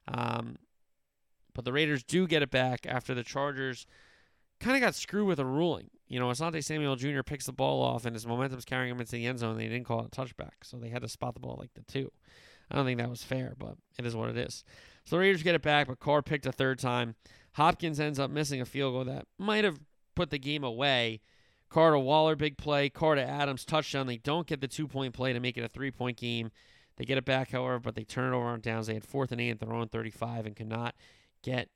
Um, 0.07 0.59
but 1.55 1.65
the 1.65 1.73
Raiders 1.73 2.05
do 2.05 2.29
get 2.29 2.45
it 2.45 2.53
back 2.53 2.87
after 2.87 3.17
the 3.17 3.25
Chargers 3.25 3.85
kind 4.61 4.77
of 4.77 4.83
got 4.83 4.95
screwed 4.95 5.27
with 5.27 5.39
a 5.39 5.45
ruling. 5.45 5.91
You 6.09 6.19
know, 6.19 6.29
Asante 6.29 6.65
Samuel 6.65 6.97
Jr. 6.97 7.23
picks 7.23 7.47
the 7.47 7.53
ball 7.53 7.83
off 7.83 8.05
and 8.05 8.15
his 8.15 8.27
momentum's 8.27 8.65
carrying 8.65 8.91
him 8.93 9.01
into 9.01 9.13
the 9.13 9.27
end 9.27 9.39
zone. 9.39 9.53
And 9.53 9.61
they 9.61 9.69
didn't 9.69 9.87
call 9.87 10.01
it 10.01 10.07
a 10.07 10.21
touchback, 10.21 10.53
so 10.63 10.77
they 10.77 10.89
had 10.89 11.03
to 11.03 11.09
spot 11.09 11.35
the 11.35 11.41
ball 11.41 11.57
like 11.59 11.75
the 11.75 11.83
two. 11.83 12.11
I 12.71 12.77
don't 12.77 12.85
think 12.85 12.99
that 12.99 13.11
was 13.11 13.23
fair, 13.23 13.55
but 13.59 13.77
it 13.99 14.05
is 14.05 14.15
what 14.15 14.29
it 14.29 14.37
is. 14.37 14.65
So 15.05 15.17
the 15.17 15.21
Raiders 15.21 15.43
get 15.43 15.55
it 15.55 15.63
back, 15.63 15.87
but 15.89 16.01
Carr 16.01 16.23
picked 16.23 16.47
a 16.47 16.53
third 16.53 16.79
time. 16.79 17.15
Hopkins 17.53 17.99
ends 17.99 18.19
up 18.19 18.31
missing 18.31 18.61
a 18.61 18.67
field 18.67 18.95
goal 18.95 19.05
that 19.05 19.27
might 19.39 19.65
have 19.65 19.81
put 20.15 20.31
the 20.31 20.39
game 20.39 20.65
away. 20.65 21.21
Carr 21.71 21.93
to 21.93 21.99
Waller, 21.99 22.37
big 22.37 22.57
play. 22.57 22.89
Carr 22.89 23.15
to 23.15 23.23
Adams, 23.23 23.65
touchdown. 23.65 24.07
They 24.07 24.17
don't 24.19 24.47
get 24.47 24.61
the 24.61 24.69
two 24.69 24.87
point 24.87 25.15
play 25.15 25.33
to 25.33 25.41
make 25.41 25.57
it 25.57 25.65
a 25.65 25.69
three 25.69 25.91
point 25.91 26.17
game. 26.17 26.51
They 26.97 27.05
get 27.05 27.19
it 27.19 27.25
back, 27.25 27.53
however, 27.53 27.79
but 27.79 27.95
they 27.95 28.05
turn 28.05 28.33
it 28.33 28.37
over 28.37 28.47
on 28.47 28.61
downs. 28.61 28.89
They 28.89 28.95
had 28.95 29.05
fourth 29.05 29.31
and 29.33 29.41
eight 29.41 29.51
at 29.51 29.61
their 29.61 29.73
own 29.73 29.89
35 29.89 30.47
and 30.47 30.57
could 30.57 30.69
not 30.69 30.95
get 31.43 31.69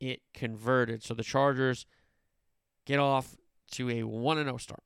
it 0.00 0.22
converted. 0.32 1.02
So 1.02 1.12
the 1.14 1.22
Chargers 1.22 1.86
get 2.86 2.98
off 2.98 3.36
to 3.72 3.90
a 3.90 4.02
1 4.04 4.36
0 4.44 4.56
start 4.56 4.82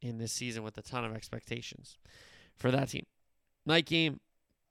in 0.00 0.18
this 0.18 0.32
season 0.32 0.62
with 0.62 0.78
a 0.78 0.82
ton 0.82 1.04
of 1.04 1.14
expectations 1.14 1.98
for 2.56 2.70
that 2.70 2.88
team. 2.88 3.04
Night 3.66 3.84
game, 3.84 4.20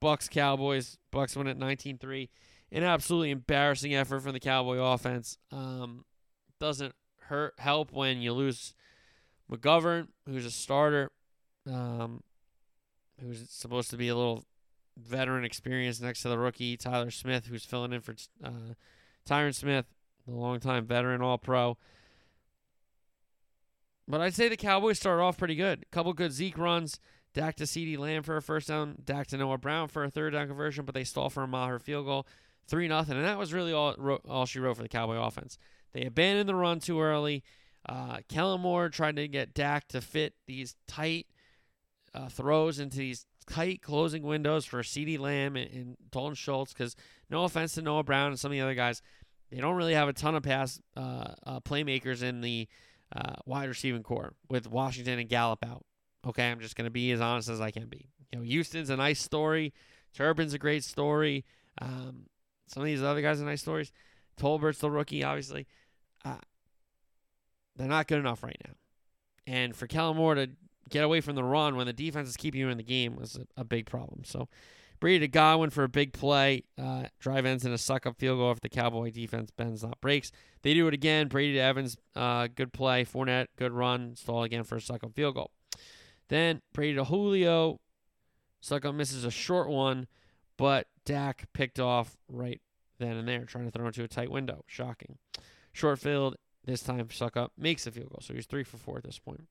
Bucs 0.02 0.30
Cowboys. 0.30 0.98
Bucs 1.14 1.36
win 1.36 1.48
at 1.48 1.60
19-3. 1.60 2.30
An 2.72 2.84
absolutely 2.84 3.32
embarrassing 3.32 3.94
effort 3.94 4.22
from 4.22 4.34
the 4.34 4.40
Cowboy 4.40 4.78
offense. 4.78 5.38
Um, 5.52 6.06
doesn't 6.60 6.94
hurt 7.28 7.54
help 7.60 7.92
when 7.92 8.22
you 8.22 8.34
lose 8.34 8.74
McGovern, 9.52 10.08
who's 10.26 10.46
a 10.46 10.52
starter, 10.52 11.12
um, 11.68 12.24
who's 13.20 13.50
supposed 13.50 13.90
to 13.92 13.98
be 13.98 14.08
a 14.08 14.16
little 14.16 14.44
veteran 14.98 15.44
experience 15.44 16.02
next 16.02 16.22
to 16.22 16.30
the 16.30 16.38
rookie 16.38 16.78
Tyler 16.78 17.12
Smith, 17.12 17.48
who's 17.48 17.66
filling 17.66 17.94
in 17.94 18.02
for 18.02 18.16
uh, 18.44 18.74
Tyron 19.28 19.54
Smith, 19.54 19.86
the 20.28 20.34
longtime 20.34 20.86
veteran 20.86 21.22
All 21.22 21.38
Pro. 21.38 21.78
But 24.10 24.22
I'd 24.22 24.34
say 24.34 24.50
the 24.50 24.58
Cowboys 24.58 24.98
started 24.98 25.22
off 25.22 25.38
pretty 25.38 25.56
good. 25.56 25.84
A 25.84 25.96
couple 25.96 26.12
good 26.14 26.34
Zeke 26.34 26.58
runs. 26.58 27.00
Dak 27.36 27.56
to 27.58 27.66
CeeDee 27.66 27.98
Lamb 27.98 28.24
for 28.24 28.36
a 28.38 28.42
first 28.42 28.68
down. 28.68 28.96
Dak 29.06 29.28
to 29.28 29.38
Noah 29.38 29.60
Brown 29.60 29.88
for 29.88 30.04
a 30.04 30.10
third 30.10 30.34
down 30.34 30.48
conversion, 30.48 30.84
but 30.84 30.96
they 30.96 31.04
stall 31.04 31.30
for 31.30 31.44
a 31.44 31.48
Maher 31.48 31.78
field 31.78 32.08
goal. 32.08 32.26
3 32.68 32.88
nothing, 32.88 33.18
And 33.18 33.26
that 33.26 33.38
was 33.38 33.54
really 33.54 33.74
all, 33.74 33.94
all 34.28 34.46
she 34.46 34.60
wrote 34.60 34.78
for 34.78 34.84
the 34.84 34.90
Cowboy 34.90 35.16
offense. 35.16 35.58
They 35.94 36.06
abandoned 36.06 36.50
the 36.50 36.56
run 36.56 36.80
too 36.80 37.00
early. 37.02 37.44
Uh, 37.88 38.18
Kellen 38.28 38.62
Moore 38.62 38.90
tried 38.90 39.16
to 39.16 39.28
get 39.28 39.54
Dak 39.54 39.88
to 39.90 40.02
fit 40.02 40.34
these 40.48 40.76
tight 40.88 41.28
uh, 42.14 42.30
throws 42.30 42.80
into 42.80 42.98
these 42.98 43.26
tight 43.48 43.82
closing 43.82 44.24
windows 44.24 44.66
for 44.66 44.82
CeeDee 44.82 45.20
Lamb 45.20 45.56
and, 45.56 45.72
and 45.72 45.98
Dalton 46.12 46.36
Schultz 46.36 46.74
because 46.74 46.96
no 47.30 47.44
offense 47.44 47.74
to 47.76 47.82
Noah 47.82 48.04
Brown 48.04 48.28
and 48.32 48.40
some 48.40 48.52
of 48.52 48.54
the 48.54 48.62
other 48.62 48.76
guys, 48.76 49.02
they 49.52 49.58
don't 49.58 49.76
really 49.76 49.94
have 49.94 50.10
a 50.10 50.14
ton 50.14 50.36
of 50.36 50.44
pass 50.44 50.80
uh, 50.96 51.34
uh, 51.46 51.60
playmakers 51.62 52.22
in 52.22 52.42
the 52.42 52.68
uh, 53.16 53.36
wide 53.46 53.70
receiving 53.70 54.04
corps 54.04 54.34
with 54.50 54.70
Washington 54.70 55.20
and 55.20 55.30
Gallup 55.30 55.66
out. 55.66 55.86
Okay, 56.26 56.50
I'm 56.50 56.60
just 56.60 56.76
going 56.76 56.86
to 56.86 56.92
be 56.92 57.12
as 57.12 57.22
honest 57.22 57.50
as 57.50 57.62
I 57.62 57.72
can 57.72 57.88
be. 57.88 58.10
You 58.32 58.40
know, 58.40 58.46
Houston's 58.46 58.90
a 58.90 58.98
nice 58.98 59.22
story. 59.22 59.74
Turpin's 60.14 60.54
a 60.54 60.60
great 60.60 60.84
story. 60.84 61.46
Um, 61.82 62.26
some 62.68 62.82
of 62.82 62.88
these 62.88 63.02
other 63.02 63.22
guys 63.22 63.42
are 63.42 63.46
nice 63.46 63.62
stories. 63.62 63.92
Tolbert's 64.38 64.80
the 64.80 64.92
rookie, 64.92 65.24
obviously. 65.24 65.68
Uh, 66.24 66.38
they're 67.76 67.88
not 67.88 68.08
good 68.08 68.20
enough 68.20 68.44
right 68.44 68.60
now. 68.66 68.74
And 69.48 69.76
for 69.76 69.88
Kellen 69.88 70.18
Moore 70.18 70.36
to 70.36 70.50
get 70.90 71.04
away 71.04 71.22
from 71.22 71.36
the 71.36 71.44
run 71.44 71.76
when 71.76 71.88
the 71.88 71.94
defense 71.94 72.30
is 72.30 72.38
keeping 72.38 72.60
you 72.60 72.70
in 72.70 72.78
the 72.78 72.84
game 72.84 73.16
was 73.16 73.36
a, 73.36 73.62
a 73.62 73.64
big 73.64 73.86
problem. 73.86 74.24
So 74.26 74.50
Brady 75.00 75.20
to 75.20 75.28
Godwin 75.28 75.70
for 75.70 75.84
a 75.84 75.90
big 75.90 76.14
play. 76.14 76.64
Uh, 76.78 77.04
drive 77.20 77.46
ends 77.46 77.66
in 77.66 77.72
a 77.72 77.76
Succop 77.76 78.18
field 78.18 78.40
goal 78.40 78.52
if 78.52 78.60
the 78.60 78.70
Cowboy 78.70 79.12
defense 79.12 79.52
bends 79.52 79.84
not 79.84 80.00
breaks. 80.02 80.32
They 80.62 80.74
do 80.74 80.88
it 80.88 80.94
again. 80.94 81.28
Brady 81.28 81.54
to 81.54 81.60
Evans, 81.60 81.98
uh, 82.16 82.48
good 82.54 82.74
play. 82.74 83.06
Fournette, 83.06 83.48
good 83.58 83.72
run. 83.72 84.16
Stall 84.16 84.44
again 84.44 84.64
for 84.64 84.76
a 84.76 84.80
Succop 84.80 85.16
field 85.16 85.36
goal. 85.36 85.52
Then 86.28 86.62
Brady 86.74 86.96
to 86.96 87.06
Julio. 87.06 87.80
Succop 88.62 88.94
misses 88.94 89.24
a 89.24 89.32
short 89.32 89.70
one, 89.70 90.08
but 90.58 90.88
Dak 91.06 91.48
picked 91.54 91.80
off 91.80 92.18
right 92.28 92.60
then 92.98 93.16
and 93.16 93.28
there, 93.28 93.46
trying 93.46 93.66
to 93.66 93.72
throw 93.72 93.88
into 93.88 94.04
a 94.04 94.08
tight 94.08 94.30
window. 94.30 94.64
Shocking. 94.68 95.18
Short 95.72 96.00
field. 96.00 96.36
This 96.66 96.84
time, 96.84 97.08
Succop 97.08 97.50
makes 97.58 97.86
the 97.86 97.92
field 97.92 98.10
goal. 98.10 98.20
So 98.22 98.34
he's 98.34 98.46
three 98.46 98.66
for 98.66 98.78
four 98.78 98.98
at 98.98 99.04
this 99.04 99.18
point. 99.18 99.48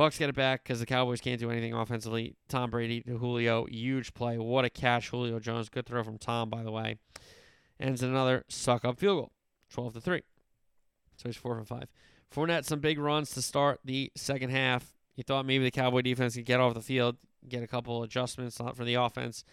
Bucs 0.00 0.18
get 0.18 0.30
it 0.30 0.34
back 0.34 0.62
because 0.62 0.80
the 0.80 0.86
Cowboys 0.86 1.20
can't 1.20 1.38
do 1.38 1.50
anything 1.50 1.74
offensively. 1.74 2.34
Tom 2.48 2.70
Brady 2.70 3.02
to 3.02 3.18
Julio, 3.18 3.66
huge 3.66 4.14
play. 4.14 4.38
What 4.38 4.64
a 4.64 4.70
catch, 4.70 5.10
Julio 5.10 5.38
Jones. 5.38 5.68
Good 5.68 5.84
throw 5.84 6.02
from 6.02 6.16
Tom, 6.16 6.48
by 6.48 6.62
the 6.62 6.70
way. 6.70 6.96
Ends 7.78 8.02
another 8.02 8.46
Succop 8.48 8.96
field 8.96 9.18
goal, 9.18 9.32
twelve 9.68 9.92
to 9.92 10.00
three. 10.00 10.22
So 11.16 11.28
he's 11.28 11.36
four 11.36 11.54
for 11.58 11.66
five. 11.66 11.88
Fournette 12.34 12.64
some 12.64 12.80
big 12.80 12.98
runs 12.98 13.32
to 13.32 13.42
start 13.42 13.80
the 13.84 14.10
second 14.16 14.48
half. 14.48 14.94
You 15.16 15.22
thought 15.22 15.44
maybe 15.44 15.64
the 15.64 15.70
Cowboy 15.70 16.00
defense 16.00 16.34
could 16.34 16.46
get 16.46 16.60
off 16.60 16.72
the 16.72 16.80
field, 16.80 17.18
get 17.46 17.62
a 17.62 17.66
couple 17.66 18.02
adjustments 18.02 18.56
for 18.56 18.84
the 18.86 18.94
offense, 18.94 19.44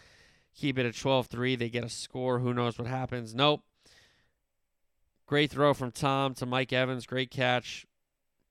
keep 0.56 0.78
it 0.78 0.86
at 0.86 0.94
12-3. 0.94 1.58
They 1.58 1.68
get 1.68 1.84
a 1.84 1.90
score. 1.90 2.38
Who 2.38 2.54
knows 2.54 2.78
what 2.78 2.88
happens? 2.88 3.34
Nope. 3.34 3.64
Great 5.26 5.50
throw 5.50 5.74
from 5.74 5.90
Tom 5.90 6.32
to 6.36 6.46
Mike 6.46 6.72
Evans. 6.72 7.04
Great 7.04 7.30
catch. 7.30 7.86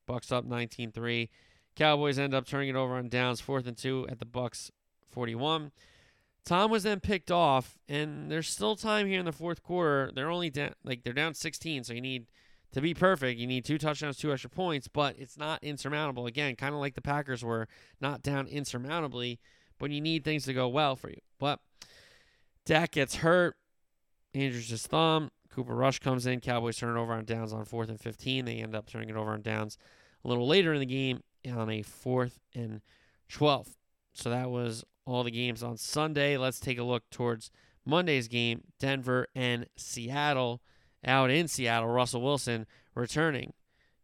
Bucs 0.08 0.32
up 0.32 0.48
19-3. 0.48 1.30
Cowboys 1.78 2.18
end 2.18 2.34
up 2.34 2.48
turning 2.48 2.70
it 2.70 2.76
over 2.76 2.96
on 2.96 3.08
downs, 3.08 3.40
fourth 3.40 3.68
and 3.68 3.78
two 3.78 4.08
at 4.10 4.18
the 4.18 4.26
Bucs 4.26 4.72
41. 5.12 5.72
Tom 6.44 6.72
was 6.72 6.84
then 6.84 7.00
picked 7.00 7.30
off, 7.30 7.78
and 7.88 8.32
there's 8.32 8.48
still 8.48 8.76
time 8.76 9.06
here 9.06 9.20
in 9.20 9.26
the 9.26 9.32
fourth 9.32 9.62
quarter. 9.62 10.12
They're 10.14 10.32
only 10.32 10.50
down, 10.50 10.74
like 10.84 11.04
they're 11.04 11.14
down 11.14 11.36
16, 11.36 11.84
so 11.84 11.94
you 11.94 12.02
need 12.02 12.26
to 12.72 12.82
be 12.82 12.96
perfect. 12.96 13.40
You 13.40 13.46
need 13.46 13.64
two 13.64 13.78
touchdowns, 13.78 14.18
two 14.18 14.32
extra 14.32 14.50
points, 14.50 14.88
but 14.88 15.16
it's 15.20 15.38
not 15.38 15.64
insurmountable. 15.64 16.26
Again, 16.26 16.56
kind 16.56 16.74
of 16.74 16.80
like 16.80 16.96
the 16.96 17.02
Packers 17.02 17.44
were 17.44 17.68
not 18.02 18.24
down 18.24 18.48
insurmountably, 18.48 19.40
but 19.78 19.92
you 19.92 20.02
need 20.02 20.24
things 20.24 20.46
to 20.46 20.54
go 20.54 20.68
well 20.68 20.96
for 20.96 21.10
you. 21.10 21.22
But 21.38 21.60
Dak 22.66 22.92
gets 22.92 23.18
hurt, 23.18 23.56
injures 24.34 24.70
his 24.70 24.88
thumb. 24.88 25.30
Cooper 25.52 25.76
Rush 25.76 26.00
comes 26.00 26.26
in. 26.26 26.40
Cowboys 26.40 26.78
turn 26.78 26.98
it 26.98 27.00
over 27.00 27.14
on 27.14 27.26
downs 27.26 27.54
on 27.54 27.66
fourth 27.66 27.90
and 27.90 28.00
15. 28.00 28.46
They 28.46 28.56
end 28.56 28.76
up 28.76 28.90
turning 28.90 29.10
it 29.10 29.16
over 29.16 29.32
on 29.32 29.44
downs 29.44 29.78
a 30.26 30.28
little 30.28 30.48
later 30.48 30.74
in 30.74 30.80
the 30.80 30.86
game 30.86 31.22
on 31.52 31.70
a 31.70 31.82
fourth 31.82 32.40
and 32.54 32.82
12. 33.30 33.70
So 34.14 34.30
that 34.30 34.50
was 34.50 34.84
all 35.06 35.24
the 35.24 35.32
games 35.32 35.64
on 35.64 35.78
Sunday. 35.78 36.38
Let's 36.38 36.60
take 36.60 36.78
a 36.78 36.84
look 36.84 37.10
towards 37.10 37.52
Monday's 37.86 38.28
game 38.28 38.64
Denver 38.80 39.28
and 39.36 39.68
Seattle. 39.76 40.62
Out 41.06 41.30
in 41.30 41.48
Seattle, 41.48 41.90
Russell 41.90 42.22
Wilson 42.22 42.66
returning 42.96 43.54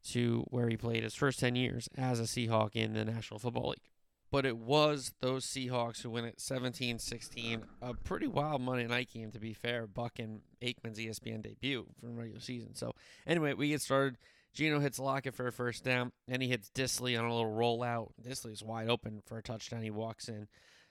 to 0.09 0.45
where 0.49 0.69
he 0.69 0.77
played 0.77 1.03
his 1.03 1.15
first 1.15 1.39
10 1.39 1.55
years 1.55 1.89
as 1.97 2.19
a 2.19 2.23
Seahawk 2.23 2.75
in 2.75 2.93
the 2.93 3.03
National 3.03 3.39
Football 3.39 3.69
League. 3.69 3.89
But 4.31 4.45
it 4.45 4.57
was 4.57 5.13
those 5.21 5.45
Seahawks 5.45 6.01
who 6.01 6.09
win 6.09 6.25
it 6.25 6.41
17 6.41 6.97
16. 6.97 7.63
A 7.81 7.93
pretty 7.93 8.27
wild 8.27 8.61
Monday 8.61 8.87
night 8.87 9.11
game, 9.13 9.31
to 9.31 9.39
be 9.39 9.53
fair. 9.53 9.85
Buck 9.85 10.17
and 10.17 10.41
Aikman's 10.61 10.97
ESPN 10.97 11.43
debut 11.43 11.85
from 11.99 12.15
regular 12.15 12.39
season. 12.39 12.73
So, 12.73 12.93
anyway, 13.27 13.53
we 13.53 13.69
get 13.69 13.81
started. 13.81 14.17
Geno 14.53 14.79
hits 14.79 14.99
Lockett 14.99 15.35
for 15.35 15.47
a 15.47 15.51
first 15.51 15.83
down, 15.83 16.11
and 16.27 16.41
he 16.41 16.49
hits 16.49 16.69
Dissly 16.69 17.17
on 17.17 17.25
a 17.25 17.33
little 17.33 17.51
rollout. 17.51 18.11
Dissly's 18.21 18.63
wide 18.63 18.87
open 18.87 19.21
for 19.25 19.37
a 19.37 19.43
touchdown. 19.43 19.81
He 19.81 19.91
walks 19.91 20.27
in. 20.27 20.47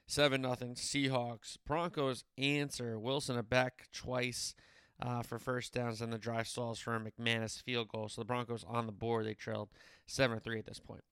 7 0.06 0.42
nothing. 0.42 0.74
Seahawks. 0.74 1.56
Broncos 1.64 2.24
answer. 2.36 2.98
Wilson 2.98 3.38
a 3.38 3.42
back 3.42 3.88
twice 3.92 4.54
uh, 5.00 5.22
for 5.22 5.38
first 5.38 5.72
downs, 5.74 6.00
and 6.00 6.12
the 6.12 6.18
drive 6.18 6.48
stalls 6.48 6.80
for 6.80 6.96
a 6.96 7.00
McManus 7.00 7.62
field 7.62 7.88
goal. 7.88 8.08
So 8.08 8.20
the 8.20 8.26
Broncos 8.26 8.64
on 8.66 8.86
the 8.86 8.92
board. 8.92 9.26
They 9.26 9.34
trailed 9.34 9.68
7 10.06 10.40
3 10.40 10.58
at 10.58 10.66
this 10.66 10.80
point. 10.80 11.02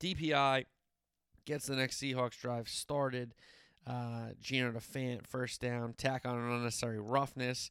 DPI 0.00 0.64
gets 1.44 1.66
the 1.66 1.76
next 1.76 2.00
Seahawks 2.00 2.38
drive 2.40 2.68
started. 2.68 3.34
Uh, 3.86 4.30
Geno 4.40 4.72
to 4.72 4.80
Fant, 4.80 5.26
first 5.26 5.60
down, 5.62 5.94
tack 5.96 6.26
on 6.26 6.36
an 6.36 6.50
unnecessary 6.50 7.00
roughness. 7.00 7.70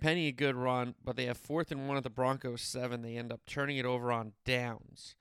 Penny 0.00 0.28
a 0.28 0.32
good 0.32 0.54
run, 0.54 0.94
but 1.04 1.16
they 1.16 1.26
have 1.26 1.36
fourth 1.36 1.70
and 1.70 1.88
one 1.88 1.96
at 1.96 2.04
the 2.04 2.10
Broncos 2.10 2.62
seven. 2.62 3.02
They 3.02 3.16
end 3.16 3.32
up 3.32 3.40
turning 3.46 3.78
it 3.78 3.84
over 3.84 4.12
on 4.12 4.32
downs. 4.44 5.16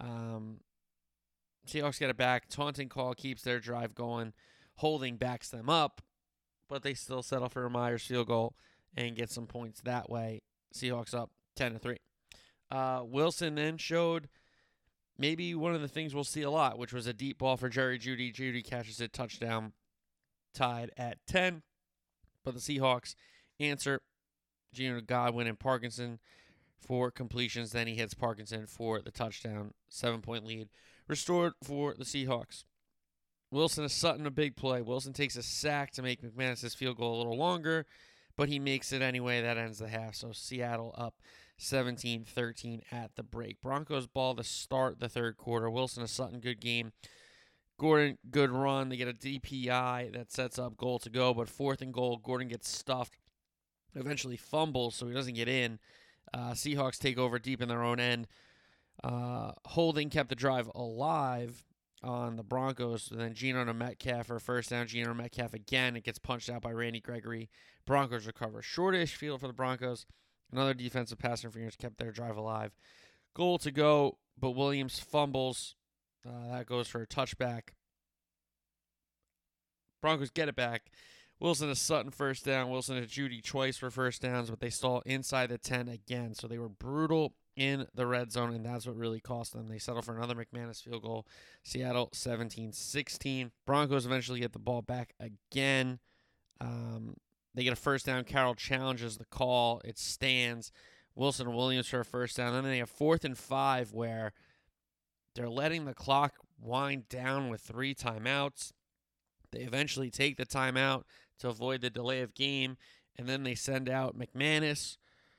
Um, 0.00 0.60
Seahawks 1.66 1.98
get 1.98 2.10
it 2.10 2.16
back. 2.16 2.48
Taunting 2.48 2.88
call 2.88 3.14
keeps 3.14 3.42
their 3.42 3.60
drive 3.60 3.94
going. 3.94 4.32
Holding 4.76 5.16
backs 5.16 5.50
them 5.50 5.68
up, 5.68 6.02
but 6.68 6.82
they 6.82 6.94
still 6.94 7.22
settle 7.22 7.48
for 7.48 7.64
a 7.64 7.70
Myers 7.70 8.04
field 8.04 8.26
goal 8.26 8.56
and 8.96 9.16
get 9.16 9.30
some 9.30 9.46
points 9.46 9.80
that 9.82 10.10
way. 10.10 10.42
Seahawks 10.74 11.14
up 11.14 11.30
10 11.56 11.74
to 11.74 11.78
3. 11.78 11.96
Uh, 12.70 13.02
Wilson 13.04 13.54
then 13.54 13.76
showed 13.78 14.28
maybe 15.16 15.54
one 15.54 15.74
of 15.74 15.80
the 15.80 15.88
things 15.88 16.14
we'll 16.14 16.24
see 16.24 16.42
a 16.42 16.50
lot, 16.50 16.78
which 16.78 16.92
was 16.92 17.06
a 17.06 17.12
deep 17.12 17.38
ball 17.38 17.56
for 17.56 17.68
Jerry 17.68 17.98
Jeudy. 17.98 18.32
Jeudy 18.34 18.64
catches 18.64 19.00
it, 19.00 19.12
touchdown, 19.12 19.72
tied 20.52 20.90
at 20.96 21.18
10. 21.28 21.62
But 22.44 22.54
the 22.54 22.60
Seahawks 22.60 23.14
answer 23.60 24.00
Geno 24.74 25.00
Godwin 25.00 25.46
and 25.46 25.58
Parkinson 25.58 26.18
for 26.78 27.10
completions. 27.10 27.72
Then 27.72 27.86
he 27.86 27.94
hits 27.94 28.14
Parkinson 28.14 28.66
for 28.66 29.00
the 29.00 29.10
touchdown, 29.10 29.72
seven 29.88 30.20
point 30.20 30.44
lead 30.44 30.68
restored 31.08 31.54
for 31.62 31.94
the 31.94 32.04
Seahawks. 32.04 32.64
Wilson 33.50 33.84
and 33.84 33.92
Sutton 33.92 34.26
a 34.26 34.30
big 34.30 34.56
play. 34.56 34.82
Wilson 34.82 35.12
takes 35.12 35.36
a 35.36 35.42
sack 35.42 35.92
to 35.92 36.02
make 36.02 36.22
McManus' 36.22 36.76
field 36.76 36.96
goal 36.96 37.16
a 37.16 37.18
little 37.18 37.36
longer, 37.36 37.86
but 38.36 38.48
he 38.48 38.58
makes 38.58 38.92
it 38.92 39.02
anyway. 39.02 39.42
That 39.42 39.58
ends 39.58 39.78
the 39.78 39.88
half. 39.88 40.16
So 40.16 40.32
Seattle 40.32 40.94
up 40.98 41.14
17 41.58 42.24
13 42.24 42.82
at 42.90 43.14
the 43.14 43.22
break. 43.22 43.60
Broncos 43.60 44.06
ball 44.06 44.34
to 44.34 44.44
start 44.44 44.98
the 44.98 45.08
third 45.08 45.36
quarter. 45.36 45.70
Wilson 45.70 46.02
and 46.02 46.10
Sutton, 46.10 46.40
good 46.40 46.60
game. 46.60 46.92
Gordon, 47.78 48.18
good 48.30 48.50
run. 48.50 48.88
They 48.88 48.96
get 48.96 49.08
a 49.08 49.12
DPI 49.12 50.12
that 50.12 50.32
sets 50.32 50.58
up 50.58 50.76
goal 50.76 50.98
to 51.00 51.10
go, 51.10 51.34
but 51.34 51.48
fourth 51.48 51.82
and 51.82 51.92
goal, 51.92 52.16
Gordon 52.16 52.48
gets 52.48 52.68
stuffed. 52.68 53.14
Eventually 53.94 54.36
fumbles, 54.36 54.94
so 54.94 55.06
he 55.06 55.14
doesn't 55.14 55.34
get 55.34 55.48
in. 55.48 55.78
Uh, 56.32 56.52
Seahawks 56.52 56.98
take 56.98 57.18
over 57.18 57.38
deep 57.38 57.62
in 57.62 57.68
their 57.68 57.82
own 57.82 58.00
end. 58.00 58.26
Uh, 59.02 59.52
holding 59.66 60.10
kept 60.10 60.28
the 60.28 60.34
drive 60.34 60.70
alive 60.74 61.64
on 62.02 62.36
the 62.36 62.42
Broncos. 62.42 63.10
And 63.10 63.20
then 63.20 63.34
Geno 63.34 63.64
to 63.64 63.74
Metcalf 63.74 64.26
for 64.26 64.38
first 64.38 64.70
down. 64.70 64.86
Geno 64.86 65.08
to 65.08 65.14
Metcalf 65.14 65.54
again. 65.54 65.96
It 65.96 66.04
gets 66.04 66.18
punched 66.18 66.50
out 66.50 66.62
by 66.62 66.72
Randy 66.72 67.00
Gregory. 67.00 67.50
Broncos 67.86 68.26
recover. 68.26 68.62
Shortish 68.62 69.14
field 69.14 69.40
for 69.40 69.46
the 69.46 69.52
Broncos. 69.52 70.06
Another 70.52 70.74
defensive 70.74 71.18
pass 71.18 71.42
interference 71.42 71.76
kept 71.76 71.98
their 71.98 72.12
drive 72.12 72.36
alive. 72.36 72.72
Goal 73.34 73.58
to 73.58 73.70
go, 73.70 74.18
but 74.38 74.50
Williams 74.50 75.00
fumbles. 75.00 75.74
Uh, 76.26 76.52
that 76.52 76.66
goes 76.66 76.86
for 76.86 77.02
a 77.02 77.06
touchback. 77.06 77.70
Broncos 80.00 80.30
get 80.30 80.48
it 80.48 80.56
back. 80.56 80.90
Wilson 81.44 81.68
to 81.68 81.74
Sutton 81.74 82.10
first 82.10 82.46
down. 82.46 82.70
Wilson 82.70 82.98
to 82.98 83.06
Jeudy 83.06 83.42
twice 83.42 83.76
for 83.76 83.90
first 83.90 84.22
downs, 84.22 84.48
but 84.48 84.60
they 84.60 84.70
stall 84.70 85.02
inside 85.04 85.50
the 85.50 85.58
10 85.58 85.88
again. 85.88 86.32
So 86.34 86.48
they 86.48 86.56
were 86.56 86.70
brutal 86.70 87.34
in 87.54 87.86
the 87.94 88.06
red 88.06 88.32
zone, 88.32 88.54
and 88.54 88.64
that's 88.64 88.86
what 88.86 88.96
really 88.96 89.20
cost 89.20 89.52
them. 89.52 89.68
They 89.68 89.76
settle 89.76 90.00
for 90.00 90.16
another 90.16 90.34
McManus 90.34 90.82
field 90.82 91.02
goal. 91.02 91.26
Seattle 91.62 92.08
17 92.14 92.72
16. 92.72 93.50
Broncos 93.66 94.06
eventually 94.06 94.40
get 94.40 94.54
the 94.54 94.58
ball 94.58 94.80
back 94.80 95.12
again. 95.20 95.98
Um, 96.62 97.18
they 97.54 97.62
get 97.62 97.74
a 97.74 97.76
first 97.76 98.06
down. 98.06 98.24
Carroll 98.24 98.54
challenges 98.54 99.18
the 99.18 99.26
call. 99.26 99.82
It 99.84 99.98
stands. 99.98 100.72
Wilson 101.14 101.46
and 101.46 101.54
Williams 101.54 101.88
for 101.88 102.00
a 102.00 102.06
first 102.06 102.38
down. 102.38 102.54
Then 102.54 102.64
they 102.64 102.78
have 102.78 102.88
fourth 102.88 103.22
and 103.22 103.36
five 103.36 103.92
where 103.92 104.32
they're 105.34 105.50
letting 105.50 105.84
the 105.84 105.92
clock 105.92 106.36
wind 106.58 107.10
down 107.10 107.50
with 107.50 107.60
three 107.60 107.94
timeouts. 107.94 108.72
They 109.52 109.60
eventually 109.60 110.10
take 110.10 110.38
the 110.38 110.46
timeout 110.46 111.04
to 111.38 111.48
avoid 111.48 111.80
the 111.80 111.90
delay 111.90 112.20
of 112.20 112.34
game, 112.34 112.76
and 113.16 113.28
then 113.28 113.42
they 113.42 113.54
send 113.54 113.88
out 113.88 114.18
McManus. 114.18 114.96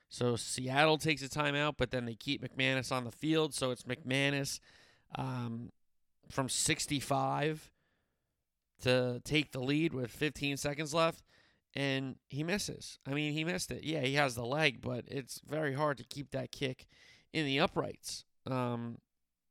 So 0.09 0.35
Seattle 0.35 0.97
takes 0.97 1.21
a 1.23 1.29
timeout, 1.29 1.75
but 1.77 1.91
then 1.91 2.05
they 2.05 2.15
keep 2.15 2.41
McManus 2.41 2.91
on 2.91 3.03
the 3.03 3.11
field. 3.11 3.53
So 3.53 3.71
it's 3.71 3.83
McManus 3.83 4.59
um, 5.15 5.71
from 6.29 6.47
65 6.47 7.71
to 8.81 9.21
take 9.23 9.51
the 9.51 9.59
lead 9.59 9.93
with 9.93 10.11
15 10.11 10.57
seconds 10.57 10.93
left 10.93 11.23
and 11.75 12.15
he 12.29 12.43
misses. 12.43 12.99
I 13.05 13.11
mean, 13.11 13.33
he 13.33 13.43
missed 13.43 13.71
it. 13.71 13.83
Yeah, 13.83 14.01
he 14.01 14.13
has 14.13 14.35
the 14.35 14.45
leg, 14.45 14.81
but 14.81 15.03
it's 15.07 15.41
very 15.45 15.73
hard 15.73 15.97
to 15.97 16.03
keep 16.03 16.31
that 16.31 16.51
kick 16.51 16.87
in 17.33 17.45
the 17.45 17.59
uprights, 17.59 18.23
um, 18.49 18.99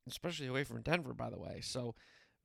especially 0.09 0.47
away 0.47 0.65
from 0.65 0.81
Denver, 0.81 1.13
by 1.13 1.29
the 1.29 1.39
way. 1.39 1.61
So, 1.63 1.95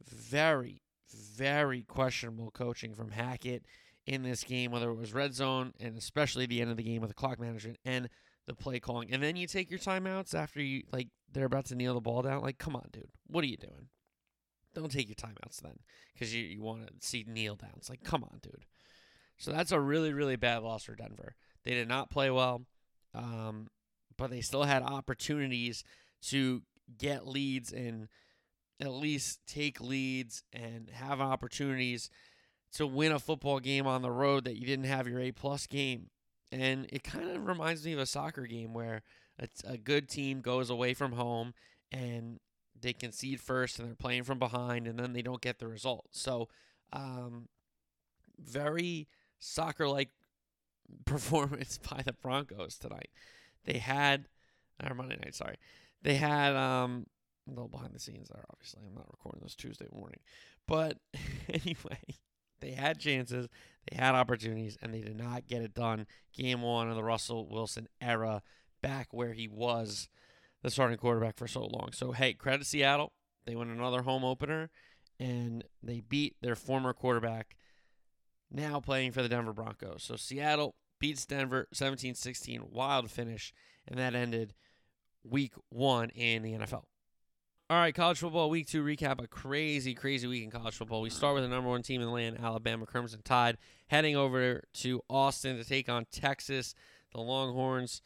very, 0.05 0.81
very 1.09 1.83
questionable 1.83 2.51
coaching 2.51 2.93
from 2.93 3.11
Hackett 3.11 3.65
in 4.09 4.23
this 4.23 4.43
game, 4.43 4.71
whether 4.71 4.89
it 4.89 4.95
was 4.95 5.13
red 5.13 5.35
zone 5.35 5.71
and 5.79 5.95
especially 5.95 6.47
the 6.47 6.61
end 6.61 6.71
of 6.71 6.77
the 6.77 6.83
game 6.83 6.99
with 6.99 7.11
the 7.11 7.15
clock 7.15 7.39
management 7.39 7.77
and 7.85 8.09
the 8.47 8.55
play 8.55 8.79
calling. 8.79 9.13
And 9.13 9.21
then 9.21 9.35
you 9.35 9.45
take 9.45 9.69
your 9.69 9.79
timeouts 9.79 10.33
after 10.33 10.59
you, 10.59 10.81
like, 10.91 11.09
they're 11.31 11.45
about 11.45 11.65
to 11.65 11.75
kneel 11.75 11.93
the 11.93 12.01
ball 12.01 12.23
down. 12.23 12.41
Like, 12.41 12.57
come 12.57 12.75
on, 12.75 12.87
dude. 12.91 13.11
What 13.27 13.43
are 13.43 13.47
you 13.47 13.57
doing? 13.57 13.89
Don't 14.73 14.91
take 14.91 15.07
your 15.07 15.15
timeouts 15.15 15.61
then 15.61 15.77
because 16.11 16.33
you, 16.33 16.43
you 16.43 16.63
want 16.63 16.87
to 16.87 17.07
see 17.07 17.23
kneel 17.27 17.55
downs. 17.55 17.87
Like, 17.87 18.03
come 18.03 18.23
on, 18.23 18.39
dude. 18.41 18.65
So 19.37 19.51
that's 19.51 19.71
a 19.71 19.79
really, 19.79 20.11
really 20.11 20.37
bad 20.37 20.63
loss 20.63 20.85
for 20.85 20.95
Denver. 20.95 21.35
They 21.63 21.71
did 21.71 21.87
not 21.87 22.09
play 22.09 22.31
well, 22.31 22.63
um, 23.13 23.67
but 24.17 24.31
they 24.31 24.41
still 24.41 24.63
had 24.63 24.81
opportunities 24.81 25.83
to 26.29 26.63
get 26.97 27.27
leads 27.27 27.71
and 27.71 28.07
at 28.81 28.91
least 28.91 29.41
take 29.45 29.79
leads 29.79 30.43
and 30.51 30.89
have 30.89 31.21
opportunities 31.21 32.09
to 32.73 32.85
win 32.85 33.11
a 33.11 33.19
football 33.19 33.59
game 33.59 33.87
on 33.87 34.01
the 34.01 34.11
road 34.11 34.45
that 34.45 34.57
you 34.57 34.65
didn't 34.65 34.85
have 34.85 35.07
your 35.07 35.19
A 35.19 35.31
plus 35.31 35.67
game. 35.67 36.09
And 36.51 36.87
it 36.91 37.03
kind 37.03 37.29
of 37.29 37.45
reminds 37.45 37.85
me 37.85 37.93
of 37.93 37.99
a 37.99 38.05
soccer 38.05 38.45
game 38.45 38.73
where 38.73 39.01
a, 39.65 39.77
good 39.77 40.09
team 40.09 40.41
goes 40.41 40.69
away 40.69 40.93
from 40.93 41.13
home 41.13 41.53
and 41.91 42.39
they 42.79 42.93
concede 42.93 43.39
first 43.39 43.79
and 43.79 43.87
they're 43.87 43.95
playing 43.95 44.23
from 44.23 44.39
behind 44.39 44.87
and 44.87 44.99
then 44.99 45.13
they 45.13 45.21
don't 45.21 45.41
get 45.41 45.59
the 45.59 45.67
result. 45.67 46.07
So, 46.11 46.49
um, 46.91 47.47
very 48.39 49.07
soccer 49.39 49.87
like 49.87 50.09
performance 51.05 51.77
by 51.89 52.01
the 52.03 52.13
Broncos 52.13 52.77
tonight. 52.77 53.09
They 53.65 53.77
had 53.77 54.25
or 54.83 54.95
Monday 54.95 55.17
night, 55.17 55.35
sorry. 55.35 55.57
They 56.01 56.15
had 56.15 56.55
um 56.55 57.05
a 57.47 57.51
little 57.51 57.67
behind 57.67 57.93
the 57.93 57.99
scenes 57.99 58.29
there, 58.29 58.43
obviously. 58.51 58.81
I'm 58.85 58.95
not 58.95 59.07
recording 59.11 59.41
this 59.43 59.55
Tuesday 59.55 59.87
morning. 59.91 60.19
But 60.67 60.97
anyway, 61.49 61.99
they 62.61 62.71
had 62.71 62.99
chances, 62.99 63.47
they 63.89 63.97
had 63.97 64.15
opportunities, 64.15 64.77
and 64.81 64.93
they 64.93 65.01
did 65.01 65.17
not 65.17 65.47
get 65.47 65.61
it 65.61 65.73
done. 65.73 66.05
Game 66.33 66.61
one 66.61 66.89
of 66.89 66.95
the 66.95 67.03
Russell 67.03 67.47
Wilson 67.49 67.87
era, 68.01 68.41
back 68.81 69.07
where 69.11 69.33
he 69.33 69.47
was 69.47 70.09
the 70.61 70.69
starting 70.69 70.97
quarterback 70.97 71.37
for 71.37 71.47
so 71.47 71.61
long. 71.61 71.89
So 71.93 72.11
hey, 72.11 72.33
credit 72.33 72.65
Seattle. 72.65 73.13
They 73.45 73.55
win 73.55 73.69
another 73.69 74.03
home 74.03 74.23
opener 74.23 74.69
and 75.19 75.63
they 75.81 76.01
beat 76.01 76.35
their 76.41 76.55
former 76.55 76.93
quarterback 76.93 77.55
now 78.51 78.79
playing 78.79 79.11
for 79.11 79.21
the 79.21 79.29
Denver 79.29 79.53
Broncos. 79.53 80.03
So 80.03 80.15
Seattle 80.15 80.75
beats 80.99 81.25
Denver 81.25 81.67
17 81.73 82.15
16, 82.15 82.63
wild 82.69 83.09
finish, 83.09 83.53
and 83.87 83.99
that 83.99 84.15
ended 84.15 84.53
week 85.23 85.53
one 85.69 86.09
in 86.11 86.43
the 86.43 86.53
NFL. 86.53 86.83
All 87.71 87.77
right, 87.77 87.93
college 87.93 88.17
football 88.17 88.49
week 88.49 88.65
two 88.65 88.83
recap. 88.83 89.23
A 89.23 89.27
crazy, 89.27 89.93
crazy 89.93 90.25
week 90.25 90.43
in 90.43 90.49
college 90.49 90.73
football. 90.73 91.01
We 91.01 91.11
start 91.11 91.35
with 91.35 91.43
the 91.43 91.49
number 91.49 91.69
one 91.69 91.83
team 91.83 92.01
in 92.01 92.07
the 92.07 92.13
land, 92.13 92.39
Alabama 92.41 92.87
Crimson 92.87 93.21
Tide, 93.23 93.59
heading 93.89 94.15
over 94.15 94.63
to 94.77 95.03
Austin 95.07 95.55
to 95.55 95.63
take 95.63 95.87
on 95.87 96.07
Texas. 96.11 96.73
The 97.13 97.21
Longhorns 97.21 98.01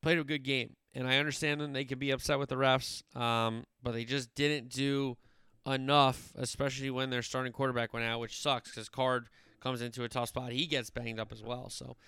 played 0.00 0.18
a 0.18 0.24
good 0.24 0.44
game, 0.44 0.76
and 0.94 1.06
I 1.06 1.18
understand 1.18 1.60
them. 1.60 1.74
They 1.74 1.84
could 1.84 1.98
be 1.98 2.10
upset 2.10 2.38
with 2.38 2.48
the 2.48 2.54
refs, 2.54 3.02
um, 3.14 3.64
but 3.82 3.92
they 3.92 4.06
just 4.06 4.34
didn't 4.34 4.70
do 4.70 5.18
enough, 5.66 6.32
especially 6.34 6.88
when 6.88 7.10
their 7.10 7.20
starting 7.20 7.52
quarterback 7.52 7.92
went 7.92 8.06
out, 8.06 8.18
which 8.18 8.40
sucks 8.40 8.70
because 8.70 8.88
Card 8.88 9.26
comes 9.60 9.82
into 9.82 10.04
a 10.04 10.08
tough 10.08 10.30
spot. 10.30 10.52
He 10.52 10.64
gets 10.64 10.88
banged 10.88 11.20
up 11.20 11.32
as 11.32 11.42
well. 11.42 11.68
So, 11.68 11.98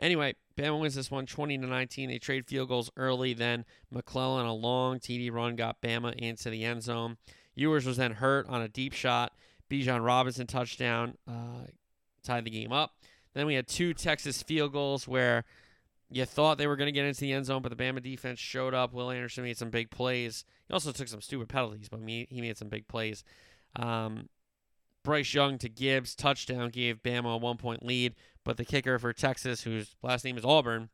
anyway, 0.00 0.34
Bama 0.56 0.80
wins 0.80 0.94
this 0.94 1.10
one 1.10 1.26
20 1.26 1.58
to 1.58 1.66
19. 1.66 2.08
They 2.08 2.18
trade 2.18 2.46
field 2.46 2.68
goals 2.68 2.90
early. 2.96 3.32
Then 3.34 3.64
McClellan, 3.90 4.46
a 4.46 4.54
long 4.54 4.98
TD 4.98 5.30
run, 5.30 5.56
got 5.56 5.80
Bama 5.80 6.14
into 6.14 6.50
the 6.50 6.64
end 6.64 6.82
zone. 6.82 7.16
Ewers 7.54 7.86
was 7.86 7.98
then 7.98 8.12
hurt 8.12 8.48
on 8.48 8.62
a 8.62 8.68
deep 8.68 8.92
shot. 8.92 9.32
Bijan 9.70 10.04
Robinson 10.04 10.46
touchdown 10.46 11.16
uh, 11.28 11.66
tied 12.24 12.44
the 12.44 12.50
game 12.50 12.72
up. 12.72 12.96
Then 13.34 13.46
we 13.46 13.54
had 13.54 13.68
two 13.68 13.94
Texas 13.94 14.42
field 14.42 14.72
goals 14.72 15.06
where 15.06 15.44
you 16.10 16.24
thought 16.24 16.58
they 16.58 16.66
were 16.66 16.76
going 16.76 16.88
to 16.88 16.92
get 16.92 17.06
into 17.06 17.20
the 17.20 17.32
end 17.32 17.46
zone, 17.46 17.62
but 17.62 17.76
the 17.76 17.82
Bama 17.82 18.02
defense 18.02 18.40
showed 18.40 18.74
up. 18.74 18.92
Will 18.92 19.10
Anderson 19.10 19.44
made 19.44 19.56
some 19.56 19.70
big 19.70 19.90
plays. 19.90 20.44
He 20.66 20.74
also 20.74 20.90
took 20.90 21.06
some 21.06 21.20
stupid 21.20 21.48
penalties, 21.48 21.88
but 21.88 22.00
he 22.00 22.26
made 22.40 22.58
some 22.58 22.68
big 22.68 22.88
plays. 22.88 23.22
Um, 23.76 24.28
Bryce 25.04 25.32
Young 25.32 25.58
to 25.58 25.68
Gibbs 25.68 26.14
touchdown 26.14 26.70
gave 26.70 27.02
Bama 27.02 27.34
a 27.34 27.36
one 27.36 27.56
point 27.56 27.84
lead, 27.84 28.14
but 28.50 28.56
the 28.56 28.64
kicker 28.64 28.98
for 28.98 29.12
Texas, 29.12 29.62
whose 29.62 29.94
last 30.02 30.24
name 30.24 30.36
is 30.36 30.44
Auburn, 30.44 30.88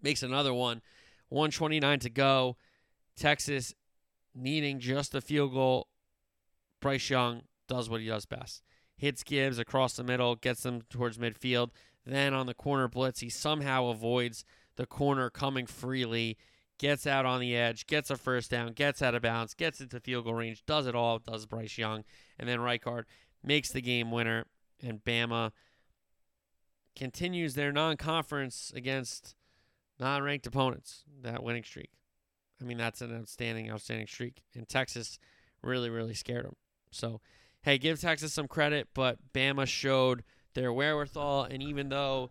makes 0.00 0.22
another 0.22 0.54
one. 0.54 0.80
129 1.28 1.98
to 1.98 2.08
go. 2.08 2.56
Texas 3.16 3.74
needing 4.32 4.78
just 4.78 5.12
a 5.12 5.20
field 5.20 5.54
goal. 5.54 5.88
Bryce 6.80 7.10
Young 7.10 7.42
does 7.66 7.90
what 7.90 8.00
he 8.00 8.06
does 8.06 8.26
best. 8.26 8.62
Hits 8.96 9.24
Gibbs 9.24 9.58
across 9.58 9.94
the 9.94 10.04
middle, 10.04 10.36
gets 10.36 10.62
them 10.62 10.82
towards 10.88 11.18
midfield. 11.18 11.70
Then 12.06 12.32
on 12.32 12.46
the 12.46 12.54
corner 12.54 12.86
blitz, 12.86 13.18
he 13.18 13.28
somehow 13.28 13.88
avoids 13.88 14.44
the 14.76 14.86
corner 14.86 15.30
coming 15.30 15.66
freely, 15.66 16.38
gets 16.78 17.08
out 17.08 17.26
on 17.26 17.40
the 17.40 17.56
edge, 17.56 17.88
gets 17.88 18.08
a 18.08 18.16
first 18.16 18.52
down, 18.52 18.72
gets 18.72 19.02
out 19.02 19.16
of 19.16 19.22
bounds, 19.22 19.54
gets 19.54 19.80
into 19.80 19.98
field 19.98 20.26
goal 20.26 20.34
range, 20.34 20.64
does 20.64 20.86
it 20.86 20.94
all, 20.94 21.18
does 21.18 21.44
Bryce 21.44 21.76
Young. 21.76 22.04
And 22.38 22.48
then 22.48 22.60
Reichard 22.60 23.06
makes 23.42 23.72
the 23.72 23.82
game 23.82 24.12
winner, 24.12 24.44
and 24.80 25.02
Bama 25.02 25.50
continues 26.96 27.54
their 27.54 27.72
non 27.72 27.96
conference 27.96 28.72
against 28.74 29.34
non 29.98 30.22
ranked 30.22 30.46
opponents, 30.46 31.04
that 31.22 31.42
winning 31.42 31.64
streak. 31.64 31.90
I 32.60 32.64
mean, 32.64 32.78
that's 32.78 33.00
an 33.00 33.16
outstanding, 33.16 33.70
outstanding 33.70 34.06
streak. 34.06 34.42
And 34.54 34.68
Texas 34.68 35.18
really, 35.62 35.90
really 35.90 36.14
scared 36.14 36.46
them. 36.46 36.56
So, 36.90 37.20
hey, 37.62 37.78
give 37.78 38.00
Texas 38.00 38.32
some 38.32 38.48
credit, 38.48 38.88
but 38.94 39.18
Bama 39.32 39.66
showed 39.66 40.22
their 40.54 40.72
wherewithal. 40.72 41.44
And 41.44 41.62
even 41.62 41.88
though 41.88 42.30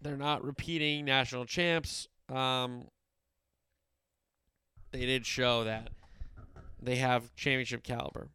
they're 0.00 0.16
not 0.16 0.44
repeating 0.44 1.04
national 1.04 1.46
champs, 1.46 2.08
um, 2.28 2.88
they 4.92 5.06
did 5.06 5.26
show 5.26 5.64
that 5.64 5.90
they 6.82 6.96
have 6.96 7.34
championship 7.34 7.82
caliber 7.82 8.28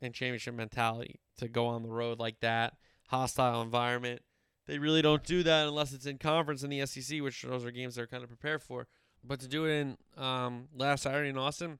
and 0.00 0.14
championship 0.14 0.54
mentality 0.54 1.20
to 1.38 1.48
go 1.48 1.66
on 1.66 1.82
the 1.82 1.88
road 1.88 2.18
like 2.18 2.40
that, 2.40 2.74
hostile 3.08 3.62
environment. 3.62 4.22
They 4.66 4.78
really 4.78 5.02
don't 5.02 5.24
do 5.24 5.42
that 5.42 5.66
unless 5.68 5.92
it's 5.92 6.06
in 6.06 6.18
conference 6.18 6.62
in 6.62 6.70
the 6.70 6.84
SEC, 6.86 7.20
which 7.20 7.42
those 7.42 7.64
are 7.64 7.70
games 7.70 7.96
they're 7.96 8.06
kind 8.06 8.22
of 8.22 8.28
prepared 8.28 8.62
for. 8.62 8.86
But 9.22 9.40
to 9.40 9.48
do 9.48 9.66
it 9.66 9.72
in 9.72 9.96
um, 10.16 10.68
last 10.76 11.02
Saturday 11.02 11.28
in 11.28 11.38
Austin, 11.38 11.78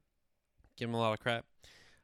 give 0.77 0.89
them 0.89 0.95
a 0.95 0.99
lot 0.99 1.13
of 1.13 1.21
crap. 1.21 1.45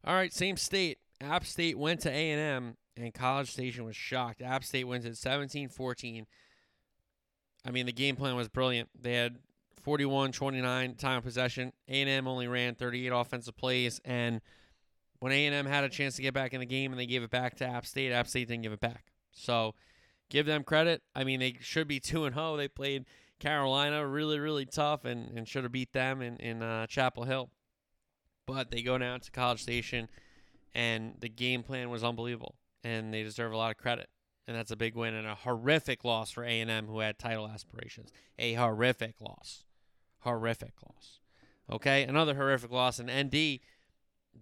All 0.04 0.14
right, 0.14 0.32
same 0.32 0.56
state. 0.56 0.98
App 1.20 1.44
State 1.44 1.78
went 1.78 2.00
to 2.00 2.10
A&M 2.10 2.76
and 2.96 3.14
College 3.14 3.50
Station 3.50 3.84
was 3.84 3.96
shocked. 3.96 4.40
App 4.40 4.64
State 4.64 4.84
wins 4.84 5.04
at 5.04 5.12
17-14. 5.12 6.24
I 7.66 7.70
mean, 7.70 7.86
the 7.86 7.92
game 7.92 8.16
plan 8.16 8.36
was 8.36 8.48
brilliant. 8.48 8.88
They 8.98 9.14
had 9.14 9.36
41-29 9.86 10.98
time 10.98 11.18
of 11.18 11.24
possession. 11.24 11.72
A&M 11.88 12.26
only 12.26 12.48
ran 12.48 12.74
38 12.74 13.08
offensive 13.08 13.56
plays, 13.56 14.00
and 14.04 14.40
when 15.20 15.32
A&M 15.32 15.66
had 15.66 15.84
a 15.84 15.88
chance 15.90 16.16
to 16.16 16.22
get 16.22 16.32
back 16.32 16.54
in 16.54 16.60
the 16.60 16.66
game 16.66 16.92
and 16.92 16.98
they 16.98 17.06
gave 17.06 17.22
it 17.22 17.30
back 17.30 17.56
to 17.56 17.66
App 17.66 17.84
State, 17.84 18.12
App 18.12 18.26
State 18.26 18.48
didn't 18.48 18.62
give 18.62 18.72
it 18.72 18.80
back. 18.80 19.04
So 19.32 19.74
give 20.30 20.46
them 20.46 20.64
credit. 20.64 21.02
I 21.14 21.24
mean, 21.24 21.40
they 21.40 21.56
should 21.60 21.86
be 21.86 22.00
2 22.00 22.24
and 22.24 22.34
0. 22.34 22.56
They 22.56 22.68
played 22.68 23.04
Carolina 23.38 24.06
really, 24.06 24.38
really 24.38 24.64
tough 24.64 25.04
and, 25.04 25.36
and 25.36 25.46
should 25.46 25.64
have 25.64 25.72
beat 25.72 25.92
them 25.92 26.22
in, 26.22 26.36
in 26.38 26.62
uh, 26.62 26.86
Chapel 26.86 27.24
Hill. 27.24 27.50
But 28.46 28.70
they 28.70 28.82
go 28.82 28.96
down 28.96 29.20
to 29.20 29.30
College 29.30 29.62
Station, 29.62 30.08
and 30.74 31.14
the 31.20 31.28
game 31.28 31.62
plan 31.62 31.90
was 31.90 32.02
unbelievable 32.02 32.56
and 32.82 33.12
they 33.12 33.22
deserve 33.22 33.52
a 33.52 33.56
lot 33.56 33.70
of 33.70 33.76
credit. 33.76 34.08
And 34.46 34.56
that's 34.56 34.70
a 34.70 34.76
big 34.76 34.96
win 34.96 35.14
and 35.14 35.26
a 35.26 35.34
horrific 35.34 36.04
loss 36.04 36.30
for 36.30 36.44
A&M 36.44 36.86
who 36.86 37.00
had 37.00 37.18
title 37.18 37.46
aspirations. 37.46 38.10
A 38.38 38.54
horrific 38.54 39.20
loss. 39.20 39.64
Horrific 40.20 40.72
loss. 40.84 41.20
Okay, 41.70 42.02
another 42.02 42.34
horrific 42.34 42.70
loss 42.70 42.98
in 42.98 43.06
ND. 43.06 43.60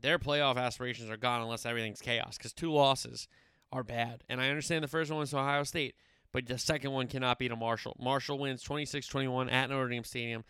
Their 0.01 0.19
playoff 0.19 0.57
aspirations 0.57 1.11
are 1.11 1.17
gone 1.17 1.43
unless 1.43 1.67
everything's 1.67 2.01
chaos 2.01 2.39
because 2.39 2.53
two 2.53 2.73
losses 2.73 3.29
are 3.73 3.85
bad. 3.85 4.25
And 4.29 4.41
I 4.41 4.49
understand 4.49 4.85
the 4.85 4.89
first 4.89 5.11
one 5.11 5.21
was 5.21 5.35
Ohio 5.35 5.65
State, 5.65 5.95
but 6.33 6.47
the 6.47 6.59
second 6.59 6.93
one 6.93 7.07
cannot 7.07 7.39
beat 7.39 7.53
a 7.53 7.57
Marshall. 7.57 7.97
Marshall 8.01 8.39
wins 8.39 8.65
26-21 8.65 9.53
at 9.53 9.71
Notre 9.71 9.89
Dame 9.89 10.05
Stadium. 10.05 10.45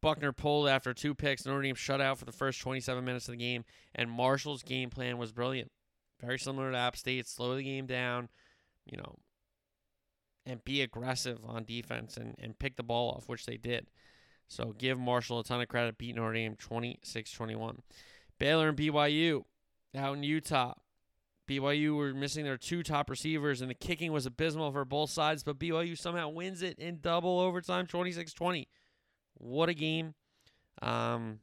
Buchner 0.00 0.32
pulled 0.32 0.68
after 0.68 0.92
two 0.92 1.14
picks. 1.14 1.46
Notre 1.46 1.62
Dame 1.62 1.74
shut 1.74 2.00
out 2.00 2.18
for 2.18 2.24
the 2.24 2.32
first 2.32 2.60
27 2.60 3.04
minutes 3.04 3.28
of 3.28 3.32
the 3.32 3.38
game, 3.38 3.64
and 3.94 4.10
Marshall's 4.10 4.62
game 4.62 4.90
plan 4.90 5.18
was 5.18 5.32
brilliant 5.32 5.70
very 6.22 6.38
similar 6.38 6.70
to 6.70 6.78
App 6.78 6.96
State. 6.96 7.26
Slow 7.26 7.56
the 7.56 7.62
game 7.62 7.86
down, 7.86 8.28
you 8.86 8.96
know, 8.96 9.16
and 10.46 10.64
be 10.64 10.80
aggressive 10.80 11.40
on 11.44 11.64
defense 11.64 12.16
and, 12.16 12.34
and 12.38 12.58
pick 12.58 12.76
the 12.76 12.82
ball 12.82 13.10
off, 13.10 13.28
which 13.28 13.44
they 13.44 13.56
did. 13.56 13.88
So 14.48 14.74
give 14.78 14.98
Marshall 14.98 15.40
a 15.40 15.44
ton 15.44 15.60
of 15.60 15.68
credit, 15.68 15.98
beating 15.98 16.16
Notre 16.16 16.34
Dame 16.34 16.56
26 16.56 17.32
21. 17.32 17.82
Baylor 18.38 18.68
and 18.68 18.78
BYU 18.78 19.44
out 19.96 20.16
in 20.16 20.22
Utah. 20.22 20.74
BYU 21.58 21.96
were 21.96 22.14
missing 22.14 22.44
their 22.44 22.56
two 22.56 22.82
top 22.82 23.10
receivers, 23.10 23.60
and 23.60 23.70
the 23.70 23.74
kicking 23.74 24.12
was 24.12 24.26
abysmal 24.26 24.72
for 24.72 24.84
both 24.84 25.10
sides, 25.10 25.42
but 25.42 25.58
BYU 25.58 25.98
somehow 25.98 26.28
wins 26.28 26.62
it 26.62 26.78
in 26.78 27.00
double 27.00 27.40
overtime 27.40 27.86
26 27.86 28.32
20. 28.32 28.68
What 29.34 29.68
a 29.68 29.74
game. 29.74 30.14
Um, 30.80 31.40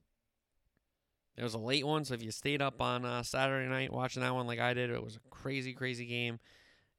it 1.37 1.43
was 1.43 1.53
a 1.53 1.59
late 1.59 1.85
one, 1.85 2.05
so 2.05 2.13
if 2.13 2.23
you 2.23 2.31
stayed 2.31 2.61
up 2.61 2.81
on 2.81 3.05
uh, 3.05 3.23
Saturday 3.23 3.69
night 3.69 3.93
watching 3.93 4.21
that 4.21 4.33
one 4.33 4.47
like 4.47 4.59
I 4.59 4.73
did, 4.73 4.89
it 4.89 5.03
was 5.03 5.15
a 5.15 5.29
crazy, 5.29 5.73
crazy 5.73 6.05
game. 6.05 6.39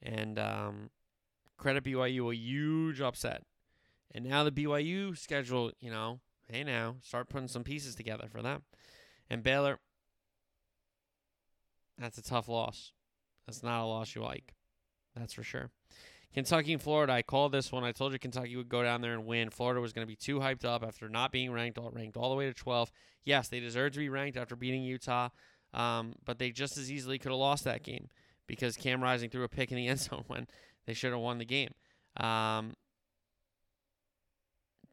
And 0.03 0.39
um, 0.39 0.91
credit 1.59 1.85
BYU 1.85 2.33
a 2.33 2.37
huge 2.37 3.01
upset. 3.01 3.43
And 4.13 4.25
now 4.25 4.45
the 4.45 4.51
BYU 4.51 5.17
schedule, 5.17 5.71
you 5.81 5.91
know, 5.91 6.21
hey 6.49 6.65
now, 6.65 6.97
start 7.03 7.29
putting 7.29 7.49
some 7.49 7.65
pieces 7.65 7.95
together 7.95 8.29
for 8.31 8.43
them. 8.43 8.63
And 9.29 9.43
Baylor, 9.43 9.79
that's 11.99 12.19
a 12.19 12.23
tough 12.23 12.49
loss. 12.49 12.93
That's 13.51 13.65
not 13.65 13.83
a 13.83 13.85
loss 13.85 14.15
you 14.15 14.23
like. 14.23 14.55
That's 15.17 15.33
for 15.33 15.43
sure. 15.43 15.71
Kentucky 16.33 16.73
and 16.73 16.81
Florida, 16.81 17.13
I 17.13 17.23
called 17.23 17.51
this 17.51 17.73
one. 17.73 17.83
I 17.83 17.91
told 17.91 18.13
you 18.13 18.19
Kentucky 18.21 18.55
would 18.55 18.69
go 18.69 18.85
down 18.85 19.01
there 19.01 19.15
and 19.15 19.27
win. 19.27 19.51
Florida 19.51 19.81
was 19.81 19.93
going 19.93 20.07
to 20.07 20.09
be 20.09 20.15
too 20.15 20.39
hyped 20.39 20.65
up 20.65 20.85
after 20.85 21.09
not 21.09 21.33
being 21.33 21.51
ranked, 21.51 21.77
all, 21.77 21.91
ranked 21.91 22.17
all 22.17 22.31
the 22.31 22.37
way 22.37 22.47
to 22.47 22.55
12. 22.55 22.93
Yes, 23.25 23.49
they 23.49 23.59
deserve 23.59 23.95
to 23.95 23.99
be 23.99 24.09
ranked 24.09 24.39
after 24.39 24.55
beating 24.55 24.85
Utah, 24.85 25.31
um, 25.75 26.15
but 26.25 26.39
they 26.39 26.53
just 26.53 26.79
as 26.79 26.93
easily 26.93 27.19
could 27.19 27.33
have 27.33 27.41
lost 27.41 27.65
that 27.65 27.83
game 27.83 28.07
because 28.47 28.77
Cam 28.77 29.03
Rising 29.03 29.31
threw 29.31 29.43
a 29.43 29.49
pick 29.49 29.73
in 29.73 29.77
the 29.77 29.89
end 29.89 29.99
zone 29.99 30.23
when 30.29 30.47
they 30.87 30.95
should 30.95 31.11
have 31.11 31.21
won 31.21 31.39
the 31.39 31.45
game. 31.45 31.75
Um, 32.19 32.75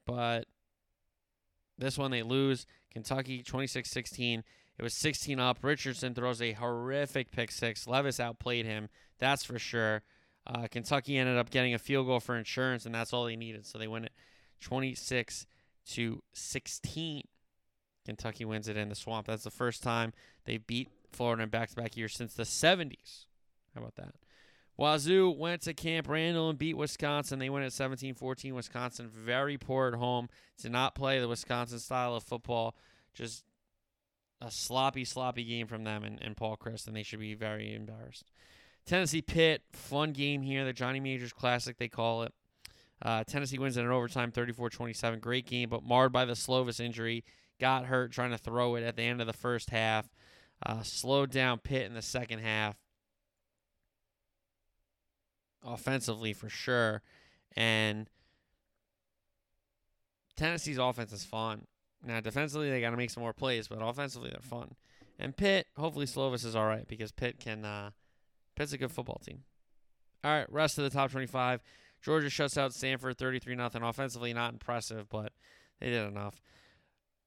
but 0.08 0.46
this 1.78 1.96
one 1.96 2.10
they 2.10 2.24
lose. 2.24 2.66
Kentucky 2.92 3.44
26 3.44 3.92
16. 3.92 4.44
It 4.78 4.84
was 4.84 4.94
16 4.94 5.40
up. 5.40 5.60
Richardson 5.64 6.14
throws 6.14 6.42
a 6.42 6.54
horrific 6.54 7.32
pick 7.32 7.52
six. 7.52 7.88
Levis 7.88 8.20
outplayed 8.20 8.66
him. 8.66 8.90
That's 9.18 9.44
for 9.44 9.58
sure. 9.58 10.04
Uh, 10.46 10.68
Kentucky 10.70 11.18
ended 11.18 11.38
up 11.38 11.50
getting 11.50 11.74
a 11.74 11.80
field 11.80 12.08
goal 12.08 12.20
for 12.20 12.38
insurance, 12.38 12.86
and 12.86 12.94
that's 12.94 13.12
all 13.12 13.26
they 13.26 13.36
needed. 13.36 13.66
So 13.66 13.78
they 13.78 13.88
win 13.88 14.06
it 14.06 14.14
26 14.62 15.46
to 15.90 16.22
16. 16.34 17.24
Kentucky 18.06 18.46
wins 18.46 18.68
it 18.68 18.78
in 18.78 18.90
the 18.90 18.96
swamp. 18.96 19.28
That's 19.28 19.44
the 19.44 19.52
first 19.52 19.84
time 19.84 20.14
they 20.46 20.58
beat 20.58 20.90
Florida 21.12 21.44
in 21.44 21.50
back 21.50 21.70
to 21.70 21.76
back 21.76 21.98
years 21.98 22.16
since 22.16 22.34
the 22.34 22.44
70s. 22.44 23.26
How 23.74 23.82
about 23.82 23.96
that? 23.96 24.16
Wazoo 24.78 25.32
went 25.32 25.64
to 25.64 25.74
Camp 25.74 26.08
Randall 26.08 26.50
and 26.50 26.60
beat 26.60 26.78
Wisconsin. 26.78 27.40
They 27.40 27.50
went 27.50 27.66
at 27.66 27.74
17 27.74 28.14
14. 28.14 28.54
Wisconsin 28.54 29.10
very 29.10 29.58
poor 29.58 29.88
at 29.88 29.96
home. 29.96 30.30
Did 30.62 30.72
not 30.72 30.96
play 30.96 31.20
the 31.20 31.28
Wisconsin 31.28 31.80
style 31.80 32.16
of 32.16 32.24
football. 32.24 32.76
Just 33.14 33.44
a 34.42 34.52
sloppy, 34.52 35.06
sloppy 35.06 35.44
game 35.44 35.68
from 35.68 35.84
them 35.84 36.04
and, 36.04 36.22
and 36.22 36.38
Paul 36.38 36.58
Chryst, 36.58 36.88
and 36.88 36.96
they 36.96 37.04
should 37.04 37.20
be 37.20 37.34
very 37.34 37.74
embarrassed. 37.74 38.32
Tennessee 38.86 39.22
Pitt, 39.22 39.64
fun 39.74 40.14
game 40.14 40.42
here. 40.42 40.64
The 40.64 40.74
Johnny 40.74 41.00
Majors 41.00 41.34
Classic, 41.34 41.78
they 41.78 41.90
call 41.90 42.24
it. 42.24 42.34
Uh, 43.02 43.24
Tennessee 43.24 43.60
wins 43.60 43.78
in 43.78 43.86
an 43.86 43.92
overtime 43.92 44.32
34 44.32 44.70
27. 44.70 45.20
Great 45.20 45.46
game, 45.46 45.70
but 45.70 45.84
marred 45.84 46.12
by 46.12 46.26
the 46.26 46.34
Slovis 46.34 46.80
injury. 46.80 47.24
Got 47.60 47.86
hurt 47.86 48.12
trying 48.12 48.32
to 48.32 48.38
throw 48.38 48.76
it 48.76 48.84
at 48.84 48.96
the 48.96 49.04
end 49.04 49.22
of 49.22 49.28
the 49.28 49.34
first 49.34 49.70
half. 49.72 50.10
Uh, 50.66 50.82
slowed 50.82 51.32
down 51.32 51.60
Pitt 51.60 51.86
in 51.86 51.94
the 51.94 52.02
second 52.02 52.40
half. 52.40 52.76
Offensively, 55.64 56.34
for 56.34 56.50
sure. 56.50 57.02
And 57.56 58.10
Tennessee's 60.36 60.78
offense 60.78 61.12
is 61.12 61.26
fun. 61.26 61.66
Now, 62.06 62.20
defensively, 62.20 62.70
they 62.70 62.82
got 62.82 62.92
to 62.92 62.98
make 62.98 63.10
some 63.10 63.24
more 63.24 63.34
plays, 63.34 63.68
but 63.68 63.80
offensively, 63.82 64.30
they're 64.30 64.42
fun. 64.42 64.76
And 65.20 65.36
Pitt, 65.36 65.68
hopefully, 65.78 66.06
Slovis 66.06 66.46
is 66.46 66.56
all 66.56 66.68
right 66.68 66.88
because 66.88 67.12
Pitt 67.12 67.40
can. 67.40 67.66
Uh, 67.66 67.92
Pitt's 68.56 68.74
a 68.74 68.78
good 68.78 68.92
football 68.92 69.22
team. 69.24 69.44
All 70.24 70.32
right, 70.32 70.52
rest 70.52 70.78
of 70.78 70.84
the 70.84 70.90
top 70.90 71.12
25. 71.12 71.62
Georgia 72.02 72.30
shuts 72.30 72.58
out 72.58 72.74
Stanford 72.74 73.18
33 73.18 73.56
nothing. 73.56 73.84
Offensively, 73.84 74.34
not 74.34 74.54
impressive, 74.54 75.10
but 75.10 75.34
they 75.80 75.90
did 75.90 76.08
enough. 76.08 76.42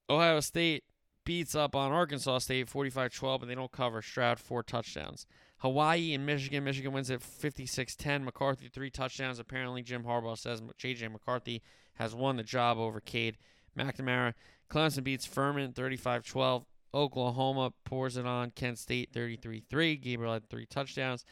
Ohio 0.09 0.41
State 0.41 0.85
beats 1.25 1.55
up 1.55 1.77
on 1.77 1.93
Arkansas 1.93 2.39
State 2.39 2.69
45 2.69 3.13
12, 3.13 3.41
but 3.41 3.47
they 3.49 3.55
don't 3.55 3.73
cover. 3.73 4.03
Stroud, 4.03 4.39
four 4.39 4.63
touchdowns. 4.63 5.27
Hawaii 5.59 6.15
and 6.15 6.25
Michigan. 6.25 6.65
Michigan 6.65 6.93
wins 6.93 7.11
at 7.11 7.23
56 7.23 7.97
10. 7.97 8.25
McCarthy, 8.25 8.69
three 8.69 8.91
touchdowns. 8.91 9.39
Apparently, 9.39 9.83
Jim 9.83 10.05
Harbaugh 10.05 10.39
says 10.39 10.63
J.J. 10.79 11.09
McCarthy 11.09 11.63
has 11.95 12.15
won 12.15 12.37
the 12.37 12.43
job 12.43 12.79
over 12.79 13.01
Cade 13.01 13.37
McNamara. 13.79 14.35
Clemson 14.71 15.05
beats 15.05 15.27
Furman 15.27 15.73
35 15.73 16.25
12. 16.25 16.65
Oklahoma 16.93 17.73
pours 17.85 18.17
it 18.17 18.27
on 18.27 18.51
Kent 18.51 18.79
State 18.79 19.11
33 19.13 19.65
3. 19.69 19.97
Gabriel 19.97 20.33
had 20.33 20.49
three 20.49 20.67
touchdowns. 20.67 21.25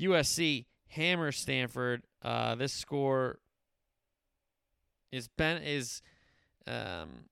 USC 0.00 0.66
hammers 0.88 1.38
Stanford. 1.38 2.02
Uh, 2.22 2.54
this 2.54 2.72
score 2.72 3.38
is 5.12 5.28
Ben 5.28 5.62
is 5.62 6.02
um, 6.66 7.26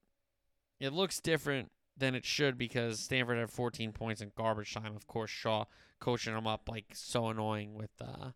it 0.79 0.93
looks 0.93 1.21
different 1.21 1.71
than 1.97 2.15
it 2.15 2.25
should 2.25 2.57
because 2.57 3.01
Stanford 3.01 3.39
had 3.39 3.51
14 3.51 3.93
points 3.93 4.21
in 4.21 4.33
garbage 4.37 4.75
time. 4.75 4.95
Of 4.97 5.07
course, 5.07 5.31
Shaw 5.31 5.65
coaching 6.01 6.35
them 6.35 6.47
up 6.47 6.69
like 6.69 6.87
so 6.95 7.29
annoying 7.29 7.75
with 7.75 7.91
uh, 8.01 8.31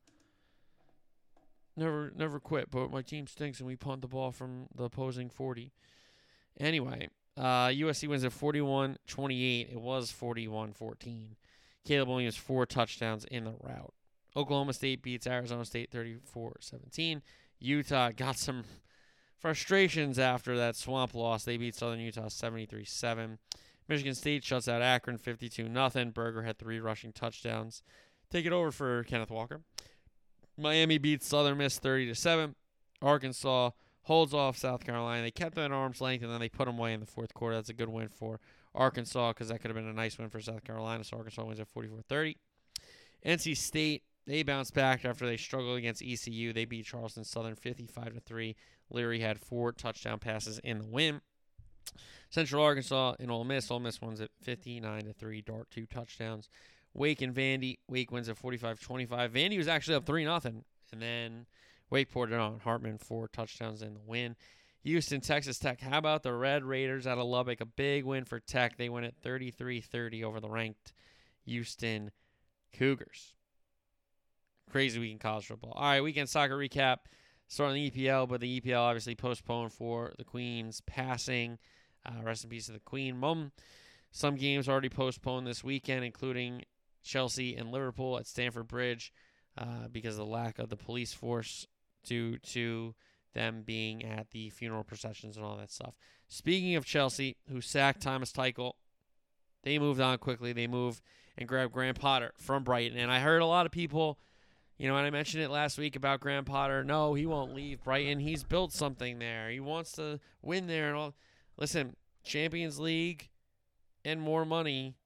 never 1.77 2.13
never 2.17 2.41
quit, 2.41 2.71
but 2.71 2.91
my 2.91 3.03
team 3.03 3.27
stinks 3.27 3.61
and 3.61 3.67
we 3.67 3.77
punt 3.77 4.03
the 4.03 4.09
ball 4.09 4.33
from 4.33 4.67
the 4.75 4.85
opposing 4.85 5.31
40. 5.31 5.73
Anyway, 6.59 7.09
uh, 7.37 7.69
USC 7.69 8.09
wins 8.09 8.25
at 8.25 8.33
41-28. 8.33 9.73
It 9.73 9.81
was 9.81 10.13
41-14. 10.13 11.37
Caleb 11.85 12.09
Williams 12.09 12.37
four 12.37 12.67
touchdowns 12.67 13.25
in 13.27 13.45
the 13.45 13.55
route. 13.63 13.93
Oklahoma 14.35 14.73
State 14.73 15.03
beats 15.03 15.27
Arizona 15.27 15.65
State 15.65 15.91
34-17. 15.91 17.23
Utah 17.59 18.11
got 18.15 18.37
some 18.37 18.65
frustrations 19.39 20.19
after 20.19 20.57
that 20.57 20.77
swamp 20.77 21.15
loss. 21.15 21.45
They 21.45 21.57
beat 21.57 21.75
Southern 21.75 22.01
Utah 22.01 22.27
73-7. 22.27 23.39
Michigan 23.89 24.15
State 24.15 24.45
shuts 24.45 24.69
out 24.69 24.83
Akron 24.83 25.17
52 25.17 25.73
0 25.73 26.11
Berger 26.13 26.43
had 26.43 26.59
three 26.59 26.81
rushing 26.81 27.13
touchdowns. 27.13 27.83
Take 28.31 28.45
it 28.45 28.53
over 28.53 28.73
for 28.73 29.05
Kenneth 29.05 29.31
Walker. 29.31 29.61
Miami 30.59 30.99
beats 30.99 31.27
Southern 31.27 31.59
Miss 31.59 31.79
30 31.79 32.13
7. 32.15 32.55
Arkansas 33.01 33.71
holds 34.07 34.33
off 34.33 34.57
South 34.57 34.85
Carolina. 34.85 35.23
They 35.23 35.33
kept 35.33 35.57
them 35.57 35.65
at 35.65 35.73
arm's 35.73 36.01
length 36.01 36.23
and 36.23 36.33
then 36.33 36.39
they 36.39 36.49
put 36.49 36.67
them 36.67 36.79
away 36.79 36.93
in 36.93 37.01
the 37.01 37.07
fourth 37.07 37.35
quarter. 37.35 37.57
That's 37.57 37.71
a 37.71 37.75
good 37.75 37.89
win 37.89 38.09
for 38.09 38.39
Arkansas 38.73 39.33
because 39.33 39.49
that 39.49 39.61
could 39.61 39.69
have 39.69 39.77
been 39.77 39.89
a 39.89 39.93
nice 39.93 40.17
win 40.17 40.31
for 40.31 40.41
South 40.41 40.63
Carolina. 40.63 41.03
So 41.03 41.17
Arkansas 41.17 41.45
wins 41.45 41.59
at 41.59 41.69
44 41.69 42.03
30. 42.09 42.37
NC 43.27 43.57
State 43.57 44.05
they 44.27 44.43
bounced 44.43 44.75
back 44.75 45.05
after 45.05 45.27
they 45.27 45.37
struggled 45.37 45.79
against 45.79 46.03
ECU. 46.03 46.53
They 46.53 46.65
beat 46.65 46.87
Charleston 46.87 47.25
Southern 47.25 47.57
55 47.57 48.15
to 48.15 48.21
3. 48.21 48.57
Leary 48.91 49.21
had 49.21 49.41
four 49.41 49.73
touchdown 49.73 50.19
passes 50.19 50.61
in 50.61 50.79
the 50.79 50.87
win. 50.87 51.21
Central 52.31 52.63
Arkansas 52.63 53.15
and 53.19 53.31
Ole 53.31 53.45
Miss. 53.45 53.71
Ole 53.71 53.81
Miss 53.81 54.01
wins 54.01 54.21
at 54.21 54.31
59 54.43 55.05
to 55.05 55.13
3. 55.13 55.43
Dart 55.43 55.71
two 55.71 55.87
touchdowns. 55.87 56.49
Wake 56.95 57.23
and 57.23 57.35
Vandy. 57.35 57.79
Wake 57.89 58.11
wins 58.11 58.29
at 58.29 58.41
45-25. 58.41 59.09
Vandy 59.31 59.59
was 59.59 59.69
actually 59.69 59.95
up 59.95 60.07
3 60.07 60.25
nothing, 60.25 60.65
and 60.93 61.03
then 61.03 61.47
Wake 61.91 62.15
on. 62.17 62.61
Hartman 62.61 62.99
four 62.99 63.29
touchdowns 63.29 63.83
in 63.83 63.95
the 63.95 64.01
win. 64.01 64.37
Houston, 64.83 65.21
Texas 65.21 65.59
Tech. 65.59 65.81
How 65.81 65.99
about 65.99 66.23
the 66.23 66.33
Red 66.33 66.65
Raiders 66.65 67.07
out 67.07 67.19
of 67.19 67.27
Lubbock? 67.27 67.61
A 67.61 67.67
big 67.67 68.05
win 68.05 68.25
for 68.25 68.39
Tech. 68.39 68.77
They 68.77 68.89
win 68.89 69.05
at 69.05 69.21
33-30 69.21 70.23
over 70.23 70.39
the 70.39 70.49
ranked 70.49 70.93
Houston 71.45 72.13
Cougars. 72.73 73.35
Crazy 74.71 75.01
week 75.01 75.13
in 75.13 75.19
college 75.19 75.47
football. 75.47 75.73
All 75.73 75.83
right, 75.83 76.03
weekend 76.03 76.29
soccer 76.29 76.57
recap. 76.57 76.99
Starting 77.49 77.75
the 77.75 77.91
EPL, 77.91 78.29
but 78.29 78.41
the 78.41 78.61
EPL 78.61 78.81
obviously 78.81 79.15
postponed 79.15 79.73
for 79.73 80.13
the 80.19 80.25
Queen's 80.25 80.81
passing. 80.81 81.59
Uh, 82.05 82.23
rest 82.23 82.45
in 82.45 82.51
peace 82.51 82.67
to 82.67 82.73
the 82.73 82.81
Queen. 82.81 83.17
Mum. 83.17 83.53
Some 84.11 84.37
games 84.37 84.69
already 84.69 84.89
postponed 84.89 85.47
this 85.47 85.63
weekend, 85.63 86.05
including 86.05 86.63
Chelsea 87.05 87.55
and 87.55 87.71
Liverpool 87.71 88.19
at 88.19 88.27
Stamford 88.27 88.67
Bridge 88.67 89.13
uh, 89.57 89.89
because 89.91 90.15
of 90.15 90.27
the 90.27 90.33
lack 90.33 90.59
of 90.59 90.69
the 90.69 90.77
police 90.77 91.13
force 91.13 91.67
due 92.07 92.39
to 92.39 92.95
them 93.35 93.63
being 93.65 94.05
at 94.05 94.31
the 94.31 94.49
funeral 94.51 94.85
processions 94.85 95.37
and 95.37 95.45
all 95.45 95.57
that 95.57 95.71
stuff. 95.71 95.95
Speaking 96.29 96.75
of 96.75 96.87
Chelsea, 96.87 97.37
who 97.51 97.61
sacked 97.61 98.01
Thomas 98.01 98.33
Tuchel, 98.33 98.73
they 99.63 99.79
moved 99.79 100.01
on 100.01 100.19
quickly. 100.19 100.53
They 100.53 100.67
moved 100.67 101.03
and 101.37 101.47
grabbed 101.47 101.73
Graham 101.73 101.95
Potter 101.95 102.33
from 102.39 102.65
Brighton. 102.65 102.97
And 102.97 103.13
I 103.13 103.21
heard 103.21 103.43
a 103.43 103.47
lot 103.47 103.67
of 103.67 103.73
people 103.73 104.19
you 104.79 104.89
know, 104.89 104.97
and 104.97 105.07
I 105.07 105.11
mentioned 105.11 105.43
it 105.43 105.51
last 105.51 105.79
week 105.79 105.97
about 105.97 106.21
Graham 106.21 106.45
Potter. 106.45 106.85
No, 106.85 107.15
he 107.15 107.25
won't 107.25 107.55
leave 107.55 107.83
Brighton. 107.83 108.21
He's 108.21 108.45
built 108.45 108.73
something 108.73 109.19
there. 109.19 109.49
He 109.49 109.61
wants 109.61 109.93
to 109.93 110.21
win 110.43 110.67
there 110.67 110.89
and 110.89 110.97
all. 110.97 111.15
Listen, 111.57 111.97
Champions 112.25 112.79
League 112.79 113.31
and 114.05 114.21
more 114.21 114.45
money 114.45 114.97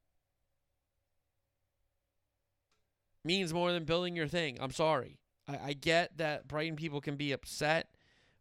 means 3.25 3.55
more 3.55 3.71
than 3.71 3.85
building 3.85 4.17
your 4.17 4.27
thing. 4.27 4.59
I'm 4.61 4.73
sorry. 4.73 5.20
I, 5.51 5.69
I 5.69 5.73
get 5.73 6.19
that 6.19 6.49
Brighton 6.49 6.77
people 6.77 7.01
can 7.01 7.17
be 7.17 7.33
upset, 7.33 7.89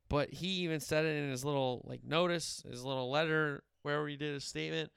but 0.09 0.29
he 0.31 0.47
even 0.47 0.79
said 0.79 1.05
it 1.05 1.15
in 1.15 1.29
his 1.29 1.43
little 1.43 1.83
like 1.85 2.03
notice, 2.03 2.63
his 2.69 2.83
little 2.83 3.09
letter, 3.09 3.63
wherever 3.81 4.07
he 4.07 4.17
did 4.17 4.33
his 4.33 4.43
statement. 4.43 4.91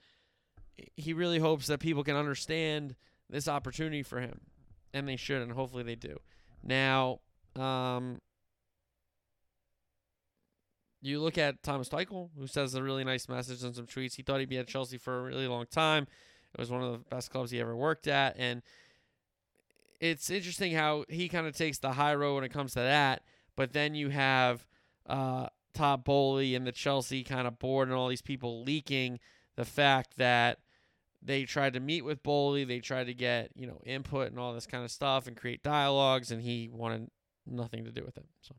He 0.95 1.13
really 1.13 1.39
hopes 1.39 1.67
that 1.67 1.79
people 1.79 2.03
can 2.03 2.15
understand 2.15 2.95
this 3.29 3.47
opportunity 3.47 4.03
for 4.03 4.19
him 4.19 4.41
and 4.93 5.07
they 5.07 5.15
should, 5.15 5.41
and 5.41 5.51
hopefully 5.51 5.83
they 5.83 5.95
do. 5.95 6.17
Now, 6.63 7.19
um, 7.55 8.19
you 11.01 11.19
look 11.19 11.37
at 11.37 11.63
Thomas 11.63 11.89
Tuchel, 11.89 12.29
who 12.37 12.47
says 12.47 12.75
a 12.75 12.83
really 12.83 13.03
nice 13.03 13.27
message 13.27 13.63
and 13.63 13.75
some 13.75 13.87
tweets. 13.87 14.15
He 14.15 14.23
thought 14.23 14.39
he'd 14.39 14.49
be 14.49 14.57
at 14.57 14.67
Chelsea 14.67 14.97
for 14.97 15.19
a 15.19 15.23
really 15.23 15.47
long 15.47 15.65
time. 15.69 16.07
It 16.53 16.59
was 16.59 16.69
one 16.69 16.83
of 16.83 16.91
the 16.91 16.99
best 17.09 17.31
clubs 17.31 17.51
he 17.51 17.59
ever 17.59 17.75
worked 17.75 18.07
at, 18.07 18.35
and 18.37 18.61
it's 20.03 20.29
interesting 20.29 20.73
how 20.73 21.05
he 21.07 21.29
kind 21.29 21.47
of 21.47 21.55
takes 21.55 21.77
the 21.77 21.93
high 21.93 22.13
road 22.13 22.35
when 22.35 22.43
it 22.43 22.51
comes 22.51 22.73
to 22.73 22.79
that. 22.79 23.23
But 23.55 23.71
then 23.71 23.95
you 23.95 24.09
have 24.09 24.67
uh, 25.07 25.47
Todd 25.73 26.03
Boehly 26.03 26.55
and 26.55 26.67
the 26.67 26.73
Chelsea 26.73 27.23
kind 27.23 27.47
of 27.47 27.57
board 27.57 27.87
and 27.87 27.95
all 27.95 28.09
these 28.09 28.21
people 28.21 28.63
leaking 28.63 29.19
the 29.55 29.63
fact 29.63 30.17
that 30.17 30.59
they 31.21 31.45
tried 31.45 31.73
to 31.73 31.79
meet 31.79 32.03
with 32.03 32.21
Boehly. 32.21 32.65
They 32.65 32.81
tried 32.81 33.05
to 33.05 33.13
get 33.13 33.51
you 33.55 33.65
know 33.65 33.79
input 33.85 34.29
and 34.29 34.37
all 34.37 34.53
this 34.53 34.67
kind 34.67 34.83
of 34.83 34.91
stuff 34.91 35.25
and 35.25 35.37
create 35.37 35.63
dialogues, 35.63 36.31
and 36.31 36.41
he 36.41 36.69
wanted 36.69 37.09
nothing 37.47 37.85
to 37.85 37.91
do 37.91 38.03
with 38.03 38.17
it. 38.17 38.25
So, 38.41 38.55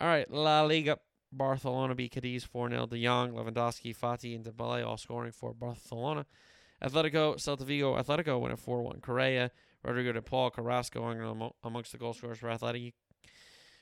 all 0.00 0.08
right, 0.08 0.28
La 0.30 0.62
Liga. 0.62 0.98
Barcelona 1.30 1.96
beat 1.96 2.12
Cadiz 2.12 2.44
4 2.44 2.70
0. 2.70 2.86
De 2.86 3.04
Jong, 3.04 3.32
Lewandowski, 3.32 3.96
Fati, 3.96 4.36
and 4.36 4.44
Dembele 4.44 4.86
all 4.86 4.96
scoring 4.96 5.32
for 5.32 5.52
Barcelona. 5.52 6.26
Atletico, 6.80 7.34
Celta 7.36 7.64
Vigo, 7.64 8.00
Atletico 8.00 8.40
win 8.40 8.52
at 8.52 8.58
4 8.60 8.82
1. 8.82 9.00
Correa, 9.00 9.50
Rodrigo 9.84 10.12
de 10.12 10.22
Paul, 10.22 10.50
Carrasco 10.50 11.52
amongst 11.62 11.92
the 11.92 11.98
goal 11.98 12.14
scorers 12.14 12.38
for 12.38 12.50
Athletic. 12.50 12.94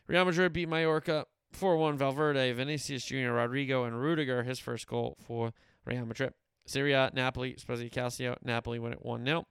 Real 0.06 0.24
Madrid 0.24 0.52
beat 0.52 0.68
Mallorca 0.68 1.26
4 1.52 1.76
1. 1.76 1.98
Valverde, 1.98 2.52
Vinicius 2.52 3.04
Jr., 3.04 3.30
Rodrigo, 3.30 3.84
and 3.84 4.00
Rudiger, 4.00 4.42
his 4.42 4.58
first 4.58 4.86
goal 4.86 5.16
for 5.26 5.52
Real 5.84 6.04
Madrid. 6.04 6.32
Serie 6.66 6.92
A, 6.92 7.10
Napoli, 7.12 7.56
Spezia 7.58 7.90
Calcio. 7.90 8.36
Napoli 8.42 8.78
win 8.78 8.92
it 8.92 9.04
1 9.04 9.24
0. 9.24 9.46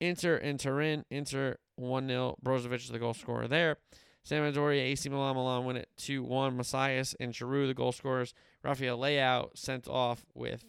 Inter 0.00 0.36
and 0.36 0.58
Turin. 0.58 1.04
Inter 1.10 1.56
1 1.76 2.08
0. 2.08 2.36
Brozovic 2.44 2.76
is 2.76 2.88
the 2.88 2.98
goal 2.98 3.14
scorer 3.14 3.48
there. 3.48 3.76
Sampdoria, 4.28 4.82
AC 4.82 5.08
Milan, 5.08 5.34
Milan 5.34 5.64
win 5.64 5.76
it 5.76 5.88
2 5.96 6.22
1. 6.22 6.56
Messias 6.56 7.14
and 7.18 7.32
Giroud, 7.32 7.68
the 7.68 7.74
goal 7.74 7.92
scorers. 7.92 8.34
Rafael 8.62 8.98
Leao 8.98 9.48
sent 9.54 9.88
off 9.88 10.26
with 10.34 10.64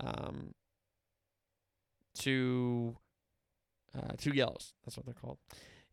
um, 0.00 0.54
two, 2.14 2.96
uh, 3.96 4.12
two 4.18 4.30
yellows. 4.30 4.74
That's 4.84 4.96
what 4.96 5.06
they're 5.06 5.14
called. 5.14 5.38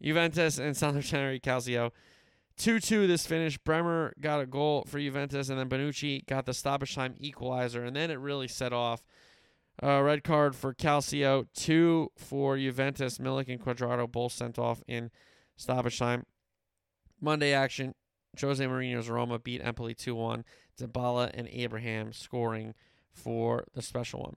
Juventus 0.02 0.58
and 0.60 0.76
Salernitana 0.76 1.42
Calcio 1.42 1.92
2 2.60 2.80
2 2.80 3.08
this 3.08 3.26
finish. 3.26 3.58
Bremer 3.58 4.14
got 4.20 4.42
a 4.42 4.46
goal 4.46 4.84
for 4.86 5.00
Juventus, 5.00 5.50
and 5.50 5.58
then 5.58 5.70
Bonucci 5.70 6.26
got 6.26 6.46
the 6.46 6.54
stoppage 6.54 6.94
time 6.94 7.16
equalizer, 7.18 7.84
and 7.84 7.96
then 7.96 8.12
it 8.12 8.20
really 8.20 8.48
set 8.48 8.74
off. 8.74 9.02
Uh, 9.82 10.02
red 10.02 10.26
card 10.26 10.58
for 10.58 10.74
Calcio, 10.74 11.48
two 11.54 12.12
for 12.18 12.58
Juventus. 12.58 13.18
Milik 13.18 13.48
and 13.48 13.62
Cuadrado 13.62 14.12
both 14.12 14.34
sent 14.34 14.60
off 14.60 14.84
in 14.90 15.10
stoppage 15.56 15.98
time. 15.98 16.26
Monday 17.22 17.54
action, 17.54 17.96
Jose 18.40 18.64
Mourinho's 18.64 19.10
Roma 19.10 19.40
beat 19.40 19.62
Empoli 19.64 19.96
2 19.96 20.14
1. 20.14 20.44
Dybala 20.78 21.32
and 21.34 21.48
Abraham 21.50 22.12
scoring 22.12 22.74
for 23.14 23.64
the 23.74 23.82
special 23.82 24.22
one. 24.22 24.36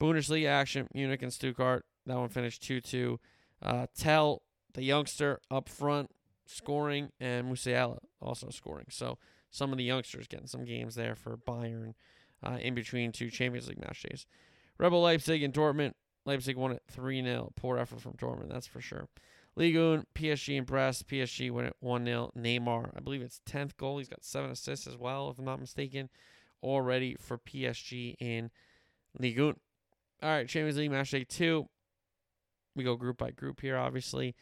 Bundesliga 0.00 0.48
action, 0.48 0.88
Munich 0.92 1.22
and 1.22 1.32
Stuttgart. 1.32 1.84
That 2.06 2.16
one 2.18 2.28
finished 2.28 2.62
2 2.62 2.80
2. 2.80 3.20
Uh, 3.62 3.86
Tel, 3.96 4.42
the 4.74 4.82
youngster, 4.82 5.40
up 5.50 5.68
front, 5.68 6.10
scoring, 6.46 7.10
and 7.20 7.50
Musiala 7.50 7.98
also 8.20 8.50
scoring. 8.50 8.86
So 8.90 9.18
some 9.50 9.70
of 9.70 9.78
the 9.78 9.84
youngsters 9.84 10.26
getting 10.26 10.46
some 10.46 10.64
games 10.64 10.94
there 10.94 11.14
for 11.14 11.36
Bayern. 11.36 11.94
uh, 12.44 12.58
in 12.60 12.74
between 12.74 13.12
two 13.12 13.30
Champions 13.30 13.68
League 13.68 13.80
match 13.80 14.02
days. 14.02 14.26
Rebel 14.78 15.00
Leipzig 15.02 15.42
and 15.42 15.54
Dortmund. 15.54 15.92
Leipzig 16.24 16.56
won 16.56 16.72
it 16.72 16.82
3 16.90 17.22
0. 17.22 17.52
Poor 17.56 17.78
effort 17.78 18.00
from 18.00 18.14
Dortmund, 18.14 18.50
that's 18.50 18.66
for 18.66 18.80
sure. 18.80 19.08
Ligue 19.54 19.76
1, 19.76 20.06
PSG 20.14 20.64
Brest. 20.64 21.06
PSG 21.08 21.50
win 21.50 21.66
it 21.66 21.76
1 21.80 22.04
0. 22.04 22.32
Neymar, 22.36 22.90
I 22.96 23.00
believe 23.00 23.22
it's 23.22 23.40
10th 23.48 23.76
goal. 23.76 23.98
He's 23.98 24.08
got 24.08 24.24
seven 24.24 24.50
assists 24.50 24.86
as 24.86 24.96
well, 24.96 25.30
if 25.30 25.38
I'm 25.38 25.44
not 25.44 25.60
mistaken, 25.60 26.08
already 26.62 27.16
for 27.20 27.38
PSG 27.38 28.16
in 28.18 28.50
Ligue 29.18 29.40
1. 29.40 29.54
All 30.22 30.30
right, 30.30 30.48
Champions 30.48 30.78
League 30.78 30.90
match 30.90 31.10
day 31.10 31.24
two. 31.24 31.68
We 32.74 32.84
go 32.84 32.96
group 32.96 33.18
by 33.18 33.30
group 33.30 33.60
here, 33.60 33.76
obviously. 33.76 34.34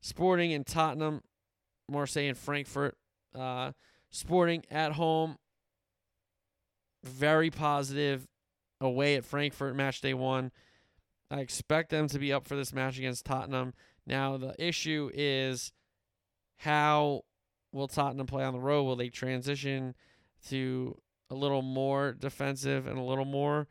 Sporting 0.00 0.52
and 0.52 0.66
Tottenham, 0.66 1.22
Marseille 1.88 2.28
and 2.28 2.38
Frankfurt. 2.38 2.96
Uh, 3.34 3.72
Sporting 4.10 4.62
at 4.70 4.92
home, 4.92 5.36
very 7.02 7.50
positive. 7.50 8.26
Away 8.80 9.14
at 9.14 9.24
Frankfurt, 9.24 9.76
match 9.76 10.00
day 10.00 10.12
one. 10.12 10.50
I 11.30 11.38
expect 11.38 11.90
them 11.90 12.08
to 12.08 12.18
be 12.18 12.32
up 12.32 12.46
for 12.46 12.56
this 12.56 12.74
match 12.74 12.98
against 12.98 13.24
Tottenham. 13.24 13.74
Now, 14.06 14.36
the 14.36 14.54
issue 14.58 15.08
is 15.14 15.72
how 16.56 17.22
will 17.72 17.88
Tottenham 17.88 18.26
play 18.26 18.44
on 18.44 18.52
the 18.52 18.60
road? 18.60 18.82
Will 18.82 18.96
they 18.96 19.08
transition 19.08 19.94
to 20.48 21.00
a 21.30 21.34
little 21.34 21.62
more 21.62 22.12
defensive 22.12 22.86
and 22.86 22.98
a 22.98 23.02
little 23.02 23.24
more 23.24 23.66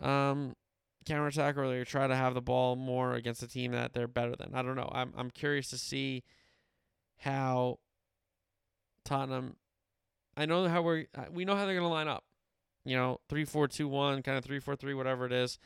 um, 0.00 0.54
counterattack, 1.04 1.56
or 1.56 1.68
they 1.68 1.84
try 1.84 2.06
to 2.06 2.16
have 2.16 2.34
the 2.34 2.40
ball 2.40 2.76
more 2.76 3.14
against 3.14 3.42
a 3.42 3.48
team 3.48 3.72
that 3.72 3.92
they're 3.92 4.08
better 4.08 4.34
than? 4.36 4.54
I 4.54 4.62
don't 4.62 4.76
know. 4.76 4.90
I'm 4.92 5.12
I'm 5.16 5.30
curious 5.30 5.68
to 5.70 5.78
see 5.78 6.24
how 7.18 7.78
Tottenham. 9.04 9.56
I 10.36 10.46
know 10.46 10.66
how 10.68 10.82
we're 10.82 11.06
uh, 11.16 11.24
we 11.32 11.44
know 11.44 11.56
how 11.56 11.66
they're 11.66 11.74
going 11.74 11.84
to 11.84 11.88
line 11.88 12.08
up. 12.08 12.24
You 12.84 12.96
know, 12.96 13.20
three 13.28 13.44
four 13.44 13.68
two 13.68 13.88
one, 13.88 14.22
kind 14.22 14.38
of 14.38 14.44
three 14.44 14.60
four 14.60 14.76
three, 14.76 14.94
whatever 14.94 15.26
it 15.26 15.32
is. 15.32 15.58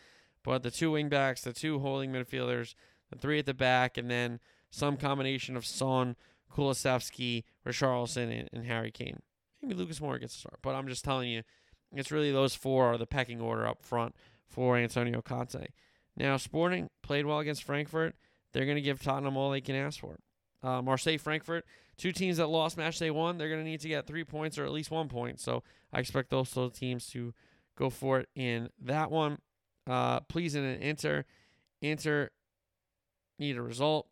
But 0.43 0.63
the 0.63 0.71
two 0.71 0.93
wing 0.93 1.09
backs, 1.09 1.43
the 1.43 1.53
two 1.53 1.81
holding 1.81 2.13
midfielders, 2.13 2.75
the 3.11 3.19
three 3.19 3.39
at 3.39 3.47
the 3.47 3.55
back, 3.55 3.97
and 3.97 4.11
then 4.11 4.39
some 4.71 4.97
combination 4.97 5.57
of 5.57 5.67
Son, 5.67 6.17
Kulusevski, 6.55 7.45
Richarlison, 7.67 8.41
and, 8.41 8.49
and 8.53 8.67
Harry 8.67 8.91
Kane. 8.91 9.21
Maybe 9.63 9.75
Lucas 9.75 9.99
Moura 9.99 10.21
gets 10.21 10.37
a 10.37 10.39
start, 10.39 10.59
but 10.63 10.75
I'm 10.75 10.87
just 10.87 11.05
telling 11.05 11.31
you, 11.31 11.43
it's 11.93 12.13
really 12.13 12.31
those 12.31 12.55
four 12.55 12.93
are 12.93 12.99
the 12.99 13.07
pecking 13.07 13.41
order 13.41 13.67
up 13.67 13.83
front 13.83 14.15
for 14.47 14.77
Antonio 14.77 15.21
Conte. 15.23 15.67
Now, 16.17 16.37
Sporting 16.37 16.89
played 17.03 17.27
well 17.27 17.41
against 17.41 17.65
Frankfurt. 17.65 18.15
They're 18.53 18.65
going 18.65 18.77
to 18.77 18.83
give 18.83 19.03
Tottenham 19.03 19.37
all 19.37 19.51
they 19.51 19.61
can 19.61 19.77
ask 19.77 20.01
for. 20.01 20.19
Uh, 20.63 20.81
Marseille, 20.83 21.19
Frankfurt, 21.19 21.65
two 21.99 22.13
teams 22.13 22.39
that 22.39 22.49
lost 22.49 22.77
match 22.77 22.99
they 22.99 23.11
won. 23.11 23.37
They're 23.37 23.49
going 23.51 23.63
to 23.63 23.71
need 23.71 23.81
to 23.81 23.89
get 23.89 24.07
three 24.07 24.25
points 24.25 24.59
or 24.59 24.65
at 24.65 24.73
least 24.73 24.91
one 24.91 25.09
point. 25.09 25.41
So 25.41 25.63
I 25.93 26.01
expect 26.01 26.31
those 26.31 26.51
two 26.51 26.71
teams 26.71 27.07
to 27.09 27.35
go 27.77 27.91
for 27.91 28.21
it 28.21 28.29
in 28.35 28.71
that 28.83 29.11
one. 29.11 29.39
Uh, 29.87 30.21
Plzen 30.21 30.75
and 30.75 30.83
Inter. 30.83 31.25
Inter 31.83 32.31
need 33.39 33.57
a 33.57 33.63
result. 33.63 34.09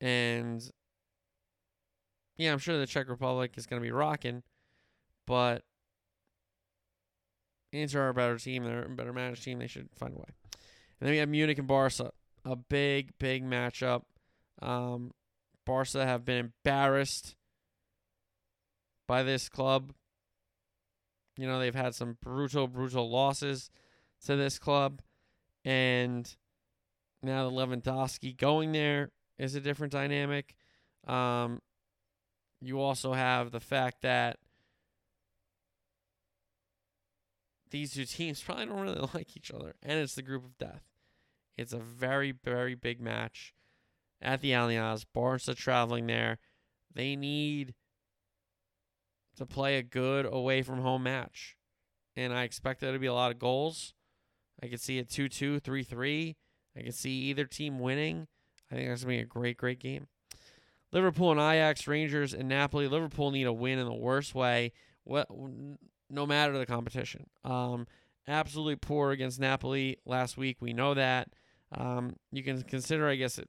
And 0.00 0.68
yeah, 2.36 2.52
I'm 2.52 2.58
sure 2.58 2.78
the 2.78 2.86
Czech 2.86 3.08
Republic 3.08 3.52
is 3.56 3.66
going 3.66 3.80
to 3.80 3.86
be 3.86 3.92
rocking, 3.92 4.42
but 5.26 5.62
Inter 7.72 8.06
are 8.06 8.08
a 8.08 8.14
better 8.14 8.38
team. 8.38 8.64
They're 8.64 8.84
a 8.84 8.88
better 8.88 9.12
managed 9.12 9.44
team. 9.44 9.58
They 9.58 9.66
should 9.66 9.88
find 9.94 10.14
a 10.14 10.18
way. 10.18 10.34
And 11.00 11.06
then 11.06 11.10
we 11.10 11.18
have 11.18 11.28
Munich 11.28 11.58
and 11.58 11.68
Barca, 11.68 12.12
a 12.44 12.56
big, 12.56 13.12
big 13.18 13.44
matchup. 13.44 14.02
Um, 14.60 15.12
Barca 15.64 16.04
have 16.04 16.24
been 16.24 16.38
embarrassed 16.38 17.36
by 19.06 19.22
this 19.22 19.48
club. 19.48 19.92
You 21.36 21.46
know, 21.46 21.58
they've 21.58 21.74
had 21.74 21.94
some 21.94 22.16
brutal, 22.20 22.66
brutal 22.66 23.08
losses 23.10 23.70
to 24.26 24.34
this 24.34 24.58
club. 24.58 25.02
And 25.64 26.28
now 27.22 27.48
the 27.48 27.54
Lewandowski 27.54 28.36
going 28.36 28.72
there 28.72 29.10
is 29.38 29.54
a 29.54 29.60
different 29.60 29.92
dynamic. 29.92 30.56
Um, 31.06 31.60
you 32.60 32.80
also 32.80 33.12
have 33.12 33.50
the 33.50 33.60
fact 33.60 34.02
that 34.02 34.38
these 37.70 37.94
two 37.94 38.04
teams 38.04 38.42
probably 38.42 38.66
don't 38.66 38.80
really 38.80 39.08
like 39.14 39.36
each 39.36 39.50
other, 39.50 39.74
and 39.82 39.98
it's 39.98 40.14
the 40.14 40.22
group 40.22 40.44
of 40.44 40.58
death. 40.58 40.82
It's 41.56 41.72
a 41.72 41.78
very, 41.78 42.32
very 42.32 42.74
big 42.74 43.00
match 43.00 43.52
at 44.22 44.40
the 44.40 44.52
Allianz. 44.52 45.04
Barca 45.12 45.54
traveling 45.54 46.06
there. 46.06 46.38
They 46.94 47.16
need 47.16 47.74
to 49.36 49.46
play 49.46 49.76
a 49.76 49.82
good 49.82 50.26
away 50.26 50.62
from 50.62 50.80
home 50.80 51.02
match. 51.02 51.56
And 52.16 52.32
I 52.32 52.42
expect 52.42 52.80
there 52.80 52.92
to 52.92 52.98
be 52.98 53.06
a 53.06 53.14
lot 53.14 53.30
of 53.30 53.38
goals. 53.38 53.94
I 54.62 54.66
could 54.66 54.80
see 54.80 54.98
a 54.98 55.04
2 55.04 55.28
2, 55.28 55.60
3 55.60 55.82
3. 55.82 56.36
I 56.76 56.82
could 56.82 56.94
see 56.94 57.10
either 57.10 57.44
team 57.44 57.78
winning. 57.78 58.26
I 58.70 58.74
think 58.74 58.88
that's 58.88 59.04
going 59.04 59.18
to 59.18 59.22
be 59.22 59.22
a 59.22 59.26
great, 59.26 59.56
great 59.56 59.78
game. 59.78 60.06
Liverpool 60.92 61.30
and 61.30 61.40
Ajax, 61.40 61.86
Rangers 61.86 62.34
and 62.34 62.48
Napoli. 62.48 62.88
Liverpool 62.88 63.30
need 63.30 63.46
a 63.46 63.52
win 63.52 63.78
in 63.78 63.86
the 63.86 63.94
worst 63.94 64.34
way, 64.34 64.72
what, 65.04 65.28
no 66.10 66.26
matter 66.26 66.56
the 66.58 66.66
competition. 66.66 67.26
Um, 67.44 67.86
absolutely 68.26 68.76
poor 68.76 69.10
against 69.10 69.40
Napoli 69.40 69.98
last 70.04 70.36
week. 70.36 70.58
We 70.60 70.72
know 70.72 70.94
that. 70.94 71.28
Um, 71.72 72.16
you 72.32 72.42
can 72.42 72.62
consider, 72.62 73.08
I 73.08 73.16
guess, 73.16 73.38
it. 73.38 73.48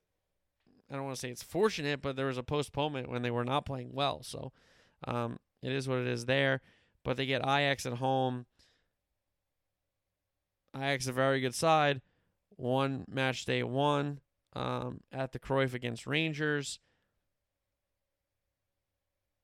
I 0.92 0.96
don't 0.96 1.06
want 1.06 1.16
to 1.16 1.20
say 1.20 1.30
it's 1.30 1.44
fortunate, 1.44 2.02
but 2.02 2.16
there 2.16 2.26
was 2.26 2.38
a 2.38 2.44
postponement 2.44 3.10
when 3.10 3.22
they 3.22 3.32
were 3.32 3.46
not 3.46 3.66
playing 3.66 3.92
well. 3.94 4.24
So 4.24 4.52
um, 5.08 5.38
it 5.62 5.72
is 5.72 5.88
what 5.88 6.00
it 6.00 6.08
is 6.08 6.26
there. 6.26 6.62
But 7.04 7.16
they 7.16 7.26
get 7.26 7.42
Ajax 7.42 7.86
at 7.86 7.94
home. 7.94 8.46
Ajax 10.76 11.08
a 11.08 11.14
very 11.14 11.42
good 11.42 11.56
side. 11.56 12.02
One 12.56 13.06
match 13.08 13.46
day 13.46 13.64
one 13.64 14.20
um, 14.54 15.02
at 15.12 15.32
the 15.32 15.40
Cruyff 15.40 15.74
against 15.74 16.08
Rangers. 16.08 16.80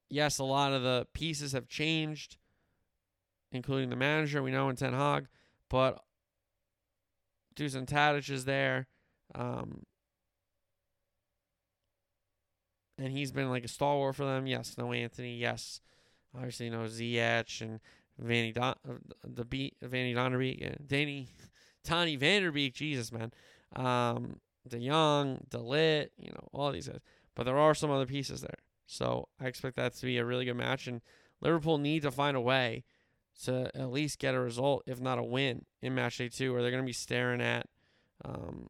Yes, 0.09 0.37
a 0.37 0.43
lot 0.43 0.73
of 0.73 0.83
the 0.83 1.07
pieces 1.13 1.53
have 1.53 1.67
changed, 1.67 2.37
including 3.55 3.89
the 3.89 3.95
manager 3.95 4.43
we 4.43 4.51
know 4.51 4.69
in 4.69 4.75
Ten 4.75 4.93
Hag, 4.93 5.27
but 5.69 6.03
Dusan 7.55 7.85
Tadic 7.85 8.29
is 8.29 8.45
there. 8.45 8.87
Um, 9.33 9.83
and 12.97 13.11
he's 13.11 13.31
been 13.31 13.49
like 13.49 13.65
a 13.65 13.69
stalwart 13.69 14.15
for 14.15 14.25
them. 14.25 14.47
Yes, 14.47 14.77
no 14.77 14.93
Antony. 14.93 15.37
Yes, 15.37 15.81
obviously 16.35 16.69
no 16.69 16.79
Ziyech 16.79 17.61
and 17.61 17.79
Vanny 18.17 18.51
Don 18.51 18.75
uh, 18.87 18.93
the 19.23 19.43
beat 19.43 19.75
Vanny 19.81 20.13
Donderbeek 20.13 20.87
Danny 20.87 21.27
Tony 21.83 22.17
Vanderbeek. 22.17 22.73
Jesus, 22.73 23.11
man. 23.11 23.31
Um, 23.75 24.39
De 24.67 24.79
Jong, 24.79 25.45
De 25.49 25.57
Ligt, 25.57 26.09
you 26.17 26.31
know, 26.31 26.47
all 26.53 26.71
these 26.71 26.87
guys. 26.87 27.01
But 27.35 27.43
there 27.43 27.57
are 27.57 27.75
some 27.75 27.91
other 27.91 28.05
pieces 28.05 28.41
there. 28.41 28.57
So 28.87 29.27
I 29.39 29.47
expect 29.47 29.75
that 29.75 29.93
to 29.95 30.05
be 30.05 30.17
a 30.17 30.25
really 30.25 30.45
good 30.45 30.55
match. 30.55 30.87
And 30.87 31.01
Liverpool 31.41 31.77
need 31.77 32.03
to 32.03 32.11
find 32.11 32.37
a 32.37 32.41
way 32.41 32.83
to 33.43 33.69
at 33.75 33.91
least 33.91 34.19
get 34.19 34.33
a 34.33 34.39
result, 34.39 34.83
if 34.87 34.99
not 34.99 35.19
a 35.19 35.23
win, 35.23 35.65
in 35.81 35.93
match 35.93 36.17
day 36.17 36.29
two, 36.29 36.55
or 36.55 36.61
they're 36.61 36.71
going 36.71 36.83
to 36.83 36.87
be 36.87 36.93
staring 36.93 37.41
at 37.41 37.67
um, 38.23 38.69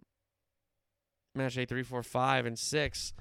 match 1.34 1.56
day 1.56 1.66
three, 1.66 1.84
four, 1.84 2.04
five, 2.04 2.46
and 2.46 2.58
six 2.58 3.14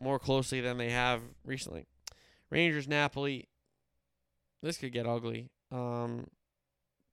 more 0.00 0.18
closely 0.18 0.60
than 0.60 0.78
they 0.78 0.90
have 0.90 1.22
recently. 1.44 1.86
Rangers, 2.50 2.88
Napoli. 2.88 3.48
This 4.62 4.76
could 4.76 4.92
get 4.92 5.06
ugly. 5.06 5.50
Um, 5.70 6.26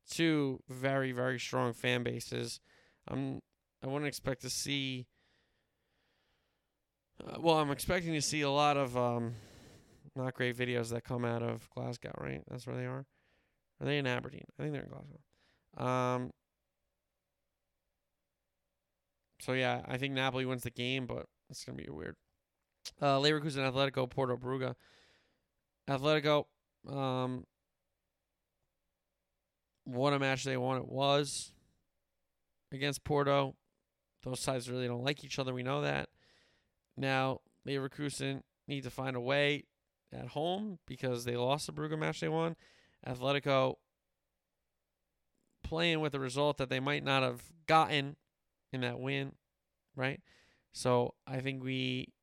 two 0.09 0.61
very, 0.69 1.11
very 1.11 1.39
strong 1.39 1.73
fan 1.73 2.03
bases. 2.03 2.59
Um, 3.07 3.41
I 3.83 3.87
wouldn't 3.87 4.07
expect 4.07 4.41
to 4.41 4.49
see. 4.49 5.07
Uh, 7.23 7.39
well, 7.39 7.57
I'm 7.57 7.71
expecting 7.71 8.13
to 8.13 8.21
see 8.21 8.41
a 8.41 8.49
lot 8.49 8.77
of 8.77 8.97
um, 8.97 9.33
not 10.15 10.33
great 10.33 10.57
videos 10.57 10.89
that 10.89 11.03
come 11.03 11.23
out 11.25 11.43
of 11.43 11.69
Glasgow, 11.69 12.13
right? 12.19 12.41
That's 12.49 12.65
where 12.65 12.75
they 12.75 12.85
are. 12.85 13.05
Are 13.79 13.85
they 13.85 13.97
in 13.97 14.07
Aberdeen? 14.07 14.45
I 14.57 14.63
think 14.63 14.73
they're 14.73 14.83
in 14.83 14.89
Glasgow. 14.89 15.19
Um. 15.77 16.31
So 19.41 19.53
yeah, 19.53 19.81
I 19.87 19.97
think 19.97 20.13
Napoli 20.13 20.45
wins 20.45 20.63
the 20.63 20.71
game, 20.71 21.05
but 21.05 21.27
it's 21.49 21.63
gonna 21.63 21.77
be 21.77 21.89
weird. 21.89 22.15
Uh, 23.01 23.19
Leverkusen, 23.19 23.71
Atletico, 23.71 24.09
Porto, 24.09 24.37
Brugge. 24.37 24.73
Atletico, 25.87 26.45
um, 26.89 27.45
what 29.83 30.13
a 30.13 30.19
match 30.19 30.43
they 30.43 30.57
won 30.57 30.77
it 30.77 30.87
was 30.87 31.53
against 32.71 33.03
Porto. 33.03 33.55
Those 34.23 34.39
sides 34.39 34.69
really 34.69 34.87
don't 34.87 35.03
like 35.03 35.23
each 35.23 35.37
other. 35.37 35.53
We 35.53 35.63
know 35.63 35.81
that. 35.81 36.09
Now, 36.97 37.41
Leverkusen 37.67 38.41
need 38.67 38.83
to 38.83 38.89
find 38.89 39.15
a 39.15 39.21
way 39.21 39.65
at 40.11 40.29
home 40.29 40.79
because 40.87 41.25
they 41.25 41.35
lost 41.35 41.67
the 41.67 41.73
Brugge 41.73 41.97
match 41.97 42.19
they 42.19 42.29
won. 42.29 42.55
Atletico 43.07 43.75
playing 45.63 45.99
with 45.99 46.13
a 46.13 46.19
result 46.19 46.57
that 46.57 46.69
they 46.69 46.79
might 46.79 47.03
not 47.03 47.23
have 47.23 47.41
gotten 47.67 48.15
in 48.71 48.81
that 48.81 48.99
win, 48.99 49.33
right? 49.95 50.21
So 50.73 51.15
I 51.25 51.39
think 51.39 51.63
we 51.63 52.13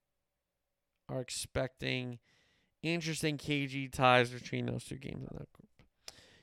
are 1.08 1.20
expecting 1.20 2.18
interesting 2.82 3.38
KG 3.38 3.90
ties 3.92 4.30
between 4.30 4.66
those 4.66 4.84
two 4.84 4.96
games 4.96 5.26
in 5.30 5.38
that 5.38 5.52
group. 5.52 5.68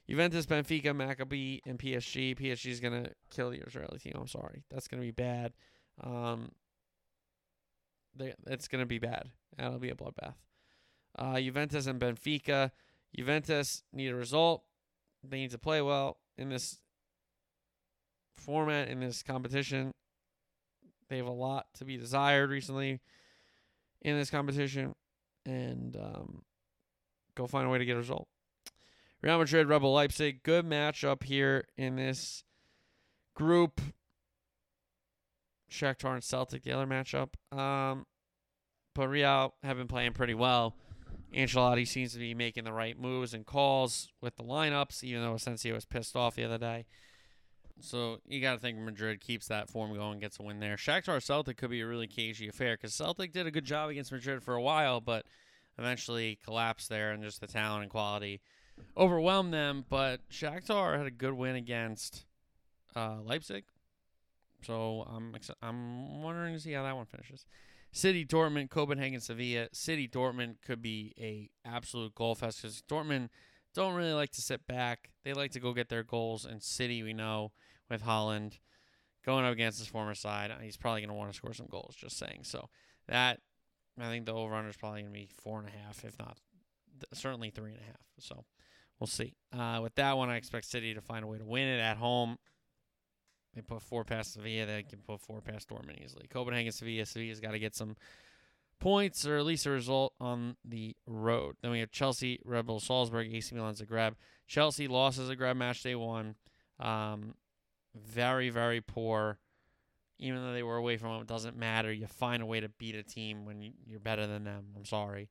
Juventus, 0.09 0.47
Benfica, 0.47 0.85
Maccabi, 0.85 1.59
and 1.67 1.77
PSG. 1.77 2.35
PSG 2.35 2.65
is 2.65 2.79
going 2.79 3.03
to 3.03 3.11
kill 3.29 3.51
the 3.51 3.59
Israeli 3.59 3.99
team. 3.99 4.13
I'm 4.19 4.27
sorry. 4.27 4.63
That's 4.71 4.87
going 4.87 5.01
to 5.01 5.05
be 5.05 5.11
bad. 5.11 5.53
Um, 6.03 6.51
they, 8.15 8.33
it's 8.47 8.67
going 8.67 8.81
to 8.81 8.87
be 8.87 8.97
bad. 8.97 9.29
That'll 9.57 9.77
be 9.77 9.91
a 9.91 9.95
bloodbath. 9.95 10.33
Uh, 11.17 11.39
Juventus 11.39 11.85
and 11.85 11.99
Benfica. 11.99 12.71
Juventus 13.15 13.83
need 13.93 14.09
a 14.09 14.15
result. 14.15 14.63
They 15.23 15.37
need 15.37 15.51
to 15.51 15.57
play 15.57 15.81
well 15.81 16.17
in 16.37 16.49
this 16.49 16.77
format, 18.37 18.87
in 18.87 18.99
this 18.99 19.23
competition. 19.23 19.91
They 21.09 21.17
have 21.17 21.25
a 21.25 21.31
lot 21.31 21.67
to 21.77 21.85
be 21.85 21.97
desired 21.97 22.49
recently 22.49 23.01
in 24.01 24.17
this 24.17 24.29
competition. 24.29 24.93
And 25.45 25.95
um, 25.97 26.43
go 27.35 27.47
find 27.47 27.67
a 27.67 27.69
way 27.69 27.79
to 27.79 27.85
get 27.85 27.95
a 27.95 27.99
result. 27.99 28.27
Real 29.21 29.37
Madrid, 29.37 29.67
Red 29.67 29.81
Bull 29.81 29.93
Leipzig. 29.93 30.43
Good 30.43 30.65
matchup 30.65 31.23
here 31.23 31.65
in 31.77 31.95
this 31.95 32.43
group. 33.35 33.81
Shakhtar 35.69 36.13
and 36.13 36.23
Celtic, 36.23 36.63
the 36.63 36.71
other 36.71 36.87
matchup. 36.87 37.29
Um, 37.55 38.05
but 38.95 39.07
Real 39.07 39.55
have 39.63 39.77
been 39.77 39.87
playing 39.87 40.13
pretty 40.13 40.33
well. 40.33 40.75
Ancelotti 41.33 41.87
seems 41.87 42.13
to 42.13 42.19
be 42.19 42.33
making 42.33 42.63
the 42.63 42.73
right 42.73 42.99
moves 42.99 43.33
and 43.33 43.45
calls 43.45 44.09
with 44.21 44.35
the 44.35 44.43
lineups, 44.43 45.03
even 45.03 45.21
though 45.21 45.35
Asensio 45.35 45.75
was 45.75 45.85
pissed 45.85 46.15
off 46.15 46.35
the 46.35 46.43
other 46.43 46.57
day. 46.57 46.85
So 47.81 48.19
you 48.27 48.41
got 48.41 48.53
to 48.53 48.59
think 48.59 48.77
Madrid 48.77 49.21
keeps 49.21 49.47
that 49.47 49.69
form 49.69 49.93
going, 49.93 50.19
gets 50.19 50.39
a 50.39 50.43
win 50.43 50.59
there. 50.59 50.75
Shakhtar 50.75 51.21
Celtic 51.21 51.57
could 51.57 51.69
be 51.69 51.81
a 51.81 51.87
really 51.87 52.07
cagey 52.07 52.47
affair 52.47 52.75
because 52.75 52.93
Celtic 52.93 53.31
did 53.31 53.47
a 53.47 53.51
good 53.51 53.63
job 53.63 53.89
against 53.89 54.11
Madrid 54.11 54.43
for 54.43 54.55
a 54.55 54.61
while, 54.61 54.99
but 54.99 55.25
eventually 55.77 56.37
collapsed 56.43 56.89
there, 56.89 57.11
and 57.11 57.23
just 57.23 57.39
the 57.41 57.47
talent 57.47 57.83
and 57.83 57.91
quality 57.91 58.41
overwhelmed 58.97 59.53
them. 59.53 59.85
But 59.87 60.21
Shakhtar 60.29 60.97
had 60.97 61.07
a 61.07 61.11
good 61.11 61.33
win 61.33 61.55
against 61.55 62.25
uh, 62.95 63.17
Leipzig, 63.23 63.63
so 64.65 65.07
I'm 65.09 65.35
I'm 65.61 66.21
wondering 66.21 66.55
to 66.55 66.59
see 66.59 66.73
how 66.73 66.83
that 66.83 66.95
one 66.95 67.05
finishes. 67.05 67.45
City, 67.91 68.25
Dortmund, 68.25 68.69
Copenhagen, 68.69 69.19
Sevilla. 69.19 69.67
City, 69.73 70.07
Dortmund 70.07 70.55
could 70.65 70.81
be 70.81 71.13
a 71.17 71.49
absolute 71.67 72.15
goal 72.15 72.35
fest 72.35 72.61
because 72.61 72.83
Dortmund 72.89 73.29
don't 73.73 73.95
really 73.95 74.13
like 74.13 74.31
to 74.31 74.41
sit 74.41 74.65
back. 74.67 75.11
They 75.23 75.33
like 75.33 75.51
to 75.51 75.59
go 75.59 75.73
get 75.73 75.89
their 75.89 76.03
goals. 76.03 76.45
And 76.45 76.61
City, 76.61 77.03
we 77.03 77.13
know 77.13 77.51
with 77.89 78.03
Haaland 78.03 78.59
going 79.25 79.45
up 79.45 79.53
against 79.53 79.79
his 79.79 79.87
former 79.87 80.15
side, 80.15 80.51
he's 80.61 80.77
probably 80.77 81.01
going 81.01 81.09
to 81.09 81.15
want 81.15 81.31
to 81.31 81.37
score 81.37 81.53
some 81.53 81.67
goals. 81.67 81.95
Just 81.95 82.17
saying. 82.17 82.41
So 82.43 82.69
that 83.07 83.39
I 83.99 84.09
think 84.09 84.25
the 84.25 84.33
over 84.33 84.67
is 84.67 84.77
probably 84.77 85.01
going 85.01 85.13
to 85.13 85.19
be 85.19 85.29
four 85.41 85.59
and 85.59 85.67
a 85.67 85.71
half, 85.71 86.03
if 86.05 86.17
not 86.19 86.37
th- 86.99 87.19
certainly 87.19 87.49
three 87.49 87.71
and 87.71 87.79
a 87.79 87.85
half. 87.85 88.01
So 88.19 88.45
we'll 88.99 89.07
see. 89.07 89.35
Uh, 89.57 89.79
with 89.81 89.95
that 89.95 90.17
one, 90.17 90.29
I 90.29 90.35
expect 90.37 90.65
City 90.65 90.93
to 90.93 91.01
find 91.01 91.23
a 91.23 91.27
way 91.27 91.37
to 91.37 91.45
win 91.45 91.67
it 91.67 91.79
at 91.79 91.97
home. 91.97 92.37
They 93.55 93.61
put 93.61 93.81
four 93.81 94.03
past 94.03 94.33
Sevilla. 94.33 94.65
They 94.65 94.83
can 94.83 94.99
put 94.99 95.21
four 95.21 95.41
past 95.41 95.69
Dortmund 95.69 96.03
easily. 96.03 96.27
Copenhagen, 96.29 96.71
Sevilla. 96.71 97.05
Sevilla's 97.05 97.39
got 97.39 97.51
to 97.51 97.59
get 97.59 97.75
some 97.75 97.95
points 98.79 99.27
or 99.27 99.37
at 99.37 99.45
least 99.45 99.65
a 99.65 99.69
result 99.69 100.13
on 100.19 100.55
the 100.63 100.95
road. 101.05 101.55
Then 101.61 101.71
we 101.71 101.79
have 101.79 101.91
Chelsea, 101.91 102.39
Red 102.45 102.65
Bull 102.65 102.79
Salzburg, 102.79 103.33
AC 103.33 103.53
Milan, 103.53 103.73
Zagreb. 103.73 104.13
Chelsea 104.47 104.87
lost 104.87 105.19
at 105.19 105.25
Zagreb 105.25 105.57
match 105.57 105.83
day 105.83 105.95
one. 105.95 106.35
Um, 106.79 107.35
very, 107.95 108.49
very 108.49 108.81
poor. 108.81 109.37
Even 110.19 110.43
though 110.43 110.53
they 110.53 110.63
were 110.63 110.77
away 110.77 110.97
from 110.97 111.09
home, 111.09 111.21
it 111.21 111.27
doesn't 111.27 111.57
matter. 111.57 111.91
You 111.91 112.07
find 112.07 112.43
a 112.43 112.45
way 112.45 112.59
to 112.59 112.69
beat 112.69 112.95
a 112.95 113.03
team 113.03 113.45
when 113.45 113.73
you're 113.85 113.99
better 113.99 114.27
than 114.27 114.43
them. 114.43 114.67
I'm 114.75 114.85
sorry. 114.85 115.29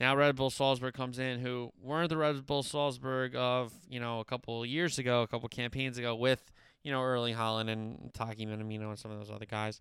Now 0.00 0.16
Red 0.16 0.36
Bull 0.36 0.50
Salzburg 0.50 0.94
comes 0.94 1.18
in, 1.18 1.40
who 1.40 1.72
weren't 1.80 2.08
the 2.08 2.16
Red 2.16 2.46
Bull 2.46 2.62
Salzburg 2.62 3.34
of 3.34 3.72
you 3.88 3.98
know 3.98 4.20
a 4.20 4.24
couple 4.24 4.64
years 4.64 4.98
ago, 4.98 5.22
a 5.22 5.26
couple 5.26 5.48
campaigns 5.48 5.98
ago 5.98 6.14
with 6.14 6.52
you 6.88 6.94
know 6.94 7.02
Erling 7.02 7.34
Haaland 7.34 7.68
and 7.68 8.14
Taki 8.14 8.46
Minamino 8.46 8.88
and 8.88 8.98
some 8.98 9.10
of 9.10 9.18
those 9.18 9.30
other 9.30 9.44
guys, 9.44 9.78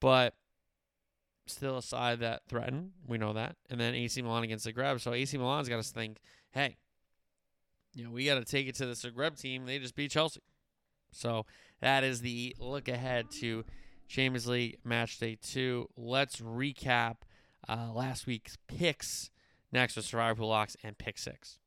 but 0.00 0.32
still 1.46 1.76
a 1.76 1.82
side 1.82 2.20
that 2.20 2.40
threaten. 2.48 2.92
We 3.06 3.18
know 3.18 3.34
that. 3.34 3.56
And 3.68 3.78
then 3.78 3.94
AC 3.94 4.22
Milan 4.22 4.42
against 4.42 4.66
Zagreb. 4.66 5.02
So 5.02 5.12
AC 5.12 5.36
Milan's 5.36 5.68
got 5.68 5.84
to 5.84 5.92
think, 5.92 6.16
hey, 6.52 6.78
you 7.92 8.04
know, 8.04 8.10
we 8.10 8.24
got 8.24 8.36
to 8.36 8.44
take 8.46 8.68
it 8.68 8.74
to 8.76 8.86
the 8.86 8.94
Zagreb 8.94 9.38
team. 9.38 9.66
They 9.66 9.78
just 9.78 9.94
beat 9.94 10.12
Chelsea. 10.12 10.40
So 11.12 11.44
that 11.82 12.04
is 12.04 12.22
the 12.22 12.56
look 12.58 12.88
ahead 12.88 13.30
to 13.40 13.66
Champions 14.08 14.46
League 14.46 14.78
match 14.82 15.18
day 15.18 15.36
two. 15.38 15.90
Let's 15.94 16.36
recap 16.36 17.16
uh, 17.68 17.92
last 17.92 18.26
week's 18.26 18.56
picks 18.66 19.30
next 19.72 19.94
with 19.96 20.06
Survivor 20.06 20.36
Pool 20.36 20.48
Locks 20.48 20.74
and 20.82 20.96
pick 20.96 21.18
six. 21.18 21.58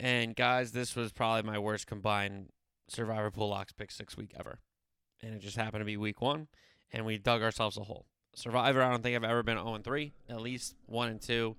And 0.00 0.34
guys, 0.34 0.72
this 0.72 0.96
was 0.96 1.12
probably 1.12 1.48
my 1.48 1.60
worst 1.60 1.86
combined 1.86 2.48
Survivor 2.88 3.30
Pool 3.30 3.48
Locks 3.48 3.72
pick 3.72 3.90
six 3.90 4.16
week 4.16 4.32
ever. 4.38 4.60
And 5.22 5.34
it 5.34 5.40
just 5.40 5.56
happened 5.56 5.80
to 5.80 5.86
be 5.86 5.96
week 5.96 6.20
one, 6.20 6.48
and 6.92 7.06
we 7.06 7.18
dug 7.18 7.42
ourselves 7.42 7.76
a 7.78 7.82
hole. 7.82 8.06
Survivor, 8.34 8.82
I 8.82 8.90
don't 8.90 9.02
think 9.02 9.16
I've 9.16 9.24
ever 9.24 9.42
been 9.42 9.56
0 9.56 9.74
and 9.74 9.84
3, 9.84 10.12
at 10.28 10.40
least 10.40 10.74
1 10.86 11.08
and 11.08 11.20
2. 11.20 11.56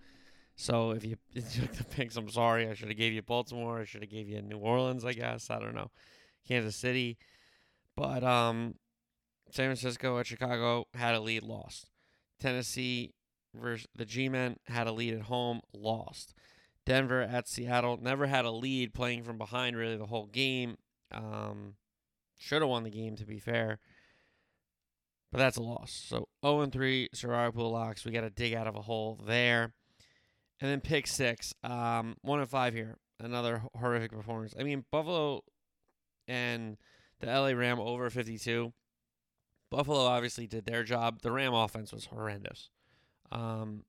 So 0.56 0.92
if 0.92 1.04
you, 1.04 1.18
took 1.36 1.74
the 1.74 1.84
picks, 1.84 2.16
I'm 2.16 2.30
sorry. 2.30 2.70
I 2.70 2.74
should 2.74 2.90
have 2.90 2.98
gave 2.98 3.14
you 3.14 3.22
Baltimore. 3.22 3.80
I 3.80 3.86
should 3.86 4.02
have 4.02 4.12
gave 4.12 4.28
you 4.28 4.42
New 4.42 4.58
Orleans, 4.58 5.06
I 5.06 5.14
guess. 5.14 5.50
I 5.50 5.60
don't 5.60 5.76
know. 5.76 5.92
Kansas 6.48 6.76
City. 6.76 7.18
But 7.96 8.24
um, 8.24 8.76
San 9.52 9.68
Francisco 9.68 10.20
at 10.20 10.28
Chicago 10.28 10.88
had 10.94 11.16
a 11.16 11.20
lead, 11.20 11.44
lost. 11.44 11.90
Tennessee 12.40 13.14
versus 13.54 13.88
the 13.96 14.06
G-Men 14.06 14.58
had 14.68 14.88
a 14.88 14.92
lead 14.92 15.14
at 15.14 15.22
home, 15.24 15.62
lost. 15.74 16.34
Denver 16.86 17.22
at 17.22 17.48
Seattle 17.48 17.98
never 18.02 18.28
had 18.28 18.46
a 18.46 18.52
lead, 18.52 18.94
playing 18.94 19.24
from 19.24 19.38
behind 19.38 19.76
really 19.76 19.98
the 19.98 20.06
whole 20.06 20.28
game. 20.28 20.78
Um, 21.12 21.76
should 22.38 22.62
have 22.62 22.70
won 22.70 22.84
the 22.84 22.90
game, 22.90 23.16
to 23.16 23.26
be 23.26 23.40
fair. 23.40 23.80
But 25.32 25.40
that's 25.40 25.58
a 25.58 25.64
loss. 25.64 25.92
So 26.08 26.28
0 26.46 26.62
and 26.62 26.72
3 26.72 27.10
Survivor 27.14 27.52
Pool 27.52 27.72
locks. 27.72 28.06
We 28.06 28.12
got 28.12 28.22
to 28.22 28.30
dig 28.30 28.54
out 28.54 28.68
of 28.68 28.76
a 28.76 28.82
hole 28.82 29.20
there. 29.26 29.74
And 30.62 30.72
then 30.72 30.80
pick 30.80 31.08
six. 31.08 31.54
Um, 31.64 32.16
one 32.22 32.40
and 32.40 32.50
five 32.50 32.74
here. 32.74 32.96
Another 33.20 33.64
horrific 33.78 34.12
performance. 34.12 34.54
I 34.58 34.64
mean, 34.64 34.86
Buffalo 34.92 35.44
and 36.28 36.78
the 37.20 37.28
LA 37.28 37.50
Ram 37.50 37.80
over 37.80 38.10
52. 38.10 38.72
Buffalo 39.70 40.00
obviously 40.06 40.48
did 40.48 40.66
their 40.66 40.84
job. 40.84 41.22
The 41.22 41.32
Ram 41.32 41.54
offense 41.54 41.92
was 41.92 42.06
horrendous. 42.06 42.70
Um, 43.32 43.84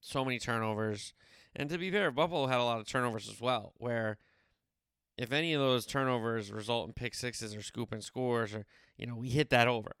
so 0.00 0.24
many 0.24 0.38
turnovers. 0.38 1.12
And 1.54 1.68
to 1.70 1.78
be 1.78 1.90
fair, 1.90 2.10
Buffalo 2.10 2.46
had 2.46 2.58
a 2.58 2.64
lot 2.64 2.80
of 2.80 2.88
turnovers 2.88 3.28
as 3.28 3.40
well, 3.40 3.72
where 3.76 4.18
if 5.22 5.32
any 5.32 5.52
of 5.54 5.60
those 5.60 5.86
turnovers 5.86 6.50
result 6.50 6.88
in 6.88 6.94
pick 6.94 7.14
sixes 7.14 7.54
or 7.54 7.62
scoop 7.62 7.92
and 7.92 8.02
scores, 8.02 8.52
or, 8.52 8.66
you 8.96 9.06
know, 9.06 9.14
we 9.14 9.28
hit 9.28 9.50
that 9.50 9.68
over. 9.68 9.92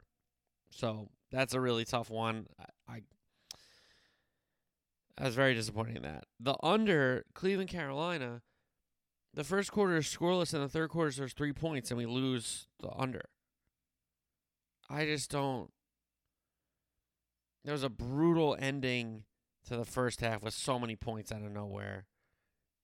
So 0.70 1.10
that's 1.30 1.54
a 1.54 1.60
really 1.60 1.84
tough 1.84 2.10
one. 2.10 2.46
I, 2.58 2.94
I 2.94 3.02
I 5.16 5.24
was 5.26 5.36
very 5.36 5.54
disappointed 5.54 5.98
in 5.98 6.02
that. 6.02 6.24
The 6.40 6.56
under 6.60 7.24
Cleveland 7.34 7.70
Carolina, 7.70 8.42
the 9.32 9.44
first 9.44 9.70
quarter 9.70 9.98
is 9.98 10.06
scoreless, 10.06 10.52
and 10.54 10.62
the 10.62 10.68
third 10.68 10.90
quarter 10.90 11.12
there's 11.12 11.34
three 11.34 11.52
points, 11.52 11.92
and 11.92 11.98
we 11.98 12.06
lose 12.06 12.66
the 12.80 12.90
under. 12.98 13.22
I 14.90 15.04
just 15.04 15.30
don't. 15.30 15.70
There 17.64 17.74
was 17.74 17.84
a 17.84 17.88
brutal 17.88 18.56
ending 18.58 19.22
to 19.68 19.76
the 19.76 19.84
first 19.84 20.20
half 20.20 20.42
with 20.42 20.54
so 20.54 20.80
many 20.80 20.96
points 20.96 21.30
out 21.30 21.42
of 21.42 21.52
nowhere. 21.52 22.06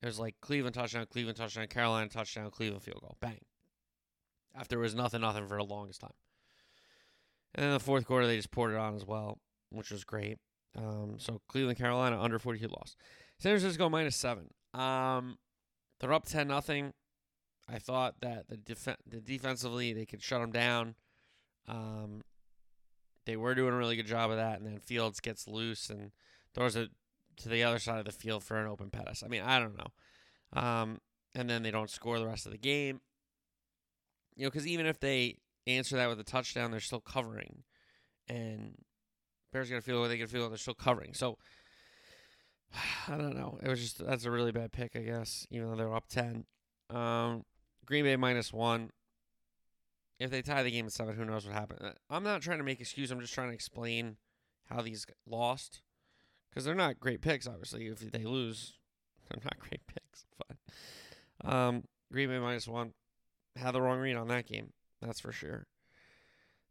It 0.03 0.07
was 0.07 0.19
like 0.19 0.37
Cleveland 0.41 0.75
touchdown, 0.75 1.07
Cleveland 1.11 1.37
touchdown, 1.37 1.67
Carolina 1.67 2.09
touchdown, 2.09 2.51
Cleveland 2.51 2.83
field 2.83 3.01
goal, 3.01 3.17
bang. 3.21 3.41
After 4.55 4.79
it 4.79 4.83
was 4.83 4.95
nothing, 4.95 5.21
nothing 5.21 5.47
for 5.47 5.57
the 5.57 5.65
longest 5.65 6.01
time. 6.01 6.13
And 7.55 7.65
then 7.65 7.73
the 7.73 7.81
fourth 7.81 8.07
quarter, 8.07 8.27
they 8.27 8.37
just 8.37 8.51
poured 8.51 8.73
it 8.73 8.77
on 8.77 8.95
as 8.95 9.05
well, 9.05 9.39
which 9.71 9.91
was 9.91 10.05
great. 10.05 10.39
Um, 10.77 11.17
so 11.19 11.41
Cleveland, 11.49 11.79
Carolina 11.79 12.21
under 12.21 12.39
42 12.39 12.69
loss. 12.69 12.97
San 13.39 13.53
Francisco 13.53 13.89
minus 13.89 14.17
seven. 14.17 14.51
Um, 14.75 15.39
they're 15.99 16.13
up 16.13 16.27
10 16.27 16.47
nothing. 16.47 16.93
I 17.69 17.79
thought 17.79 18.15
that 18.21 18.49
the 18.49 18.57
def- 18.57 18.97
the 19.07 19.21
defensively 19.21 19.93
they 19.93 20.07
could 20.07 20.23
shut 20.23 20.41
them 20.41 20.53
down. 20.53 20.95
Um, 21.67 22.23
they 23.27 23.37
were 23.37 23.55
doing 23.55 23.75
a 23.75 23.77
really 23.77 23.97
good 23.97 24.07
job 24.07 24.31
of 24.31 24.37
that, 24.39 24.59
and 24.59 24.67
then 24.67 24.79
Fields 24.79 25.21
gets 25.21 25.47
loose 25.47 25.91
and 25.91 26.13
throws 26.55 26.77
it 26.77 26.91
to 27.39 27.49
the 27.49 27.65
other 27.65 27.79
side 27.79 27.99
of 27.99 28.05
the 28.05 28.13
field 28.13 28.43
for 28.43 28.57
an 28.57 28.67
open 28.67 28.91
pass. 28.91 29.23
I 29.25 29.29
mean, 29.29 29.43
I 29.43 29.59
don't 29.59 29.77
know. 29.77 30.61
Um, 30.61 31.01
and 31.35 31.49
then 31.49 31.63
they 31.63 31.71
don't 31.71 31.91
score 31.91 32.19
the 32.19 32.27
rest 32.27 32.47
of 32.47 32.53
the 32.53 32.59
game. 32.59 33.01
You 34.37 34.45
know, 34.45 34.51
because 34.51 34.67
even 34.67 34.87
if 34.87 35.01
they 35.01 35.39
answer 35.67 35.97
that 35.97 36.09
with 36.09 36.21
a 36.21 36.25
touchdown, 36.25 36.71
they're 36.71 36.81
still 36.81 37.01
covering. 37.01 37.65
And 38.29 38.75
Bears 39.53 39.71
to 39.71 39.81
feel 39.81 40.01
what 40.01 40.09
they 40.09 40.19
can 40.19 40.27
feel. 40.27 40.49
They're 40.49 40.59
still 40.59 40.75
covering. 40.75 41.15
So 41.15 41.39
I 43.09 43.17
don't 43.17 43.37
know. 43.37 43.59
It 43.63 43.69
was 43.69 43.81
just 43.81 44.05
that's 44.05 44.25
a 44.25 44.31
really 44.31 44.53
bad 44.53 44.73
pick, 44.73 44.95
I 44.95 45.01
guess. 45.01 45.47
Even 45.51 45.71
though 45.71 45.77
they're 45.77 45.95
up 45.95 46.09
ten. 46.09 46.45
Um, 46.91 47.45
Green 47.87 48.05
Bay 48.05 48.17
minus 48.17 48.53
one. 48.53 48.91
If 50.19 50.31
they 50.31 50.43
tie 50.43 50.65
the 50.65 50.71
game 50.71 50.87
at 50.87 50.93
seven, 50.93 51.15
who 51.15 51.25
knows 51.25 51.47
what 51.47 51.55
happened? 51.55 51.81
Uh, 51.83 51.93
I'm 52.11 52.25
not 52.25 52.43
trying 52.43 52.59
to 52.59 52.65
make 52.65 52.81
excuse. 52.81 53.11
I'm 53.11 53.21
just 53.21 53.35
trying 53.35 53.49
to 53.49 53.55
explain 53.55 54.17
how 54.69 54.83
these 54.83 55.07
lost 55.27 55.83
because 56.49 56.65
they're 56.65 56.75
not 56.75 57.01
great 57.01 57.21
picks. 57.21 57.47
Obviously, 57.47 57.87
if 57.87 57.99
they 57.99 58.25
lose, 58.25 58.75
they're 59.31 59.43
not 59.45 59.59
great 59.59 59.87
picks. 59.87 60.27
Fine. 61.43 61.53
Um, 61.53 61.85
Green 62.13 62.29
Bay 62.29 62.39
minus 62.39 62.67
one. 62.69 62.93
Had 63.57 63.73
the 63.73 63.83
wrong 63.83 63.99
read 63.99 64.17
on 64.17 64.29
that 64.29 64.47
game. 64.47 64.73
That's 65.01 65.21
for 65.21 65.33
sure. 65.33 65.67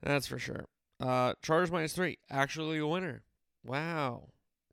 That's 0.02 0.28
for 0.28 0.40
sure. 0.40 0.66
Uh, 1.00 1.34
Chargers 1.42 1.72
minus 1.72 1.94
three. 1.94 2.18
Actually 2.30 2.80
a 2.80 2.88
winner. 2.88 3.24
Wow. 3.64 4.30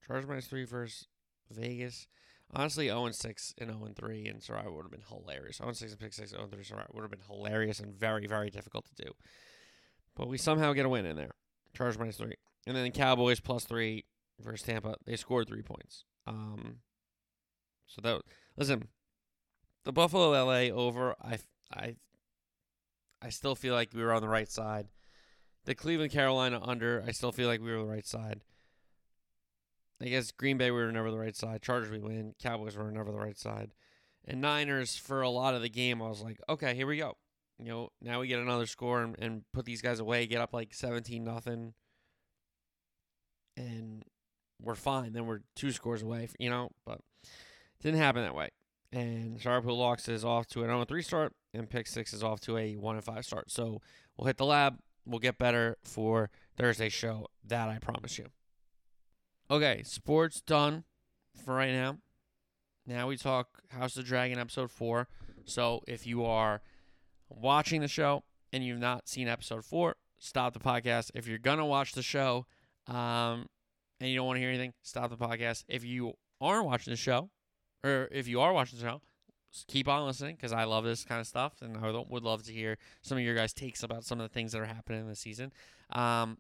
Chargers 0.07 0.29
minus 0.29 0.47
three 0.47 0.65
versus 0.65 1.09
Vegas. 1.51 2.07
Honestly, 2.53 2.87
0 2.87 3.11
6 3.11 3.55
and 3.59 3.71
0 3.71 3.89
3 3.97 4.27
and 4.27 4.43
Survivor 4.43 4.71
would 4.71 4.85
have 4.85 4.93
been 4.93 5.03
hilarious. 5.09 5.57
0 5.57 5.73
6 5.73 5.93
and 5.93 6.01
pick 6.01 6.13
6, 6.13 6.31
0 6.31 6.47
3 6.47 6.63
Survivor 6.63 6.91
would 6.93 7.03
have 7.03 7.11
been 7.11 7.21
hilarious 7.29 7.81
and 7.81 7.95
very, 7.95 8.27
very 8.27 8.49
difficult 8.49 8.87
to 8.87 9.05
do. 9.05 9.13
But 10.15 10.29
we 10.29 10.39
somehow 10.39 10.73
get 10.73 10.87
a 10.87 10.89
win 10.89 11.07
in 11.07 11.17
there. 11.17 11.33
Chargers 11.77 11.99
minus 11.99 12.17
three. 12.17 12.35
And 12.67 12.77
then 12.77 12.85
the 12.85 12.91
Cowboys 12.91 13.41
plus 13.41 13.65
three 13.65 14.05
versus 14.41 14.67
Tampa. 14.67 14.97
They 15.05 15.17
scored 15.17 15.49
three 15.49 15.63
points. 15.63 16.05
Um, 16.27 16.77
so 17.87 18.01
that 18.03 18.23
listen, 18.57 18.89
the 19.85 19.93
Buffalo 19.93 20.31
LA 20.31 20.71
over. 20.75 21.15
I 21.23 21.39
I 21.73 21.97
I 23.23 23.31
still 23.31 23.55
feel 23.55 23.75
like 23.75 23.91
we 23.95 24.03
were 24.03 24.13
on 24.13 24.23
the 24.23 24.29
right 24.29 24.51
side. 24.51 24.89
The 25.65 25.75
Cleveland 25.75 26.13
Carolina 26.13 26.61
under. 26.63 27.03
I 27.07 27.13
still 27.13 27.33
feel 27.33 27.49
like 27.49 27.61
we 27.61 27.71
were 27.71 27.79
on 27.79 27.87
the 27.87 27.93
right 27.93 28.07
side. 28.07 28.41
I 30.03 30.07
guess 30.07 30.33
Green 30.33 30.59
Bay 30.59 30.71
we 30.71 30.79
were 30.79 30.93
never 30.93 31.11
the 31.11 31.19
right 31.19 31.37
side. 31.37 31.63
Chargers 31.63 31.91
we 31.91 31.99
win. 31.99 32.35
Cowboys 32.43 32.77
were 32.77 32.91
never 32.91 33.11
the 33.11 33.19
right 33.19 33.39
side. 33.39 33.73
And 34.27 34.41
Niners 34.41 34.97
for 34.97 35.23
a 35.23 35.31
lot 35.31 35.55
of 35.55 35.63
the 35.63 35.69
game, 35.69 36.03
I 36.03 36.09
was 36.09 36.21
like, 36.21 36.39
okay, 36.49 36.75
here 36.75 36.87
we 36.87 36.97
go. 36.97 37.17
You 37.59 37.67
know, 37.67 37.89
now 38.03 38.21
we 38.21 38.29
get 38.29 38.41
another 38.41 38.67
score 38.67 39.03
and, 39.03 39.17
and 39.19 39.43
put 39.53 39.65
these 39.65 39.81
guys 39.81 40.01
away, 40.01 40.27
get 40.27 40.41
up 40.41 40.53
like 40.53 40.75
seventeen 40.75 41.25
nothing, 41.25 41.75
and 43.57 44.05
we're 44.61 44.75
fine. 44.75 45.13
Then 45.13 45.27
we're 45.27 45.41
two 45.55 45.73
scores 45.73 46.03
away, 46.03 46.29
you 46.39 46.51
know. 46.51 46.71
But 46.85 47.01
didn't 47.83 48.01
happen 48.01 48.23
that 48.23 48.35
way. 48.35 48.51
And 48.93 49.41
Sharp 49.41 49.65
who 49.65 49.73
locks 49.73 50.09
is 50.09 50.25
off 50.25 50.47
to 50.49 50.63
an 50.63 50.69
0 50.69 50.85
3 50.85 51.03
start, 51.03 51.33
and 51.53 51.69
Pick 51.69 51.87
Six 51.87 52.13
is 52.13 52.23
off 52.23 52.41
to 52.43 52.57
a 52.57 52.75
1 52.77 53.01
5 53.01 53.25
start. 53.25 53.51
So 53.51 53.81
we'll 54.17 54.27
hit 54.27 54.37
the 54.37 54.45
lab. 54.45 54.79
We'll 55.07 55.19
get 55.19 55.39
better 55.39 55.77
for 55.83 56.31
Thursday's 56.57 56.93
show. 56.93 57.27
That 57.45 57.69
I 57.69 57.79
promise 57.79 58.19
you. 58.19 58.27
Okay, 59.51 59.83
sports 59.83 60.41
done 60.41 60.85
for 61.45 61.55
right 61.55 61.73
now. 61.73 61.99
Now 62.87 63.09
we 63.09 63.17
talk 63.17 63.63
House 63.69 63.97
of 63.97 64.05
Dragon 64.05 64.39
episode 64.39 64.71
4. 64.71 65.09
So 65.45 65.83
if 65.87 66.07
you 66.07 66.25
are 66.25 66.63
watching 67.29 67.81
the 67.81 67.89
show 67.89 68.25
and 68.53 68.65
you've 68.65 68.79
not 68.79 69.09
seen 69.09 69.29
episode 69.29 69.65
4, 69.65 69.97
stop 70.19 70.53
the 70.53 70.61
podcast. 70.61 71.11
If 71.15 71.27
you're 71.27 71.39
going 71.39 71.59
to 71.59 71.65
watch 71.65 71.93
the 71.93 72.03
show 72.03 72.47
um, 72.87 73.47
and 74.01 74.11
you 74.11 74.17
don't 74.17 74.27
want 74.27 74.37
to 74.37 74.41
hear 74.41 74.51
anything, 74.51 74.73
stop 74.83 75.11
the 75.11 75.17
podcast. 75.17 75.65
If 75.69 75.85
you 75.85 76.15
aren't 76.41 76.67
watching 76.67 76.93
the 76.93 76.97
show, 76.97 77.31
or 77.85 78.09
if 78.11 78.29
you 78.29 78.41
are 78.41 78.53
watching 78.53 78.79
the 78.79 78.85
show, 78.85 79.01
keep 79.69 79.89
on 79.89 80.07
listening 80.07 80.37
because 80.37 80.53
I 80.53 80.65
love 80.65 80.85
this 80.85 81.05
kind 81.05 81.21
of 81.21 81.27
stuff, 81.27 81.55
and 81.63 81.77
I 81.77 81.91
would 81.91 82.25
love 82.25 82.43
to 82.45 82.53
hear 82.53 82.77
some 83.03 83.19
of 83.19 83.25
your 83.25 83.35
guys' 83.35 83.53
takes 83.53 83.83
about 83.83 84.05
some 84.05 84.21
of 84.21 84.29
the 84.29 84.33
things 84.33 84.53
that 84.53 84.61
are 84.61 84.67
happening 84.67 85.01
in 85.01 85.09
the 85.09 85.17
season. 85.17 85.53
Um, 85.91 86.39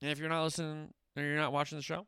and 0.00 0.10
if 0.10 0.18
you're 0.18 0.28
not 0.28 0.44
listening 0.44 0.92
or 1.16 1.22
you're 1.22 1.36
not 1.36 1.52
watching 1.52 1.78
the 1.78 1.82
show, 1.82 2.06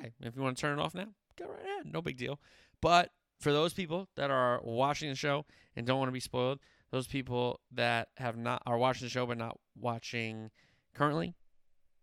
hey, 0.00 0.12
if 0.20 0.36
you 0.36 0.42
want 0.42 0.56
to 0.56 0.60
turn 0.60 0.78
it 0.78 0.82
off 0.82 0.94
now, 0.94 1.08
go 1.36 1.46
right 1.46 1.64
ahead, 1.64 1.92
no 1.92 2.00
big 2.00 2.16
deal. 2.16 2.38
But 2.80 3.10
for 3.40 3.52
those 3.52 3.72
people 3.72 4.08
that 4.16 4.30
are 4.30 4.60
watching 4.62 5.08
the 5.08 5.16
show 5.16 5.44
and 5.74 5.86
don't 5.86 5.98
want 5.98 6.08
to 6.08 6.12
be 6.12 6.20
spoiled, 6.20 6.60
those 6.92 7.06
people 7.06 7.58
that 7.72 8.08
have 8.18 8.36
not 8.36 8.62
are 8.66 8.78
watching 8.78 9.06
the 9.06 9.10
show 9.10 9.26
but 9.26 9.38
not 9.38 9.58
watching 9.76 10.50
currently, 10.94 11.34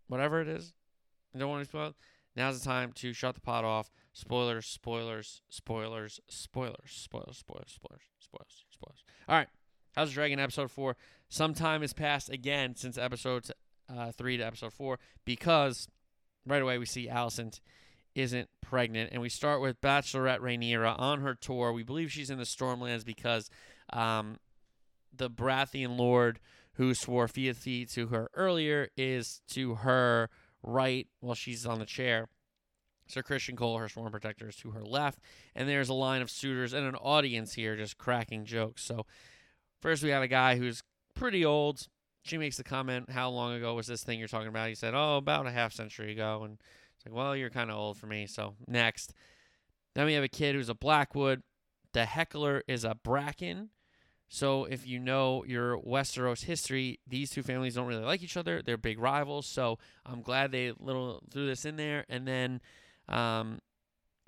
whatever 0.07 0.41
it 0.41 0.47
is, 0.47 0.73
don't 1.37 1.49
want 1.49 1.61
to 1.61 1.65
be 1.65 1.69
spoiled. 1.69 1.95
Now's 2.35 2.59
the 2.59 2.65
time 2.65 2.93
to 2.93 3.13
shut 3.13 3.35
the 3.35 3.41
pot 3.41 3.65
off 3.65 3.91
Spoilers, 4.19 4.65
spoilers, 4.65 5.41
spoilers, 5.49 6.19
spoilers, 6.27 6.91
spoilers, 6.91 7.37
spoilers, 7.37 7.71
spoilers, 7.71 8.01
spoilers, 8.19 8.65
spoilers. 8.69 9.03
All 9.29 9.35
right. 9.37 9.47
Of 9.95 10.11
Dragon 10.11 10.39
episode 10.39 10.71
four. 10.71 10.97
Some 11.29 11.53
time 11.53 11.81
has 11.81 11.93
passed 11.93 12.29
again 12.29 12.75
since 12.75 12.97
episode 12.97 13.45
uh, 13.87 14.11
three 14.11 14.35
to 14.35 14.43
episode 14.43 14.73
four 14.73 14.99
because 15.23 15.87
right 16.45 16.61
away 16.61 16.77
we 16.77 16.85
see 16.85 17.07
Alicent 17.07 17.61
isn't 18.13 18.49
pregnant. 18.61 19.11
And 19.13 19.21
we 19.21 19.29
start 19.29 19.61
with 19.61 19.79
Bachelorette 19.79 20.39
Rhaenyra 20.39 20.99
on 20.99 21.21
her 21.21 21.33
tour. 21.33 21.71
We 21.71 21.83
believe 21.83 22.11
she's 22.11 22.29
in 22.29 22.37
the 22.37 22.43
Stormlands 22.43 23.05
because 23.05 23.49
um, 23.93 24.37
the 25.15 25.29
Baratheon 25.29 25.97
Lord 25.97 26.41
who 26.73 26.93
swore 26.93 27.29
fealty 27.29 27.85
to 27.85 28.07
her 28.07 28.29
earlier 28.33 28.89
is 28.97 29.41
to 29.51 29.75
her 29.75 30.29
right 30.63 31.07
while 31.19 31.35
she's 31.35 31.65
on 31.65 31.79
the 31.79 31.85
chair. 31.85 32.27
Sir 33.07 33.23
Christian 33.23 33.55
Cole, 33.55 33.77
her 33.79 33.89
sworn 33.89 34.11
protector, 34.11 34.49
is 34.49 34.55
to 34.57 34.71
her 34.71 34.83
left. 34.83 35.19
And 35.55 35.67
there's 35.67 35.89
a 35.89 35.93
line 35.93 36.21
of 36.21 36.29
suitors 36.29 36.73
and 36.73 36.85
an 36.85 36.95
audience 36.95 37.53
here 37.53 37.75
just 37.75 37.97
cracking 37.97 38.45
jokes. 38.45 38.83
So, 38.83 39.05
first 39.81 40.03
we 40.03 40.09
have 40.09 40.21
a 40.21 40.27
guy 40.27 40.57
who's 40.57 40.83
pretty 41.15 41.43
old. 41.43 41.87
She 42.23 42.37
makes 42.37 42.57
the 42.57 42.63
comment, 42.63 43.09
How 43.09 43.29
long 43.29 43.53
ago 43.53 43.73
was 43.73 43.87
this 43.87 44.03
thing 44.03 44.19
you're 44.19 44.27
talking 44.27 44.47
about? 44.47 44.69
He 44.69 44.75
said, 44.75 44.93
Oh, 44.93 45.17
about 45.17 45.47
a 45.47 45.51
half 45.51 45.73
century 45.73 46.11
ago. 46.11 46.43
And 46.43 46.59
it's 46.95 47.05
like, 47.05 47.15
Well, 47.15 47.35
you're 47.35 47.49
kind 47.49 47.71
of 47.71 47.77
old 47.77 47.97
for 47.97 48.05
me. 48.05 48.27
So, 48.27 48.53
next. 48.67 49.13
Then 49.95 50.05
we 50.05 50.13
have 50.13 50.23
a 50.23 50.29
kid 50.29 50.53
who's 50.53 50.69
a 50.69 50.75
Blackwood. 50.75 51.41
The 51.93 52.05
heckler 52.05 52.63
is 52.67 52.83
a 52.83 52.93
Bracken. 52.93 53.69
So 54.29 54.65
if 54.65 54.87
you 54.87 54.99
know 54.99 55.43
your 55.45 55.77
Westeros 55.79 56.45
history, 56.45 56.99
these 57.07 57.31
two 57.31 57.43
families 57.43 57.75
don't 57.75 57.87
really 57.87 58.05
like 58.05 58.23
each 58.23 58.37
other. 58.37 58.61
They're 58.61 58.77
big 58.77 58.99
rivals. 58.99 59.47
So 59.47 59.79
I'm 60.05 60.21
glad 60.21 60.51
they 60.51 60.71
little 60.79 61.23
threw 61.31 61.47
this 61.47 61.65
in 61.65 61.75
there. 61.75 62.05
And 62.07 62.27
then 62.27 62.61
um, 63.09 63.59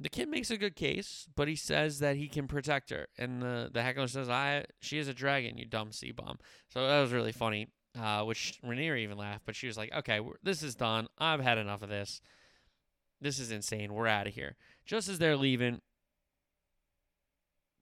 the 0.02 0.10
kid 0.10 0.28
makes 0.28 0.50
a 0.50 0.58
good 0.58 0.76
case, 0.76 1.28
but 1.36 1.48
he 1.48 1.56
says 1.56 2.00
that 2.00 2.16
he 2.16 2.28
can 2.28 2.48
protect 2.48 2.90
her, 2.90 3.08
and 3.18 3.42
the 3.42 3.70
the 3.72 3.84
heckler 3.84 4.08
says, 4.08 4.30
"I 4.30 4.66
she 4.80 4.98
is 4.98 5.08
a 5.08 5.14
dragon, 5.14 5.58
you 5.58 5.66
dumb 5.66 5.92
sea 5.92 6.12
bomb." 6.12 6.40
So 6.70 6.86
that 6.86 7.02
was 7.02 7.12
really 7.12 7.32
funny. 7.32 7.68
Uh, 8.00 8.24
which 8.24 8.58
Rhaenyra 8.66 9.00
even 9.00 9.18
laughed, 9.18 9.44
but 9.46 9.56
she 9.56 9.68
was 9.68 9.78
like, 9.78 9.94
"Okay, 9.94 10.22
this 10.42 10.64
is 10.64 10.76
done. 10.76 11.08
I've 11.18 11.42
had 11.42 11.58
enough 11.58 11.82
of 11.82 11.90
this. 11.90 12.22
This 13.20 13.38
is 13.38 13.52
insane. 13.52 13.94
We're 13.94 14.08
out 14.08 14.28
of 14.28 14.34
here." 14.34 14.56
Just 14.86 15.08
as 15.08 15.20
they're 15.20 15.38
leaving, 15.38 15.82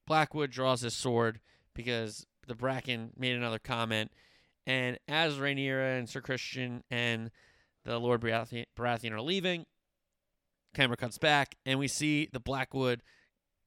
Blackwood 0.07 0.51
draws 0.51 0.81
his 0.81 0.95
sword 0.95 1.39
because 1.79 2.27
the 2.45 2.55
Bracken 2.55 3.11
made 3.17 3.37
another 3.37 3.57
comment, 3.57 4.11
and 4.67 4.99
as 5.07 5.35
Rhaenyra 5.35 5.97
and 5.97 6.09
Sir 6.09 6.19
Christian 6.19 6.83
and 6.91 7.31
the 7.85 7.97
Lord 7.97 8.19
Baratheon, 8.19 8.65
Baratheon 8.77 9.11
are 9.13 9.21
leaving, 9.21 9.65
Camera 10.73 10.97
cuts 10.97 11.17
back, 11.17 11.55
and 11.65 11.79
we 11.79 11.87
see 11.87 12.27
the 12.33 12.39
Blackwood 12.41 13.01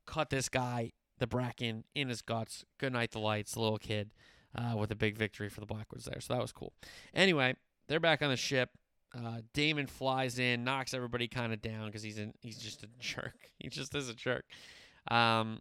cut 0.06 0.28
this 0.28 0.50
guy, 0.50 0.92
the 1.16 1.26
Bracken, 1.26 1.84
in 1.94 2.10
his 2.10 2.20
guts. 2.20 2.66
Good 2.78 2.92
night, 2.92 3.12
the 3.12 3.18
lights, 3.18 3.54
the 3.54 3.60
little 3.60 3.78
kid, 3.78 4.10
uh, 4.54 4.76
with 4.76 4.90
a 4.90 4.94
big 4.94 5.16
victory 5.16 5.48
for 5.48 5.60
the 5.60 5.66
Blackwoods 5.66 6.04
there. 6.04 6.20
So 6.20 6.34
that 6.34 6.42
was 6.42 6.52
cool. 6.52 6.74
Anyway, 7.14 7.56
they're 7.88 7.98
back 7.98 8.20
on 8.20 8.28
the 8.28 8.36
ship. 8.36 8.68
Uh, 9.16 9.38
Daemon 9.54 9.86
flies 9.86 10.38
in, 10.38 10.64
knocks 10.64 10.92
everybody 10.92 11.28
kind 11.28 11.54
of 11.54 11.62
down 11.62 11.86
because 11.86 12.02
he's 12.02 12.18
in, 12.18 12.34
he's 12.42 12.58
just 12.58 12.82
a 12.82 12.88
jerk. 13.00 13.48
He 13.58 13.70
just 13.70 13.94
is 13.94 14.10
a 14.10 14.14
jerk. 14.14 14.44
Um, 15.10 15.60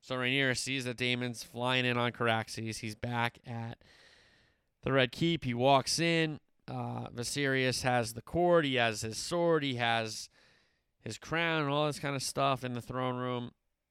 so 0.00 0.16
Rhaenyra 0.16 0.56
sees 0.56 0.84
that 0.84 0.96
Daemon's 0.96 1.42
flying 1.42 1.84
in 1.84 1.96
on 1.96 2.12
Caraxes. 2.12 2.78
He's 2.78 2.94
back 2.94 3.38
at 3.46 3.78
the 4.82 4.92
Red 4.92 5.12
Keep. 5.12 5.44
He 5.44 5.54
walks 5.54 5.98
in. 5.98 6.40
Uh, 6.70 7.08
Viserys 7.08 7.82
has 7.82 8.12
the 8.12 8.22
cord, 8.22 8.64
he 8.64 8.76
has 8.76 9.00
his 9.00 9.18
sword, 9.18 9.64
he 9.64 9.74
has 9.74 10.28
his 11.00 11.18
crown, 11.18 11.62
and 11.62 11.70
all 11.70 11.86
this 11.86 11.98
kind 11.98 12.14
of 12.14 12.22
stuff 12.22 12.62
in 12.62 12.74
the 12.74 12.80
throne 12.80 13.16
room. 13.16 13.50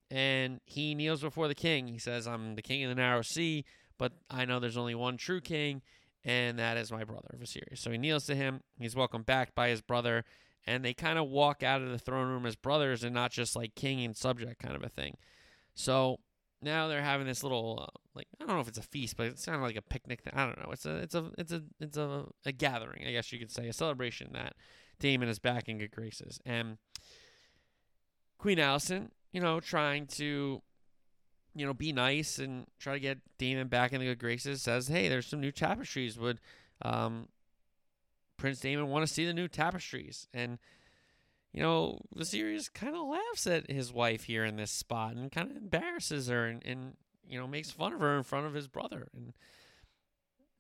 And 0.10 0.62
he 0.64 0.96
kneels 0.96 1.22
before 1.22 1.50
the 1.50 1.56
king. 1.56 1.88
He 1.88 2.00
says, 2.00 2.26
I'm 2.26 2.56
the 2.56 2.62
king 2.62 2.84
of 2.84 2.90
the 2.90 2.96
narrow 2.96 3.22
sea, 3.22 3.66
but 3.98 4.14
I 4.30 4.46
know 4.46 4.60
there's 4.60 4.78
only 4.78 4.96
one 4.96 5.18
true 5.18 5.42
king, 5.42 5.82
and 6.24 6.58
that 6.58 6.78
is 6.78 6.90
my 6.92 7.04
brother, 7.04 7.36
Viserys. 7.38 7.80
So 7.80 7.92
he 7.92 7.98
kneels 7.98 8.26
to 8.28 8.36
him. 8.36 8.62
He's 8.80 8.96
welcomed 8.96 9.26
back 9.26 9.54
by 9.54 9.68
his 9.68 9.82
brother, 9.82 10.24
and 10.66 10.84
they 10.84 10.94
kind 10.94 11.20
of 11.20 11.28
walk 11.28 11.62
out 11.62 11.82
of 11.82 11.90
the 11.90 12.00
throne 12.00 12.30
room 12.30 12.46
as 12.46 12.56
brothers 12.56 13.04
and 13.04 13.14
not 13.14 13.32
just 13.32 13.58
like 13.58 13.76
king 13.76 14.04
and 14.06 14.16
subject 14.16 14.62
kind 14.62 14.76
of 14.76 14.84
a 14.84 14.90
thing. 14.90 15.18
So 15.80 16.20
now 16.62 16.90
they're 16.90 17.02
having 17.02 17.26
this 17.26 17.42
little 17.42 17.88
uh, 17.88 18.00
like 18.14 18.28
I 18.40 18.46
don't 18.46 18.56
know 18.56 18.62
if 18.62 18.68
it's 18.68 18.78
a 18.78 18.84
feast, 18.84 19.16
but 19.16 19.28
it's 19.28 19.46
kind 19.46 19.56
of 19.56 19.62
like 19.62 19.78
a 19.78 19.82
picnic. 19.82 20.22
Thing. 20.22 20.34
I 20.36 20.46
don't 20.46 20.60
know. 20.60 20.72
It's 20.74 20.86
a 20.86 20.98
it's 20.98 21.16
a 21.16 21.32
it's 21.38 21.54
a 21.54 21.64
it's 21.80 21.98
a, 21.98 22.26
a 22.46 22.52
gathering, 22.52 23.08
I 23.08 23.14
guess 23.14 23.32
you 23.32 23.40
could 23.40 23.50
say, 23.50 23.70
a 23.70 23.74
celebration 23.74 24.32
that 24.34 24.56
Daemon 25.00 25.30
is 25.30 25.40
back 25.40 25.70
in 25.70 25.78
good 25.78 25.92
graces, 25.92 26.42
and 26.46 26.80
Queen 28.38 28.58
Alicent, 28.58 29.12
you 29.32 29.40
know, 29.40 29.62
trying 29.62 30.06
to 30.08 30.62
you 31.56 31.66
know 31.66 31.74
be 31.74 31.94
nice 31.94 32.40
and 32.40 32.68
try 32.78 32.94
to 32.94 33.00
get 33.00 33.20
Daemon 33.38 33.70
back 33.70 33.94
in 33.94 34.02
the 34.02 34.08
good 34.08 34.20
graces, 34.20 34.62
says, 34.62 34.90
"Hey, 34.90 35.08
there's 35.08 35.28
some 35.28 35.40
new 35.40 35.54
tapestries. 35.54 36.20
Would 36.20 36.42
um, 36.82 37.30
Prince 38.36 38.60
Daemon 38.60 38.90
want 38.90 39.08
to 39.08 39.14
see 39.14 39.26
the 39.26 39.34
new 39.34 39.48
tapestries?" 39.48 40.28
and 40.34 40.60
you 41.54 41.62
know, 41.62 42.00
Viserys 42.16 42.72
kind 42.72 42.96
of 42.96 43.08
laughs 43.08 43.48
at 43.48 43.70
his 43.70 43.92
wife 43.92 44.26
here 44.26 44.46
in 44.46 44.56
this 44.56 44.72
spot 44.72 45.16
and 45.16 45.32
kind 45.32 45.50
of 45.50 45.58
embarrasses 45.58 46.28
her 46.28 46.46
and, 46.46 46.64
and, 46.66 46.94
you 47.28 47.40
know, 47.40 47.48
makes 47.48 47.72
fun 47.72 47.94
of 47.94 48.02
her 48.02 48.18
in 48.18 48.24
front 48.24 48.46
of 48.46 48.54
his 48.54 48.68
brother. 48.68 49.08
And 49.16 49.34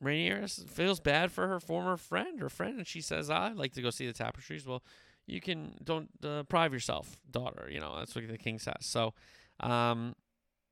Rhaenyra 0.04 0.68
feels 0.70 1.00
bad 1.00 1.32
for 1.32 1.48
her 1.48 1.60
former 1.60 1.98
friend, 1.98 2.40
her 2.40 2.50
friend, 2.50 2.78
and 2.78 2.88
she 2.88 3.02
says, 3.02 3.30
I'd 3.30 3.56
like 3.56 3.74
to 3.74 3.82
go 3.82 3.90
see 3.90 4.08
the 4.08 4.14
tapestries. 4.14 4.66
Well, 4.66 4.84
you 5.28 5.42
can, 5.42 5.76
don't 5.84 6.10
uh, 6.24 6.40
deprive 6.40 6.74
yourself, 6.74 7.18
daughter. 7.30 7.70
You 7.70 7.80
know, 7.80 7.98
that's 7.98 8.16
what 8.16 8.28
the 8.28 8.38
king 8.38 8.58
says. 8.58 8.78
So, 8.82 9.14
um, 9.60 10.16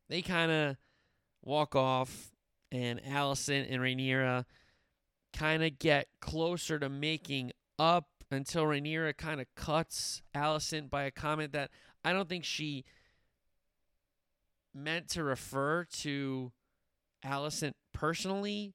they 0.10 0.22
kind 0.22 0.52
of 0.52 0.77
walk 1.44 1.76
off, 1.76 2.31
and 2.72 3.02
Alicent 3.03 3.72
and 3.72 3.81
Rhaenyra 3.81 4.45
kind 5.34 5.64
of 5.64 5.77
get 5.77 6.07
closer 6.22 6.80
to 6.80 6.89
making 6.89 7.52
up 7.77 8.07
until 8.29 8.63
Rhaenyra 8.63 9.15
kind 9.15 9.39
of 9.39 9.47
cuts 9.55 10.21
Alicent 10.35 10.89
by 10.89 11.03
a 11.03 11.11
comment 11.11 11.53
that 11.53 11.71
I 12.03 12.13
don't 12.13 12.27
think 12.27 12.43
she 12.43 12.85
meant 14.73 15.09
to 15.09 15.23
refer 15.23 15.85
to 15.99 16.51
Alicent 17.25 17.73
personally, 17.93 18.73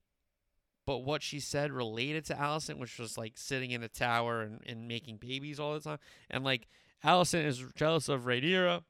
but 0.85 0.99
what 0.99 1.21
she 1.21 1.39
said 1.39 1.71
related 1.71 2.25
to 2.25 2.35
Alicent, 2.35 2.77
which 2.77 2.99
was 2.99 3.17
like 3.17 3.33
sitting 3.37 3.71
in 3.71 3.83
a 3.83 3.87
tower 3.87 4.41
and, 4.41 4.61
and 4.65 4.87
making 4.87 5.17
babies 5.17 5.59
all 5.59 5.73
the 5.73 5.79
time. 5.79 5.99
And 6.29 6.43
like 6.43 6.67
Alicent 7.03 7.45
is 7.45 7.63
jealous 7.75 8.09
of 8.09 8.23
Rhaenyra 8.23 8.81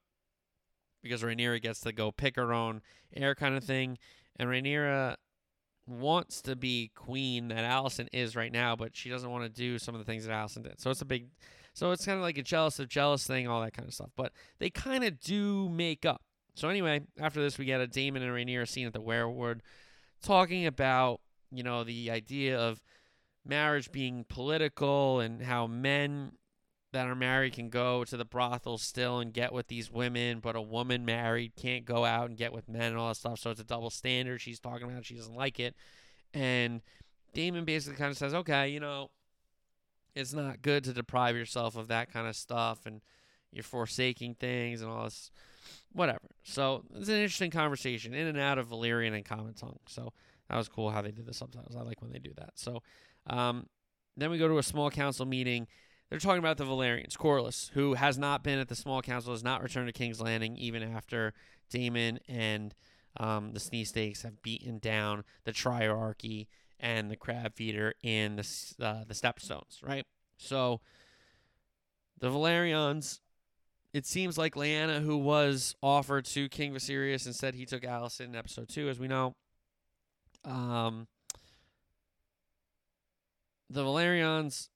because 1.02 1.22
Rhaenyra 1.22 1.61
gets 1.61 1.81
to 1.81 1.91
go 1.91 2.11
pick 2.11 2.35
her 2.38 2.53
own 2.53 2.81
heir 3.15 3.35
kind 3.35 3.56
of 3.56 3.64
thing. 3.64 3.98
And 4.38 4.49
Rhaenyra 4.49 5.18
wants 5.85 6.41
to 6.43 6.55
be 6.55 6.91
queen 6.95 7.49
that 7.49 7.69
Alicent 7.69 8.07
is 8.14 8.35
right 8.35 8.51
now, 8.51 8.76
but 8.76 8.95
she 8.95 9.10
doesn't 9.10 9.30
want 9.30 9.43
to 9.43 9.49
do 9.49 9.77
some 9.77 9.95
of 9.95 9.99
the 9.99 10.05
things 10.05 10.26
that 10.26 10.34
Alicent 10.34 10.64
did. 10.64 10.80
So 10.80 10.89
it's 10.89 11.01
a 11.01 11.05
big, 11.05 11.27
so 11.73 11.91
it's 11.91 12.05
kind 12.05 12.18
of 12.18 12.23
like 12.23 12.38
a 12.38 12.43
jealous 12.43 12.80
of 12.80 12.88
jealous 12.88 13.26
thing, 13.26 13.47
all 13.47 13.61
that 13.61 13.73
kind 13.73 13.88
of 13.88 13.93
stuff. 13.93 14.11
But 14.15 14.31
they 14.60 14.69
kind 14.69 15.03
of 15.03 15.19
do 15.19 15.69
make 15.69 16.05
up. 16.05 16.22
So 16.55 16.69
anyway, 16.69 17.01
after 17.19 17.41
this, 17.41 17.57
we 17.57 17.65
get 17.65 17.81
a 17.81 17.88
Daemon 17.88 18.22
and 18.22 18.31
Rhaenyra 18.31 18.68
scene 18.68 18.88
at 18.88 18.93
the 18.93 19.01
weirwood, 19.01 19.60
talking 20.22 20.65
about 20.65 21.19
you 21.51 21.64
know 21.64 21.84
the 21.84 22.11
idea 22.11 22.57
of 22.60 22.81
marriage 23.45 23.91
being 23.91 24.26
political 24.27 25.19
and 25.19 25.41
how 25.41 25.68
men 25.68 26.31
that 26.94 27.07
are 27.07 27.15
married 27.15 27.53
can 27.53 27.70
go 27.70 28.03
to 28.03 28.15
the 28.15 28.24
brothel 28.24 28.78
still 28.78 29.20
and 29.20 29.34
get 29.34 29.52
with 29.52 29.68
these 29.68 29.91
women, 29.91 30.40
but 30.40 30.56
a 30.56 30.61
woman 30.61 31.03
married 31.03 31.53
can't 31.56 31.86
go 31.86 32.06
out 32.06 32.30
and 32.30 32.38
get 32.38 32.53
with 32.53 32.70
men 32.70 32.91
and 32.91 32.98
all 32.98 33.10
that 33.10 33.15
stuff. 33.15 33.40
So 33.40 33.52
it's 33.52 33.60
a 33.60 33.65
double 33.65 33.90
standard. 33.90 34.40
She's 34.40 34.60
talking 34.60 34.90
about 34.90 35.06
she 35.06 35.15
doesn't 35.15 35.36
like 35.36 35.60
it. 35.60 35.76
And 36.34 36.82
Daemon 37.34 37.65
basically 37.65 37.98
kind 37.98 38.11
of 38.11 38.18
says, 38.18 38.34
okay, 38.34 38.70
you 38.70 38.80
know, 38.80 39.10
it's 40.15 40.34
not 40.34 40.61
good 40.61 40.84
to 40.86 40.94
deprive 40.94 41.36
yourself 41.36 41.76
of 41.76 41.88
that 41.88 42.14
kind 42.14 42.28
of 42.28 42.36
stuff 42.36 42.86
and 42.86 43.02
you're 43.52 43.64
forsaking 43.64 44.36
things 44.36 44.82
and 44.82 44.90
all 44.90 45.06
this, 45.06 45.32
whatever. 45.91 46.28
So 46.44 46.84
it's 46.94 47.10
an 47.10 47.15
interesting 47.15 47.52
conversation 47.52 48.14
in 48.14 48.28
and 48.28 48.40
out 48.40 48.60
of 48.60 48.70
Valyrian 48.70 49.15
and 49.15 49.26
Common 49.26 49.56
Tongue. 49.56 49.80
So 49.88 50.14
that 50.48 50.57
was 50.57 50.70
cool 50.70 50.91
how 50.91 51.02
they 51.02 51.11
did 51.11 51.26
the 51.26 51.34
subtitles. 51.34 51.76
I 51.76 51.82
like 51.82 52.02
when 52.03 52.11
they 52.11 52.20
do 52.20 52.34
that. 52.38 52.52
So 52.56 52.84
um, 53.28 53.65
then 54.15 54.30
we 54.30 54.38
go 54.38 54.48
to 54.48 54.60
a 54.60 54.64
small 54.64 54.91
council 54.91 55.26
meeting 55.26 55.68
they're 56.10 56.20
talking 56.20 56.40
about 56.40 56.58
the 56.58 56.66
Velaryons, 56.66 57.18
Corlys, 57.18 57.72
who 57.72 57.96
has 57.96 58.18
not 58.18 58.44
been 58.44 58.60
at 58.60 58.68
the 58.68 58.76
small 58.76 59.02
council, 59.02 59.34
has 59.34 59.44
not 59.44 59.64
returned 59.64 59.88
to 59.88 59.94
King's 59.94 60.22
Landing, 60.22 60.58
even 60.58 60.84
after 60.84 61.34
Daemon 61.70 62.20
and 62.28 62.76
um, 63.18 63.54
the 63.54 63.60
Sneeze 63.60 63.90
Stakes 63.90 64.24
have 64.24 64.42
beaten 64.42 64.80
down 64.80 65.24
the 65.44 65.52
Triarchy 65.52 66.48
and 66.80 67.10
the 67.10 67.16
Crab 67.16 67.56
Feeder 67.56 67.94
in 68.04 68.36
the 68.36 68.42
uh, 68.82 69.04
the 69.08 69.14
Stepstones, 69.14 69.82
right? 69.84 70.06
So 70.38 70.82
the 72.20 72.30
Velaryons, 72.30 73.20
it 73.94 74.06
seems 74.06 74.38
like 74.38 74.56
Laena, 74.56 75.02
who 75.02 75.18
was 75.18 75.76
offered 75.82 76.26
to 76.26 76.50
King 76.50 76.74
Viserys, 76.74 77.26
and 77.26 77.36
said 77.36 77.56
he 77.56 77.66
took 77.66 77.84
Alicent 77.84 78.26
in 78.26 78.36
episode 78.36 78.70
two, 78.70 78.90
as 78.90 79.00
we 79.00 79.08
know. 79.08 79.36
Um, 80.44 81.08
the 83.70 83.84
Velaryons 83.84 84.70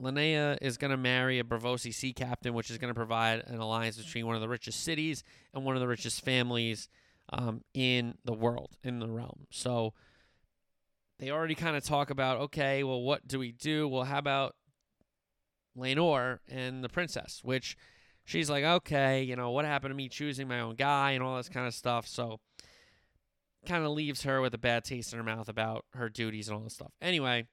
Laena 0.00 0.56
is 0.60 0.76
going 0.78 0.90
to 0.90 0.96
marry 0.96 1.38
a 1.38 1.44
Braavosi 1.44 1.92
sea 1.92 2.12
captain, 2.12 2.54
which 2.54 2.70
is 2.70 2.78
going 2.78 2.92
to 2.92 2.94
provide 2.94 3.42
an 3.46 3.58
alliance 3.58 3.96
between 3.96 4.26
one 4.26 4.34
of 4.34 4.40
the 4.40 4.48
richest 4.48 4.82
cities 4.82 5.22
and 5.52 5.64
one 5.64 5.76
of 5.76 5.80
the 5.80 5.88
richest 5.88 6.24
families 6.24 6.88
um, 7.32 7.62
in 7.74 8.14
the 8.24 8.32
world, 8.32 8.76
in 8.82 8.98
the 8.98 9.08
realm. 9.08 9.46
So 9.50 9.92
they 11.18 11.30
already 11.30 11.54
kind 11.54 11.76
of 11.76 11.84
talk 11.84 12.10
about, 12.10 12.38
okay, 12.38 12.82
well, 12.82 13.02
what 13.02 13.28
do 13.28 13.38
we 13.38 13.52
do? 13.52 13.86
Well, 13.86 14.04
how 14.04 14.18
about 14.18 14.56
Laenor 15.76 16.38
and 16.48 16.82
the 16.82 16.88
princess? 16.88 17.40
Which 17.44 17.76
she's 18.24 18.48
like, 18.48 18.64
okay, 18.64 19.22
you 19.22 19.36
know, 19.36 19.50
what 19.50 19.66
happened 19.66 19.92
to 19.92 19.96
me 19.96 20.08
choosing 20.08 20.48
my 20.48 20.60
own 20.60 20.76
guy 20.76 21.12
and 21.12 21.22
all 21.22 21.36
this 21.36 21.50
kind 21.50 21.66
of 21.66 21.74
stuff. 21.74 22.06
So 22.06 22.40
kind 23.66 23.84
of 23.84 23.90
leaves 23.90 24.22
her 24.22 24.40
with 24.40 24.54
a 24.54 24.58
bad 24.58 24.84
taste 24.84 25.12
in 25.12 25.18
her 25.18 25.24
mouth 25.24 25.48
about 25.48 25.84
her 25.92 26.08
duties 26.08 26.48
and 26.48 26.56
all 26.56 26.64
this 26.64 26.72
stuff. 26.72 26.92
Anyway 27.02 27.46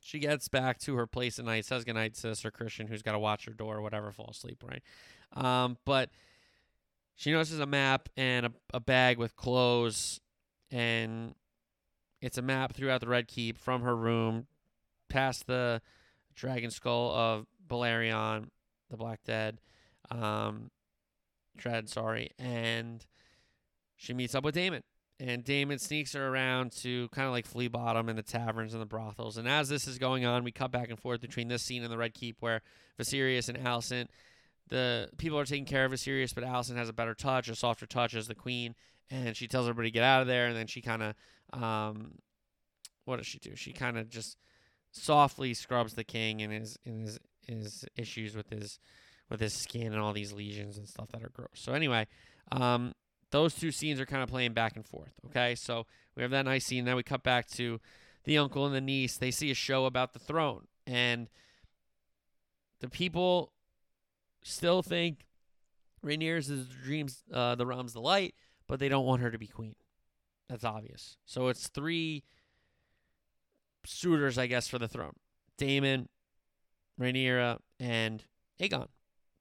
she 0.00 0.18
gets 0.18 0.48
back 0.48 0.78
to 0.80 0.96
her 0.96 1.06
place 1.06 1.38
at 1.38 1.44
night, 1.44 1.64
says 1.64 1.84
goodnight 1.84 2.14
to 2.14 2.34
Sir 2.34 2.50
Criston, 2.50 2.88
who's 2.88 3.02
got 3.02 3.12
to 3.12 3.18
watch 3.18 3.44
her 3.46 3.52
door 3.52 3.76
or 3.76 3.82
whatever, 3.82 4.12
fall 4.12 4.28
asleep, 4.30 4.62
right? 4.66 4.82
Um, 5.32 5.76
but 5.84 6.10
she 7.14 7.32
notices 7.32 7.60
a 7.60 7.66
map 7.66 8.08
and 8.16 8.46
a, 8.46 8.52
a 8.72 8.80
bag 8.80 9.18
with 9.18 9.36
clothes, 9.36 10.20
and 10.70 11.34
it's 12.20 12.38
a 12.38 12.42
map 12.42 12.74
throughout 12.74 13.00
the 13.00 13.08
Red 13.08 13.28
Keep 13.28 13.58
from 13.58 13.82
her 13.82 13.96
room 13.96 14.46
past 15.08 15.46
the 15.46 15.82
dragon 16.34 16.70
skull 16.70 17.10
of 17.12 17.46
Balerion, 17.66 18.48
the 18.90 18.96
Black 18.96 19.20
Dead, 19.24 19.58
um, 20.10 20.70
Dread, 21.56 21.88
sorry, 21.88 22.30
and 22.38 23.04
she 23.96 24.14
meets 24.14 24.34
up 24.34 24.44
with 24.44 24.54
Daemon 24.54 24.82
and 25.20 25.44
Daemon 25.44 25.78
sneaks 25.78 26.12
her 26.12 26.28
around 26.28 26.72
to 26.72 27.08
kind 27.08 27.26
of 27.26 27.32
like 27.32 27.46
flea 27.46 27.68
bottom 27.68 28.08
in 28.08 28.16
the 28.16 28.22
taverns 28.22 28.72
and 28.72 28.80
the 28.80 28.86
brothels. 28.86 29.36
And 29.36 29.48
as 29.48 29.68
this 29.68 29.88
is 29.88 29.98
going 29.98 30.24
on, 30.24 30.44
we 30.44 30.52
cut 30.52 30.70
back 30.70 30.90
and 30.90 30.98
forth 30.98 31.20
between 31.20 31.48
this 31.48 31.62
scene 31.62 31.82
and 31.82 31.92
the 31.92 31.98
Red 31.98 32.14
Keep 32.14 32.36
where 32.40 32.62
Viserys 33.00 33.48
and 33.48 33.58
Alicent, 33.58 34.08
the 34.68 35.08
people 35.16 35.38
are 35.38 35.44
taking 35.44 35.64
care 35.64 35.84
of 35.84 35.92
Viserys, 35.92 36.34
but 36.34 36.44
Alicent 36.44 36.76
has 36.76 36.88
a 36.88 36.92
better 36.92 37.14
touch, 37.14 37.48
a 37.48 37.56
softer 37.56 37.86
touch 37.86 38.14
as 38.14 38.28
the 38.28 38.34
queen, 38.34 38.74
and 39.10 39.36
she 39.36 39.48
tells 39.48 39.66
everybody 39.66 39.90
to 39.90 39.94
get 39.94 40.04
out 40.04 40.22
of 40.22 40.28
there. 40.28 40.46
And 40.46 40.56
then 40.56 40.66
she 40.66 40.80
kind 40.82 41.02
of, 41.02 41.60
um, 41.60 42.18
what 43.04 43.16
does 43.16 43.26
she 43.26 43.38
do? 43.38 43.56
She 43.56 43.72
kind 43.72 43.98
of 43.98 44.08
just 44.08 44.36
softly 44.92 45.54
scrubs 45.54 45.94
the 45.94 46.04
king 46.04 46.42
and 46.42 46.52
his 46.52 46.78
and 46.84 47.02
his 47.02 47.18
his 47.48 47.84
issues 47.96 48.36
with 48.36 48.50
his 48.50 48.78
with 49.30 49.40
his 49.40 49.54
skin 49.54 49.92
and 49.92 50.00
all 50.00 50.12
these 50.12 50.32
lesions 50.32 50.78
and 50.78 50.88
stuff 50.88 51.08
that 51.08 51.22
are 51.22 51.30
gross. 51.30 51.48
So 51.54 51.72
anyway, 51.72 52.06
um, 52.52 52.94
those 53.30 53.54
two 53.54 53.70
scenes 53.70 54.00
are 54.00 54.06
kind 54.06 54.22
of 54.22 54.28
playing 54.28 54.52
back 54.52 54.76
and 54.76 54.86
forth. 54.86 55.12
Okay, 55.26 55.54
so 55.54 55.86
we 56.14 56.22
have 56.22 56.30
that 56.30 56.44
nice 56.44 56.64
scene. 56.64 56.84
Then 56.84 56.96
we 56.96 57.02
cut 57.02 57.22
back 57.22 57.46
to 57.50 57.80
the 58.24 58.38
uncle 58.38 58.66
and 58.66 58.74
the 58.74 58.80
niece. 58.80 59.16
They 59.16 59.30
see 59.30 59.50
a 59.50 59.54
show 59.54 59.84
about 59.86 60.12
the 60.12 60.18
throne, 60.18 60.66
and 60.86 61.28
the 62.80 62.88
people 62.88 63.52
still 64.42 64.82
think 64.82 65.26
Rhaenyra's 66.04 66.48
is 66.48 66.68
dreams, 66.68 67.24
uh, 67.32 67.54
the 67.54 67.66
realm's 67.66 67.92
the 67.92 68.00
light, 68.00 68.34
but 68.66 68.78
they 68.78 68.88
don't 68.88 69.04
want 69.04 69.22
her 69.22 69.30
to 69.30 69.38
be 69.38 69.46
queen. 69.46 69.74
That's 70.48 70.64
obvious. 70.64 71.16
So 71.26 71.48
it's 71.48 71.68
three 71.68 72.24
suitors, 73.84 74.38
I 74.38 74.46
guess, 74.46 74.68
for 74.68 74.78
the 74.78 74.88
throne: 74.88 75.14
Daemon, 75.56 76.08
Rhaenyra, 77.00 77.58
and 77.78 78.24
Aegon, 78.60 78.88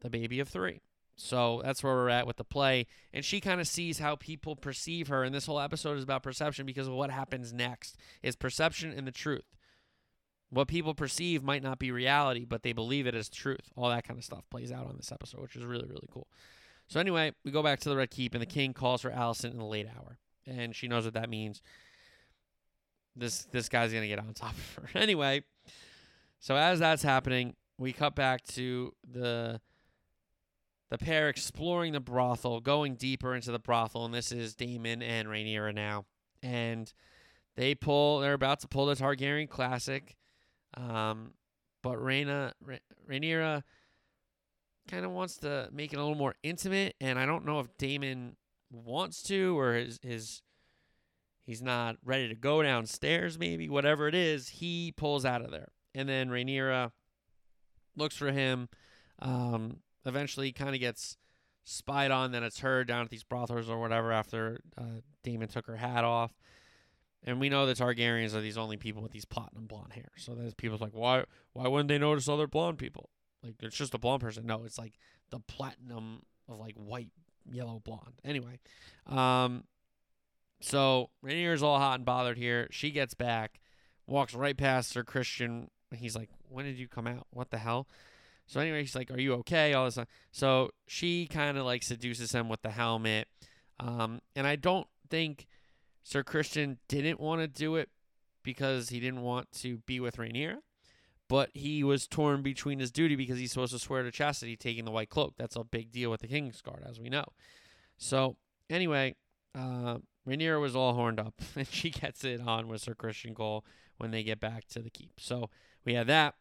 the 0.01 0.09
baby 0.09 0.39
of 0.39 0.49
three. 0.49 0.81
So 1.17 1.61
that's 1.65 1.83
where 1.83 1.95
we're 1.95 2.09
at 2.09 2.27
with 2.27 2.37
the 2.37 2.43
play. 2.43 2.85
And 3.11 3.25
she 3.25 3.41
kind 3.41 3.59
of 3.59 3.67
sees 3.67 3.97
how 3.97 4.15
people 4.15 4.55
perceive 4.55 5.07
her. 5.07 5.23
And 5.23 5.33
this 5.33 5.47
whole 5.47 5.59
episode 5.59 5.97
is 5.97 6.03
about 6.03 6.21
perception 6.21 6.65
because 6.65 6.87
of 6.87 6.93
what 6.93 7.09
happens 7.09 7.51
next 7.51 7.97
is 8.21 8.35
perception 8.35 8.93
and 8.95 9.07
the 9.07 9.11
truth. 9.11 9.45
What 10.49 10.67
people 10.67 10.93
perceive 10.93 11.43
might 11.43 11.63
not 11.63 11.79
be 11.79 11.91
reality, 11.91 12.45
but 12.45 12.61
they 12.61 12.71
believe 12.71 13.07
it 13.07 13.15
as 13.15 13.29
truth. 13.29 13.71
All 13.75 13.89
that 13.89 14.07
kind 14.07 14.17
of 14.17 14.23
stuff 14.23 14.43
plays 14.49 14.71
out 14.71 14.85
on 14.85 14.95
this 14.95 15.11
episode, 15.11 15.41
which 15.41 15.55
is 15.55 15.65
really, 15.65 15.87
really 15.87 16.07
cool. 16.11 16.27
So 16.87 16.99
anyway, 16.99 17.33
we 17.43 17.51
go 17.51 17.63
back 17.63 17.79
to 17.81 17.89
the 17.89 17.97
Red 17.97 18.11
Keep, 18.11 18.33
and 18.33 18.41
the 18.41 18.45
king 18.45 18.73
calls 18.73 19.01
for 19.01 19.09
Alicent 19.09 19.51
in 19.51 19.57
the 19.57 19.65
late 19.65 19.87
hour. 19.87 20.19
And 20.45 20.73
she 20.73 20.87
knows 20.87 21.03
what 21.03 21.15
that 21.15 21.29
means. 21.29 21.61
This 23.13 23.45
this 23.45 23.67
guy's 23.67 23.91
gonna 23.91 24.07
get 24.07 24.19
on 24.19 24.33
top 24.33 24.53
of 24.53 24.75
her. 24.75 24.89
Anyway, 24.99 25.43
so 26.39 26.55
as 26.55 26.79
that's 26.79 27.03
happening, 27.03 27.55
we 27.77 27.91
cut 27.91 28.15
back 28.15 28.45
to 28.49 28.93
the 29.03 29.59
the 30.89 30.97
pair 30.97 31.29
exploring 31.29 31.93
the 31.93 31.99
brothel, 31.99 32.61
going 32.61 32.95
deeper 32.95 33.35
into 33.35 33.51
the 33.51 33.59
brothel, 33.59 34.05
and 34.05 34.13
this 34.13 34.31
is 34.31 34.55
Daemon 34.55 35.01
and 35.01 35.27
Rhaenyra 35.27 35.73
now. 35.73 36.05
And 36.41 36.91
they 37.55 37.75
pull, 37.75 38.19
they're 38.19 38.33
about 38.33 38.61
to 38.61 38.67
pull 38.67 38.85
the 38.85 38.95
Targaryen 38.95 39.49
Classic. 39.49 40.15
Um, 40.75 41.33
but 41.81 41.97
Rhaena, 41.97 42.53
Rhaenyra 43.09 43.63
kind 44.87 45.05
of 45.05 45.11
wants 45.11 45.37
to 45.37 45.69
make 45.71 45.91
it 45.91 45.97
a 45.97 45.99
little 45.99 46.15
more 46.15 46.35
intimate, 46.43 46.95
and 47.01 47.19
I 47.19 47.25
don't 47.25 47.45
know 47.45 47.59
if 47.59 47.67
Daemon 47.77 48.37
wants 48.71 49.23
to 49.23 49.57
or 49.57 49.73
his, 49.73 49.99
his 50.01 50.41
he's 51.45 51.61
not 51.61 51.97
ready 52.03 52.29
to 52.29 52.35
go 52.35 52.61
downstairs, 52.63 53.37
maybe, 53.37 53.67
whatever 53.69 54.07
it 54.07 54.15
is, 54.15 54.49
he 54.49 54.93
pulls 54.95 55.25
out 55.25 55.41
of 55.41 55.51
there. 55.51 55.71
And 55.95 56.07
then 56.07 56.29
Rhaenyra 56.29 56.91
looks 57.95 58.15
for 58.15 58.31
him. 58.31 58.69
Um, 59.19 59.77
eventually 60.07 60.51
kind 60.51 60.73
of 60.73 60.79
gets 60.79 61.17
spied 61.63 62.11
on 62.11 62.31
that 62.31 62.43
it's 62.43 62.59
her 62.59 62.83
down 62.83 63.03
at 63.03 63.09
these 63.09 63.23
brothels 63.23 63.69
or 63.69 63.79
whatever 63.79 64.11
after 64.11 64.61
uh, 64.77 65.01
Daemon 65.23 65.49
took 65.49 65.67
her 65.67 65.75
hat 65.75 66.03
off. 66.05 66.33
And 67.23 67.41
we 67.41 67.49
know 67.49 67.65
the 67.65 67.73
Targaryens 67.73 68.33
are 68.33 68.41
these 68.41 68.57
only 68.57 68.77
people 68.77 69.01
with 69.01 69.11
these 69.11 69.25
platinum 69.25 69.65
blonde 69.65 69.93
hair. 69.93 70.09
So 70.17 70.33
there's 70.33 70.53
people's 70.53 70.81
like, 70.81 70.93
why 70.93 71.25
why 71.53 71.67
wouldn't 71.67 71.89
they 71.89 71.97
notice 71.97 72.29
other 72.29 72.47
blonde 72.47 72.77
people? 72.77 73.09
Like 73.43 73.55
it's 73.61 73.75
just 73.75 73.93
a 73.93 73.97
blonde 73.97 74.21
person. 74.21 74.45
No, 74.45 74.63
it's 74.63 74.77
like 74.77 74.93
the 75.29 75.39
platinum 75.39 76.23
of 76.47 76.57
like 76.57 76.75
white 76.75 77.11
yellow 77.49 77.81
blonde. 77.83 78.21
Anyway, 78.23 78.59
um, 79.07 79.65
so 80.61 81.09
Rhaenyra's 81.23 81.63
all 81.63 81.79
hot 81.79 81.95
and 81.95 82.05
bothered 82.05 82.37
here. 82.37 82.67
She 82.71 82.91
gets 82.91 83.13
back, 83.13 83.59
walks 84.05 84.33
right 84.33 84.57
past 84.57 84.89
Sir 84.89 85.03
Christian. 85.03 85.69
He's 85.93 86.15
like, 86.15 86.29
"When 86.49 86.65
did 86.65 86.77
you 86.77 86.87
come 86.87 87.07
out? 87.07 87.27
What 87.31 87.51
the 87.51 87.57
hell?" 87.57 87.87
So 88.47 88.59
anyway, 88.59 88.81
he's 88.81 88.95
like, 88.95 89.11
"Are 89.11 89.19
you 89.19 89.33
okay?" 89.35 89.73
All 89.73 89.85
this. 89.85 89.95
Stuff. 89.95 90.07
So 90.31 90.71
she 90.87 91.27
kind 91.27 91.57
of 91.57 91.65
like 91.65 91.83
seduces 91.83 92.31
him 92.31 92.49
with 92.49 92.61
the 92.61 92.71
helmet, 92.71 93.27
um, 93.79 94.21
and 94.35 94.47
I 94.47 94.55
don't 94.55 94.87
think 95.09 95.47
Sir 96.03 96.23
Christian 96.23 96.79
didn't 96.87 97.19
want 97.19 97.41
to 97.41 97.47
do 97.47 97.75
it 97.75 97.89
because 98.43 98.89
he 98.89 99.01
didn't 99.01 99.21
want 99.21 99.51
to 99.51 99.79
be 99.79 99.99
with 99.99 100.15
Rhaenyra, 100.15 100.59
but 101.27 101.49
he 101.53 101.83
was 101.83 102.07
torn 102.07 102.41
between 102.41 102.79
his 102.79 102.91
duty 102.91 103.17
because 103.17 103.37
he's 103.37 103.51
supposed 103.51 103.73
to 103.73 103.79
swear 103.79 104.03
to 104.03 104.11
chastity 104.11 104.55
taking 104.55 104.85
the 104.85 104.91
white 104.91 105.09
cloak. 105.09 105.33
That's 105.37 105.57
a 105.57 105.65
big 105.65 105.91
deal 105.91 106.09
with 106.09 106.21
the 106.21 106.27
King's 106.27 106.61
Guard, 106.61 106.85
as 106.87 106.99
we 106.99 107.09
know. 107.09 107.25
So 107.97 108.37
anyway, 108.69 109.15
uh, 109.53 109.97
Rhaenyra 110.27 110.61
was 110.61 110.75
all 110.75 110.93
horned 110.93 111.19
up, 111.19 111.33
and 111.55 111.67
she 111.67 111.89
gets 111.89 112.23
it 112.23 112.39
on 112.39 112.69
with 112.69 112.81
Sir 112.81 112.93
Christian 112.93 113.35
Cole 113.35 113.65
when 113.97 114.11
they 114.11 114.23
get 114.23 114.39
back 114.39 114.67
to 114.69 114.79
the 114.79 114.89
keep. 114.89 115.19
So 115.19 115.49
we 115.83 115.95
have 115.95 116.07
that. 116.07 116.35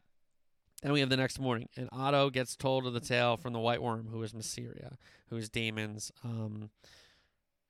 Then 0.86 0.92
we 0.92 1.00
have 1.00 1.08
the 1.08 1.16
next 1.16 1.40
morning, 1.40 1.68
and 1.76 1.88
Otto 1.90 2.30
gets 2.30 2.54
told 2.54 2.86
of 2.86 2.92
the 2.92 3.00
tale 3.00 3.36
from 3.36 3.52
the 3.52 3.58
White 3.58 3.82
Worm, 3.82 4.06
who 4.08 4.22
is 4.22 4.32
Mysaria, 4.32 4.92
who 5.30 5.36
is 5.36 5.50
Daemon's, 5.50 6.12
um, 6.22 6.70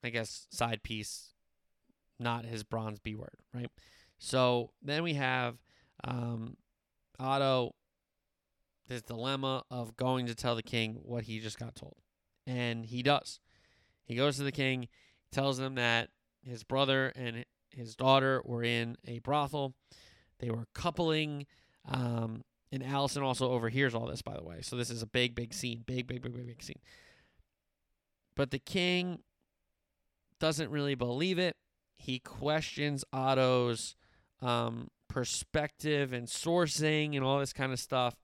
I 0.04 0.10
guess, 0.10 0.46
side 0.50 0.82
piece, 0.82 1.30
not 2.20 2.44
his 2.44 2.62
bronze 2.62 2.98
B 2.98 3.14
word, 3.14 3.38
right? 3.54 3.70
So 4.18 4.72
then 4.82 5.02
we 5.02 5.14
have 5.14 5.56
um, 6.04 6.58
Otto, 7.18 7.74
this 8.86 9.00
dilemma 9.00 9.62
of 9.70 9.96
going 9.96 10.26
to 10.26 10.34
tell 10.34 10.54
the 10.54 10.62
king 10.62 10.98
what 11.02 11.24
he 11.24 11.40
just 11.40 11.58
got 11.58 11.74
told. 11.74 11.96
And 12.46 12.84
he 12.84 13.02
does. 13.02 13.40
He 14.04 14.14
goes 14.14 14.36
to 14.36 14.42
the 14.42 14.52
king, 14.52 14.88
tells 15.32 15.58
him 15.58 15.76
that 15.76 16.10
his 16.42 16.64
brother 16.64 17.14
and 17.16 17.46
his 17.70 17.96
daughter 17.96 18.42
were 18.44 18.62
in 18.62 18.98
a 19.06 19.20
brothel. 19.20 19.72
They 20.38 20.50
were 20.50 20.66
coupling. 20.74 21.46
Um, 21.88 22.42
and 22.76 22.84
Alicent 22.84 23.22
also 23.22 23.50
overhears 23.50 23.94
all 23.94 24.06
this, 24.06 24.20
by 24.20 24.34
the 24.34 24.44
way. 24.44 24.58
So 24.60 24.76
this 24.76 24.90
is 24.90 25.02
a 25.02 25.06
big, 25.06 25.34
big 25.34 25.54
scene. 25.54 25.82
Big, 25.86 26.06
big, 26.06 26.20
big, 26.20 26.34
big, 26.34 26.46
big 26.46 26.62
scene. 26.62 26.80
But 28.36 28.50
the 28.50 28.58
king 28.58 29.20
doesn't 30.38 30.70
really 30.70 30.94
believe 30.94 31.38
it. 31.38 31.56
He 31.98 32.18
questions 32.18 33.02
Otto's 33.14 33.96
um, 34.42 34.88
perspective 35.08 36.12
and 36.12 36.28
sourcing 36.28 37.16
and 37.16 37.24
all 37.24 37.38
this 37.38 37.54
kind 37.54 37.72
of 37.72 37.80
stuff, 37.80 38.14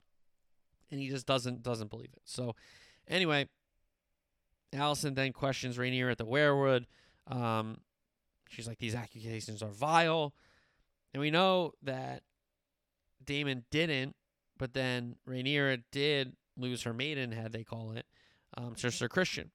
and 0.90 1.00
he 1.00 1.08
just 1.08 1.26
doesn't 1.26 1.62
doesn't 1.62 1.88
believe 1.88 2.10
it. 2.12 2.20
So, 2.26 2.54
anyway, 3.08 3.48
Alicent 4.74 5.14
then 5.14 5.32
questions 5.32 5.78
Rhaenyra 5.78 6.10
at 6.10 6.18
the 6.18 6.26
weirwood. 6.26 6.84
Um, 7.26 7.78
she's 8.50 8.68
like, 8.68 8.78
"These 8.78 8.94
accusations 8.94 9.62
are 9.62 9.70
vile," 9.70 10.34
and 11.14 11.22
we 11.22 11.30
know 11.30 11.72
that 11.82 12.22
Daemon 13.24 13.64
didn't, 13.70 14.14
but 14.62 14.74
then 14.74 15.16
Rhaenyra 15.28 15.82
did 15.90 16.36
lose 16.56 16.84
her 16.84 16.92
maiden 16.94 17.30
maidenhead, 17.30 17.50
they 17.50 17.64
call 17.64 17.90
it, 17.96 18.06
um, 18.56 18.76
to 18.76 18.92
Sir 18.92 19.08
Christian. 19.08 19.50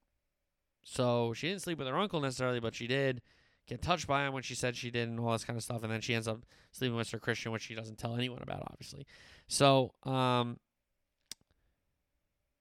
So 0.84 1.32
she 1.32 1.48
didn't 1.48 1.62
sleep 1.62 1.78
with 1.78 1.88
her 1.88 1.96
uncle 1.96 2.20
necessarily, 2.20 2.60
but 2.60 2.74
she 2.74 2.86
did 2.86 3.22
get 3.66 3.80
touched 3.80 4.06
by 4.06 4.26
him 4.26 4.34
when 4.34 4.42
she 4.42 4.54
said 4.54 4.76
she 4.76 4.90
did 4.90 5.08
and 5.08 5.18
all 5.18 5.32
this 5.32 5.46
kind 5.46 5.56
of 5.56 5.62
stuff. 5.62 5.82
And 5.82 5.90
then 5.90 6.02
she 6.02 6.14
ends 6.14 6.28
up 6.28 6.44
sleeping 6.72 6.94
with 6.94 7.06
Sir 7.06 7.18
Christian, 7.18 7.52
which 7.52 7.62
she 7.62 7.74
doesn't 7.74 7.96
tell 7.96 8.16
anyone 8.16 8.42
about, 8.42 8.68
obviously. 8.70 9.06
So, 9.46 9.94
um, 10.02 10.58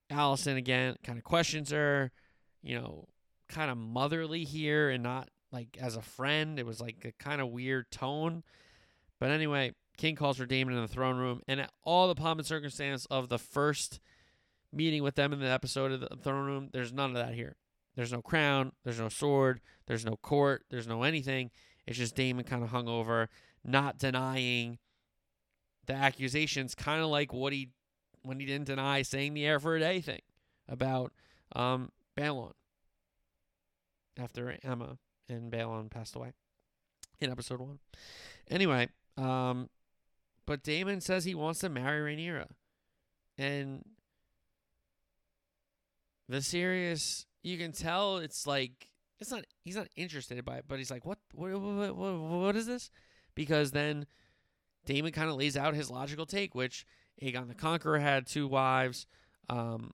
Alicent 0.10 0.56
again 0.56 0.95
kind 1.03 1.18
of 1.18 1.26
questions 1.26 1.72
her, 1.72 2.14
you 2.64 2.80
know, 2.80 3.10
kind 3.49 3.69
of 3.69 3.76
motherly 3.76 4.45
here 4.45 4.90
and 4.90 5.03
not 5.03 5.28
like 5.52 5.78
as 5.82 5.98
a 5.98 6.02
friend. 6.02 6.60
It 6.60 6.65
was 6.65 6.80
like 6.80 7.03
a 7.03 7.11
kind 7.22 7.41
of 7.41 7.49
weird 7.49 7.91
tone. 7.91 8.44
But 9.19 9.32
anyway, 9.32 9.74
King 9.98 10.15
calls 10.15 10.38
for 10.38 10.45
Daemon 10.45 10.76
in 10.76 10.82
the 10.82 10.88
throne 10.88 11.18
room, 11.18 11.41
and 11.48 11.68
all 11.84 12.07
the 12.07 12.15
pomp 12.15 12.40
and 12.40 12.48
circumstance 12.48 13.06
of 13.07 13.30
the 13.30 13.40
first 13.40 13.99
meeting 14.72 15.02
with 15.03 15.15
them 15.15 15.34
in 15.34 15.40
the 15.40 15.48
episode 15.48 15.91
of 15.91 16.02
the 16.02 16.15
throne 16.22 16.45
room, 16.45 16.69
there's 16.72 16.94
none 16.94 17.10
of 17.10 17.15
that 17.15 17.34
here. 17.34 17.56
There's 17.95 18.11
no 18.11 18.22
crown, 18.22 18.74
there's 18.84 18.99
no 18.99 19.10
sword, 19.10 19.60
there's 19.88 20.06
no 20.06 20.15
court, 20.18 20.65
there's 20.69 20.88
no 20.88 21.02
anything. 21.02 21.49
It's 21.88 21.98
just 21.98 22.15
Daemon 22.15 22.44
kind 22.44 22.64
of 22.64 22.69
hung 22.69 22.88
over, 22.88 23.30
not 23.64 23.98
denying 23.98 24.78
the 25.88 25.94
accusations, 25.94 26.76
kind 26.76 27.02
of 27.02 27.10
like 27.10 27.34
what 27.34 27.53
he 27.53 27.72
when 28.22 28.40
he 28.40 28.45
didn't 28.45 28.68
deny 28.68 29.02
saying 29.02 29.34
the 29.34 29.45
air 29.45 29.60
for 29.60 29.76
a 29.76 29.80
day 29.80 30.02
thing 30.02 30.22
about 30.68 31.14
um, 31.56 31.91
Baelon 32.15 32.52
after 34.19 34.57
Aemma 34.64 34.98
and 35.30 35.52
Baelon 35.52 35.90
passed 35.90 36.15
away 36.15 36.34
in 37.19 37.32
episode 37.32 37.61
one. 37.61 37.80
Anyway, 38.49 38.90
um, 39.18 39.69
but 40.48 40.64
Daemon 40.64 41.02
says 41.02 41.26
he 41.26 41.36
wants 41.36 41.60
to 41.60 41.69
marry 41.69 42.15
Rhaenyra, 42.15 42.48
and 43.38 43.84
the 46.28 46.38
Viserys, 46.38 47.26
you 47.44 47.57
can 47.57 47.72
tell 47.72 48.18
it's 48.18 48.48
like 48.48 48.90
it's 49.19 49.30
not 49.30 49.44
he's 49.64 49.76
not 49.76 49.90
interested 49.95 50.44
by 50.44 50.57
it, 50.57 50.65
but 50.68 50.80
he's 50.80 50.90
like, 50.90 51.06
what 51.06 51.19
what 51.34 51.52
what 51.52 51.95
what, 51.95 52.19
what 52.19 52.56
is 52.56 52.65
this? 52.65 52.90
Because 53.36 53.72
then 53.72 54.07
Daemon 54.86 55.11
kind 55.11 55.30
of 55.30 55.36
lays 55.36 55.56
out 55.56 55.76
his 55.76 55.91
logical 55.91 56.26
take, 56.26 56.56
which 56.56 56.86
Aegon 57.22 57.48
the 57.48 57.53
Conqueror 57.53 57.99
had 57.99 58.26
two 58.26 58.48
wives, 58.48 59.06
um, 59.49 59.91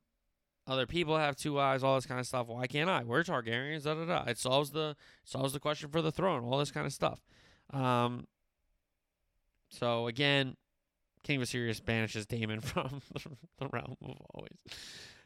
other 0.67 0.85
people 0.85 1.17
have 1.17 1.35
two 1.35 1.53
wives, 1.53 1.83
all 1.83 1.95
this 1.95 2.05
kind 2.05 2.19
of 2.19 2.27
stuff. 2.27 2.47
Why 2.47 2.67
can't 2.67 2.89
I? 2.89 3.03
We're 3.03 3.23
Targaryens, 3.23 3.83
da 3.83 3.95
da 3.95 4.05
da. 4.05 4.23
It 4.29 4.37
solves 4.37 4.71
the 4.71 4.95
solves 5.23 5.53
the 5.53 5.59
question 5.59 5.89
for 5.89 6.01
the 6.01 6.11
throne, 6.11 6.43
all 6.43 6.59
this 6.59 6.71
kind 6.71 6.85
of 6.85 6.93
stuff. 6.93 7.21
Um, 7.71 8.27
so 9.73 10.07
again, 10.07 10.55
King 11.23 11.41
of 11.41 11.47
Viserys 11.47 11.83
banishes 11.83 12.27
Daemon 12.27 12.61
from 12.61 13.01
the 13.57 13.67
realm 13.71 13.97
of 14.01 14.17
always. 14.33 14.57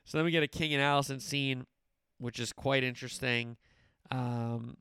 So 0.06 0.18
then 0.18 0.26
we 0.26 0.32
get 0.32 0.44
a 0.44 0.48
King 0.48 0.74
and 0.74 0.82
Alicent 0.82 1.22
scene, 1.22 1.66
which 2.18 2.40
is 2.40 2.54
quite 2.54 2.84
interesting. 2.84 3.58
Um, 4.10 4.78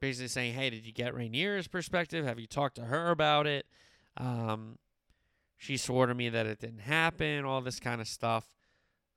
basically 0.00 0.28
saying, 0.28 0.54
"Hey, 0.54 0.70
did 0.70 0.84
you 0.84 0.92
get 0.92 1.14
Rhaenyra's 1.14 1.68
perspective? 1.68 2.24
Have 2.24 2.40
you 2.40 2.48
talked 2.48 2.76
to 2.76 2.86
her 2.86 3.10
about 3.10 3.46
it?" 3.46 3.66
Um, 4.16 4.78
she 5.56 5.76
swore 5.76 6.06
to 6.06 6.14
me 6.14 6.30
that 6.30 6.46
it 6.46 6.58
didn't 6.58 6.80
happen. 6.80 7.44
All 7.44 7.60
this 7.60 7.78
kind 7.78 8.00
of 8.00 8.08
stuff. 8.08 8.46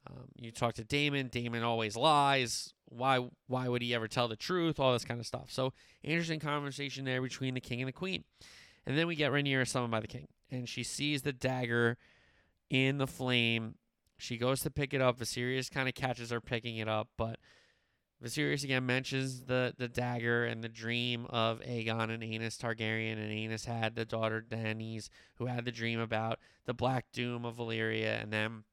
Um, 0.09 0.25
you 0.35 0.51
talk 0.51 0.73
to 0.75 0.83
Daemon. 0.83 1.27
Daemon 1.27 1.63
always 1.63 1.95
lies. 1.95 2.73
Why? 2.85 3.27
Why 3.47 3.67
would 3.67 3.81
he 3.81 3.93
ever 3.93 4.07
tell 4.07 4.27
the 4.27 4.35
truth? 4.35 4.79
All 4.79 4.93
this 4.93 5.05
kind 5.05 5.19
of 5.19 5.25
stuff. 5.25 5.51
So 5.51 5.73
interesting 6.03 6.39
conversation 6.39 7.05
there 7.05 7.21
between 7.21 7.53
the 7.53 7.61
king 7.61 7.81
and 7.81 7.87
the 7.87 7.93
queen. 7.93 8.23
And 8.85 8.97
then 8.97 9.07
we 9.07 9.15
get 9.15 9.31
Rhaenyra 9.31 9.67
summoned 9.67 9.91
by 9.91 10.01
the 10.01 10.07
king, 10.07 10.27
and 10.51 10.67
she 10.67 10.83
sees 10.83 11.21
the 11.21 11.31
dagger 11.31 11.97
in 12.69 12.97
the 12.97 13.07
flame. 13.07 13.75
She 14.17 14.37
goes 14.37 14.61
to 14.61 14.69
pick 14.69 14.93
it 14.93 15.01
up. 15.01 15.19
Viserys 15.19 15.71
kind 15.71 15.87
of 15.87 15.95
catches 15.95 16.31
her 16.31 16.41
picking 16.41 16.77
it 16.77 16.89
up, 16.89 17.07
but 17.17 17.39
Viserys 18.23 18.63
again 18.63 18.85
mentions 18.85 19.45
the 19.45 19.73
the 19.77 19.89
dagger 19.89 20.45
and 20.45 20.63
the 20.63 20.69
dream 20.69 21.25
of 21.29 21.59
Aegon 21.61 22.09
and 22.09 22.23
Aenys 22.23 22.57
Targaryen, 22.57 23.13
and 23.13 23.31
Aenys 23.31 23.65
had 23.65 23.95
the 23.95 24.05
daughter 24.05 24.41
Daenys, 24.41 25.09
who 25.35 25.47
had 25.47 25.65
the 25.65 25.71
dream 25.71 25.99
about 25.99 26.39
the 26.65 26.73
Black 26.73 27.05
Doom 27.11 27.45
of 27.45 27.57
Valyria, 27.57 28.21
and 28.21 28.31
then 28.31 28.63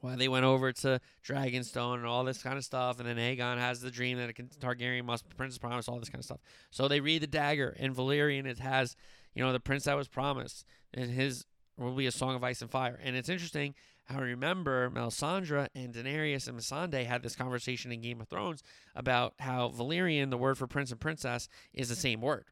why 0.00 0.16
they 0.16 0.28
went 0.28 0.44
over 0.44 0.72
to 0.72 1.00
Dragonstone 1.26 1.94
and 1.94 2.06
all 2.06 2.24
this 2.24 2.42
kind 2.42 2.58
of 2.58 2.64
stuff, 2.64 3.00
and 3.00 3.08
then 3.08 3.16
Aegon 3.16 3.58
has 3.58 3.80
the 3.80 3.90
dream 3.90 4.18
that 4.18 4.30
a 4.30 4.32
Targaryen 4.32 5.04
must 5.04 5.28
be 5.28 5.34
Princess 5.34 5.58
Promise, 5.58 5.88
all 5.88 5.98
this 5.98 6.10
kind 6.10 6.20
of 6.20 6.24
stuff. 6.24 6.40
So 6.70 6.88
they 6.88 7.00
read 7.00 7.22
the 7.22 7.26
dagger 7.26 7.74
in 7.78 7.94
Valyrian. 7.94 8.46
It 8.46 8.58
has 8.58 8.96
you 9.34 9.42
know 9.42 9.52
the 9.52 9.60
prince 9.60 9.84
that 9.84 9.96
was 9.96 10.08
promised, 10.08 10.64
and 10.92 11.10
his 11.10 11.44
will 11.78 11.92
be 11.92 12.06
a 12.06 12.12
song 12.12 12.34
of 12.34 12.44
ice 12.44 12.62
and 12.62 12.70
fire. 12.70 12.98
And 13.02 13.16
it's 13.16 13.28
interesting 13.28 13.74
how 14.06 14.18
I 14.18 14.22
remember 14.22 14.88
Melisandre 14.90 15.68
and 15.74 15.92
Daenerys 15.92 16.48
and 16.48 16.58
Missandei 16.58 17.04
had 17.04 17.22
this 17.22 17.36
conversation 17.36 17.92
in 17.92 18.00
Game 18.00 18.20
of 18.20 18.28
Thrones 18.28 18.62
about 18.94 19.34
how 19.40 19.68
Valyrian, 19.68 20.30
the 20.30 20.38
word 20.38 20.56
for 20.56 20.66
prince 20.66 20.90
and 20.90 21.00
princess, 21.00 21.48
is 21.74 21.88
the 21.88 21.96
same 21.96 22.20
word. 22.20 22.46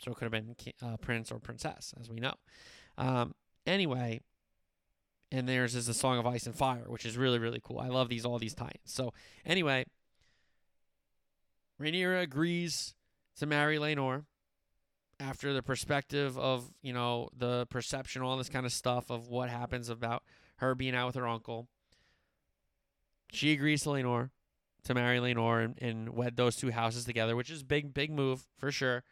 So 0.00 0.10
it 0.10 0.16
could 0.16 0.24
have 0.24 0.32
been 0.32 0.56
uh, 0.82 0.96
prince 0.96 1.30
or 1.30 1.38
princess, 1.38 1.94
as 2.00 2.10
we 2.10 2.20
know. 2.20 2.34
Um, 2.98 3.34
anyway, 3.66 4.20
and 5.34 5.48
theirs 5.48 5.74
is 5.74 5.86
the 5.86 5.94
Song 5.94 6.18
of 6.18 6.26
Ice 6.26 6.46
and 6.46 6.54
Fire, 6.54 6.84
which 6.86 7.04
is 7.04 7.16
really, 7.16 7.38
really 7.38 7.60
cool. 7.62 7.80
I 7.80 7.88
love 7.88 8.08
these 8.08 8.24
all 8.24 8.38
these 8.38 8.54
tie-ins. 8.54 8.78
So 8.84 9.12
anyway, 9.44 9.84
Rhaenyra 11.80 12.22
agrees 12.22 12.94
to 13.38 13.46
marry 13.46 13.78
Laenor 13.78 14.24
after 15.18 15.52
the 15.52 15.62
perspective 15.62 16.38
of 16.38 16.70
you 16.82 16.92
know 16.92 17.28
the 17.36 17.66
perception 17.66 18.22
all 18.22 18.36
this 18.36 18.48
kind 18.48 18.66
of 18.66 18.72
stuff 18.72 19.10
of 19.10 19.28
what 19.28 19.48
happens 19.48 19.88
about 19.88 20.22
her 20.56 20.74
being 20.74 20.94
out 20.94 21.06
with 21.06 21.14
her 21.14 21.26
uncle 21.26 21.68
she 23.32 23.52
agrees 23.52 23.82
to 23.82 23.90
Laenor 23.90 24.30
to 24.82 24.92
marry 24.92 25.18
Laenor 25.18 25.64
and, 25.64 25.78
and 25.80 26.08
wed 26.10 26.36
those 26.36 26.56
two 26.56 26.72
houses 26.72 27.04
together 27.04 27.36
which 27.36 27.48
is 27.48 27.62
a 27.62 27.64
big 27.64 27.94
big 27.94 28.10
move 28.10 28.44
for 28.58 28.72
sure 28.72 29.04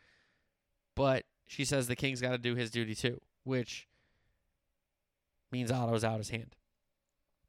but 0.97 1.25
she 1.47 1.65
says 1.65 1.87
the 1.87 1.95
king's 1.95 2.21
got 2.21 2.33
to 2.33 2.39
do 2.39 2.57
his 2.57 2.69
duty 2.69 2.97
too 2.97 3.21
which 3.45 3.87
means 5.53 5.71
Otto's 5.71 6.05
out 6.05 6.15
of 6.15 6.19
his 6.19 6.31
hand 6.31 6.55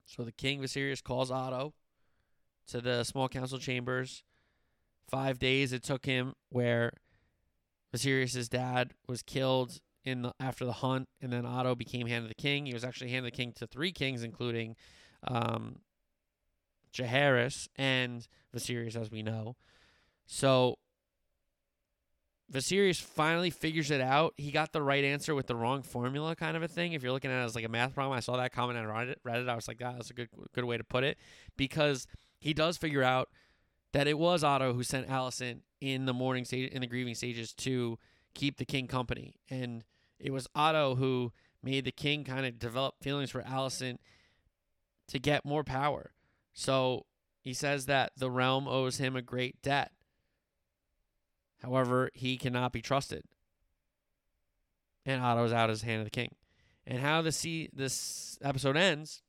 So 0.06 0.24
the 0.24 0.32
king 0.32 0.62
Viserys 0.62 1.04
calls 1.04 1.32
Otto 1.32 1.74
to 2.68 2.82
the 2.82 3.04
small 3.04 3.30
council 3.30 3.58
chambers. 3.58 4.24
Five 5.10 5.40
days 5.40 5.74
it 5.74 5.84
took 5.84 6.06
him 6.06 6.34
where 6.50 6.92
Viserys' 7.94 8.50
dad 8.50 8.94
was 9.08 9.22
killed 9.22 9.80
in 10.04 10.24
the 10.24 10.34
after 10.40 10.66
the 10.66 10.74
hunt, 10.74 11.08
and 11.22 11.32
then 11.32 11.46
Otto 11.46 11.76
became 11.76 12.08
hand 12.08 12.24
of 12.24 12.30
the 12.30 12.36
king. 12.36 12.66
He 12.66 12.74
was 12.74 12.84
actually 12.84 13.12
hand 13.12 13.26
of 13.26 13.32
the 13.32 13.38
king 13.38 13.54
to 13.54 13.68
three 13.68 13.92
kings, 13.92 14.24
including 14.24 14.76
um, 15.28 15.80
Jaehaerys 16.94 17.68
and 17.76 18.28
Viserys, 18.56 18.96
as 18.96 19.12
we 19.12 19.24
know. 19.24 19.56
So 20.26 20.78
Viserys 22.52 23.02
finally 23.02 23.49
figures 23.49 23.90
it 23.90 24.02
out. 24.02 24.34
He 24.38 24.52
got 24.52 24.74
the 24.74 24.82
right 24.82 25.03
answer 25.03 25.34
with 25.34 25.48
the 25.48 25.56
wrong 25.56 25.82
formula, 25.82 26.36
kind 26.36 26.57
of 26.57 26.64
a 26.64 26.68
thing. 26.68 26.94
If 26.94 27.02
you're 27.02 27.11
looking 27.11 27.32
at 27.32 27.41
it 27.41 27.45
as 27.45 27.56
like 27.56 27.65
a 27.65 27.70
math 27.70 27.95
problem, 27.95 28.15
I 28.15 28.20
saw 28.20 28.38
that 28.38 28.52
comment 28.52 28.78
and 28.78 28.88
read 28.88 29.07
it. 29.07 29.20
Read 29.24 29.41
it. 29.41 29.49
I 29.49 29.56
was 29.56 29.68
like, 29.68 29.80
that 29.80 29.95
that's 29.95 30.10
a 30.10 30.14
good 30.14 30.30
good 30.53 30.65
way 30.65 30.78
to 30.78 30.84
put 30.84 31.03
it, 31.03 31.18
because 31.57 32.06
he 32.40 32.53
does 32.53 32.78
figure 32.78 33.03
out 33.03 33.30
that 33.94 34.07
it 34.07 34.18
was 34.18 34.44
Otto 34.44 34.74
who 34.74 34.84
sent 34.84 35.07
Alicent 35.07 35.61
in 35.80 36.06
the 36.06 36.14
morning 36.14 36.45
stage 36.45 36.72
in 36.72 36.82
the 36.82 36.88
grieving 36.88 37.15
stages 37.15 37.53
to 37.53 37.98
keep 38.34 38.57
the 38.57 38.65
king 38.65 38.88
company, 38.88 39.36
and 39.49 39.84
it 40.20 40.32
was 40.32 40.48
Otto 40.56 40.95
who 40.95 41.32
made 41.61 41.86
the 41.86 41.91
king 41.91 42.24
kind 42.24 42.45
of 42.45 42.60
develop 42.60 42.95
feelings 43.02 43.32
for 43.32 43.41
Alicent 43.44 43.98
to 45.07 45.20
get 45.20 45.45
more 45.45 45.64
power. 45.64 46.11
So 46.53 47.06
he 47.40 47.53
says 47.53 47.86
that 47.88 48.11
the 48.18 48.30
realm 48.30 48.68
owes 48.68 48.98
him 48.98 49.15
a 49.15 49.22
great 49.22 49.61
debt. 49.61 49.91
However, 51.64 52.10
he 52.14 52.38
cannot 52.38 52.73
be 52.73 52.81
trusted. 52.81 53.23
And 55.06 55.22
Otto's 55.22 55.53
out 55.53 55.69
as 55.69 55.81
hand 55.81 55.99
of 55.99 56.06
the 56.06 56.11
king. 56.11 56.35
And 56.85 56.99
how 56.99 57.22
the 57.22 57.31
see 57.31 57.69
this 57.73 58.38
episode 58.41 58.76
ends 58.76 59.22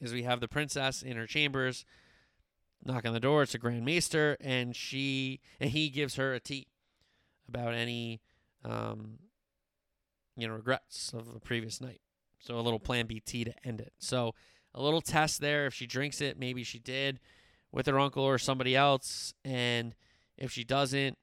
is 0.00 0.12
we 0.12 0.22
have 0.22 0.40
the 0.40 0.48
princess 0.48 1.02
in 1.02 1.16
her 1.16 1.26
chambers 1.26 1.84
knock 2.84 3.04
on 3.06 3.12
the 3.12 3.20
door. 3.20 3.42
It's 3.42 3.54
a 3.54 3.58
grand 3.58 3.84
maester, 3.84 4.36
and 4.40 4.74
she 4.74 5.40
and 5.60 5.70
he 5.70 5.88
gives 5.88 6.16
her 6.16 6.34
a 6.34 6.40
tea 6.40 6.68
about 7.48 7.74
any 7.74 8.20
um, 8.64 9.18
you 10.36 10.46
know 10.46 10.54
regrets 10.54 11.12
of 11.12 11.32
the 11.32 11.40
previous 11.40 11.80
night. 11.80 12.00
So 12.38 12.58
a 12.58 12.62
little 12.62 12.80
Plan 12.80 13.06
B 13.06 13.20
tea 13.20 13.44
to 13.44 13.54
end 13.64 13.80
it. 13.80 13.92
So 13.98 14.34
a 14.74 14.82
little 14.82 15.00
test 15.00 15.40
there. 15.40 15.66
If 15.66 15.74
she 15.74 15.86
drinks 15.86 16.20
it, 16.20 16.38
maybe 16.38 16.64
she 16.64 16.78
did 16.78 17.20
with 17.70 17.86
her 17.86 17.98
uncle 17.98 18.24
or 18.24 18.38
somebody 18.38 18.76
else, 18.76 19.34
and 19.44 19.94
if 20.36 20.50
she 20.50 20.64
doesn't, 20.64 21.16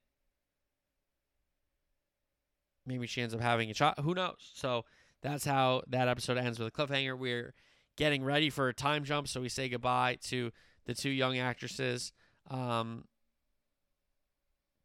maybe 2.85 3.07
she 3.07 3.21
ends 3.21 3.33
up 3.33 3.41
having 3.41 3.69
a 3.69 3.73
child. 3.73 3.95
Who 4.01 4.13
knows? 4.13 4.51
So 4.53 4.85
that's 5.21 5.45
how 5.45 5.83
that 5.87 6.07
episode 6.07 6.37
ends 6.37 6.59
with 6.59 6.67
a 6.67 6.71
cliffhanger. 6.71 7.17
We're 7.17 7.53
getting 7.97 8.23
ready 8.23 8.49
for 8.49 8.69
a 8.69 8.73
time 8.73 9.03
jump, 9.03 9.27
so 9.27 9.41
we 9.41 9.49
say 9.49 9.69
goodbye 9.69 10.17
to 10.23 10.51
the 10.85 10.93
two 10.93 11.09
young 11.09 11.37
actresses 11.37 12.11
um, 12.49 13.05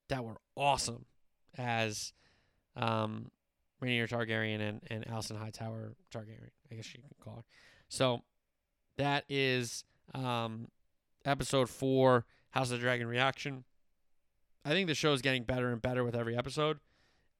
that 0.08 0.24
were 0.24 0.36
awesome 0.56 1.06
as 1.56 2.12
um, 2.76 3.30
Rhaenyra 3.82 4.08
Targaryen 4.08 4.60
and, 4.60 4.80
and 4.88 5.06
Alicent 5.06 5.38
Hightower 5.38 5.94
Targaryen, 6.12 6.50
I 6.70 6.74
guess 6.74 6.92
you 6.94 7.00
can 7.00 7.10
call 7.22 7.36
her. 7.36 7.44
So 7.88 8.22
that 8.96 9.24
is 9.28 9.84
um, 10.14 10.68
episode 11.24 11.68
four, 11.68 12.26
House 12.50 12.70
of 12.70 12.78
the 12.78 12.82
Dragon 12.82 13.06
reaction. 13.06 13.64
I 14.64 14.70
think 14.70 14.88
the 14.88 14.94
show 14.94 15.12
is 15.12 15.20
getting 15.20 15.44
better 15.44 15.70
and 15.70 15.80
better 15.82 16.04
with 16.04 16.16
every 16.16 16.36
episode. 16.36 16.78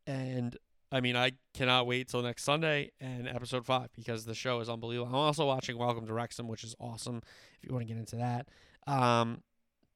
And 0.07 0.57
I 0.93 1.01
mean, 1.01 1.17
I 1.17 1.33
cannot 1.55 1.87
wait 1.87 2.09
till 2.09 2.23
next 2.23 2.45
Sunday 2.45 2.91
and 3.01 3.27
episode 3.27 3.65
five 3.65 3.89
because 3.97 4.27
the 4.27 4.35
show 4.35 4.61
is 4.61 4.69
unbelievable. 4.69 5.09
I'm 5.09 5.15
also 5.15 5.47
watching 5.47 5.79
Welcome 5.79 6.07
to 6.07 6.13
Wrexham, 6.13 6.49
which 6.49 6.65
is 6.65 6.75
awesome 6.79 7.23
if 7.61 7.69
you 7.69 7.75
want 7.75 7.87
to 7.87 7.93
get 7.93 7.99
into 7.99 8.17
that. 8.17 8.49
Um, 8.87 9.43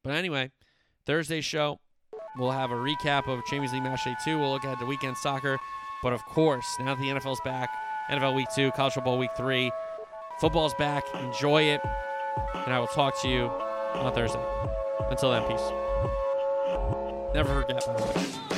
but 0.02 0.14
anyway, 0.14 0.50
Thursday 1.04 1.42
show, 1.42 1.80
we'll 2.38 2.50
have 2.50 2.70
a 2.70 2.74
recap 2.74 3.28
of 3.28 3.44
Champions 3.44 3.74
League 3.74 3.82
Match 3.82 4.04
Day 4.04 4.16
2. 4.24 4.38
We'll 4.38 4.50
look 4.50 4.64
at 4.64 4.78
the 4.78 4.86
weekend 4.86 5.18
soccer. 5.18 5.58
But 6.02 6.14
of 6.14 6.24
course, 6.24 6.66
now 6.80 6.94
that 6.94 7.00
the 7.00 7.08
NFL's 7.08 7.40
back, 7.44 7.68
NFL 8.10 8.34
Week 8.34 8.48
2, 8.54 8.70
College 8.70 8.94
Football 8.94 9.18
Week 9.18 9.30
3, 9.36 9.70
football's 10.40 10.74
back. 10.74 11.04
Enjoy 11.16 11.62
it. 11.62 11.80
And 12.54 12.72
I 12.72 12.78
will 12.78 12.86
talk 12.86 13.20
to 13.22 13.28
you 13.28 13.46
on 13.94 14.14
Thursday. 14.14 14.42
Until 15.10 15.32
then, 15.32 15.42
peace. 15.44 16.27
Never 17.34 17.62
forget, 17.62 18.57